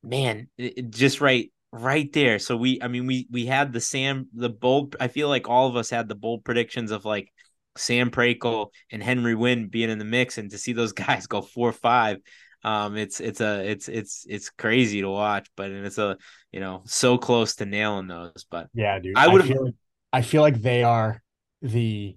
man, 0.03 0.49
it, 0.57 0.89
just 0.89 1.21
right 1.21 1.51
right 1.71 2.11
there. 2.11 2.39
So 2.39 2.57
we, 2.57 2.81
I 2.81 2.87
mean, 2.87 3.05
we 3.05 3.27
we 3.31 3.45
had 3.45 3.71
the 3.71 3.79
Sam 3.79 4.27
the 4.33 4.49
bold. 4.49 4.95
I 4.99 5.07
feel 5.07 5.29
like 5.29 5.47
all 5.47 5.69
of 5.69 5.75
us 5.75 5.89
had 5.89 6.09
the 6.09 6.15
bold 6.15 6.43
predictions 6.43 6.91
of 6.91 7.05
like 7.05 7.31
Sam 7.77 8.09
Prakel 8.09 8.69
and 8.91 9.03
Henry 9.03 9.35
Wynn 9.35 9.67
being 9.67 9.89
in 9.89 9.99
the 9.99 10.05
mix, 10.05 10.37
and 10.37 10.49
to 10.51 10.57
see 10.57 10.73
those 10.73 10.93
guys 11.07 11.27
go 11.27 11.41
four 11.41 11.71
five 11.71 12.17
um 12.63 12.97
it's 12.97 13.19
it's 13.19 13.41
a 13.41 13.69
it's 13.69 13.87
it's 13.87 14.25
it's 14.27 14.49
crazy 14.49 15.01
to 15.01 15.07
watch 15.07 15.47
but 15.55 15.69
and 15.69 15.85
it's 15.85 15.99
a 15.99 16.17
you 16.51 16.59
know 16.59 16.81
so 16.85 17.15
close 17.15 17.53
to 17.53 17.65
nailing 17.65 18.07
those 18.07 18.43
but 18.49 18.69
yeah 18.73 18.97
dude 18.97 19.15
i 19.15 19.27
would 19.27 19.41
have 19.41 19.49
feel 19.51 19.65
like, 19.65 19.75
I 20.11 20.21
feel 20.21 20.41
like 20.41 20.61
they 20.61 20.81
are 20.81 21.21
the 21.61 22.15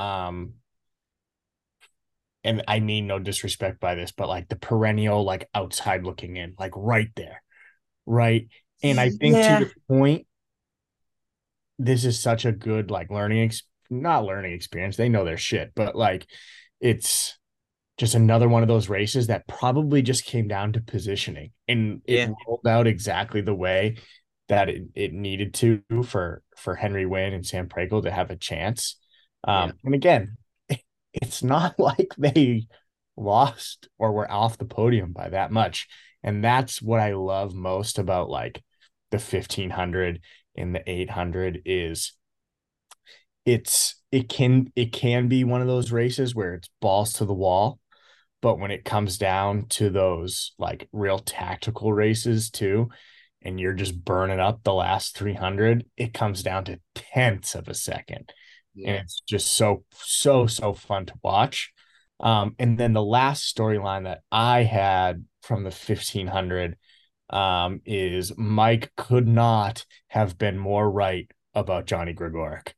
um 0.00 0.54
and 2.42 2.62
I 2.66 2.80
mean 2.80 3.06
no 3.06 3.18
disrespect 3.18 3.80
by 3.80 3.94
this, 3.94 4.12
but 4.12 4.28
like 4.28 4.48
the 4.48 4.56
perennial, 4.56 5.24
like 5.24 5.48
outside 5.54 6.04
looking 6.04 6.36
in, 6.36 6.54
like 6.58 6.72
right 6.74 7.10
there. 7.16 7.42
Right. 8.06 8.48
And 8.82 8.98
I 8.98 9.10
think 9.10 9.36
Yeah. 9.36 9.58
to 9.58 9.64
the 9.66 9.70
point, 9.94 10.26
this 11.78 12.04
is 12.04 12.18
such 12.18 12.44
a 12.46 12.52
good 12.52 12.90
like 12.90 13.10
learning 13.10 13.42
ex- 13.42 13.62
not 13.90 14.24
learning 14.24 14.52
experience. 14.52 14.96
They 14.96 15.08
know 15.08 15.24
their 15.24 15.36
shit, 15.36 15.72
but 15.74 15.94
like 15.96 16.26
it's 16.80 17.38
just 17.98 18.14
another 18.14 18.48
one 18.48 18.62
of 18.62 18.68
those 18.68 18.88
races 18.88 19.26
that 19.26 19.46
probably 19.46 20.00
just 20.00 20.24
came 20.24 20.48
down 20.48 20.72
to 20.72 20.80
positioning 20.80 21.50
and 21.68 22.00
it 22.06 22.14
Yeah. 22.20 22.34
rolled 22.46 22.66
out 22.66 22.86
exactly 22.86 23.42
the 23.42 23.54
way 23.54 23.96
that 24.48 24.70
it, 24.70 24.84
it 24.94 25.12
needed 25.12 25.52
to 25.54 25.82
for 26.04 26.42
for 26.56 26.74
Henry 26.74 27.04
Wynn 27.04 27.34
and 27.34 27.44
Sam 27.46 27.68
Prakel 27.68 28.02
to 28.02 28.10
have 28.10 28.30
a 28.30 28.36
chance. 28.36 28.96
Um, 29.44 29.68
Yeah. 29.68 29.72
and 29.84 29.94
again, 29.94 30.36
it's 31.12 31.42
not 31.42 31.78
like 31.78 32.14
they 32.18 32.66
lost 33.16 33.88
or 33.98 34.12
were 34.12 34.30
off 34.30 34.58
the 34.58 34.64
podium 34.64 35.12
by 35.12 35.28
that 35.30 35.50
much. 35.50 35.88
And 36.22 36.44
that's 36.44 36.82
what 36.82 37.00
I 37.00 37.14
love 37.14 37.54
most 37.54 37.98
about 37.98 38.28
like 38.28 38.62
the 39.10 39.18
1500 39.18 40.20
and 40.56 40.74
the 40.74 40.82
800 40.88 41.62
is 41.64 42.12
it's 43.46 43.96
it 44.12 44.28
can 44.28 44.70
it 44.76 44.92
can 44.92 45.28
be 45.28 45.44
one 45.44 45.60
of 45.60 45.66
those 45.66 45.92
races 45.92 46.34
where 46.34 46.54
it's 46.54 46.68
balls 46.80 47.14
to 47.14 47.24
the 47.24 47.34
wall 47.34 47.78
but 48.42 48.58
when 48.58 48.70
it 48.70 48.84
comes 48.84 49.18
down 49.18 49.66
to 49.68 49.90
those 49.90 50.52
like 50.58 50.88
real 50.92 51.18
tactical 51.18 51.92
races 51.92 52.50
too 52.50 52.88
and 53.42 53.58
you're 53.58 53.72
just 53.72 54.04
burning 54.04 54.40
up 54.40 54.62
the 54.62 54.74
last 54.74 55.16
300 55.16 55.86
it 55.96 56.12
comes 56.12 56.42
down 56.42 56.64
to 56.64 56.80
tenths 56.94 57.54
of 57.54 57.68
a 57.68 57.74
second 57.74 58.32
and 58.76 58.96
it's 58.96 59.20
just 59.20 59.54
so 59.54 59.84
so 59.92 60.46
so 60.46 60.72
fun 60.72 61.06
to 61.06 61.14
watch. 61.22 61.72
Um 62.18 62.54
and 62.58 62.78
then 62.78 62.92
the 62.92 63.02
last 63.02 63.56
storyline 63.56 64.04
that 64.04 64.20
i 64.30 64.62
had 64.62 65.24
from 65.42 65.64
the 65.64 65.70
1500 65.70 66.76
um 67.30 67.80
is 67.86 68.32
mike 68.36 68.92
could 68.96 69.26
not 69.26 69.86
have 70.08 70.36
been 70.36 70.58
more 70.58 70.90
right 70.90 71.30
about 71.54 71.86
johnny 71.86 72.12
Gregorek 72.12 72.72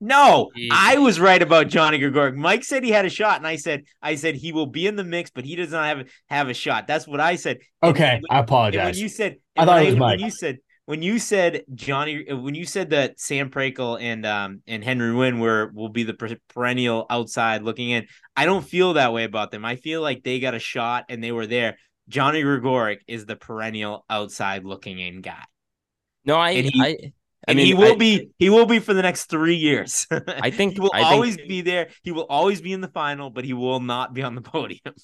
no 0.00 0.50
i 0.70 0.98
was 0.98 1.20
right 1.20 1.40
about 1.40 1.68
johnny 1.68 1.98
Gregorek 1.98 2.34
mike 2.34 2.64
said 2.64 2.82
he 2.84 2.90
had 2.90 3.06
a 3.06 3.10
shot 3.10 3.38
and 3.38 3.46
i 3.46 3.56
said 3.56 3.84
i 4.02 4.14
said 4.16 4.34
he 4.34 4.52
will 4.52 4.66
be 4.66 4.86
in 4.86 4.96
the 4.96 5.04
mix 5.04 5.30
but 5.30 5.44
he 5.44 5.56
does 5.56 5.70
not 5.70 5.86
have 5.86 6.10
have 6.28 6.48
a 6.48 6.54
shot. 6.54 6.86
That's 6.86 7.06
what 7.06 7.20
i 7.20 7.36
said. 7.36 7.58
Okay 7.82 8.16
and 8.16 8.24
i 8.30 8.40
apologize 8.40 8.96
when 8.96 9.02
you 9.02 9.08
said 9.08 9.36
I 9.56 9.64
thought 9.64 9.76
when 9.76 9.82
it 9.82 9.86
was 9.86 9.94
when 9.94 10.00
Mike. 10.00 10.20
you 10.20 10.30
said 10.30 10.58
when 10.90 11.02
you 11.02 11.20
said 11.20 11.62
Johnny, 11.72 12.28
uh, 12.28 12.36
when 12.36 12.56
you 12.56 12.64
said 12.64 12.90
that 12.90 13.20
Sam 13.20 13.48
Prakel 13.48 14.00
and 14.00 14.26
um 14.26 14.62
and 14.66 14.82
Henry 14.82 15.14
Wynn 15.14 15.38
were 15.38 15.70
will 15.72 15.88
be 15.88 16.02
the 16.02 16.14
perennial 16.48 17.06
outside 17.08 17.62
looking 17.62 17.90
in, 17.90 18.06
I 18.34 18.44
don't 18.44 18.64
feel 18.66 18.94
that 18.94 19.12
way 19.12 19.22
about 19.22 19.52
them. 19.52 19.64
I 19.64 19.76
feel 19.76 20.02
like 20.02 20.24
they 20.24 20.40
got 20.40 20.54
a 20.54 20.58
shot 20.58 21.04
and 21.08 21.22
they 21.22 21.30
were 21.30 21.46
there. 21.46 21.76
Johnny 22.08 22.42
Gregorek 22.42 22.98
is 23.06 23.24
the 23.24 23.36
perennial 23.36 24.04
outside 24.10 24.64
looking 24.64 24.98
in 24.98 25.20
guy, 25.20 25.44
No, 26.24 26.34
I, 26.34 26.50
And 26.50 26.66
he- 26.66 26.82
I, 26.82 26.86
I 26.88 27.12
and 27.46 27.56
mean, 27.56 27.66
he 27.66 27.74
will 27.74 27.92
I- 27.92 27.96
be 27.96 28.30
he 28.40 28.50
will 28.50 28.66
be 28.66 28.80
for 28.80 28.92
the 28.92 29.02
next 29.02 29.26
three 29.26 29.54
years. 29.54 30.08
I 30.10 30.50
think 30.58 30.72
he 30.74 30.80
will 30.80 30.90
I 30.92 30.98
think- 31.02 31.12
always 31.12 31.36
be 31.36 31.60
there. 31.60 31.90
He 32.02 32.10
will 32.10 32.26
always 32.28 32.60
be 32.60 32.72
in 32.72 32.80
the 32.80 32.88
final, 32.88 33.30
but 33.30 33.44
he 33.44 33.52
will 33.52 33.78
not 33.78 34.12
be 34.12 34.22
on 34.24 34.34
the 34.34 34.42
podium. 34.54 34.94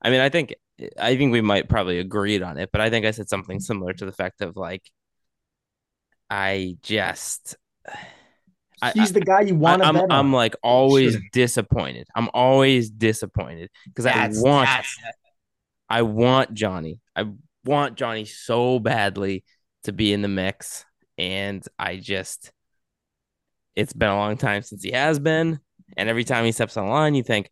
I 0.00 0.08
mean, 0.08 0.20
I 0.20 0.30
think 0.30 0.54
I 0.98 1.16
think 1.18 1.32
we 1.32 1.42
might 1.42 1.68
probably 1.68 1.98
agreed 1.98 2.42
on 2.42 2.56
it, 2.56 2.70
but 2.72 2.80
I 2.80 2.88
think 2.88 3.04
I 3.04 3.10
said 3.10 3.28
something 3.28 3.60
similar 3.60 3.92
to 3.92 4.06
the 4.06 4.12
fact 4.12 4.40
of 4.40 4.56
like, 4.56 4.82
I 6.34 6.76
just, 6.82 7.56
I- 8.82 8.90
he's 8.92 9.12
the 9.12 9.20
guy 9.20 9.42
you 9.42 9.54
want 9.54 9.82
to 9.82 9.88
I'm. 9.88 10.10
I'm 10.10 10.32
like 10.32 10.56
always 10.62 11.12
Shouldn't. 11.12 11.32
disappointed. 11.32 12.08
I'm 12.14 12.28
always 12.34 12.90
disappointed 12.90 13.70
because 13.86 14.06
I 14.06 14.28
want 14.32 14.66
that's- 14.66 14.96
I 15.88 16.02
want 16.02 16.54
Johnny. 16.54 16.98
I 17.14 17.26
want 17.64 17.96
Johnny 17.96 18.24
so 18.24 18.80
badly 18.80 19.44
to 19.84 19.92
be 19.92 20.12
in 20.12 20.22
the 20.22 20.28
mix, 20.28 20.84
and 21.18 21.64
I 21.78 21.96
just 21.98 22.50
it's 23.76 23.92
been 23.92 24.08
a 24.08 24.16
long 24.16 24.36
time 24.36 24.62
since 24.62 24.82
he 24.82 24.90
has 24.90 25.20
been, 25.20 25.60
and 25.96 26.08
every 26.08 26.24
time 26.24 26.44
he 26.44 26.52
steps 26.52 26.76
on 26.76 26.86
the 26.86 26.92
line, 26.92 27.14
you 27.14 27.22
think, 27.22 27.50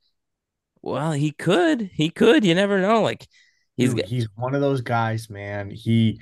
well, 0.80 1.12
he 1.12 1.30
could, 1.30 1.88
he 1.94 2.10
could. 2.10 2.44
You 2.44 2.56
never 2.56 2.80
know. 2.80 3.02
Like 3.02 3.28
he's 3.76 3.94
Dude, 3.94 4.06
he's 4.06 4.26
one 4.34 4.56
of 4.56 4.60
those 4.60 4.80
guys, 4.80 5.30
man. 5.30 5.70
He, 5.70 6.20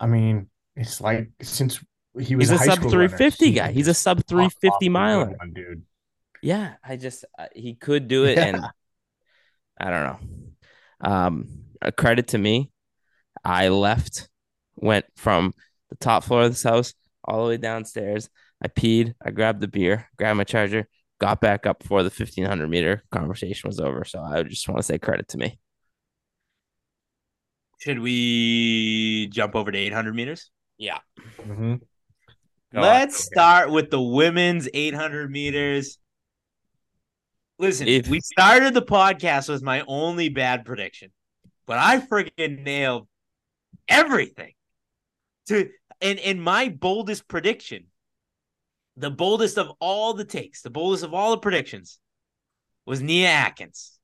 I 0.00 0.06
mean, 0.06 0.48
it's 0.76 1.00
like 1.00 1.30
since 1.42 1.82
he 2.18 2.36
was 2.36 2.50
he's 2.50 2.50
a 2.50 2.58
high 2.58 2.66
sub 2.66 2.78
school 2.78 2.90
three 2.90 3.06
runner, 3.06 3.30
guy. 3.52 3.72
He's 3.72 3.88
a 3.88 3.90
just 3.90 4.02
sub 4.02 4.26
pop 4.26 4.26
three 4.26 4.44
off 4.46 4.54
fifty 4.60 4.86
a 4.86 4.88
good 4.88 4.90
miler. 4.90 5.34
one, 5.38 5.52
dude. 5.54 5.82
Yeah, 6.42 6.74
I 6.84 6.96
just 6.96 7.24
uh, 7.38 7.46
he 7.54 7.74
could 7.74 8.08
do 8.08 8.24
it, 8.24 8.38
and 8.38 8.64
I 9.78 9.90
don't 9.90 10.04
know. 10.04 11.10
Um, 11.10 11.48
a 11.82 11.92
credit 11.92 12.28
to 12.28 12.38
me, 12.38 12.70
I 13.44 13.68
left, 13.68 14.28
went 14.76 15.06
from 15.16 15.54
the 15.90 15.96
top 15.96 16.24
floor 16.24 16.42
of 16.42 16.50
this 16.50 16.62
house 16.62 16.94
all 17.24 17.44
the 17.44 17.50
way 17.50 17.56
downstairs. 17.56 18.28
I 18.62 18.68
peed, 18.68 19.14
I 19.22 19.30
grabbed 19.30 19.60
the 19.60 19.68
beer, 19.68 20.08
grabbed 20.16 20.38
my 20.38 20.44
charger, 20.44 20.88
got 21.20 21.40
back 21.40 21.66
up 21.66 21.80
before 21.80 22.02
the 22.02 22.10
fifteen 22.10 22.44
hundred 22.44 22.68
meter 22.68 23.02
conversation 23.10 23.68
was 23.68 23.80
over. 23.80 24.04
So 24.04 24.20
I 24.20 24.42
just 24.42 24.68
want 24.68 24.78
to 24.78 24.82
say 24.82 24.98
credit 24.98 25.28
to 25.28 25.38
me. 25.38 25.58
Should 27.78 27.98
we 27.98 29.28
jump 29.28 29.54
over 29.54 29.70
to 29.70 29.78
800 29.78 30.14
meters? 30.14 30.50
Yeah. 30.78 30.98
Mhm. 31.38 31.80
Go. 32.72 32.80
Let's 32.80 33.16
start 33.16 33.70
with 33.70 33.90
the 33.90 34.02
women's 34.02 34.68
800 34.72 35.30
meters. 35.30 35.98
Listen, 37.58 37.88
If- 37.88 38.08
we 38.08 38.20
started 38.20 38.74
the 38.74 38.82
podcast 38.82 39.48
with 39.48 39.62
my 39.62 39.82
only 39.86 40.28
bad 40.28 40.64
prediction, 40.64 41.12
but 41.66 41.78
I 41.78 42.00
friggin' 42.00 42.62
nailed 42.62 43.08
everything. 43.88 44.52
To 45.46 45.70
and 46.00 46.18
and 46.18 46.42
my 46.42 46.68
boldest 46.68 47.28
prediction, 47.28 47.86
the 48.96 49.10
boldest 49.10 49.56
of 49.58 49.72
all 49.80 50.12
the 50.12 50.24
takes, 50.24 50.60
the 50.60 50.70
boldest 50.70 51.04
of 51.04 51.14
all 51.14 51.30
the 51.30 51.38
predictions, 51.38 51.98
was 52.84 53.00
Nia 53.00 53.28
Akins, 53.30 53.98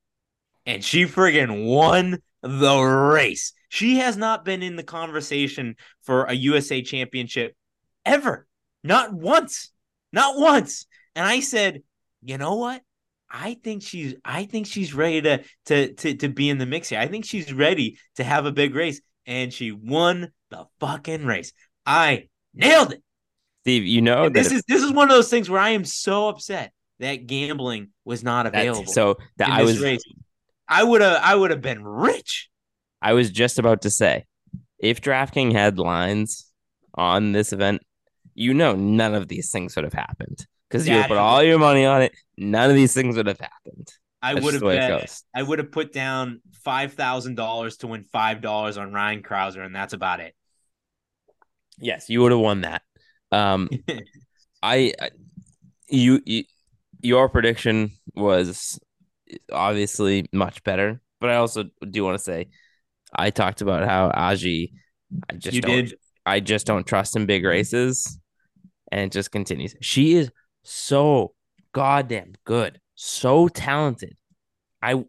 and 0.65 0.82
she 0.85 1.05
friggin' 1.05 1.66
won 1.66 2.23
the 2.43 2.77
race. 2.78 3.53
She 3.73 3.97
has 4.01 4.19
not 4.19 4.44
been 4.44 4.62
in 4.62 4.77
the 4.77 4.82
conversation 4.82 5.77
for 6.03 6.24
a 6.24 6.35
USA 6.35 6.82
championship 6.82 7.57
ever. 8.05 8.47
Not 8.85 9.15
once. 9.15 9.70
Not 10.12 10.39
once. 10.39 10.85
And 11.16 11.24
I 11.27 11.40
said, 11.40 11.82
you 12.23 12.36
know 12.36 12.57
what? 12.57 12.82
I 13.31 13.55
think 13.65 13.82
she's 13.82 14.15
I 14.27 14.44
think 14.44 14.66
she's 14.66 14.93
ready 14.93 15.23
to 15.23 15.43
to 15.66 15.94
to 15.94 16.15
to 16.16 16.28
be 16.28 16.51
in 16.51 16.59
the 16.59 16.66
mix 16.66 16.90
here. 16.90 17.01
I 17.01 17.07
think 17.07 17.24
she's 17.24 17.51
ready 17.51 17.97
to 18.16 18.24
have 18.24 18.44
a 18.44 18.53
big 18.53 18.74
race. 18.74 19.01
And 19.24 19.51
she 19.51 19.73
won 19.73 20.32
the 20.51 20.66
fucking 20.78 21.24
race. 21.24 21.55
I 21.86 22.28
nailed 22.53 22.93
it. 22.93 23.03
Steve, 23.62 23.86
you 23.86 24.03
know 24.03 24.24
that 24.24 24.35
this 24.35 24.49
if- 24.49 24.53
is 24.53 24.62
this 24.69 24.82
is 24.82 24.93
one 24.93 25.09
of 25.09 25.16
those 25.16 25.31
things 25.31 25.49
where 25.49 25.62
I 25.62 25.70
am 25.70 25.86
so 25.86 26.28
upset 26.28 26.74
that 26.99 27.27
gambling 27.27 27.89
was 28.05 28.23
not 28.23 28.43
that's- 28.44 28.65
available. 28.69 28.93
so 28.93 29.16
that 29.39 29.49
I 29.49 29.62
was 29.62 29.81
race. 29.81 30.03
I 30.69 30.85
would 30.85 31.01
have 31.01 31.23
I 31.23 31.35
would 31.35 31.53
have 31.53 31.62
been 31.62 31.82
rich. 31.82 32.51
I 33.03 33.15
was 33.15 33.31
just 33.31 33.59
about 33.59 33.83
to 33.83 33.91
say, 33.91 34.24
if 34.79 35.01
DraftKings 35.01 35.53
had 35.53 35.79
lines 35.79 36.51
on 36.95 37.33
this 37.33 37.53
event, 37.53 37.83
you 38.35 38.55
know 38.55 38.74
none 38.74 39.15
of 39.15 39.29
these 39.29 39.51
things 39.51 39.74
would 39.77 39.85
have 39.85 39.93
happened 39.93 40.47
because 40.70 40.89
you 40.89 40.97
would 40.97 41.09
put 41.09 41.19
all 41.19 41.43
your 41.43 41.59
money 41.59 41.85
on 41.85 42.03
it. 42.03 42.12
None 42.39 42.70
of 42.70 42.77
these 42.77 42.95
things 42.95 43.16
would 43.16 43.27
have 43.27 43.41
happened. 43.41 43.93
I 44.23 44.35
would 44.35 44.55
have 44.55 44.62
bet. 44.62 45.20
I 45.35 45.43
would 45.43 45.59
have 45.59 45.73
put 45.73 45.93
down 45.93 46.41
five 46.65 46.95
thousand 46.95 47.35
dollars 47.35 47.79
to 47.79 47.89
win 47.89 48.05
five 48.05 48.41
dollars 48.41 48.79
on 48.79 48.93
Ryan 48.93 49.23
Crouser, 49.23 49.62
and 49.62 49.74
that's 49.74 49.93
about 49.93 50.20
it. 50.20 50.35
Yes, 51.79 52.09
you 52.09 52.23
would 52.23 52.31
have 52.31 52.41
won 52.41 52.61
that. 52.61 52.83
Um, 53.33 53.69
I, 54.62 54.93
I 55.01 55.11
you, 55.89 56.23
you 56.24 56.45
your 57.01 57.29
prediction 57.29 57.91
was 58.15 58.79
obviously 59.51 60.27
much 60.33 60.62
better, 60.62 61.01
but 61.20 61.31
I 61.31 61.37
also 61.37 61.65
do 61.91 62.05
want 62.05 62.16
to 62.16 62.23
say 62.23 62.47
I 63.15 63.31
talked 63.31 63.61
about 63.61 63.85
how 63.89 64.11
Ajee' 64.11 64.73
I 65.31 65.35
just 65.37 65.55
you 65.55 65.61
don't 65.61 65.87
did. 65.87 65.95
I 66.27 66.41
just 66.41 66.67
don't 66.67 66.87
trust 66.87 67.17
in 67.17 67.27
big 67.27 67.45
races 67.45 68.19
and 68.93 69.03
it 69.03 69.13
just 69.13 69.31
continues. 69.33 69.75
She 69.81 70.15
is 70.15 70.31
so 70.65 71.35
goddamn 71.73 72.35
good, 72.45 72.81
so 72.95 73.49
talented. 73.49 74.17
I 74.83 75.05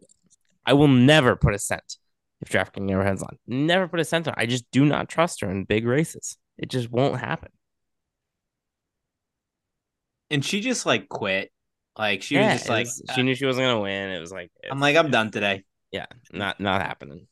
I 0.66 0.74
will 0.74 0.88
never 0.88 1.36
put 1.36 1.54
a 1.54 1.58
cent 1.58 1.98
if 2.40 2.50
DraftKings 2.50 2.90
ever 2.90 3.04
hands 3.04 3.22
on. 3.22 3.38
Never 3.46 3.88
put 3.88 4.00
a 4.00 4.04
cent 4.04 4.28
on. 4.28 4.34
I 4.36 4.46
just 4.46 4.70
do 4.72 4.84
not 4.84 5.08
trust 5.08 5.40
her 5.42 5.50
in 5.50 5.64
big 5.64 5.86
races. 5.86 6.38
It 6.58 6.70
just 6.70 6.90
won't 6.90 7.20
happen. 7.20 7.50
And 10.30 10.44
she 10.44 10.60
just 10.60 10.86
like 10.86 11.08
quit. 11.08 11.50
Like 11.98 12.22
she 12.22 12.36
Yeah, 12.36 12.42
was 12.42 12.52
just 12.52 12.68
like, 12.68 12.88
she 13.06 13.22
knew 13.22 13.34
she 13.34 13.46
wasn't 13.46 13.66
gonna 13.66 13.80
win. 13.80 14.10
It 14.10 14.20
was 14.20 14.32
like 14.32 14.50
I'm 14.70 14.80
like, 14.80 14.96
I'm 14.96 15.10
done 15.10 15.30
today. 15.30 15.64
yeah, 15.92 16.06
not 16.32 16.60
not 16.60 16.82
happening. 16.82 17.26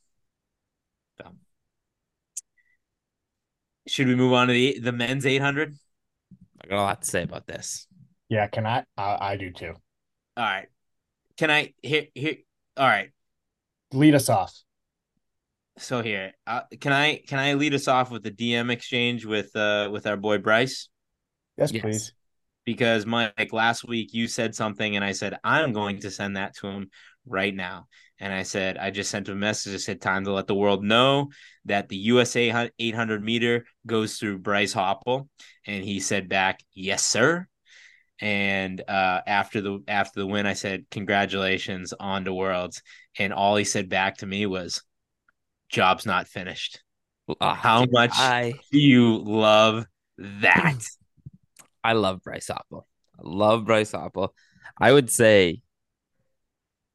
Should 3.87 4.07
we 4.07 4.15
move 4.15 4.33
on 4.33 4.47
to 4.47 4.53
the 4.53 4.79
the 4.79 4.91
men's 4.91 5.25
800? 5.25 5.75
I 6.63 6.67
got 6.67 6.79
a 6.79 6.81
lot 6.81 7.01
to 7.01 7.07
say 7.07 7.23
about 7.23 7.47
this. 7.47 7.87
Yeah, 8.29 8.47
can 8.47 8.65
I? 8.65 8.83
I, 8.97 9.17
I 9.33 9.37
do 9.37 9.51
too. 9.51 9.73
All 10.37 10.43
right. 10.43 10.67
Can 11.37 11.51
I 11.51 11.73
here 11.81 12.07
here? 12.13 12.35
All 12.77 12.87
right. 12.87 13.09
Lead 13.91 14.15
us 14.15 14.29
off. 14.29 14.53
So 15.77 16.01
here, 16.01 16.33
uh, 16.45 16.61
can 16.79 16.93
I 16.93 17.21
can 17.27 17.39
I 17.39 17.53
lead 17.55 17.73
us 17.73 17.87
off 17.87 18.11
with 18.11 18.23
the 18.23 18.31
DM 18.31 18.71
exchange 18.71 19.25
with 19.25 19.55
uh 19.55 19.89
with 19.91 20.07
our 20.07 20.17
boy 20.17 20.37
Bryce? 20.37 20.89
Yes, 21.57 21.71
Yes. 21.71 21.81
please. 21.81 22.13
Because 22.65 23.05
Mike, 23.05 23.51
last 23.51 23.85
week 23.85 24.13
you 24.13 24.27
said 24.27 24.55
something, 24.55 24.95
and 24.95 25.03
I 25.03 25.11
said 25.11 25.37
I'm 25.43 25.73
going 25.73 25.99
to 26.01 26.11
send 26.11 26.37
that 26.37 26.55
to 26.57 26.67
him 26.67 26.89
right 27.25 27.53
now. 27.53 27.87
And 28.23 28.33
I 28.33 28.43
said 28.43 28.77
I 28.77 28.89
just 28.89 29.11
sent 29.11 29.27
him 29.27 29.35
a 29.35 29.39
message. 29.39 29.73
I 29.73 29.77
said 29.77 29.99
time 29.99 30.23
to 30.23 30.31
let 30.31 30.47
the 30.47 30.55
world 30.55 30.81
know 30.81 31.29
that 31.65 31.89
the 31.89 31.97
USA 31.97 32.69
800 32.79 33.21
meter 33.21 33.65
goes 33.85 34.15
through 34.15 34.39
Bryce 34.39 34.73
Hoppel. 34.73 35.27
and 35.67 35.83
he 35.83 35.99
said 35.99 36.29
back, 36.29 36.61
"Yes, 36.73 37.03
sir." 37.03 37.45
And 38.21 38.79
uh, 38.87 39.19
after 39.27 39.59
the 39.59 39.83
after 39.89 40.21
the 40.21 40.25
win, 40.25 40.45
I 40.45 40.53
said, 40.53 40.85
"Congratulations 40.89 41.93
on 41.99 42.23
to 42.23 42.33
Worlds," 42.33 42.81
and 43.19 43.33
all 43.33 43.57
he 43.57 43.65
said 43.65 43.89
back 43.89 44.19
to 44.19 44.25
me 44.25 44.45
was, 44.45 44.81
"Job's 45.67 46.05
not 46.05 46.29
finished." 46.29 46.81
How 47.41 47.85
much 47.91 48.11
I 48.13 48.53
do 48.71 48.79
you 48.79 49.17
love 49.17 49.85
that? 50.17 50.81
I 51.83 51.91
love 51.91 52.23
Bryce 52.23 52.47
Hoppel. 52.47 52.87
I 53.19 53.23
love 53.23 53.65
Bryce 53.65 53.91
Hoppel. 53.91 54.29
I 54.79 54.93
would 54.93 55.09
say 55.09 55.62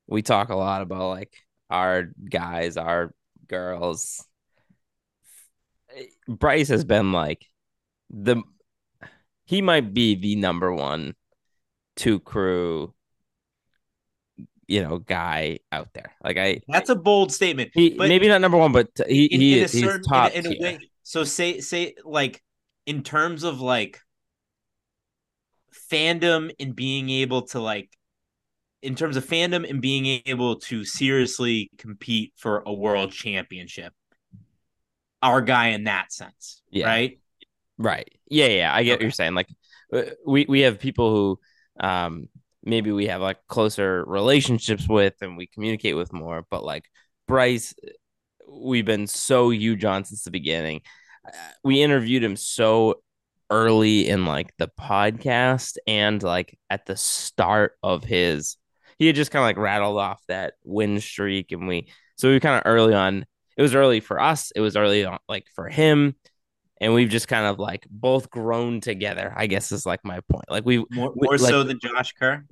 we 0.09 0.23
talk 0.23 0.49
a 0.49 0.57
lot 0.57 0.83
about 0.83 1.09
like 1.11 1.37
our 1.71 2.11
guys, 2.29 2.77
our 2.77 3.15
girls. 3.47 4.25
Bryce 6.27 6.69
has 6.69 6.85
been 6.85 7.13
like 7.13 7.47
the 8.11 8.43
he 9.45 9.63
might 9.63 9.95
be 9.95 10.15
the 10.15 10.37
number 10.37 10.73
one 10.73 11.15
two 11.97 12.21
crew 12.21 12.95
you 14.67 14.83
know 14.83 14.99
guy 14.99 15.59
out 15.73 15.93
there. 15.95 16.13
Like 16.23 16.37
I 16.39 16.61
That's 16.69 16.91
a 16.91 16.97
bold 16.97 17.33
statement. 17.33 17.71
he 17.75 17.95
maybe 17.99 18.29
not 18.29 18.41
number 18.41 18.59
one, 18.59 18.73
but 18.73 18.89
he 19.09 19.25
in, 19.27 19.41
he 19.41 19.59
in 19.59 19.65
is 19.65 19.73
he's 19.73 19.99
top 20.07 20.33
in, 20.33 20.47
a- 20.47 20.51
in 20.51 20.63
way. 20.63 20.79
So 21.03 21.25
say 21.25 21.61
say 21.61 21.95
like 22.05 22.43
in 22.87 23.03
terms 23.03 23.43
of 23.43 23.61
like 23.61 24.01
fandom 25.91 26.51
and 26.61 26.77
being 26.77 27.09
able 27.09 27.43
to 27.43 27.61
like 27.61 27.91
in 28.83 28.95
terms 28.95 29.17
of 29.17 29.27
fandom 29.27 29.69
and 29.69 29.81
being 29.81 30.23
able 30.27 30.57
to 30.57 30.85
seriously 30.85 31.71
compete 31.79 32.33
for 32.37 32.63
a 32.67 32.73
world 32.73 33.13
championship. 33.13 33.93
Our 35.21 35.41
guy 35.43 35.69
in 35.69 35.85
that 35.85 36.13
sense, 36.13 36.63
Yeah. 36.71 36.87
right? 36.87 37.19
Right. 37.77 38.09
Yeah, 38.29 38.47
yeah. 38.47 38.75
I 38.75 38.85
get 38.85 38.95
what 38.95 39.03
you're 39.03 39.11
saying. 39.11 39.35
Like 39.35 39.49
uh, 39.93 40.03
we 40.27 40.47
we 40.49 40.61
have 40.61 40.79
people 40.79 41.11
who 41.11 41.41
um 41.85 42.29
maybe 42.63 42.93
we 42.93 43.07
have 43.07 43.21
like 43.21 43.39
closer 43.49 44.05
relationships 44.05 44.89
with 44.89 45.15
and 45.21 45.37
we 45.37 45.47
communicate 45.49 45.97
with 45.97 46.13
more, 46.13 46.45
but 46.51 46.63
like 46.65 46.85
Bryce 47.27 47.75
we've 48.49 48.85
been 48.85 49.07
so 49.07 49.51
huge 49.51 49.85
on 49.85 50.05
since 50.05 50.25
the 50.25 50.31
beginning. 50.31 50.83
Uh, 51.27 51.33
We 51.65 51.83
interviewed 51.83 52.23
him 52.23 52.37
so 52.37 53.03
early 53.51 54.09
in 54.09 54.27
like 54.27 54.53
the 54.59 54.69
podcast 54.81 55.79
and 55.87 56.23
like 56.23 56.59
at 56.71 56.87
the 56.87 56.97
start 56.97 57.73
of 57.83 58.05
his 58.05 58.57
he 58.99 59.07
had 59.07 59.17
just 59.17 59.31
kind 59.31 59.43
of 59.43 59.47
like 59.47 59.57
rattled 59.59 59.99
off 59.99 60.23
that 60.29 60.55
win 60.65 61.01
streak 61.01 61.53
and 61.53 61.67
we 61.69 61.89
so 62.17 62.29
we 62.29 62.35
were 62.35 62.41
kind 62.41 62.57
of 62.57 62.63
early 62.65 62.95
on 62.95 63.25
it 63.57 63.63
was 63.63 63.75
early 63.75 64.01
for 64.01 64.21
us 64.21 64.51
it 64.55 64.61
was 64.61 64.77
early 64.77 65.05
on 65.05 65.19
like 65.29 65.47
for 65.55 65.69
him 65.69 66.15
and 66.81 66.95
we've 66.95 67.09
just 67.09 67.29
kind 67.29 67.47
of 67.47 67.59
like 67.59 67.87
both 67.91 68.31
grown 68.31 68.81
together 68.81 69.33
i 69.37 69.47
guess 69.47 69.73
is 69.73 69.87
like 69.87 70.05
my 70.05 70.21
point 70.31 70.45
like 70.51 70.65
we 70.65 70.85
More, 70.91 71.13
We- 71.15 71.27
more 71.29 71.39
so 71.39 71.63
than 71.63 71.79
Josh 71.81 72.13
Kerr. 72.13 72.45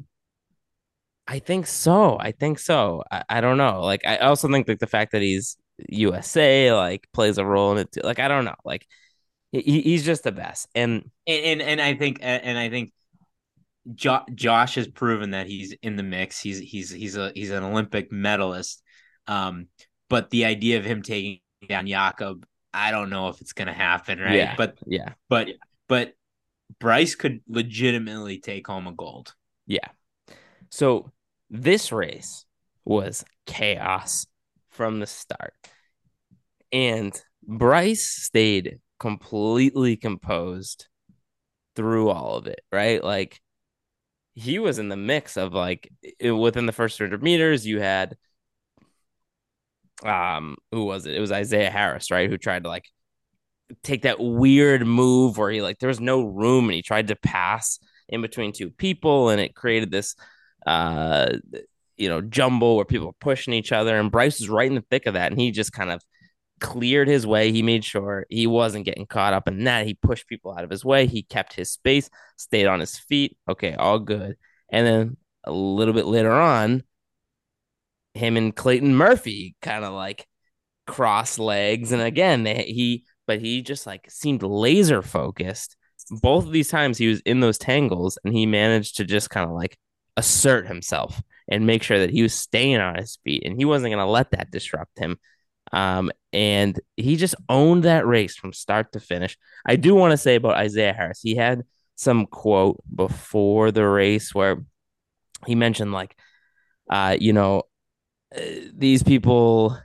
i 1.29 1.39
think 1.39 1.67
so 1.67 2.17
i 2.21 2.33
think 2.33 2.59
so 2.59 3.03
I, 3.11 3.25
I 3.29 3.41
don't 3.41 3.59
know 3.59 3.83
like 3.83 4.03
i 4.07 4.17
also 4.19 4.49
think 4.49 4.69
like 4.69 4.79
the 4.79 4.87
fact 4.87 5.13
that 5.13 5.23
he's 5.23 5.57
usa 5.89 6.73
like 6.73 7.07
plays 7.13 7.39
a 7.39 7.45
role 7.45 7.73
in 7.73 7.79
it 7.79 7.93
too. 7.93 8.01
like 8.03 8.19
i 8.19 8.29
don't 8.29 8.45
know 8.45 8.55
like 8.65 8.87
he, 9.53 9.81
he's 9.81 10.05
just 10.05 10.23
the 10.25 10.33
best 10.33 10.69
and 10.75 11.11
And 11.27 11.61
and, 11.61 11.63
and 11.63 11.81
I 11.81 11.95
think 11.95 12.19
and 12.21 12.59
I 12.59 12.69
think 12.69 12.93
jo- 13.95 14.25
Josh 14.35 14.75
has 14.77 14.89
proven 14.89 15.31
that 15.31 15.47
he's 15.47 15.75
in 15.83 15.97
the 15.97 16.03
mix. 16.03 16.41
He's 16.41 16.59
he's 16.59 16.91
he's 16.91 17.17
a 17.17 17.33
he's 17.35 17.51
an 17.51 17.63
Olympic 17.63 18.11
medalist. 18.13 18.83
Um, 19.27 19.69
but 20.09 20.31
the 20.31 20.45
idea 20.45 20.79
of 20.79 20.85
him 20.85 21.03
taking 21.03 21.41
down 21.69 21.87
Jakob, 21.87 22.47
I 22.73 22.91
don't 22.91 23.11
know 23.11 23.29
if 23.29 23.41
it's 23.41 23.53
gonna 23.53 23.73
happen, 23.73 24.19
right? 24.19 24.35
Yeah. 24.35 24.55
But 24.57 24.79
yeah 24.87 25.13
but 25.29 25.49
but 25.89 26.13
Bryce 26.79 27.15
could 27.15 27.41
legitimately 27.49 28.39
take 28.39 28.67
home 28.67 28.87
a 28.87 28.93
gold. 28.93 29.35
Yeah. 29.67 29.89
So 30.71 31.13
this 31.51 31.93
race 31.93 32.45
was 32.85 33.25
chaos 33.47 34.27
from 34.71 35.01
the 35.01 35.07
start. 35.07 35.55
And 36.73 37.19
Bryce 37.43 38.07
stayed 38.07 38.81
completely 38.99 39.97
composed 39.97 40.89
through 41.77 42.11
all 42.11 42.37
of 42.37 42.47
it, 42.47 42.61
right? 42.73 43.03
Like 43.03 43.41
he 44.37 44.61
was 44.61 44.79
in 44.79 44.89
the 44.91 44.97
mix 44.97 45.37
of 45.37 45.55
like 45.55 45.91
i- 46.25 46.31
within 46.31 46.67
the 46.67 46.73
first 46.73 47.01
100 47.01 47.23
meters, 47.25 47.67
you 47.67 47.81
had 47.81 48.17
um 50.05 50.57
who 50.73 50.85
was 50.85 51.07
it? 51.07 51.15
It 51.15 51.21
was 51.21 51.33
Isaiah 51.33 51.71
Harris, 51.71 52.11
right? 52.11 52.29
Who 52.29 52.39
tried 52.39 52.65
to 52.65 52.69
like 52.69 52.85
take 53.83 54.03
that 54.03 54.21
weird 54.21 54.87
move 54.87 55.39
where 55.39 55.51
he 55.51 55.63
like 55.63 55.79
there 55.79 55.89
was 55.89 56.01
no 56.01 56.23
room 56.23 56.67
and 56.67 56.75
he 56.75 56.83
tried 56.83 57.09
to 57.09 57.17
pass 57.17 57.79
in 58.09 58.23
between 58.23 58.53
two 58.53 58.71
people 58.71 59.29
and 59.31 59.41
it 59.41 59.55
created 59.57 59.91
this 59.91 60.15
uh 60.67 61.29
you 61.97 62.09
know 62.09 62.21
jumble 62.21 62.77
where 62.77 62.85
people 62.85 63.09
were 63.09 63.13
pushing 63.21 63.55
each 63.55 63.73
other 63.73 63.99
and 63.99 64.13
Bryce 64.13 64.39
was 64.41 64.49
right 64.49 64.69
in 64.69 64.77
the 64.77 64.85
thick 64.91 65.07
of 65.07 65.15
that 65.15 65.33
and 65.33 65.41
he 65.41 65.51
just 65.51 65.73
kind 65.73 65.91
of 65.91 66.01
cleared 66.61 67.09
his 67.09 67.27
way. 67.27 67.53
He 67.53 67.63
made 67.63 67.85
sure 67.85 68.27
he 68.29 68.47
wasn't 68.47 68.85
getting 68.85 69.07
caught 69.07 69.35
up 69.35 69.49
in 69.49 69.65
that. 69.65 69.87
He 69.87 69.95
pushed 69.95 70.29
people 70.29 70.53
out 70.53 70.65
of 70.65 70.71
his 70.71 70.85
way. 70.85 71.07
He 71.07 71.23
kept 71.23 71.53
his 71.53 71.71
space 71.71 72.09
stayed 72.37 72.67
on 72.67 72.81
his 72.81 72.99
feet. 72.99 73.37
Okay 73.49 73.75
all 73.75 73.99
good. 73.99 74.37
And 74.71 74.87
then 74.87 75.17
a 75.45 75.53
little 75.53 75.95
bit 75.95 76.07
later 76.07 76.33
on 76.33 76.83
him 78.15 78.37
and 78.37 78.57
Clayton 78.57 78.95
Murphy 78.95 79.57
kind 79.61 79.85
of 79.85 79.93
like 79.93 80.27
cross 80.87 81.39
legs. 81.39 81.93
And 81.93 82.03
again 82.03 82.45
they, 82.45 82.65
he 82.65 83.05
but 83.27 83.41
he 83.41 83.63
just 83.63 83.87
like 83.87 84.11
seemed 84.11 84.43
laser 84.43 85.03
focused. 85.03 85.77
Both 86.11 86.47
of 86.47 86.53
these 86.53 86.69
times 86.69 86.99
he 86.99 87.09
was 87.09 87.21
in 87.21 87.41
those 87.41 87.59
tangles 87.59 88.19
and 88.25 88.33
he 88.35 88.47
managed 88.47 88.97
to 88.97 89.05
just 89.05 89.31
kind 89.31 89.49
of 89.49 89.55
like 89.55 89.77
assert 90.17 90.67
himself 90.67 91.21
and 91.49 91.67
make 91.67 91.83
sure 91.83 91.99
that 91.99 92.11
he 92.11 92.23
was 92.23 92.33
staying 92.33 92.79
on 92.79 92.97
his 92.97 93.19
feet 93.25 93.43
and 93.45 93.57
he 93.57 93.65
wasn't 93.65 93.93
going 93.93 94.05
to 94.05 94.11
let 94.11 94.31
that 94.31 94.51
disrupt 94.51 94.99
him 94.99 95.19
um 95.73 96.11
and 96.33 96.79
he 96.97 97.17
just 97.17 97.35
owned 97.49 97.85
that 97.85 98.07
race 98.07 98.37
from 98.37 98.53
start 98.53 98.93
to 98.93 99.01
finish. 99.01 99.39
I 99.67 99.77
do 99.77 99.95
want 99.95 100.13
to 100.13 100.17
say 100.17 100.37
about 100.37 100.57
isaiah 100.57 100.93
harris 100.93 101.21
he 101.23 101.35
had 101.35 101.65
some 101.97 102.27
quote 102.27 102.83
before 102.95 103.71
the 103.71 103.87
race 103.87 104.35
where 104.35 104.65
he 105.47 105.55
mentioned 105.55 105.93
like 105.93 106.15
uh 106.91 107.17
you 107.19 107.33
know 107.33 107.63
uh, 108.37 108.41
these 108.75 109.03
people 109.03 109.79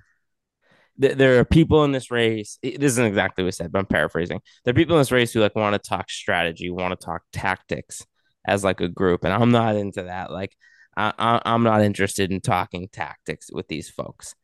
th- 1.02 1.16
there 1.18 1.40
are 1.40 1.46
people 1.46 1.84
in 1.84 1.92
this 1.92 2.12
race 2.12 2.60
this 2.62 2.78
isn't 2.80 3.06
exactly 3.06 3.44
what 3.44 3.48
he 3.50 3.52
said 3.52 3.72
but 3.72 3.80
i'm 3.80 3.86
paraphrasing. 3.86 4.42
There 4.64 4.72
are 4.72 4.76
people 4.76 4.96
in 4.96 5.02
this 5.02 5.12
race 5.12 5.32
who 5.32 5.40
like 5.40 5.56
want 5.56 5.82
to 5.82 5.90
talk 5.90 6.10
strategy 6.10 6.70
want 6.70 7.00
to 7.00 7.06
talk 7.06 7.24
tactics 7.32 8.06
as 8.46 8.64
like 8.64 8.82
a 8.82 8.88
group 8.88 9.24
and 9.24 9.34
i'm 9.34 9.52
not 9.52 9.76
into 9.76 10.04
that. 10.04 10.32
Like 10.32 10.56
I, 10.98 11.14
I, 11.18 11.42
i'm 11.46 11.64
not 11.64 11.82
interested 11.82 12.32
in 12.32 12.42
talking 12.42 12.90
tactics 12.92 13.50
with 13.52 13.68
these 13.68 13.90
folks 13.90 14.36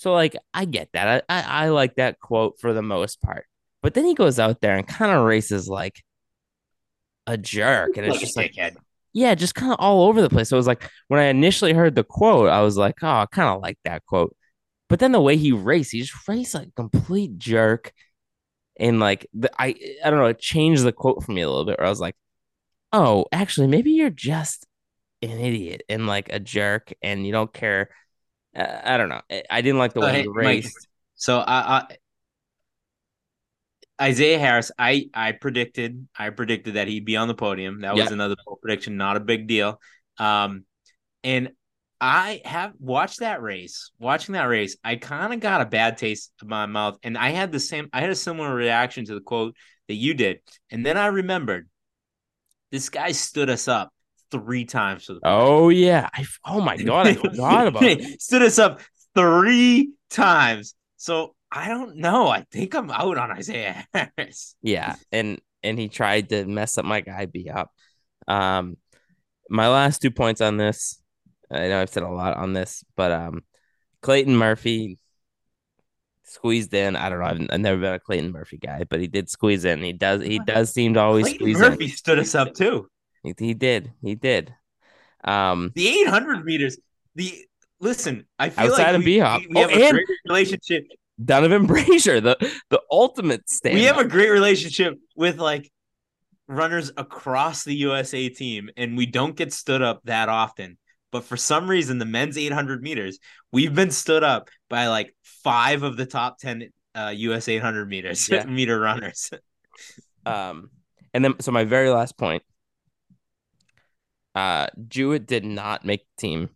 so 0.00 0.12
like 0.14 0.36
i 0.54 0.64
get 0.66 0.90
that 0.94 1.24
I, 1.30 1.40
I 1.40 1.66
i 1.66 1.70
like 1.70 1.96
that 1.96 2.20
quote 2.20 2.60
for 2.60 2.74
the 2.74 2.82
most 2.82 3.22
part 3.22 3.46
But 3.82 3.94
then 3.94 4.06
he 4.06 4.14
goes 4.14 4.38
out 4.40 4.60
there 4.62 4.76
and 4.76 4.86
kind 4.88 5.12
of 5.12 5.24
races 5.24 5.68
like 5.68 6.02
a 7.26 7.36
jerk. 7.36 7.96
And 7.96 8.06
it's 8.06 8.18
Like 8.18 8.20
just 8.20 8.36
like, 8.36 8.52
dickhead. 8.56 8.76
yeah, 9.14 9.34
just 9.34 9.54
kind 9.56 9.72
of 9.72 9.78
all 9.80 10.08
over 10.08 10.22
the 10.22 10.30
place. 10.30 10.50
So 10.50 10.56
it 10.56 10.60
was 10.60 10.68
like 10.68 10.90
when 11.08 11.20
I 11.20 11.26
initially 11.26 11.74
heard 11.74 11.94
the 11.94 12.04
quote, 12.04 12.50
I 12.50 12.62
was 12.62 12.76
like, 12.78 12.96
oh, 13.02 13.08
I 13.08 13.26
kind 13.32 13.48
of 13.50 13.62
like 13.62 13.78
that 13.84 14.04
quote. 14.06 14.36
But 14.88 15.00
then 15.00 15.12
the 15.12 15.22
way 15.22 15.36
he 15.38 15.52
raced, 15.52 15.92
he 15.92 16.02
just 16.02 16.28
raced 16.28 16.54
like 16.54 16.68
a 16.68 16.72
complete 16.72 17.38
jerk. 17.38 17.92
And 18.78 19.00
like 19.00 19.26
the, 19.34 19.50
I 19.60 19.74
I 20.04 20.10
don't 20.10 20.20
know, 20.20 20.26
it 20.26 20.40
changed 20.40 20.84
the 20.84 20.92
quote 20.92 21.24
for 21.24 21.32
me 21.32 21.42
a 21.42 21.48
little 21.50 21.64
bit 21.66 21.78
where 21.78 21.86
I 21.88 21.90
was 21.90 22.00
like, 22.00 22.16
oh, 22.92 23.26
actually, 23.32 23.68
maybe 23.68 23.92
you're 23.92 24.10
just 24.10 24.66
an 25.22 25.30
idiot 25.32 25.82
and 25.88 26.06
like 26.08 26.30
a 26.32 26.40
jerk 26.40 26.92
and 27.02 27.26
you 27.26 27.32
don't 27.32 27.52
care. 27.52 27.90
Uh, 28.54 28.80
I 28.84 28.96
don't 28.96 29.08
know. 29.08 29.20
I- 29.30 29.44
I 29.50 29.60
didn't 29.60 29.78
like 29.78 29.92
the 29.94 30.00
So, 30.00 30.06
way 30.06 30.12
hey, 30.12 30.22
he 30.22 30.28
Mike, 30.38 30.64
raced. 30.64 30.88
So 31.16 31.38
I, 31.38 31.78
I 31.78 31.96
Isaiah 34.00 34.38
Harris, 34.38 34.72
I 34.78 35.10
I 35.12 35.32
predicted 35.32 36.08
I 36.18 36.30
predicted 36.30 36.74
that 36.74 36.88
he'd 36.88 37.04
be 37.04 37.16
on 37.16 37.28
the 37.28 37.34
podium. 37.34 37.82
That 37.82 37.96
was 37.96 38.10
Yeah. 38.10 38.10
another 38.10 38.36
prediction, 38.62 38.96
not 38.96 39.16
a 39.16 39.20
big 39.20 39.46
deal. 39.46 39.80
Um, 40.18 40.64
and 41.24 41.52
I 42.00 42.42
have 42.44 42.74
watched 42.80 43.20
that 43.20 43.42
race. 43.42 43.90
Watching 43.98 44.34
that 44.34 44.44
race, 44.44 44.76
I 44.84 44.96
kind 44.96 45.34
of 45.34 45.40
got 45.40 45.62
a 45.62 45.66
bad 45.66 45.98
taste 45.98 46.32
in 46.42 46.48
my 46.48 46.66
mouth, 46.66 46.98
and 47.02 47.18
I 47.18 47.30
had 47.30 47.52
the 47.52 47.60
same. 47.60 47.90
I 47.92 48.00
had 48.00 48.10
a 48.10 48.14
similar 48.16 48.54
reaction 48.54 49.04
to 49.06 49.14
the 49.14 49.20
quote 49.20 49.56
that 49.88 49.94
you 49.94 50.14
did, 50.14 50.40
and 50.70 50.86
then 50.86 50.96
I 50.98 51.06
remembered 51.08 51.68
this 52.70 52.88
guy 52.88 53.12
stood 53.12 53.50
us 53.50 53.68
up 53.68 53.92
three 54.30 54.64
times 54.64 55.04
for 55.04 55.14
the 55.14 55.20
podium. 55.20 55.40
Oh 55.40 55.68
yeah. 55.68 56.08
I 56.12 56.24
oh 56.46 56.60
my 56.60 56.76
god, 56.76 57.06
I 57.06 57.14
forgot 57.14 57.66
about 57.66 57.82
it. 57.84 58.20
stood 58.22 58.42
us 58.42 58.58
up 58.58 58.80
three 59.14 59.92
times. 60.10 60.74
So 60.96 61.34
I 61.50 61.68
don't 61.68 61.96
know. 61.96 62.28
I 62.28 62.44
think 62.52 62.74
I'm 62.74 62.90
out 62.90 63.18
on 63.18 63.30
Isaiah 63.30 63.86
Harris. 63.92 64.56
Yeah, 64.62 64.94
and 65.12 65.40
and 65.62 65.78
he 65.78 65.88
tried 65.88 66.28
to 66.30 66.44
mess 66.44 66.78
up 66.78 66.84
my 66.84 67.00
guy 67.00 67.26
B 67.26 67.48
up. 67.48 67.70
Um, 68.28 68.76
my 69.48 69.68
last 69.68 70.00
two 70.00 70.10
points 70.10 70.40
on 70.40 70.56
this. 70.56 71.02
I 71.50 71.68
know 71.68 71.80
I've 71.80 71.90
said 71.90 72.04
a 72.04 72.08
lot 72.08 72.36
on 72.36 72.52
this, 72.52 72.84
but 72.96 73.10
um, 73.10 73.42
Clayton 74.02 74.36
Murphy 74.36 74.98
squeezed 76.24 76.72
in. 76.72 76.94
I 76.94 77.08
don't 77.08 77.18
know. 77.18 77.24
I've, 77.24 77.46
I've 77.50 77.60
never 77.60 77.80
been 77.80 77.94
a 77.94 77.98
Clayton 77.98 78.30
Murphy 78.30 78.58
guy, 78.58 78.84
but 78.88 79.00
he 79.00 79.08
did 79.08 79.28
squeeze 79.28 79.64
in. 79.64 79.82
He 79.82 79.92
does. 79.92 80.22
He 80.22 80.38
does 80.38 80.72
seem 80.72 80.94
to 80.94 81.00
always 81.00 81.24
Clayton 81.24 81.40
squeeze 81.40 81.58
Murphy 81.58 81.88
stood 81.88 82.18
us 82.20 82.34
up 82.34 82.54
too. 82.54 82.88
He, 83.22 83.34
he 83.38 83.54
did. 83.54 83.92
He 84.02 84.14
did. 84.14 84.54
Um, 85.24 85.72
The 85.74 85.88
800 85.88 86.44
meters. 86.44 86.78
The 87.14 87.44
listen. 87.80 88.26
I 88.38 88.50
feel 88.50 88.72
Outside 88.72 88.84
like 88.86 88.94
of 88.96 89.00
we, 89.00 89.04
B-Hop. 89.06 89.40
we, 89.40 89.46
we 89.48 89.56
Oh, 89.56 89.68
have 89.68 89.70
a 89.72 89.92
great 89.92 90.06
relationship. 90.28 90.84
Donovan 91.22 91.66
Brazier, 91.66 92.20
the 92.20 92.36
the 92.70 92.80
ultimate 92.90 93.48
stand. 93.48 93.74
We 93.76 93.84
have 93.84 93.98
a 93.98 94.04
great 94.06 94.30
relationship 94.30 94.94
with 95.16 95.38
like 95.38 95.70
runners 96.48 96.90
across 96.96 97.64
the 97.64 97.74
USA 97.74 98.28
team, 98.28 98.70
and 98.76 98.96
we 98.96 99.06
don't 99.06 99.36
get 99.36 99.52
stood 99.52 99.82
up 99.82 100.00
that 100.04 100.28
often. 100.28 100.78
But 101.12 101.24
for 101.24 101.36
some 101.36 101.68
reason, 101.68 101.98
the 101.98 102.04
men's 102.06 102.38
800 102.38 102.82
meters, 102.82 103.18
we've 103.52 103.74
been 103.74 103.90
stood 103.90 104.22
up 104.22 104.48
by 104.68 104.86
like 104.86 105.14
five 105.22 105.82
of 105.82 105.96
the 105.96 106.06
top 106.06 106.38
10 106.38 106.70
uh, 106.94 107.12
US 107.14 107.48
800 107.48 107.88
meters 107.88 108.28
Yeah. 108.28 108.44
meter 108.48 108.78
runners. 108.80 109.30
Um, 110.24 110.70
and 111.12 111.24
then 111.24 111.34
so 111.40 111.50
my 111.50 111.64
very 111.64 111.90
last 111.90 112.16
point. 112.16 112.42
Uh, 114.34 114.68
Jewett 114.88 115.26
did 115.26 115.44
not 115.44 115.84
make 115.84 116.00
the 116.00 116.20
team. 116.20 116.50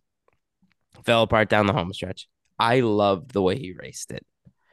Fell 1.03 1.23
apart 1.23 1.49
down 1.49 1.67
the 1.67 1.73
home 1.73 1.93
stretch. 1.93 2.27
I 2.57 2.79
loved 2.79 3.31
the 3.31 3.41
way 3.41 3.57
he 3.57 3.73
raced 3.73 4.11
it. 4.11 4.25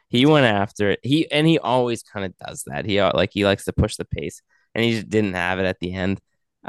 He 0.08 0.26
went 0.26 0.46
after 0.46 0.90
it. 0.90 1.00
He 1.02 1.30
and 1.30 1.46
he 1.46 1.58
always 1.58 2.02
kind 2.02 2.26
of 2.26 2.36
does 2.38 2.64
that. 2.66 2.84
He 2.84 2.98
uh, 2.98 3.12
like 3.14 3.30
he 3.32 3.44
likes 3.44 3.64
to 3.64 3.72
push 3.72 3.96
the 3.96 4.04
pace, 4.04 4.42
and 4.74 4.84
he 4.84 4.92
just 4.92 5.08
didn't 5.08 5.34
have 5.34 5.58
it 5.58 5.64
at 5.64 5.80
the 5.80 5.92
end. 5.94 6.20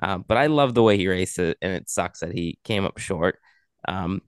Um, 0.02 0.24
but 0.28 0.38
I 0.38 0.48
love 0.48 0.74
the 0.74 0.84
way 0.84 0.98
he 0.98 1.08
raced 1.08 1.40
it, 1.40 1.58
and 1.62 1.74
it 1.74 1.90
sucks 1.90 2.22
that 2.22 2.34
he 2.34 2.58
came 2.64 2.86
up 2.86 2.98
short. 2.98 3.38
Um, 3.88 4.22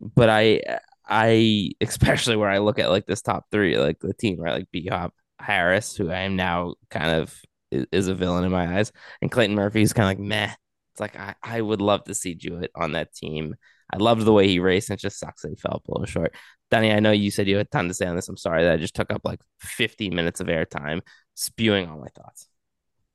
but 0.00 0.28
I, 0.28 0.62
I 1.06 1.72
especially 1.80 2.36
where 2.36 2.50
I 2.50 2.58
look 2.58 2.78
at 2.78 2.90
like 2.90 3.06
this 3.06 3.22
top 3.22 3.46
three, 3.52 3.76
like 3.78 3.98
the 4.00 4.14
team, 4.14 4.40
right? 4.40 4.54
Like 4.54 4.70
B 4.72 4.86
Hop, 4.90 5.14
Harris, 5.38 5.94
who 5.94 6.10
I 6.10 6.20
am 6.20 6.36
now 6.36 6.74
kind 6.90 7.20
of 7.20 7.38
is, 7.70 7.86
is 7.92 8.08
a 8.08 8.14
villain 8.14 8.44
in 8.44 8.50
my 8.50 8.78
eyes, 8.78 8.92
and 9.22 9.30
Clayton 9.30 9.54
Murphy 9.54 9.82
is 9.82 9.92
kind 9.92 10.06
of 10.06 10.18
like 10.18 10.26
meh. 10.26 10.54
It's 10.94 11.00
like 11.00 11.16
I, 11.18 11.34
I 11.42 11.60
would 11.60 11.80
love 11.80 12.04
to 12.04 12.14
see 12.14 12.34
Jewett 12.36 12.70
on 12.76 12.92
that 12.92 13.12
team. 13.14 13.56
I 13.92 13.96
loved 13.96 14.24
the 14.24 14.32
way 14.32 14.46
he 14.48 14.60
raced, 14.60 14.90
and 14.90 14.98
it 14.98 15.02
just 15.02 15.18
sucks 15.18 15.42
that 15.42 15.50
he 15.50 15.56
fell 15.56 15.82
a 15.86 15.90
little 15.92 16.06
short. 16.06 16.34
Danny, 16.70 16.92
I 16.92 17.00
know 17.00 17.10
you 17.10 17.30
said 17.30 17.48
you 17.48 17.56
had 17.56 17.66
a 17.66 17.70
ton 17.70 17.88
to 17.88 17.94
say 17.94 18.06
on 18.06 18.16
this. 18.16 18.28
I'm 18.28 18.36
sorry 18.36 18.64
that 18.64 18.72
I 18.72 18.76
just 18.76 18.94
took 18.94 19.12
up 19.12 19.22
like 19.24 19.40
50 19.60 20.10
minutes 20.10 20.40
of 20.40 20.46
airtime 20.46 21.00
spewing 21.34 21.88
all 21.88 21.98
my 21.98 22.08
thoughts. 22.08 22.48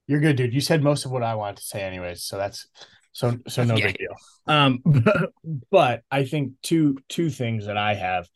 You're 0.07 0.19
good, 0.19 0.35
dude. 0.35 0.53
You 0.53 0.61
said 0.61 0.83
most 0.83 1.05
of 1.05 1.11
what 1.11 1.23
I 1.23 1.35
wanted 1.35 1.57
to 1.57 1.63
say, 1.63 1.83
anyways. 1.83 2.23
So 2.23 2.37
that's 2.37 2.67
so 3.13 3.37
so 3.47 3.63
no 3.63 3.75
Yeah. 3.77 3.87
big 3.87 3.97
deal. 3.97 4.15
Um, 4.47 4.83
but 5.71 6.03
I 6.11 6.25
think 6.25 6.53
two 6.61 6.97
two 7.07 7.29
things 7.29 7.65
that 7.65 7.77
I 7.77 7.93
have. 7.95 8.27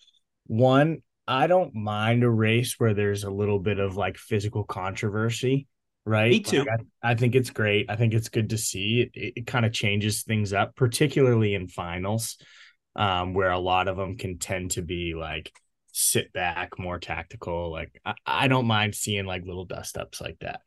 One, 0.48 1.02
I 1.28 1.48
don't 1.48 1.74
mind 1.74 2.24
a 2.24 2.30
race 2.30 2.76
where 2.78 2.94
there's 2.94 3.24
a 3.24 3.32
little 3.32 3.60
bit 3.60 3.80
of 3.80 3.96
like 3.96 4.18
physical 4.18 4.64
controversy, 4.64 5.68
right? 6.06 6.32
Me 6.32 6.40
too. 6.40 6.60
Like, 6.60 6.82
I, 7.04 7.12
I 7.12 7.16
think 7.16 7.36
it's 7.36 7.50
great. 7.50 7.90
I 7.90 7.96
think 7.96 8.14
it's 8.14 8.30
good 8.30 8.50
to 8.52 8.58
see. 8.58 9.10
It 9.14 9.34
it, 9.36 9.48
kind 9.48 9.66
of 9.66 9.74
changes 9.74 10.24
things 10.24 10.54
up, 10.54 10.76
particularly 10.76 11.54
in 11.54 11.68
finals, 11.68 12.38
um, 12.96 13.34
where 13.34 13.52
a 13.52 13.60
lot 13.60 13.88
of 13.88 13.98
them 13.98 14.18
can 14.18 14.38
tend 14.38 14.72
to 14.72 14.82
be 14.82 15.14
like 15.16 15.52
sit 15.92 16.34
back, 16.34 16.78
more 16.80 17.00
tactical. 17.00 17.72
Like 17.72 18.00
I, 18.06 18.14
I 18.26 18.48
don't 18.48 18.68
mind 18.68 18.96
seeing 18.96 19.26
like 19.26 19.46
little 19.46 19.66
dust 19.66 19.98
ups 19.98 20.20
like 20.20 20.40
that. 20.40 20.62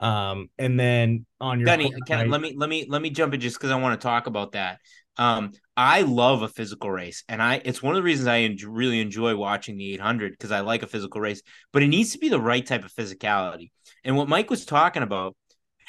Um, 0.00 0.50
and 0.58 0.78
then 0.78 1.24
on 1.40 1.60
your 1.60 1.66
Danny, 1.66 1.92
can, 2.06 2.28
let 2.28 2.40
me 2.40 2.54
let 2.56 2.68
me 2.68 2.86
let 2.88 3.00
me 3.00 3.10
jump 3.10 3.32
in 3.32 3.40
just 3.40 3.56
because 3.56 3.70
I 3.70 3.76
want 3.76 3.98
to 3.98 4.04
talk 4.04 4.26
about 4.26 4.52
that. 4.52 4.78
Um, 5.16 5.52
I 5.76 6.02
love 6.02 6.42
a 6.42 6.48
physical 6.48 6.90
race, 6.90 7.22
and 7.28 7.40
I 7.40 7.62
it's 7.64 7.82
one 7.82 7.94
of 7.94 7.96
the 7.96 8.02
reasons 8.02 8.26
I 8.26 8.40
en- 8.40 8.58
really 8.66 9.00
enjoy 9.00 9.36
watching 9.36 9.76
the 9.76 9.94
800 9.94 10.32
because 10.32 10.50
I 10.50 10.60
like 10.60 10.82
a 10.82 10.88
physical 10.88 11.20
race, 11.20 11.40
but 11.72 11.82
it 11.82 11.86
needs 11.86 12.12
to 12.12 12.18
be 12.18 12.28
the 12.28 12.40
right 12.40 12.66
type 12.66 12.84
of 12.84 12.92
physicality. 12.92 13.70
And 14.04 14.16
what 14.16 14.28
Mike 14.28 14.50
was 14.50 14.64
talking 14.64 15.02
about, 15.02 15.34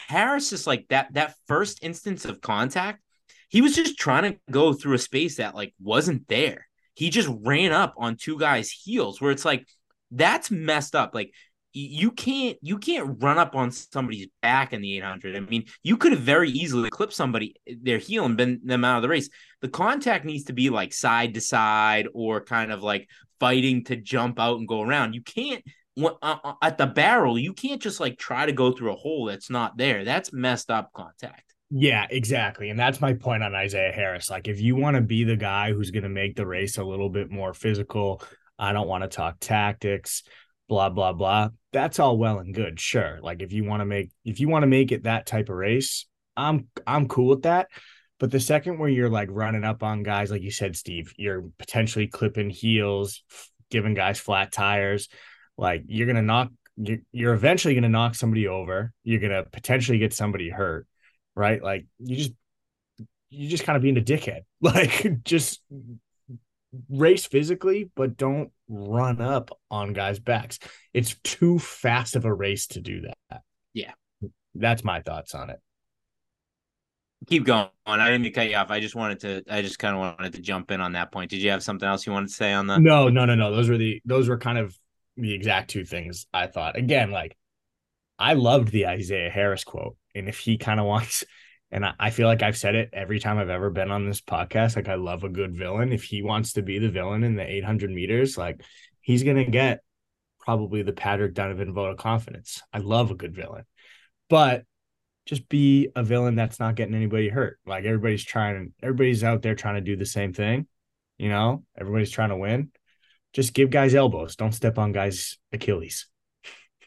Harris 0.08 0.54
is 0.54 0.68
like 0.68 0.88
that 0.90 1.14
that 1.14 1.36
first 1.48 1.84
instance 1.84 2.26
of 2.26 2.42
contact. 2.42 3.02
He 3.50 3.62
was 3.62 3.76
just 3.76 3.98
trying 3.98 4.34
to 4.34 4.40
go 4.52 4.74
through 4.74 4.96
a 4.96 5.00
space 5.00 5.38
that 5.38 5.56
like 5.56 5.74
wasn't 5.82 6.28
there. 6.28 6.68
He 6.94 7.10
just 7.10 7.30
ran 7.44 7.72
up 7.72 7.94
on 7.98 8.16
two 8.16 8.40
guys' 8.40 8.72
heels, 8.72 9.20
where 9.20 9.32
it's 9.32 9.46
like 9.46 9.68
that's 10.12 10.50
messed 10.52 10.96
up. 10.96 11.14
Like 11.14 11.32
you 11.78 12.10
can't 12.10 12.58
you 12.62 12.78
can't 12.78 13.22
run 13.22 13.38
up 13.38 13.54
on 13.54 13.70
somebody's 13.70 14.28
back 14.42 14.72
in 14.72 14.82
the 14.82 14.96
800 14.96 15.36
i 15.36 15.42
mean 15.42 15.66
you 15.84 15.98
could 15.98 16.14
have 16.14 16.22
very 16.22 16.50
easily 16.50 16.90
clipped 16.90 17.12
somebody 17.12 17.56
eh, 17.68 17.74
their 17.82 17.98
heel 17.98 18.24
and 18.24 18.38
been 18.38 18.62
them 18.64 18.86
out 18.86 18.96
of 18.96 19.02
the 19.02 19.10
race 19.10 19.30
the 19.60 19.68
contact 19.68 20.24
needs 20.24 20.46
to 20.46 20.54
be 20.54 20.70
like 20.70 20.94
side 20.94 21.34
to 21.34 21.42
side 21.42 22.08
or 22.14 22.42
kind 22.42 22.72
of 22.72 22.82
like 22.82 23.10
fighting 23.42 23.84
to 23.84 23.98
jump 23.98 24.40
out 24.40 24.58
and 24.58 24.70
go 24.70 24.82
around 24.82 25.14
you 25.14 25.22
can't 25.22 25.66
Uh, 25.98 26.12
uh, 26.22 26.54
at 26.62 26.78
the 26.78 26.86
barrel 26.86 27.40
you 27.40 27.54
can't 27.54 27.82
just 27.82 28.02
like 28.02 28.18
try 28.18 28.46
to 28.46 28.52
go 28.52 28.72
through 28.72 28.92
a 28.92 28.98
hole 28.98 29.26
that's 29.26 29.50
not 29.50 29.78
there 29.78 30.04
that's 30.04 30.34
messed 30.34 30.70
up 30.70 30.92
contact 30.94 31.56
Yeah, 31.72 32.06
exactly. 32.10 32.70
And 32.70 32.80
that's 32.80 33.02
my 33.02 33.14
point 33.14 33.44
on 33.44 33.56
Isaiah 33.56 33.92
Harris. 33.92 34.30
Like, 34.30 34.48
if 34.48 34.62
you 34.62 34.76
want 34.76 34.96
to 34.96 35.02
be 35.02 35.24
the 35.24 35.36
guy 35.36 35.74
who's 35.74 35.92
going 35.92 36.04
to 36.04 36.10
make 36.10 36.36
the 36.36 36.46
race 36.46 36.78
a 36.78 36.84
little 36.84 37.10
bit 37.10 37.32
more 37.32 37.54
physical, 37.54 38.22
I 38.58 38.72
don't 38.72 38.88
want 38.88 39.04
to 39.04 39.08
talk 39.10 39.38
tactics, 39.40 40.24
blah, 40.70 40.90
blah, 40.90 41.14
blah. 41.14 41.50
That's 41.74 42.00
all 42.00 42.18
well 42.18 42.38
and 42.40 42.54
good. 42.54 42.80
Sure. 42.80 43.20
Like, 43.22 43.42
if 43.42 43.52
you 43.52 43.64
want 43.66 43.82
to 43.82 43.86
make, 43.86 44.12
if 44.24 44.40
you 44.40 44.48
want 44.48 44.64
to 44.64 44.68
make 44.68 44.92
it 44.92 45.04
that 45.04 45.26
type 45.26 45.50
of 45.50 45.56
race, 45.56 46.06
I'm, 46.38 46.68
I'm 46.86 47.08
cool 47.08 47.30
with 47.30 47.42
that. 47.44 47.68
But 48.20 48.32
the 48.32 48.40
second 48.40 48.78
where 48.78 48.88
you're 48.88 49.10
like 49.10 49.30
running 49.32 49.66
up 49.66 49.82
on 49.82 50.04
guys, 50.04 50.30
like 50.30 50.44
you 50.44 50.52
said, 50.52 50.76
Steve, 50.76 51.14
you're 51.18 51.46
potentially 51.58 52.08
clipping 52.08 52.52
heels, 52.52 53.24
giving 53.72 53.96
guys 53.96 54.20
flat 54.20 54.52
tires, 54.52 55.10
like 55.58 55.84
you're 55.88 56.08
going 56.08 56.18
to 56.18 56.22
knock, 56.22 56.52
you're, 56.78 57.00
you're 57.12 57.34
eventually 57.34 57.74
going 57.74 57.84
to 57.84 57.90
knock 57.90 58.16
somebody 58.16 58.48
over. 58.48 58.92
You're 59.04 59.20
going 59.22 59.32
to 59.32 59.44
potentially 59.50 59.98
get 60.00 60.14
somebody 60.14 60.50
hurt 60.50 60.88
right? 61.36 61.62
Like 61.62 61.86
you 62.00 62.16
just 62.16 62.32
you 63.30 63.50
just 63.50 63.66
kind 63.66 63.76
of 63.76 63.84
being 63.84 63.98
a 63.98 64.02
dickhead. 64.02 64.42
Like 64.62 65.24
just 65.24 65.62
race 66.90 67.26
physically, 67.26 67.90
but 67.96 68.18
don't 68.18 68.52
run 68.68 69.22
up 69.22 69.52
on 69.70 69.94
guys' 69.94 70.20
backs. 70.20 70.60
It's 70.94 71.16
too 71.24 71.60
fast 71.60 72.16
of 72.16 72.26
a 72.26 72.34
race 72.34 72.68
to 72.68 72.82
do 72.82 73.02
that. 73.02 73.42
Yeah. 73.74 73.92
That's 74.56 74.84
my 74.84 75.02
thoughts 75.02 75.36
on 75.36 75.50
it. 75.50 75.60
keep 77.28 77.44
going 77.44 77.68
on 77.86 78.00
i 78.00 78.06
didn't 78.06 78.22
mean 78.22 78.32
to 78.32 78.36
cut 78.36 78.50
you 78.50 78.56
off 78.56 78.70
i 78.70 78.80
just 78.80 78.96
wanted 78.96 79.20
to 79.20 79.44
i 79.50 79.62
just 79.62 79.80
kind 79.80 79.96
of 79.96 80.00
wanted 80.00 80.34
to 80.34 80.42
jump 80.42 80.70
in 80.72 80.80
on 80.80 80.92
that 80.92 81.12
point 81.12 81.30
did 81.32 81.42
you 81.42 81.50
have 81.50 81.64
something 81.64 81.88
else 81.88 82.06
you 82.06 82.14
wanted 82.14 82.28
to 82.28 82.34
say 82.34 82.54
on 82.54 82.68
the 82.68 82.78
No, 82.78 83.10
no, 83.10 83.26
no, 83.26 83.36
no. 83.36 83.52
Those 83.52 83.70
were 83.70 83.78
the 83.78 84.02
those 84.06 84.30
were 84.30 84.38
kind 84.38 84.58
of 84.58 84.78
the 85.18 85.34
exact 85.34 85.70
two 85.70 85.86
things 85.86 86.28
I 86.34 86.48
thought. 86.48 86.78
Again, 86.78 87.12
like 87.12 87.38
I 88.18 88.34
loved 88.34 88.70
the 88.70 88.88
Isaiah 88.88 89.30
Harris 89.30 89.64
quote. 89.64 89.98
And 90.14 90.30
if 90.30 90.40
he 90.40 90.58
kind 90.58 90.80
of 90.80 90.86
wants 90.86 91.24
and 91.72 91.86
I, 91.86 91.94
I 92.00 92.10
feel 92.10 92.28
like 92.28 92.44
I've 92.44 92.58
said 92.58 92.76
it 92.76 92.90
every 92.94 93.20
time 93.20 93.38
I've 93.38 93.50
ever 93.50 93.70
been 93.70 93.92
on 93.92 94.06
this 94.06 94.22
podcast. 94.22 94.76
Like 94.76 94.88
I 94.88 94.96
love 94.96 95.24
a 95.24 95.30
good 95.30 95.56
villain. 95.56 95.92
If 95.92 96.04
he 96.04 96.22
wants 96.22 96.54
to 96.54 96.62
be 96.62 96.80
the 96.80 96.90
villain 96.90 97.24
in 97.24 97.36
the 97.36 97.46
800 97.46 97.92
meters, 97.92 98.38
like 98.38 98.62
he's 99.02 99.24
gonna 99.24 99.46
get 99.46 99.82
probably 100.40 100.84
the 100.84 100.94
Patrick 100.94 101.34
Donovan 101.34 101.74
vote 101.74 101.92
of 101.92 101.98
confidence. 101.98 102.62
I 102.72 102.80
love 102.80 103.12
a 103.12 103.16
good 103.16 103.36
villain, 103.36 103.66
but 104.30 104.64
just 105.26 105.50
be 105.50 105.90
a 105.96 106.04
villain 106.04 106.36
that's 106.36 106.60
not 106.60 106.76
getting 106.76 106.94
anybody 106.94 107.30
hurt. 107.30 107.60
Like 107.66 107.84
everybody's 107.84 108.24
trying, 108.24 108.74
everybody's 108.82 109.24
out 109.24 109.42
there 109.42 109.56
trying 109.56 109.76
to 109.76 109.82
do 109.82 109.96
the 109.96 110.06
same 110.06 110.34
thing. 110.34 110.68
You 111.18 111.30
know, 111.30 111.64
everybody's 111.78 112.12
trying 112.12 112.30
to 112.30 112.38
win. 112.38 112.72
Just 113.36 113.54
give 113.54 113.70
guys 113.70 113.94
elbows. 113.94 114.38
Don't 114.38 114.54
step 114.54 114.78
on 114.78 114.94
guys' 114.94 115.38
Achilles. 115.52 116.08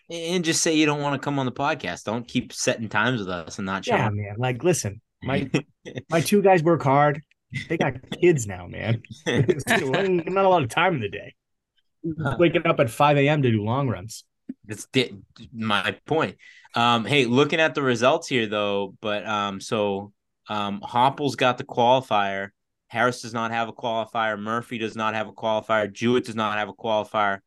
And 0.09 0.43
just 0.43 0.62
say 0.62 0.75
you 0.75 0.87
don't 0.87 1.03
want 1.03 1.20
to 1.20 1.23
come 1.23 1.39
on 1.39 1.45
the 1.45 1.53
podcast. 1.53 2.05
Don't 2.05 2.27
keep 2.27 2.55
setting 2.55 2.89
times 2.89 3.20
with 3.20 3.29
us 3.29 3.59
and 3.59 3.66
not 3.66 3.85
showing. 3.85 4.01
Yeah, 4.01 4.09
man. 4.09 4.37
Like, 4.39 4.65
listen, 4.65 5.03
my 5.23 5.51
my 6.11 6.23
two 6.23 6.41
guys 6.41 6.62
work 6.62 6.83
hard. 6.83 7.20
They 7.69 7.77
got 7.77 7.97
kids 8.19 8.47
now, 8.47 8.66
man. 8.66 9.03
not 9.27 10.45
a 10.45 10.49
lot 10.49 10.62
of 10.62 10.70
time 10.70 10.95
in 10.95 11.01
the 11.03 11.11
day. 11.11 11.35
Waking 12.03 12.66
up 12.66 12.81
at 12.81 12.89
5 12.89 13.19
a.m. 13.19 13.43
to 13.43 13.51
do 13.51 13.62
long 13.62 13.89
runs. 13.89 14.25
That's 14.65 14.87
my 15.53 15.99
point. 16.07 16.37
Um, 16.75 17.05
hey, 17.05 17.27
looking 17.27 17.61
at 17.61 17.75
the 17.75 17.83
results 17.83 18.27
here 18.27 18.47
though, 18.47 18.95
but 19.03 19.27
um, 19.27 19.61
so 19.61 20.12
um, 20.49 20.81
Hoppel's 20.81 21.37
got 21.37 21.59
the 21.59 21.65
qualifier. 21.65 22.51
Harris 22.89 23.23
does 23.23 23.35
not 23.35 23.51
have 23.51 23.69
a 23.69 23.73
qualifier. 23.73 24.39
Murphy 24.39 24.78
does 24.78 24.97
not 24.97 25.15
have 25.15 25.28
a 25.28 25.32
qualifier. 25.32 25.93
Jewett 25.93 26.24
does 26.24 26.35
not 26.35 26.56
have 26.59 26.69
a 26.69 26.73
qualifier. 26.74 27.40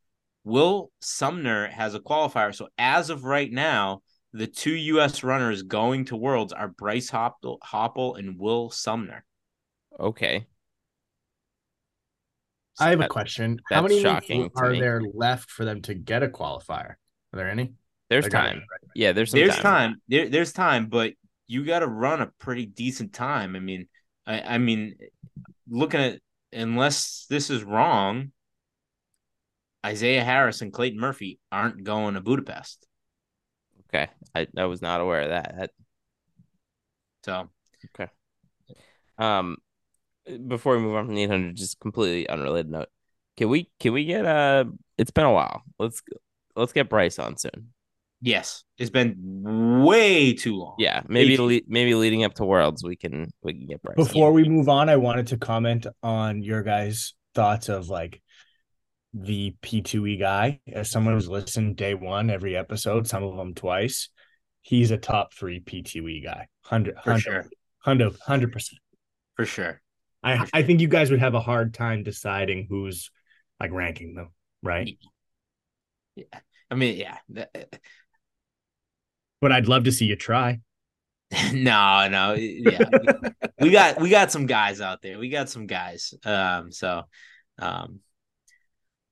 Will 0.44 0.90
Sumner 1.00 1.68
has 1.68 1.94
a 1.94 2.00
qualifier. 2.00 2.54
So 2.54 2.68
as 2.78 3.10
of 3.10 3.24
right 3.24 3.50
now, 3.50 4.02
the 4.32 4.46
two 4.46 4.74
U.S. 4.74 5.22
runners 5.22 5.62
going 5.62 6.06
to 6.06 6.16
Worlds 6.16 6.52
are 6.52 6.68
Bryce 6.68 7.10
Hoppel, 7.10 7.58
Hoppel 7.60 8.18
and 8.18 8.38
Will 8.38 8.70
Sumner. 8.70 9.24
Okay. 10.00 10.46
I 12.80 12.90
have 12.90 12.98
a 13.00 13.02
That- 13.02 13.10
question. 13.10 13.60
How 13.70 13.82
many 13.82 14.00
shocking 14.00 14.42
weeks 14.44 14.60
are 14.60 14.72
there 14.74 15.00
left 15.14 15.50
for 15.50 15.64
them 15.64 15.82
to 15.82 15.94
get 15.94 16.22
a 16.22 16.28
qualifier? 16.28 16.94
Are 16.94 17.36
there 17.36 17.50
any? 17.50 17.74
There's 18.08 18.24
There 18.24 18.30
gotta 18.30 18.48
time. 18.50 18.58
right? 18.58 18.90
Yeah, 18.94 19.12
there's 19.12 19.30
some 19.30 19.40
There's 19.40 19.56
time. 19.56 19.62
time. 19.92 20.02
There, 20.08 20.28
there's 20.28 20.52
time, 20.52 20.86
but 20.86 21.12
you 21.46 21.64
got 21.64 21.80
to 21.80 21.86
run 21.86 22.20
a 22.22 22.26
pretty 22.38 22.66
decent 22.66 23.12
time. 23.12 23.54
I 23.56 23.60
mean, 23.60 23.88
I, 24.26 24.40
I 24.40 24.58
mean, 24.58 24.96
looking 25.68 26.00
at 26.00 26.20
unless 26.52 27.26
this 27.28 27.50
is 27.50 27.64
wrong, 27.64 28.32
Isaiah 29.84 30.24
Harris 30.24 30.60
and 30.60 30.72
Clayton 30.72 31.00
Murphy 31.00 31.40
aren't 31.50 31.84
going 31.84 32.14
to 32.14 32.20
Budapest. 32.20 32.86
Okay. 33.88 34.08
I, 34.34 34.46
I 34.56 34.64
was 34.66 34.80
not 34.80 35.00
aware 35.00 35.22
of 35.22 35.28
that. 35.30 35.54
that 35.56 35.70
So 37.24 37.48
okay, 37.94 38.10
Um, 39.18 39.56
before 40.46 40.76
we 40.76 40.82
move 40.82 40.96
on 40.96 41.06
from 41.06 41.14
the 41.14 41.24
800, 41.24 41.56
just 41.56 41.80
completely 41.80 42.28
unrelated 42.28 42.70
note. 42.70 42.88
Can 43.36 43.48
we 43.48 43.70
can 43.80 43.92
we 43.92 44.04
get 44.04 44.26
uh? 44.26 44.64
It's 44.98 45.10
been 45.10 45.24
a 45.24 45.32
while. 45.32 45.62
Let's 45.78 46.02
let's 46.54 46.72
get 46.72 46.90
Bryce 46.90 47.18
on 47.18 47.36
soon. 47.36 47.72
Yes, 48.22 48.64
it's 48.78 48.90
been 48.90 49.82
way 49.84 50.32
too 50.32 50.56
long. 50.56 50.76
Yeah, 50.78 51.02
maybe 51.08 51.36
le- 51.36 51.60
maybe 51.68 51.94
leading 51.94 52.24
up 52.24 52.34
to 52.34 52.44
Worlds, 52.46 52.82
we 52.82 52.96
can 52.96 53.28
we 53.42 53.52
can 53.52 53.66
get 53.66 53.82
Bryce. 53.82 53.98
on. 53.98 54.04
Before 54.04 54.32
we 54.32 54.48
move 54.48 54.68
on, 54.70 54.88
I 54.88 54.96
wanted 54.96 55.26
to 55.28 55.36
comment 55.36 55.86
on 56.02 56.42
your 56.42 56.62
guys' 56.62 57.14
thoughts 57.34 57.68
of 57.68 57.88
like 57.88 58.22
the 59.12 59.54
P2E 59.62 60.18
guy. 60.18 60.60
As 60.72 60.90
someone 60.90 61.14
who's 61.14 61.28
listened 61.28 61.76
day 61.76 61.94
one 61.94 62.30
every 62.30 62.56
episode, 62.56 63.06
some 63.06 63.22
of 63.22 63.36
them 63.36 63.52
twice, 63.54 64.08
he's 64.62 64.90
a 64.90 64.96
top 64.96 65.34
three 65.34 65.60
P2E 65.60 66.24
guy. 66.24 66.46
100 66.68 66.96
For 67.04 67.18
sure. 67.18 67.44
100 67.84 68.14
100%. 68.26 68.68
for 69.36 69.44
sure. 69.44 69.80
I, 70.22 70.46
I 70.52 70.62
think 70.62 70.80
you 70.80 70.86
guys 70.88 71.10
would 71.10 71.18
have 71.18 71.34
a 71.34 71.40
hard 71.40 71.74
time 71.74 72.04
deciding 72.04 72.68
who's 72.70 73.10
like 73.58 73.72
ranking 73.72 74.14
them, 74.14 74.28
right? 74.62 74.96
Yeah, 76.14 76.24
I 76.70 76.74
mean, 76.76 76.96
yeah. 76.96 77.44
That- 79.42 79.48
But 79.48 79.52
I'd 79.52 79.68
love 79.68 79.84
to 79.84 79.92
see 79.92 80.06
you 80.06 80.16
try. 80.16 80.60
no, 81.52 82.08
no, 82.08 82.34
yeah. 82.34 82.84
we 83.58 83.70
got 83.70 83.98
we 84.00 84.10
got 84.10 84.30
some 84.30 84.44
guys 84.46 84.80
out 84.82 85.00
there. 85.00 85.18
We 85.18 85.30
got 85.30 85.48
some 85.48 85.66
guys. 85.66 86.12
Um, 86.26 86.70
so, 86.70 87.04
um, 87.58 88.00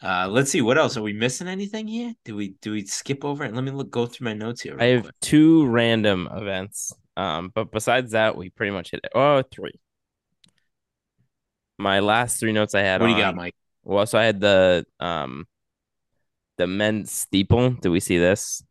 uh, 0.02 0.28
let's 0.28 0.50
see 0.50 0.60
what 0.60 0.76
else 0.76 0.98
are 0.98 1.02
we 1.02 1.14
missing? 1.14 1.48
Anything 1.48 1.88
here? 1.88 2.12
Do 2.26 2.36
we 2.36 2.56
do 2.60 2.72
we 2.72 2.84
skip 2.84 3.24
over 3.24 3.44
it? 3.44 3.54
Let 3.54 3.64
me 3.64 3.70
look 3.70 3.90
go 3.90 4.04
through 4.04 4.26
my 4.26 4.34
notes 4.34 4.60
here. 4.60 4.76
I 4.78 4.84
have 4.86 5.02
quick. 5.04 5.14
two 5.22 5.66
random 5.66 6.28
events. 6.30 6.92
Um, 7.16 7.50
but 7.54 7.72
besides 7.72 8.12
that, 8.12 8.36
we 8.36 8.50
pretty 8.50 8.72
much 8.72 8.90
hit 8.90 9.00
it. 9.02 9.12
Oh, 9.14 9.42
three. 9.50 9.80
My 11.78 12.00
last 12.00 12.38
three 12.38 12.52
notes 12.52 12.74
I 12.74 12.80
had 12.82 13.00
What 13.00 13.06
do 13.08 13.14
you 13.14 13.18
got, 13.18 13.34
Mike? 13.34 13.54
Well, 13.82 14.04
so 14.04 14.18
I 14.18 14.24
had 14.24 14.40
the 14.40 14.84
um, 15.00 15.46
the 16.58 16.66
men's 16.66 17.10
steeple. 17.10 17.70
Do 17.70 17.90
we 17.90 18.00
see 18.00 18.18
this? 18.18 18.62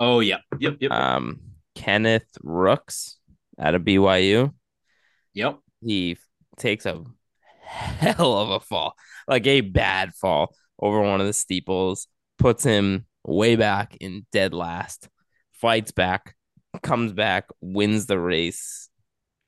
Oh 0.00 0.20
yeah, 0.20 0.38
yep, 0.58 0.76
yep, 0.80 0.92
Um, 0.92 1.40
Kenneth 1.74 2.36
Rooks 2.42 3.18
out 3.58 3.74
of 3.74 3.84
BYU. 3.84 4.52
yep. 5.34 5.60
He 5.80 6.16
takes 6.58 6.86
a 6.86 7.04
hell 7.62 8.34
of 8.38 8.50
a 8.50 8.60
fall, 8.60 8.94
like 9.28 9.46
a 9.46 9.60
bad 9.60 10.14
fall 10.14 10.54
over 10.80 11.00
one 11.00 11.20
of 11.20 11.26
the 11.26 11.32
steeples, 11.32 12.08
puts 12.38 12.64
him 12.64 13.06
way 13.24 13.56
back 13.56 13.96
in 14.00 14.26
dead 14.32 14.54
last, 14.54 15.08
fights 15.52 15.92
back, 15.92 16.34
comes 16.82 17.12
back, 17.12 17.46
wins 17.60 18.06
the 18.06 18.18
race, 18.18 18.88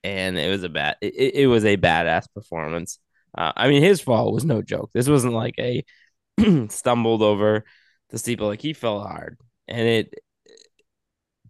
and 0.04 0.38
it 0.38 0.50
was 0.50 0.64
a 0.64 0.68
bad. 0.68 0.96
It, 1.02 1.34
it- 1.34 1.46
was 1.48 1.64
a 1.64 1.76
badass 1.76 2.26
performance. 2.34 2.98
Uh, 3.36 3.52
I 3.56 3.68
mean, 3.68 3.82
his 3.82 4.00
fall 4.00 4.32
was 4.32 4.44
no 4.44 4.62
joke. 4.62 4.90
This 4.94 5.08
wasn't 5.08 5.34
like 5.34 5.54
a 5.58 5.84
stumbled 6.70 7.22
over 7.22 7.64
the 8.10 8.18
steeple; 8.18 8.46
like 8.48 8.62
he 8.62 8.72
fell 8.74 9.00
hard, 9.00 9.38
and 9.68 9.86
it 9.88 10.14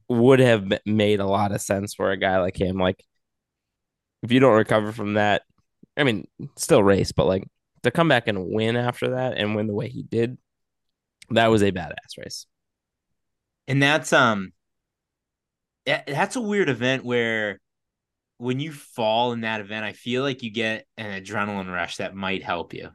would 0.08 0.40
have 0.40 0.72
made 0.84 1.20
a 1.20 1.26
lot 1.26 1.52
of 1.52 1.60
sense 1.60 1.94
for 1.94 2.10
a 2.10 2.16
guy 2.16 2.40
like 2.40 2.60
him. 2.60 2.78
Like, 2.78 3.02
if 4.22 4.32
you 4.32 4.40
don't 4.40 4.56
recover 4.56 4.92
from 4.92 5.14
that, 5.14 5.42
I 5.96 6.04
mean, 6.04 6.26
still 6.56 6.82
race, 6.82 7.12
but 7.12 7.26
like 7.26 7.44
to 7.82 7.90
come 7.90 8.08
back 8.08 8.28
and 8.28 8.50
win 8.50 8.76
after 8.76 9.10
that 9.10 9.36
and 9.36 9.54
win 9.54 9.66
the 9.66 9.74
way 9.74 9.88
he 9.88 10.02
did, 10.02 10.38
that 11.30 11.48
was 11.48 11.62
a 11.62 11.72
badass 11.72 12.18
race. 12.18 12.46
And 13.68 13.82
that's 13.82 14.12
um, 14.12 14.52
that- 15.86 16.06
that's 16.06 16.36
a 16.36 16.40
weird 16.40 16.68
event 16.68 17.04
where 17.04 17.60
when 18.38 18.60
you 18.60 18.72
fall 18.72 19.32
in 19.32 19.42
that 19.42 19.60
event, 19.60 19.84
I 19.84 19.92
feel 19.92 20.22
like 20.22 20.42
you 20.42 20.50
get 20.50 20.86
an 20.96 21.22
adrenaline 21.22 21.72
rush 21.72 21.98
that 21.98 22.14
might 22.14 22.42
help 22.42 22.74
you. 22.74 22.90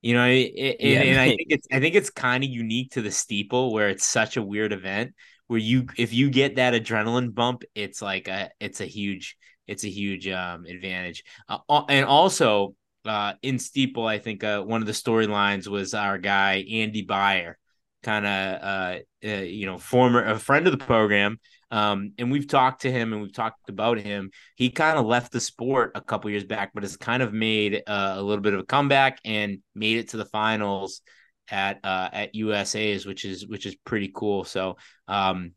You 0.00 0.14
know, 0.14 0.26
it, 0.26 0.52
it- 0.56 0.80
Yeah, 0.80 1.02
and 1.02 1.20
I 1.20 1.30
think 1.32 1.48
it's 1.50 1.66
I 1.72 1.80
think 1.80 1.94
it's 1.94 2.10
kind 2.10 2.44
of 2.44 2.50
unique 2.50 2.92
to 2.92 3.02
the 3.02 3.10
steeple 3.10 3.72
where 3.72 3.88
it's 3.88 4.04
such 4.06 4.36
a 4.36 4.42
weird 4.42 4.72
event 4.72 5.14
where 5.46 5.58
you 5.58 5.86
if 5.96 6.12
you 6.12 6.30
get 6.30 6.56
that 6.56 6.74
adrenaline 6.74 7.34
bump, 7.34 7.62
it's 7.74 8.00
like 8.02 8.28
a 8.28 8.50
it's 8.60 8.80
a 8.80 8.86
huge 8.86 9.36
it's 9.66 9.84
a 9.84 9.88
huge 9.90 10.28
um 10.28 10.64
advantage. 10.66 11.24
Uh, 11.48 11.58
and 11.88 12.04
also 12.06 12.74
uh 13.06 13.34
in 13.42 13.58
steeple, 13.58 14.06
I 14.06 14.18
think 14.18 14.44
uh, 14.44 14.62
one 14.62 14.80
of 14.82 14.86
the 14.86 14.92
storylines 14.92 15.66
was 15.68 15.94
our 15.94 16.18
guy 16.18 16.64
Andy 16.70 17.02
Bayer, 17.02 17.58
kind 18.02 18.26
of 18.26 18.62
uh, 18.62 18.98
uh 19.26 19.42
you 19.42 19.66
know 19.66 19.78
former 19.78 20.24
a 20.24 20.38
friend 20.38 20.66
of 20.66 20.72
the 20.78 20.84
program. 20.84 21.38
Um, 21.70 22.12
and 22.18 22.30
we've 22.30 22.48
talked 22.48 22.82
to 22.82 22.90
him 22.90 23.12
and 23.12 23.20
we've 23.22 23.32
talked 23.32 23.68
about 23.68 23.98
him. 23.98 24.30
He 24.56 24.70
kind 24.70 24.98
of 24.98 25.06
left 25.06 25.32
the 25.32 25.40
sport 25.40 25.92
a 25.94 26.00
couple 26.00 26.30
years 26.30 26.44
back, 26.44 26.70
but 26.72 26.82
has 26.82 26.96
kind 26.96 27.22
of 27.22 27.32
made 27.32 27.82
uh, 27.86 28.14
a 28.16 28.22
little 28.22 28.42
bit 28.42 28.54
of 28.54 28.60
a 28.60 28.64
comeback 28.64 29.18
and 29.24 29.58
made 29.74 29.98
it 29.98 30.10
to 30.10 30.16
the 30.16 30.24
finals 30.24 31.02
at 31.50 31.78
uh, 31.84 32.08
at 32.12 32.34
USA's, 32.34 33.06
which 33.06 33.24
is 33.24 33.46
which 33.46 33.66
is 33.66 33.74
pretty 33.84 34.10
cool. 34.14 34.44
So, 34.44 34.76
um, 35.06 35.52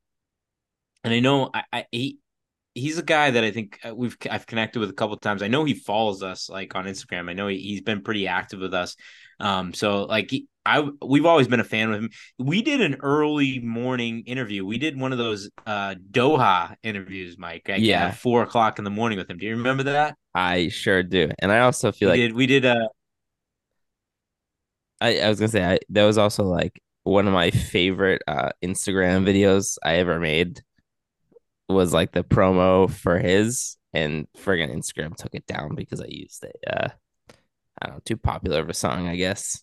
and 1.03 1.13
I 1.13 1.19
know 1.19 1.49
I, 1.53 1.63
I 1.71 1.85
he 1.91 2.19
he's 2.73 2.97
a 2.97 3.03
guy 3.03 3.31
that 3.31 3.43
I 3.43 3.51
think 3.51 3.79
uh, 3.83 3.93
we've 3.95 4.17
I've 4.29 4.47
connected 4.47 4.79
with 4.79 4.89
a 4.89 4.93
couple 4.93 5.17
times. 5.17 5.41
I 5.41 5.47
know 5.47 5.63
he 5.63 5.73
follows 5.73 6.23
us 6.23 6.49
like 6.49 6.75
on 6.75 6.85
Instagram. 6.85 7.29
I 7.29 7.33
know 7.33 7.47
he, 7.47 7.57
he's 7.57 7.81
been 7.81 8.01
pretty 8.01 8.27
active 8.27 8.59
with 8.59 8.73
us. 8.73 8.95
Um, 9.41 9.73
so 9.73 10.03
like 10.03 10.31
I 10.65 10.87
we've 11.03 11.25
always 11.25 11.47
been 11.47 11.59
a 11.59 11.63
fan 11.65 11.91
of 11.91 11.99
him. 11.99 12.09
We 12.37 12.61
did 12.61 12.79
an 12.81 12.97
early 13.01 13.59
morning 13.59 14.23
interview. 14.27 14.63
We 14.65 14.77
did 14.77 14.99
one 14.99 15.11
of 15.11 15.17
those 15.17 15.49
uh 15.65 15.95
Doha 16.11 16.75
interviews, 16.83 17.37
Mike. 17.37 17.67
Like, 17.67 17.81
Yeah. 17.81 18.07
at 18.07 18.17
four 18.17 18.43
o'clock 18.43 18.77
in 18.77 18.83
the 18.85 18.91
morning 18.91 19.17
with 19.17 19.29
him. 19.29 19.37
Do 19.39 19.45
you 19.47 19.55
remember 19.55 19.83
that? 19.83 20.15
I 20.35 20.69
sure 20.69 21.01
do. 21.03 21.31
And 21.39 21.51
I 21.51 21.59
also 21.61 21.91
feel 21.91 22.07
we 22.09 22.11
like 22.11 22.19
did. 22.19 22.33
We 22.33 22.45
did. 22.45 22.65
Uh, 22.65 22.87
I, 25.01 25.19
I 25.19 25.29
was 25.29 25.39
gonna 25.39 25.49
say 25.49 25.63
I, 25.65 25.79
that 25.89 26.05
was 26.05 26.17
also 26.17 26.43
like 26.43 26.79
one 27.03 27.27
of 27.27 27.33
my 27.33 27.49
favorite 27.51 28.21
uh, 28.27 28.49
Instagram 28.63 29.25
videos 29.27 29.77
I 29.83 29.95
ever 29.95 30.19
made 30.19 30.61
was 31.67 31.93
like 31.93 32.11
the 32.11 32.23
promo 32.23 32.89
for 32.91 33.17
his 33.17 33.77
and 33.93 34.27
friggin' 34.37 34.73
Instagram 34.73 35.15
took 35.15 35.33
it 35.33 35.45
down 35.47 35.73
because 35.75 35.99
I 36.01 36.05
used 36.07 36.45
a 36.45 36.85
uh, 36.85 36.89
I 37.79 37.87
don't 37.87 37.95
know 37.97 38.01
too 38.05 38.17
popular 38.17 38.59
of 38.59 38.69
a 38.69 38.73
song 38.73 39.07
I 39.07 39.15
guess. 39.15 39.61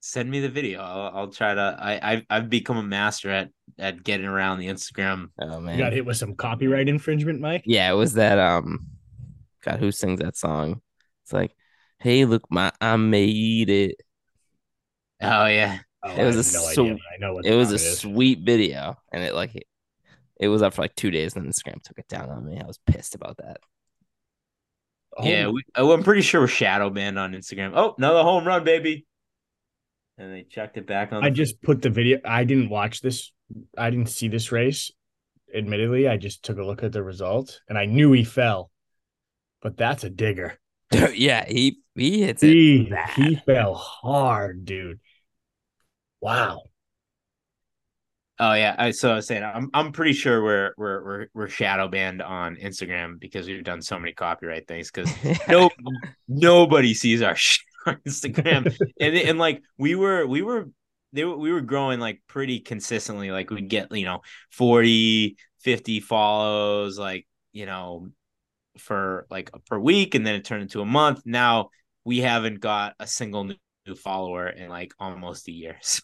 send 0.00 0.30
me 0.30 0.40
the 0.40 0.48
video. 0.48 0.80
I'll, 0.80 1.16
I'll 1.16 1.28
try 1.30 1.54
to. 1.54 1.78
I 1.80 2.12
I've, 2.12 2.22
I've 2.30 2.50
become 2.50 2.76
a 2.76 2.82
master 2.82 3.30
at 3.30 3.50
at 3.78 4.02
getting 4.04 4.26
around 4.26 4.58
the 4.58 4.66
Instagram. 4.68 5.28
Oh 5.40 5.56
You 5.58 5.60
man, 5.64 5.78
got 5.78 5.92
hit 5.92 6.04
with 6.06 6.16
some 6.16 6.34
copyright 6.34 6.88
infringement, 6.88 7.40
Mike. 7.40 7.62
yeah, 7.66 7.90
it 7.90 7.94
was 7.94 8.14
that 8.14 8.38
um, 8.38 8.86
God, 9.64 9.80
who 9.80 9.90
sings 9.92 10.20
that 10.20 10.36
song? 10.36 10.80
It's 11.24 11.32
like, 11.32 11.52
hey, 12.00 12.24
look, 12.26 12.42
my 12.50 12.72
I 12.80 12.96
made 12.96 13.70
it. 13.70 13.96
Oh 15.22 15.46
yeah. 15.46 15.78
Oh, 16.02 16.10
It 16.14 16.24
was 16.24 16.36
I 16.36 16.40
a 16.58 16.62
have 16.62 16.68
no 16.68 16.72
so- 16.74 16.82
idea. 16.84 16.94
I 17.14 17.18
know 17.18 17.34
what 17.34 17.46
It 17.46 17.54
was 17.54 17.72
a 17.72 17.76
is. 17.76 17.98
sweet 18.00 18.40
video, 18.40 18.96
and 19.10 19.22
it 19.24 19.34
like 19.34 19.54
it, 19.54 19.64
it 20.38 20.48
was 20.48 20.60
up 20.60 20.74
for 20.74 20.82
like 20.82 20.94
two 20.94 21.10
days, 21.10 21.34
and 21.34 21.44
then 21.44 21.50
Instagram 21.50 21.82
took 21.82 21.98
it 21.98 22.08
down 22.08 22.28
on 22.28 22.44
me. 22.44 22.60
I 22.62 22.66
was 22.66 22.78
pissed 22.86 23.14
about 23.14 23.38
that. 23.38 23.56
Oh, 25.16 25.26
Yeah, 25.26 25.48
we, 25.48 25.62
oh, 25.76 25.92
I'm 25.92 26.02
pretty 26.02 26.22
sure 26.22 26.40
we're 26.40 26.46
shadow 26.48 26.90
banned 26.90 27.18
on 27.18 27.32
Instagram. 27.32 27.72
Oh, 27.74 27.94
another 27.98 28.22
home 28.22 28.46
run, 28.46 28.64
baby. 28.64 29.06
And 30.18 30.32
they 30.32 30.42
checked 30.42 30.76
it 30.76 30.86
back 30.86 31.12
on. 31.12 31.24
I 31.24 31.30
the- 31.30 31.34
just 31.36 31.60
put 31.62 31.82
the 31.82 31.90
video. 31.90 32.18
I 32.24 32.44
didn't 32.44 32.68
watch 32.68 33.00
this. 33.00 33.32
I 33.76 33.90
didn't 33.90 34.08
see 34.08 34.28
this 34.28 34.52
race. 34.52 34.90
Admittedly, 35.54 36.08
I 36.08 36.16
just 36.16 36.42
took 36.44 36.58
a 36.58 36.64
look 36.64 36.82
at 36.82 36.92
the 36.92 37.02
result 37.02 37.60
and 37.68 37.78
I 37.78 37.84
knew 37.86 38.12
he 38.12 38.24
fell. 38.24 38.70
But 39.62 39.76
that's 39.76 40.04
a 40.04 40.10
digger. 40.10 40.58
yeah, 41.14 41.44
he 41.46 41.78
he 41.94 42.22
hits 42.22 42.42
it. 42.42 42.90
Bad. 42.90 43.10
he 43.10 43.36
fell 43.36 43.74
hard, 43.74 44.64
dude. 44.64 45.00
Wow. 46.20 46.62
Oh 48.40 48.54
yeah, 48.54 48.74
I, 48.76 48.90
so 48.90 49.12
I 49.12 49.14
was 49.16 49.26
saying 49.28 49.44
I'm 49.44 49.70
I'm 49.72 49.92
pretty 49.92 50.12
sure 50.12 50.42
we're 50.42 50.74
we're 50.76 51.04
we're 51.04 51.26
we're 51.34 51.48
shadow 51.48 51.86
banned 51.86 52.20
on 52.20 52.56
Instagram 52.56 53.20
because 53.20 53.46
we've 53.46 53.62
done 53.62 53.80
so 53.80 53.98
many 53.98 54.12
copyright 54.12 54.66
things 54.66 54.90
because 54.90 55.12
no 55.48 55.70
nobody 56.26 56.94
sees 56.94 57.22
our 57.22 57.36
shit 57.36 57.64
on 57.86 57.96
Instagram. 58.06 58.76
And 58.98 59.14
and 59.14 59.38
like 59.38 59.62
we 59.78 59.94
were 59.94 60.26
we 60.26 60.42
were 60.42 60.68
they 61.12 61.24
were, 61.24 61.36
we 61.36 61.52
were 61.52 61.60
growing 61.60 62.00
like 62.00 62.22
pretty 62.26 62.58
consistently 62.58 63.30
like 63.30 63.50
we'd 63.50 63.68
get 63.68 63.94
you 63.94 64.04
know 64.04 64.22
40 64.50 65.36
50 65.60 66.00
follows 66.00 66.98
like 66.98 67.28
you 67.52 67.66
know 67.66 68.08
for 68.78 69.26
like 69.30 69.50
per 69.68 69.78
week 69.78 70.16
and 70.16 70.26
then 70.26 70.34
it 70.34 70.44
turned 70.44 70.62
into 70.62 70.80
a 70.80 70.86
month. 70.86 71.22
Now 71.24 71.70
we 72.04 72.18
haven't 72.18 72.58
got 72.58 72.94
a 72.98 73.06
single 73.06 73.44
new 73.44 73.54
follower 73.94 74.48
in 74.48 74.70
like 74.70 74.92
almost 74.98 75.46
a 75.48 75.52
year 75.52 75.76
so 75.82 76.02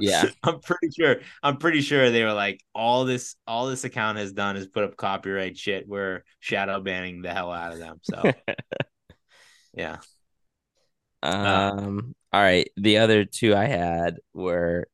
Yeah. 0.00 0.24
i'm 0.44 0.60
pretty 0.60 0.88
sure 0.96 1.16
i'm 1.42 1.56
pretty 1.56 1.80
sure 1.80 2.10
they 2.10 2.22
were 2.22 2.32
like 2.32 2.60
all 2.74 3.04
this 3.04 3.34
all 3.46 3.66
this 3.66 3.82
account 3.84 4.18
has 4.18 4.32
done 4.32 4.56
is 4.56 4.68
put 4.68 4.84
up 4.84 4.96
copyright 4.96 5.58
shit 5.58 5.88
we're 5.88 6.22
shadow 6.38 6.80
banning 6.80 7.20
the 7.22 7.32
hell 7.34 7.50
out 7.50 7.72
of 7.72 7.78
them 7.80 7.98
so 8.02 8.22
yeah 9.74 9.98
Um. 11.22 12.14
All 12.32 12.40
right. 12.40 12.68
The 12.76 12.98
other 12.98 13.24
two 13.24 13.54
I 13.54 13.66
had 13.66 14.16
were 14.32 14.88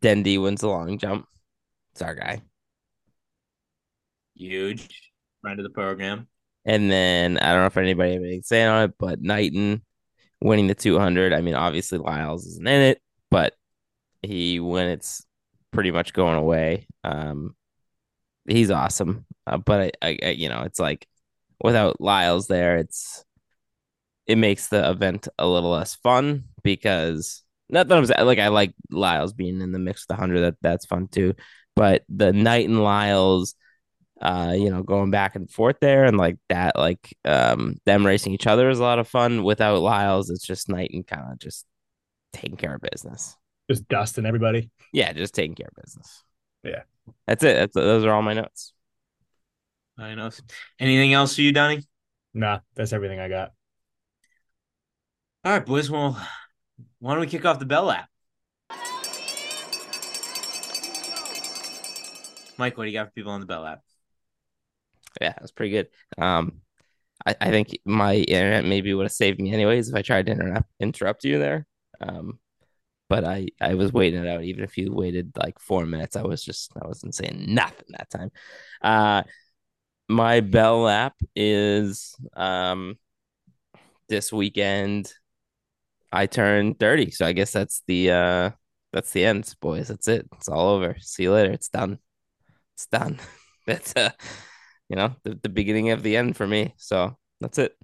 Dendy 0.00 0.38
wins 0.38 0.60
the 0.60 0.68
long 0.68 0.98
jump. 0.98 1.26
It's 1.92 2.02
our 2.02 2.14
guy. 2.14 2.42
huge 4.34 5.10
friend 5.40 5.58
of 5.58 5.64
the 5.64 5.70
program 5.70 6.28
And 6.64 6.90
then 6.90 7.38
I 7.38 7.52
don't 7.52 7.60
know 7.60 7.66
if 7.66 7.76
anybody 7.76 8.12
had 8.12 8.20
anything 8.22 8.40
to 8.42 8.46
say 8.46 8.64
on 8.64 8.84
it, 8.84 8.94
but 8.98 9.20
Knighton 9.20 9.82
winning 10.40 10.66
the 10.66 10.74
200. 10.74 11.32
I 11.32 11.40
mean, 11.40 11.54
obviously 11.54 11.98
Lyles 11.98 12.46
isn't 12.46 12.66
in 12.66 12.82
it, 12.82 13.00
but 13.30 13.54
he 14.22 14.60
when 14.60 14.88
it's 14.88 15.24
pretty 15.72 15.90
much 15.90 16.12
going 16.12 16.36
away, 16.36 16.86
um, 17.04 17.54
he's 18.48 18.70
awesome. 18.70 19.26
Uh, 19.46 19.58
but 19.58 19.94
I, 20.02 20.08
I, 20.08 20.18
I, 20.22 20.28
you 20.30 20.48
know, 20.48 20.62
it's 20.62 20.80
like 20.80 21.06
without 21.62 22.00
Lyles 22.00 22.46
there, 22.48 22.78
it's 22.78 23.24
it 24.26 24.38
makes 24.38 24.68
the 24.68 24.90
event 24.90 25.28
a 25.38 25.46
little 25.46 25.70
less 25.70 25.94
fun 25.94 26.44
because 26.62 27.42
not 27.68 27.88
that 27.88 27.98
I'm 28.18 28.26
like 28.26 28.38
I 28.38 28.48
like 28.48 28.74
Lyles 28.90 29.32
being 29.32 29.60
in 29.60 29.72
the 29.72 29.78
mix 29.78 30.02
with 30.02 30.16
the 30.16 30.20
hundred. 30.20 30.40
That 30.40 30.56
that's 30.60 30.86
fun 30.86 31.08
too. 31.08 31.34
But 31.74 32.04
the 32.08 32.32
Knighton 32.32 32.80
Lyles 32.82 33.54
uh 34.20 34.54
you 34.56 34.70
know 34.70 34.82
going 34.82 35.10
back 35.10 35.36
and 35.36 35.50
forth 35.50 35.76
there 35.80 36.04
and 36.04 36.16
like 36.16 36.38
that 36.48 36.74
like 36.76 37.14
um 37.26 37.76
them 37.84 38.06
racing 38.06 38.32
each 38.32 38.46
other 38.46 38.70
is 38.70 38.78
a 38.78 38.82
lot 38.82 38.98
of 38.98 39.06
fun 39.06 39.42
without 39.44 39.80
Lyles. 39.82 40.30
It's 40.30 40.46
just 40.46 40.68
Knighton 40.68 41.02
kind 41.02 41.30
of 41.30 41.38
just 41.38 41.66
taking 42.32 42.56
care 42.56 42.74
of 42.74 42.80
business. 42.80 43.36
Just 43.70 43.86
dusting 43.88 44.26
everybody. 44.26 44.70
yeah 44.92 45.12
just 45.12 45.34
taking 45.34 45.54
care 45.54 45.68
of 45.68 45.82
business. 45.82 46.22
Yeah. 46.64 46.82
that's 47.26 47.44
it. 47.44 47.54
That's, 47.56 47.74
those 47.74 48.04
are 48.04 48.12
all 48.12 48.22
my 48.22 48.32
notes. 48.32 48.72
I 49.98 50.14
know 50.14 50.30
anything 50.80 51.12
else 51.12 51.34
for 51.34 51.42
you 51.42 51.52
donnie? 51.52 51.84
Nah, 52.34 52.60
that's 52.74 52.92
everything 52.92 53.20
I 53.20 53.28
got. 53.28 53.52
all 55.44 55.52
right 55.52 55.64
boys. 55.64 55.90
Well 55.90 56.18
why 57.00 57.12
don't 57.12 57.20
we 57.20 57.26
kick 57.26 57.44
off 57.44 57.58
the 57.58 57.66
bell 57.66 57.84
lap? 57.84 58.08
Mike 62.58 62.78
what 62.78 62.84
do 62.84 62.90
you 62.90 62.96
got 62.96 63.08
for 63.08 63.12
people 63.12 63.32
on 63.32 63.40
the 63.40 63.46
bell 63.46 63.60
lap 63.60 63.82
yeah 65.20 65.34
that's 65.38 65.52
pretty 65.52 65.72
good. 65.72 65.88
Um 66.18 66.60
I, 67.26 67.36
I 67.40 67.50
think 67.50 67.78
my 67.84 68.16
internet 68.16 68.64
maybe 68.64 68.94
would 68.94 69.04
have 69.04 69.12
saved 69.12 69.40
me 69.40 69.52
anyways 69.52 69.88
if 69.88 69.94
I 69.94 70.02
tried 70.02 70.26
to 70.26 70.32
interrupt 70.32 70.70
interrupt 70.80 71.24
you 71.24 71.38
there. 71.38 71.66
Um 72.00 72.38
but 73.08 73.24
I 73.24 73.48
I 73.60 73.74
was 73.74 73.92
waiting 73.92 74.24
it 74.24 74.28
out. 74.28 74.44
Even 74.44 74.64
if 74.64 74.78
you 74.78 74.92
waited 74.94 75.32
like 75.36 75.58
four 75.60 75.86
minutes 75.86 76.16
I 76.16 76.22
was 76.22 76.44
just 76.44 76.72
I 76.82 76.86
wasn't 76.88 77.14
saying 77.16 77.46
nothing 77.48 77.86
that 77.90 78.10
time. 78.10 78.30
Uh 78.82 79.24
my 80.08 80.40
bell 80.40 80.82
lap 80.82 81.14
is 81.36 82.16
um 82.36 82.98
this 84.08 84.32
weekend 84.32 85.12
I 86.12 86.26
turned 86.26 86.78
30 86.78 87.10
so 87.10 87.26
I 87.26 87.32
guess 87.32 87.52
that's 87.52 87.82
the 87.86 88.10
uh 88.10 88.50
that's 88.92 89.10
the 89.12 89.24
end 89.26 89.52
boys. 89.60 89.88
That's 89.88 90.08
it. 90.08 90.26
It's 90.36 90.48
all 90.48 90.68
over. 90.70 90.96
See 91.00 91.24
you 91.24 91.32
later. 91.32 91.52
It's 91.52 91.68
done. 91.68 91.98
It's 92.74 92.86
done. 92.86 93.18
That's 93.66 93.94
uh 93.96 94.10
you 94.88 94.96
know 94.96 95.14
the, 95.24 95.38
the 95.42 95.48
beginning 95.48 95.90
of 95.90 96.02
the 96.02 96.16
end 96.16 96.36
for 96.36 96.46
me 96.46 96.74
so 96.76 97.16
that's 97.40 97.58
it 97.58 97.76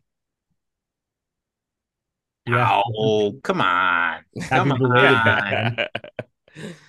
Yeah. 2.47 2.83
oh 2.99 3.39
come 3.43 3.61
on 3.61 4.25
come 4.49 4.73
on. 4.73 5.77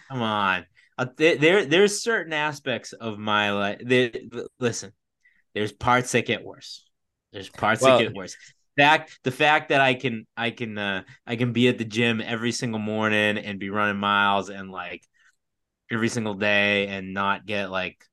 Come 0.09 0.21
on. 0.21 0.65
Uh, 0.97 1.05
there, 1.17 1.37
there, 1.37 1.65
there's 1.65 2.03
certain 2.03 2.33
aspects 2.33 2.93
of 2.93 3.17
my 3.17 3.51
life. 3.51 3.79
There, 3.83 4.11
listen, 4.59 4.91
there's 5.55 5.71
parts 5.71 6.11
that 6.11 6.25
get 6.25 6.43
worse. 6.43 6.85
There's 7.31 7.49
parts 7.49 7.81
Well- 7.81 7.97
that 7.97 8.03
get 8.03 8.13
worse. 8.13 8.35
Fact, 8.77 9.19
the 9.23 9.31
fact 9.31 9.69
that 9.69 9.81
I 9.81 9.93
can, 9.93 10.25
I 10.35 10.49
can, 10.49 10.77
uh, 10.77 11.03
I 11.27 11.35
can 11.35 11.53
be 11.53 11.67
at 11.67 11.77
the 11.77 11.85
gym 11.85 12.21
every 12.21 12.51
single 12.51 12.79
morning 12.79 13.37
and 13.37 13.59
be 13.59 13.69
running 13.69 13.99
miles 13.99 14.49
and 14.49 14.71
like 14.71 15.03
every 15.91 16.09
single 16.09 16.33
day 16.33 16.87
and 16.87 17.13
not 17.13 17.45
get 17.45 17.69
like 17.69 18.03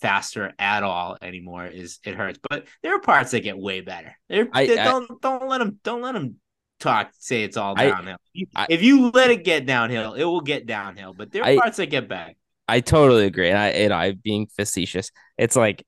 faster 0.00 0.52
at 0.58 0.82
all 0.82 1.16
anymore 1.22 1.66
is 1.66 1.98
it 2.04 2.14
hurts. 2.14 2.38
But 2.48 2.66
there 2.82 2.94
are 2.96 3.00
parts 3.00 3.30
that 3.32 3.40
get 3.40 3.58
way 3.58 3.80
better. 3.80 4.16
I- 4.52 4.66
they- 4.66 4.78
I- 4.78 4.84
don't, 4.84 5.20
don't 5.22 5.48
let 5.48 5.58
them, 5.58 5.78
don't 5.84 6.02
let 6.02 6.12
them 6.12 6.36
talk. 6.78 7.10
Say 7.18 7.42
it's 7.44 7.56
all 7.56 7.74
downhill. 7.90 8.16
If 8.24 8.30
you- 8.40 8.46
I- 8.56 8.66
if 8.70 8.82
you 8.82 9.10
let 9.10 9.30
it 9.30 9.44
get 9.44 9.66
downhill, 9.66 10.14
it 10.14 10.24
will 10.24 10.40
get 10.40 10.66
downhill. 10.66 11.12
But 11.14 11.32
there 11.32 11.42
are 11.42 11.50
parts 11.60 11.76
that 11.78 11.86
get 11.86 12.08
back. 12.08 12.36
I 12.68 12.80
totally 12.80 13.26
agree 13.26 13.48
and 13.48 13.58
I 13.58 13.68
and 13.70 13.92
I 13.92 14.12
being 14.12 14.46
facetious 14.46 15.10
it's 15.36 15.56
like 15.56 15.84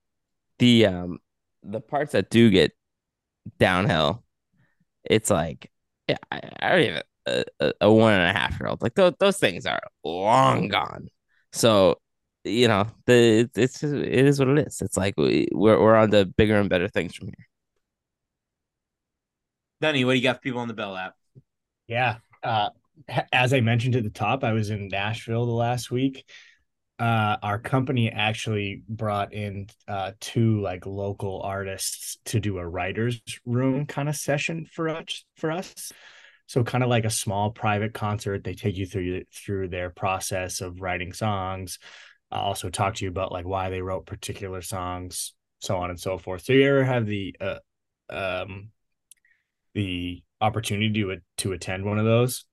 the 0.59 0.87
um 0.87 1.19
the 1.63 1.81
parts 1.81 2.11
that 2.11 2.29
do 2.29 2.51
get 2.51 2.73
downhill 3.61 4.25
it's 5.05 5.31
like 5.31 5.71
yeah 6.09 6.17
I, 6.33 6.41
I 6.61 6.69
have 6.83 7.03
a, 7.27 7.45
a, 7.61 7.73
a 7.83 7.93
one 7.93 8.15
and 8.15 8.37
a 8.37 8.39
half 8.39 8.59
year 8.59 8.69
old 8.69 8.83
like 8.83 8.95
those, 8.97 9.15
those 9.21 9.39
things 9.39 9.65
are 9.65 9.81
long 10.03 10.67
gone 10.67 11.07
so 11.53 12.01
you 12.45 12.69
know 12.69 12.87
the 13.07 13.41
it's, 13.41 13.59
it's 13.59 13.81
just- 13.81 13.95
it 13.95 14.27
is 14.27 14.39
what 14.39 14.49
it 14.49 14.67
is 14.67 14.81
it's 14.83 14.97
like 14.97 15.15
we, 15.17 15.49
we're, 15.53 15.81
we're 15.81 15.95
on 15.95 16.11
to 16.11 16.25
bigger 16.25 16.59
and 16.59 16.69
better 16.69 16.89
things 16.89 17.15
from 17.15 17.29
here 17.29 17.47
Dunny, 19.83 20.05
what 20.05 20.13
do 20.13 20.19
you 20.19 20.23
got 20.23 20.37
for 20.37 20.43
people 20.43 20.61
on 20.61 20.69
the 20.69 20.75
Bell 20.75 20.93
lap? 20.93 21.15
Yeah. 21.89 22.19
Uh, 22.41 22.71
as 23.33 23.53
I 23.53 23.61
mentioned 23.61 23.97
at 23.97 24.05
the 24.05 24.11
top, 24.11 24.45
I 24.45 24.53
was 24.53 24.71
in 24.71 24.87
Nashville 24.87 25.45
the 25.45 25.53
last 25.53 25.91
week. 25.91 26.25
Uh, 27.01 27.37
our 27.43 27.59
company 27.59 28.09
actually 28.09 28.85
brought 28.89 29.33
in 29.33 29.67
uh, 29.89 30.13
two 30.21 30.61
like 30.61 30.87
local 30.87 31.43
artists 31.43 32.17
to 32.27 32.39
do 32.39 32.59
a 32.59 32.67
writers 32.67 33.21
room 33.45 33.87
kind 33.87 34.09
of 34.09 34.15
session 34.15 34.67
for 34.71 34.89
us 34.89 35.25
for 35.37 35.51
us. 35.51 35.91
So 36.47 36.63
kind 36.63 36.85
of 36.85 36.91
like 36.91 37.05
a 37.05 37.11
small 37.11 37.51
private 37.51 37.93
concert. 37.93 38.45
They 38.45 38.55
take 38.55 38.77
you 38.77 38.87
through 38.87 39.23
through 39.35 39.69
their 39.69 39.91
process 39.91 40.61
of 40.61 40.81
writing 40.81 41.13
songs. 41.13 41.81
Uh, 42.33 42.37
also 42.37 42.71
talk 42.71 42.95
to 42.95 43.05
you 43.05 43.11
about 43.11 43.33
like 43.33 43.47
why 43.47 43.69
they 43.69 43.83
wrote 43.83 44.07
particular 44.07 44.63
songs, 44.63 45.35
so 45.61 45.77
on 45.77 45.91
and 45.91 46.01
so 46.01 46.19
forth. 46.19 46.45
So 46.45 46.53
you 46.53 46.67
ever 46.69 46.85
have 46.85 47.07
the 47.07 47.37
uh, 47.41 47.59
um 48.11 48.71
the 49.75 50.23
opportunity 50.41 50.93
to 51.03 51.19
to 51.39 51.53
attend 51.53 51.85
one 51.85 51.99
of 51.99 52.05
those, 52.05 52.45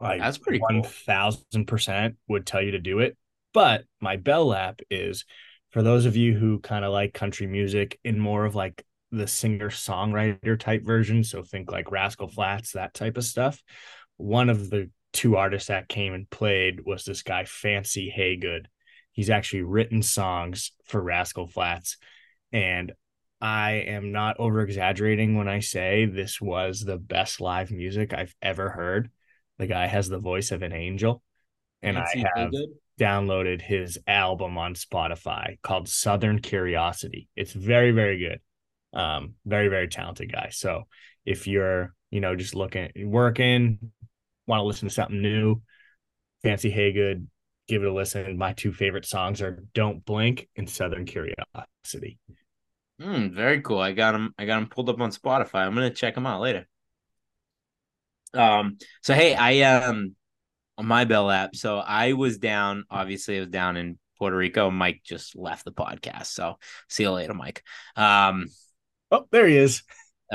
like 0.00 0.20
That's 0.20 0.38
pretty 0.38 0.60
thousand 0.84 1.66
percent 1.66 2.16
would 2.28 2.46
tell 2.46 2.62
you 2.62 2.72
to 2.72 2.78
do 2.78 3.00
it. 3.00 3.16
But 3.52 3.84
my 4.00 4.16
Bell 4.16 4.46
lap 4.46 4.80
is 4.90 5.24
for 5.70 5.82
those 5.82 6.06
of 6.06 6.16
you 6.16 6.34
who 6.34 6.60
kind 6.60 6.84
of 6.84 6.92
like 6.92 7.12
country 7.12 7.46
music 7.46 7.98
in 8.04 8.18
more 8.18 8.44
of 8.44 8.54
like 8.54 8.84
the 9.10 9.26
singer 9.26 9.70
songwriter 9.70 10.58
type 10.58 10.84
version. 10.84 11.24
So 11.24 11.42
think 11.42 11.70
like 11.70 11.90
Rascal 11.90 12.28
Flatts, 12.28 12.72
that 12.72 12.94
type 12.94 13.16
of 13.16 13.24
stuff. 13.24 13.62
One 14.16 14.50
of 14.50 14.70
the 14.70 14.90
two 15.12 15.36
artists 15.36 15.68
that 15.68 15.88
came 15.88 16.12
and 16.12 16.28
played 16.28 16.84
was 16.84 17.04
this 17.04 17.22
guy, 17.22 17.44
Fancy 17.44 18.12
Hagood. 18.16 18.66
He's 19.18 19.30
actually 19.30 19.62
written 19.62 20.00
songs 20.00 20.70
for 20.84 21.02
Rascal 21.02 21.48
Flatts. 21.48 21.96
And 22.52 22.92
I 23.40 23.72
am 23.72 24.12
not 24.12 24.36
over 24.38 24.60
exaggerating 24.60 25.36
when 25.36 25.48
I 25.48 25.58
say 25.58 26.04
this 26.04 26.40
was 26.40 26.84
the 26.84 26.98
best 26.98 27.40
live 27.40 27.72
music 27.72 28.14
I've 28.14 28.36
ever 28.40 28.70
heard. 28.70 29.10
The 29.58 29.66
guy 29.66 29.88
has 29.88 30.08
the 30.08 30.20
voice 30.20 30.52
of 30.52 30.62
an 30.62 30.72
angel, 30.72 31.20
and 31.82 31.98
I 31.98 32.26
have 32.36 32.52
Good? 32.52 32.68
downloaded 33.00 33.60
his 33.60 33.98
album 34.06 34.56
on 34.56 34.74
Spotify 34.74 35.60
called 35.62 35.88
Southern 35.88 36.38
Curiosity. 36.38 37.28
It's 37.34 37.52
very, 37.52 37.90
very 37.90 38.20
good. 38.20 38.40
Um, 38.96 39.34
very, 39.44 39.66
very 39.66 39.88
talented 39.88 40.30
guy. 40.30 40.50
So 40.52 40.84
if 41.26 41.48
you're, 41.48 41.92
you 42.12 42.20
know, 42.20 42.36
just 42.36 42.54
looking 42.54 42.92
working, 43.04 43.90
want 44.46 44.60
to 44.60 44.64
listen 44.64 44.86
to 44.86 44.94
something 44.94 45.20
new, 45.20 45.60
Fancy 46.44 46.70
Hagood, 46.70 47.26
give 47.68 47.82
it 47.82 47.88
a 47.88 47.92
listen. 47.92 48.36
My 48.36 48.54
two 48.54 48.72
favorite 48.72 49.06
songs 49.06 49.42
are 49.42 49.62
Don't 49.74 50.04
Blink 50.04 50.48
and 50.56 50.68
Southern 50.68 51.04
Curiosity. 51.04 52.18
Hmm, 53.00 53.28
very 53.34 53.60
cool. 53.60 53.78
I 53.78 53.92
got 53.92 54.12
them. 54.12 54.34
I 54.38 54.46
got 54.46 54.58
them 54.58 54.68
pulled 54.68 54.88
up 54.88 55.00
on 55.00 55.12
Spotify. 55.12 55.66
I'm 55.66 55.74
gonna 55.74 55.90
check 55.90 56.14
them 56.14 56.26
out 56.26 56.40
later. 56.40 56.66
Um. 58.34 58.78
So 59.02 59.14
hey, 59.14 59.34
I 59.34 59.60
um 59.60 60.16
on 60.76 60.86
my 60.86 61.04
Bell 61.04 61.24
lap. 61.24 61.54
So 61.54 61.78
I 61.78 62.14
was 62.14 62.38
down. 62.38 62.84
Obviously, 62.90 63.36
I 63.36 63.40
was 63.40 63.48
down 63.48 63.76
in 63.76 63.98
Puerto 64.18 64.36
Rico. 64.36 64.70
Mike 64.70 65.02
just 65.04 65.36
left 65.36 65.64
the 65.64 65.72
podcast. 65.72 66.26
So 66.26 66.56
see 66.88 67.04
you 67.04 67.12
later, 67.12 67.34
Mike. 67.34 67.62
Um. 67.94 68.46
Oh, 69.10 69.26
there 69.30 69.46
he 69.46 69.56
is. 69.56 69.84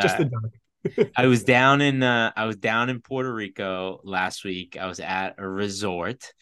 Just 0.02 0.16
uh, 0.16 0.20
the 0.20 0.26
dog. 0.26 1.12
I 1.16 1.28
was 1.28 1.44
down 1.44 1.82
in 1.82 2.02
uh, 2.02 2.32
I 2.36 2.46
was 2.46 2.56
down 2.56 2.90
in 2.90 3.02
Puerto 3.02 3.34
Rico 3.34 4.00
last 4.04 4.44
week. 4.44 4.78
I 4.80 4.88
was 4.88 5.00
at 5.00 5.36
a 5.38 5.48
resort 5.48 6.34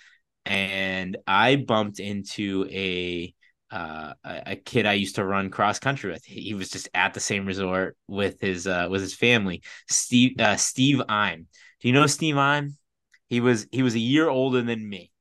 and 0.52 1.18
I 1.28 1.56
bumped 1.56 2.00
into 2.00 2.68
a 2.72 3.34
uh, 3.72 4.14
a 4.24 4.56
kid 4.58 4.86
I 4.86 4.94
used 4.94 5.16
to 5.16 5.24
run 5.26 5.50
cross 5.50 5.80
country 5.80 6.12
with. 6.12 6.26
He 6.26 6.54
was 6.54 6.70
just 6.70 6.90
at 6.94 7.14
the 7.14 7.20
same 7.22 7.46
resort 7.46 7.96
with 8.08 8.42
his 8.42 8.68
uh, 8.68 8.88
with 8.90 9.02
his 9.02 9.16
family. 9.16 9.62
Steve 9.90 10.40
uh, 10.40 10.58
Steve 10.58 11.02
Im. 11.10 11.48
Do 11.80 11.88
you 11.88 11.94
know 11.94 12.06
Steve 12.08 12.38
Im? 12.38 12.76
He 13.28 13.40
was 13.40 13.68
he 13.72 13.82
was 13.82 13.96
a 13.96 14.00
year 14.00 14.28
older 14.30 14.62
than 14.62 14.88
me. 14.88 15.12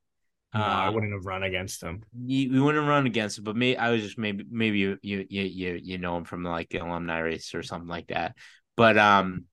No, 0.53 0.59
I 0.61 0.87
Uh, 0.87 0.91
wouldn't 0.91 1.13
have 1.13 1.25
run 1.25 1.43
against 1.43 1.81
him. 1.81 2.03
you, 2.25 2.51
we 2.51 2.59
wouldn't 2.59 2.83
have 2.83 2.89
run 2.89 3.05
against 3.07 3.37
him, 3.37 3.45
but 3.45 3.55
me, 3.55 3.77
I 3.77 3.89
was 3.91 4.01
just 4.01 4.17
maybe 4.17 4.43
maybe 4.51 4.79
you 4.79 4.97
you 5.01 5.25
you 5.29 5.79
you 5.81 5.97
know 5.97 6.17
him 6.17 6.25
from 6.25 6.43
like 6.43 6.67
the 6.69 6.79
alumni 6.79 7.19
race 7.19 7.55
or 7.55 7.63
something 7.63 7.87
like 7.87 8.07
that. 8.07 8.35
But 8.75 8.97
um, 8.97 9.45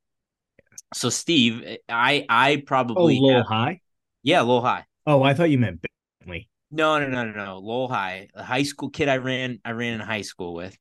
so 0.94 1.08
Steve, 1.08 1.62
I 1.88 2.26
I 2.28 2.56
Oh, 2.56 2.62
probably 2.66 3.20
Lowell 3.20 3.36
have- 3.38 3.46
High. 3.46 3.80
yeah, 4.24 4.40
Lowell 4.40 4.62
High. 4.62 4.86
Oh, 5.08 5.22
I 5.22 5.32
thought 5.32 5.48
you 5.48 5.56
meant 5.56 5.80
Bentley. 6.20 6.50
No, 6.70 6.98
no, 6.98 7.08
no, 7.08 7.24
no, 7.24 7.32
no. 7.32 7.58
Lowell 7.60 7.88
High, 7.88 8.28
a 8.34 8.42
high 8.42 8.62
school 8.62 8.90
kid 8.90 9.08
I 9.08 9.16
ran 9.16 9.58
I 9.64 9.70
ran 9.70 9.94
in 9.94 10.00
high 10.00 10.20
school 10.20 10.52
with, 10.52 10.76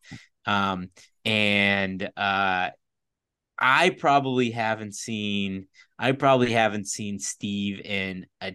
um, 0.45 0.89
and 1.23 2.03
uh, 2.17 2.71
I 3.57 3.89
probably 3.91 4.51
haven't 4.51 4.95
seen 4.95 5.67
I 5.97 6.11
probably 6.11 6.51
haven't 6.51 6.87
seen 6.87 7.19
Steve 7.19 7.79
in 7.79 8.25
a 8.41 8.51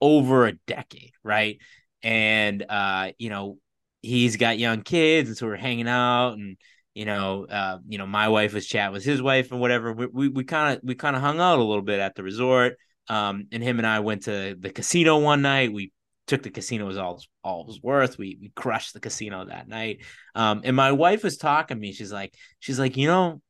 over 0.00 0.46
a 0.46 0.52
decade, 0.66 1.12
right? 1.22 1.58
And 2.02 2.64
uh, 2.66 3.10
you 3.18 3.28
know, 3.28 3.58
he's 4.00 4.38
got 4.38 4.58
young 4.58 4.80
kids, 4.80 5.28
and 5.28 5.36
so 5.36 5.44
we're 5.44 5.56
hanging 5.56 5.88
out, 5.88 6.38
and 6.38 6.56
you 6.94 7.04
know, 7.04 7.44
uh, 7.44 7.80
you 7.86 7.98
know, 7.98 8.06
my 8.06 8.28
wife 8.28 8.54
was 8.54 8.66
chatting 8.66 8.94
with 8.94 9.04
his 9.04 9.20
wife 9.20 9.52
and 9.52 9.60
whatever. 9.60 9.92
We 9.92 10.28
we 10.30 10.44
kind 10.44 10.78
of 10.78 10.82
we 10.82 10.94
kind 10.94 11.16
of 11.16 11.20
hung 11.20 11.38
out 11.38 11.58
a 11.58 11.62
little 11.62 11.82
bit 11.82 12.00
at 12.00 12.14
the 12.14 12.22
resort. 12.22 12.78
Um, 13.08 13.46
and 13.52 13.62
him 13.62 13.78
and 13.78 13.86
I 13.86 14.00
went 14.00 14.22
to 14.24 14.56
the 14.58 14.70
casino 14.70 15.18
one 15.18 15.42
night. 15.42 15.72
We 15.72 15.92
took 16.26 16.42
the 16.42 16.50
casino 16.50 16.86
was 16.86 16.98
all 16.98 17.22
all 17.44 17.64
was 17.66 17.80
worth. 17.82 18.18
We 18.18 18.38
we 18.40 18.50
crushed 18.54 18.94
the 18.94 19.00
casino 19.00 19.44
that 19.44 19.68
night. 19.68 20.02
Um, 20.34 20.62
and 20.64 20.74
my 20.74 20.92
wife 20.92 21.22
was 21.22 21.36
talking 21.36 21.76
to 21.76 21.80
me. 21.80 21.92
She's 21.92 22.12
like, 22.12 22.34
she's 22.58 22.78
like, 22.78 22.96
you 22.96 23.06
know, 23.06 23.40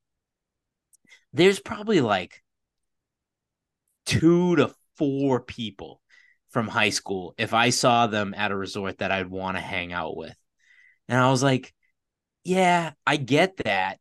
there's 1.33 1.61
probably 1.61 2.01
like 2.01 2.43
two 4.05 4.57
to 4.57 4.75
four 4.97 5.41
people 5.41 6.01
from 6.51 6.69
high 6.69 6.91
school 6.91 7.35
if 7.37 7.53
I 7.53 7.71
saw 7.71 8.07
them 8.07 8.35
at 8.35 8.51
a 8.51 8.57
resort 8.57 8.99
that 8.99 9.11
I'd 9.13 9.31
want 9.31 9.57
to 9.57 9.61
hang 9.61 9.93
out 9.93 10.17
with. 10.17 10.35
And 11.09 11.19
I 11.19 11.31
was 11.31 11.43
like, 11.43 11.75
yeah, 12.45 12.93
I 13.07 13.17
get 13.17 13.59
that. 13.59 13.99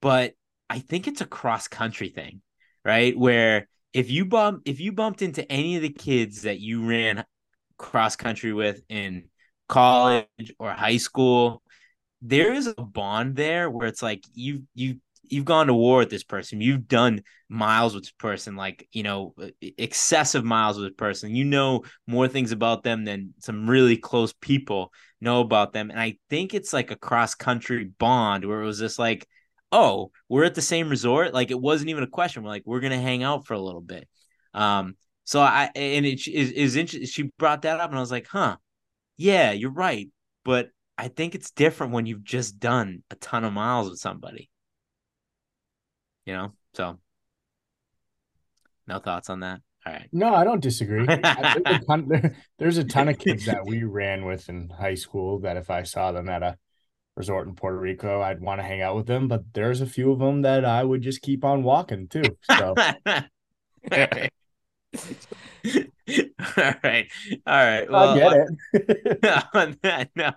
But 0.00 0.34
I 0.68 0.80
think 0.80 1.08
it's 1.08 1.20
a 1.20 1.26
cross 1.26 1.68
country 1.68 2.08
thing, 2.08 2.42
right? 2.84 3.16
Where 3.16 3.68
if 3.92 4.10
you 4.10 4.24
bump 4.24 4.62
if 4.64 4.80
you 4.80 4.92
bumped 4.92 5.22
into 5.22 5.50
any 5.50 5.76
of 5.76 5.82
the 5.82 5.90
kids 5.90 6.42
that 6.42 6.60
you 6.60 6.88
ran 6.88 7.24
cross 7.76 8.16
country 8.16 8.52
with 8.52 8.82
in 8.88 9.24
college 9.68 10.26
or 10.58 10.70
high 10.72 10.96
school, 10.96 11.62
there 12.22 12.52
is 12.52 12.66
a 12.66 12.82
bond 12.82 13.36
there 13.36 13.70
where 13.70 13.86
it's 13.86 14.02
like 14.02 14.24
you 14.34 14.64
you 14.74 15.00
you've 15.30 15.44
gone 15.44 15.66
to 15.66 15.74
war 15.74 15.98
with 15.98 16.10
this 16.10 16.24
person, 16.24 16.60
you've 16.60 16.88
done 16.88 17.22
miles 17.48 17.94
with 17.94 18.04
this 18.04 18.12
person, 18.12 18.56
like 18.56 18.88
you 18.92 19.02
know 19.02 19.34
excessive 19.60 20.44
miles 20.44 20.78
with 20.78 20.88
this 20.88 20.96
person. 20.96 21.34
You 21.34 21.44
know 21.44 21.84
more 22.06 22.28
things 22.28 22.52
about 22.52 22.82
them 22.82 23.04
than 23.04 23.34
some 23.38 23.68
really 23.68 23.96
close 23.96 24.32
people 24.32 24.92
know 25.20 25.40
about 25.40 25.72
them, 25.72 25.90
and 25.90 26.00
I 26.00 26.18
think 26.30 26.54
it's 26.54 26.72
like 26.72 26.90
a 26.90 26.96
cross 26.96 27.34
country 27.34 27.84
bond 27.98 28.44
where 28.44 28.62
it 28.62 28.66
was 28.66 28.78
just 28.78 28.98
like 28.98 29.26
oh, 29.72 30.10
we're 30.28 30.44
at 30.44 30.54
the 30.54 30.62
same 30.62 30.88
resort. 30.88 31.34
Like 31.34 31.50
it 31.50 31.60
wasn't 31.60 31.90
even 31.90 32.02
a 32.02 32.08
question. 32.08 32.42
We're 32.42 32.50
like, 32.50 32.62
we're 32.64 32.80
gonna 32.80 33.00
hang 33.00 33.22
out 33.22 33.46
for 33.46 33.54
a 33.54 33.60
little 33.60 33.80
bit. 33.80 34.08
Um, 34.54 34.96
so 35.24 35.40
I 35.40 35.70
and 35.74 36.06
it 36.06 36.26
is 36.26 36.50
is 36.50 36.76
interesting. 36.76 37.06
She 37.06 37.30
brought 37.38 37.62
that 37.62 37.80
up, 37.80 37.90
and 37.90 37.98
I 37.98 38.00
was 38.00 38.10
like, 38.10 38.26
huh, 38.26 38.56
yeah, 39.16 39.52
you're 39.52 39.72
right. 39.72 40.08
But 40.44 40.70
I 40.96 41.08
think 41.08 41.34
it's 41.34 41.50
different 41.50 41.92
when 41.92 42.06
you've 42.06 42.24
just 42.24 42.58
done 42.58 43.02
a 43.10 43.16
ton 43.16 43.44
of 43.44 43.52
miles 43.52 43.90
with 43.90 43.98
somebody. 43.98 44.50
You 46.24 46.34
know, 46.34 46.52
so 46.74 46.98
no 48.86 48.98
thoughts 48.98 49.30
on 49.30 49.40
that. 49.40 49.60
All 49.86 49.92
right. 49.92 50.08
No, 50.12 50.34
I 50.34 50.44
don't 50.44 50.60
disagree. 50.60 51.06
There's, 51.06 51.22
a 51.22 51.78
ton, 51.86 52.08
there- 52.08 52.36
there's 52.58 52.78
a 52.78 52.84
ton 52.84 53.08
of 53.08 53.18
kids 53.18 53.46
that 53.46 53.64
we 53.64 53.84
ran 53.84 54.24
with 54.24 54.48
in 54.48 54.70
high 54.70 54.94
school 54.94 55.40
that 55.40 55.56
if 55.56 55.70
I 55.70 55.84
saw 55.84 56.12
them 56.12 56.28
at 56.28 56.42
a 56.42 56.58
resort 57.18 57.48
in 57.48 57.54
Puerto 57.54 57.76
Rico, 57.76 58.22
I'd 58.22 58.40
want 58.40 58.60
to 58.60 58.66
hang 58.66 58.80
out 58.80 58.96
with 58.96 59.06
them. 59.06 59.28
But 59.28 59.52
there's 59.52 59.80
a 59.82 59.86
few 59.86 60.12
of 60.12 60.20
them 60.20 60.42
that 60.42 60.64
I 60.64 60.84
would 60.84 61.02
just 61.02 61.20
keep 61.20 61.44
on 61.44 61.62
walking 61.62 62.08
too. 62.08 62.22
So 62.56 62.74
all 62.78 62.94
right. 66.82 67.10
all 67.46 67.64
right. 67.64 67.90
Well, 67.90 68.10
I 68.10 68.18
get 68.18 68.32
it. 68.32 69.44
on 69.54 69.76
that 69.82 70.10
note, 70.16 70.34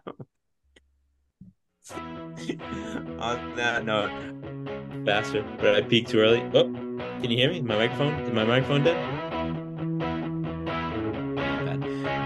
on 3.19 3.55
that 3.55 3.85
note, 3.85 5.05
faster. 5.05 5.45
But 5.59 5.75
I 5.75 5.81
peaked 5.81 6.09
too 6.09 6.19
early. 6.19 6.41
Oh, 6.53 6.63
can 6.63 7.31
you 7.31 7.37
hear 7.37 7.51
me? 7.51 7.61
My 7.61 7.77
microphone? 7.77 8.13
Is 8.21 8.31
my 8.31 8.43
microphone 8.43 8.83
dead? 8.83 8.97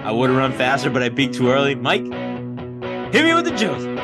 I 0.06 0.12
would 0.12 0.30
have 0.30 0.38
run 0.38 0.54
faster, 0.54 0.90
but 0.90 1.02
I 1.02 1.10
peaked 1.10 1.34
too 1.34 1.50
early. 1.50 1.76
Mike, 1.76 2.04
hit 2.04 3.26
me 3.26 3.34
with 3.34 3.46
the 3.46 3.56
juice. 3.56 3.95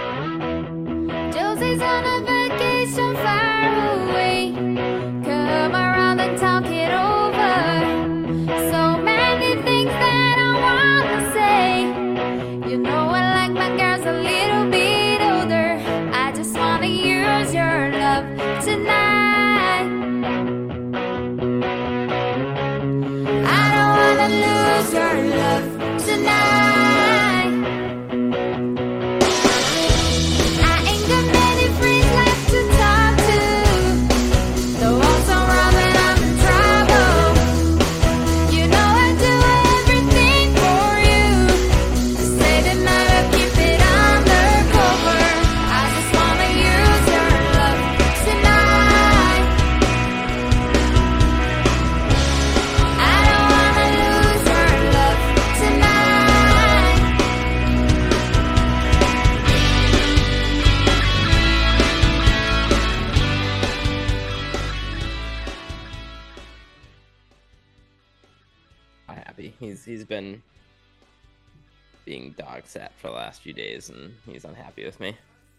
Sat 72.72 72.93
for 72.98 73.07
the 73.07 73.14
last 73.14 73.41
few 73.41 73.53
days, 73.53 73.89
and 73.89 74.15
he's 74.26 74.45
unhappy 74.45 74.85
with 74.85 74.99
me. 74.99 75.15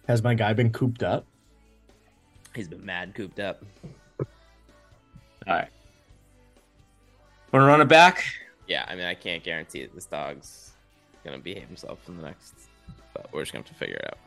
Has 0.08 0.22
my 0.22 0.34
guy 0.34 0.52
been 0.52 0.70
cooped 0.70 1.02
up? 1.02 1.24
He's 2.54 2.68
been 2.68 2.84
mad 2.84 3.14
cooped 3.14 3.38
up. 3.38 3.62
All 4.18 4.26
right. 5.46 5.68
Want 7.52 7.62
to 7.62 7.66
run 7.66 7.80
it 7.80 7.88
back? 7.88 8.24
Yeah, 8.66 8.86
I 8.88 8.94
mean, 8.94 9.04
I 9.04 9.14
can't 9.14 9.44
guarantee 9.44 9.82
that 9.82 9.94
this 9.94 10.06
dog's 10.06 10.72
gonna 11.24 11.38
behave 11.38 11.68
himself 11.68 11.98
in 12.08 12.16
the 12.16 12.22
next, 12.22 12.54
but 13.12 13.30
we're 13.32 13.42
just 13.42 13.52
gonna 13.52 13.64
have 13.64 13.72
to 13.72 13.78
figure 13.78 13.96
it 13.96 14.06
out. 14.06 14.18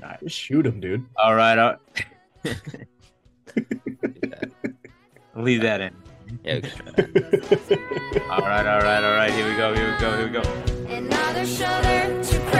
Nah, 0.00 0.16
just 0.20 0.36
shoot 0.36 0.66
him, 0.66 0.80
dude. 0.80 1.06
All 1.16 1.34
right. 1.34 1.56
All 1.56 1.76
leave 5.36 5.62
that 5.62 5.80
in. 5.80 5.94
Yeah, 6.42 6.54
we 6.56 6.60
can 6.62 6.70
try 6.70 6.92
that. 6.92 8.20
All 8.30 8.40
right. 8.40 8.66
All 8.66 8.80
right. 8.80 9.04
All 9.04 9.14
right. 9.14 9.32
Here 9.32 9.48
we 9.48 9.56
go. 9.56 9.74
Here 9.74 9.92
we 9.92 10.00
go. 10.00 10.16
Here 10.16 10.26
we 10.26 10.32
go. 10.32 10.42
Another 10.88 11.46
shoulder 11.46 12.22
to 12.22 12.50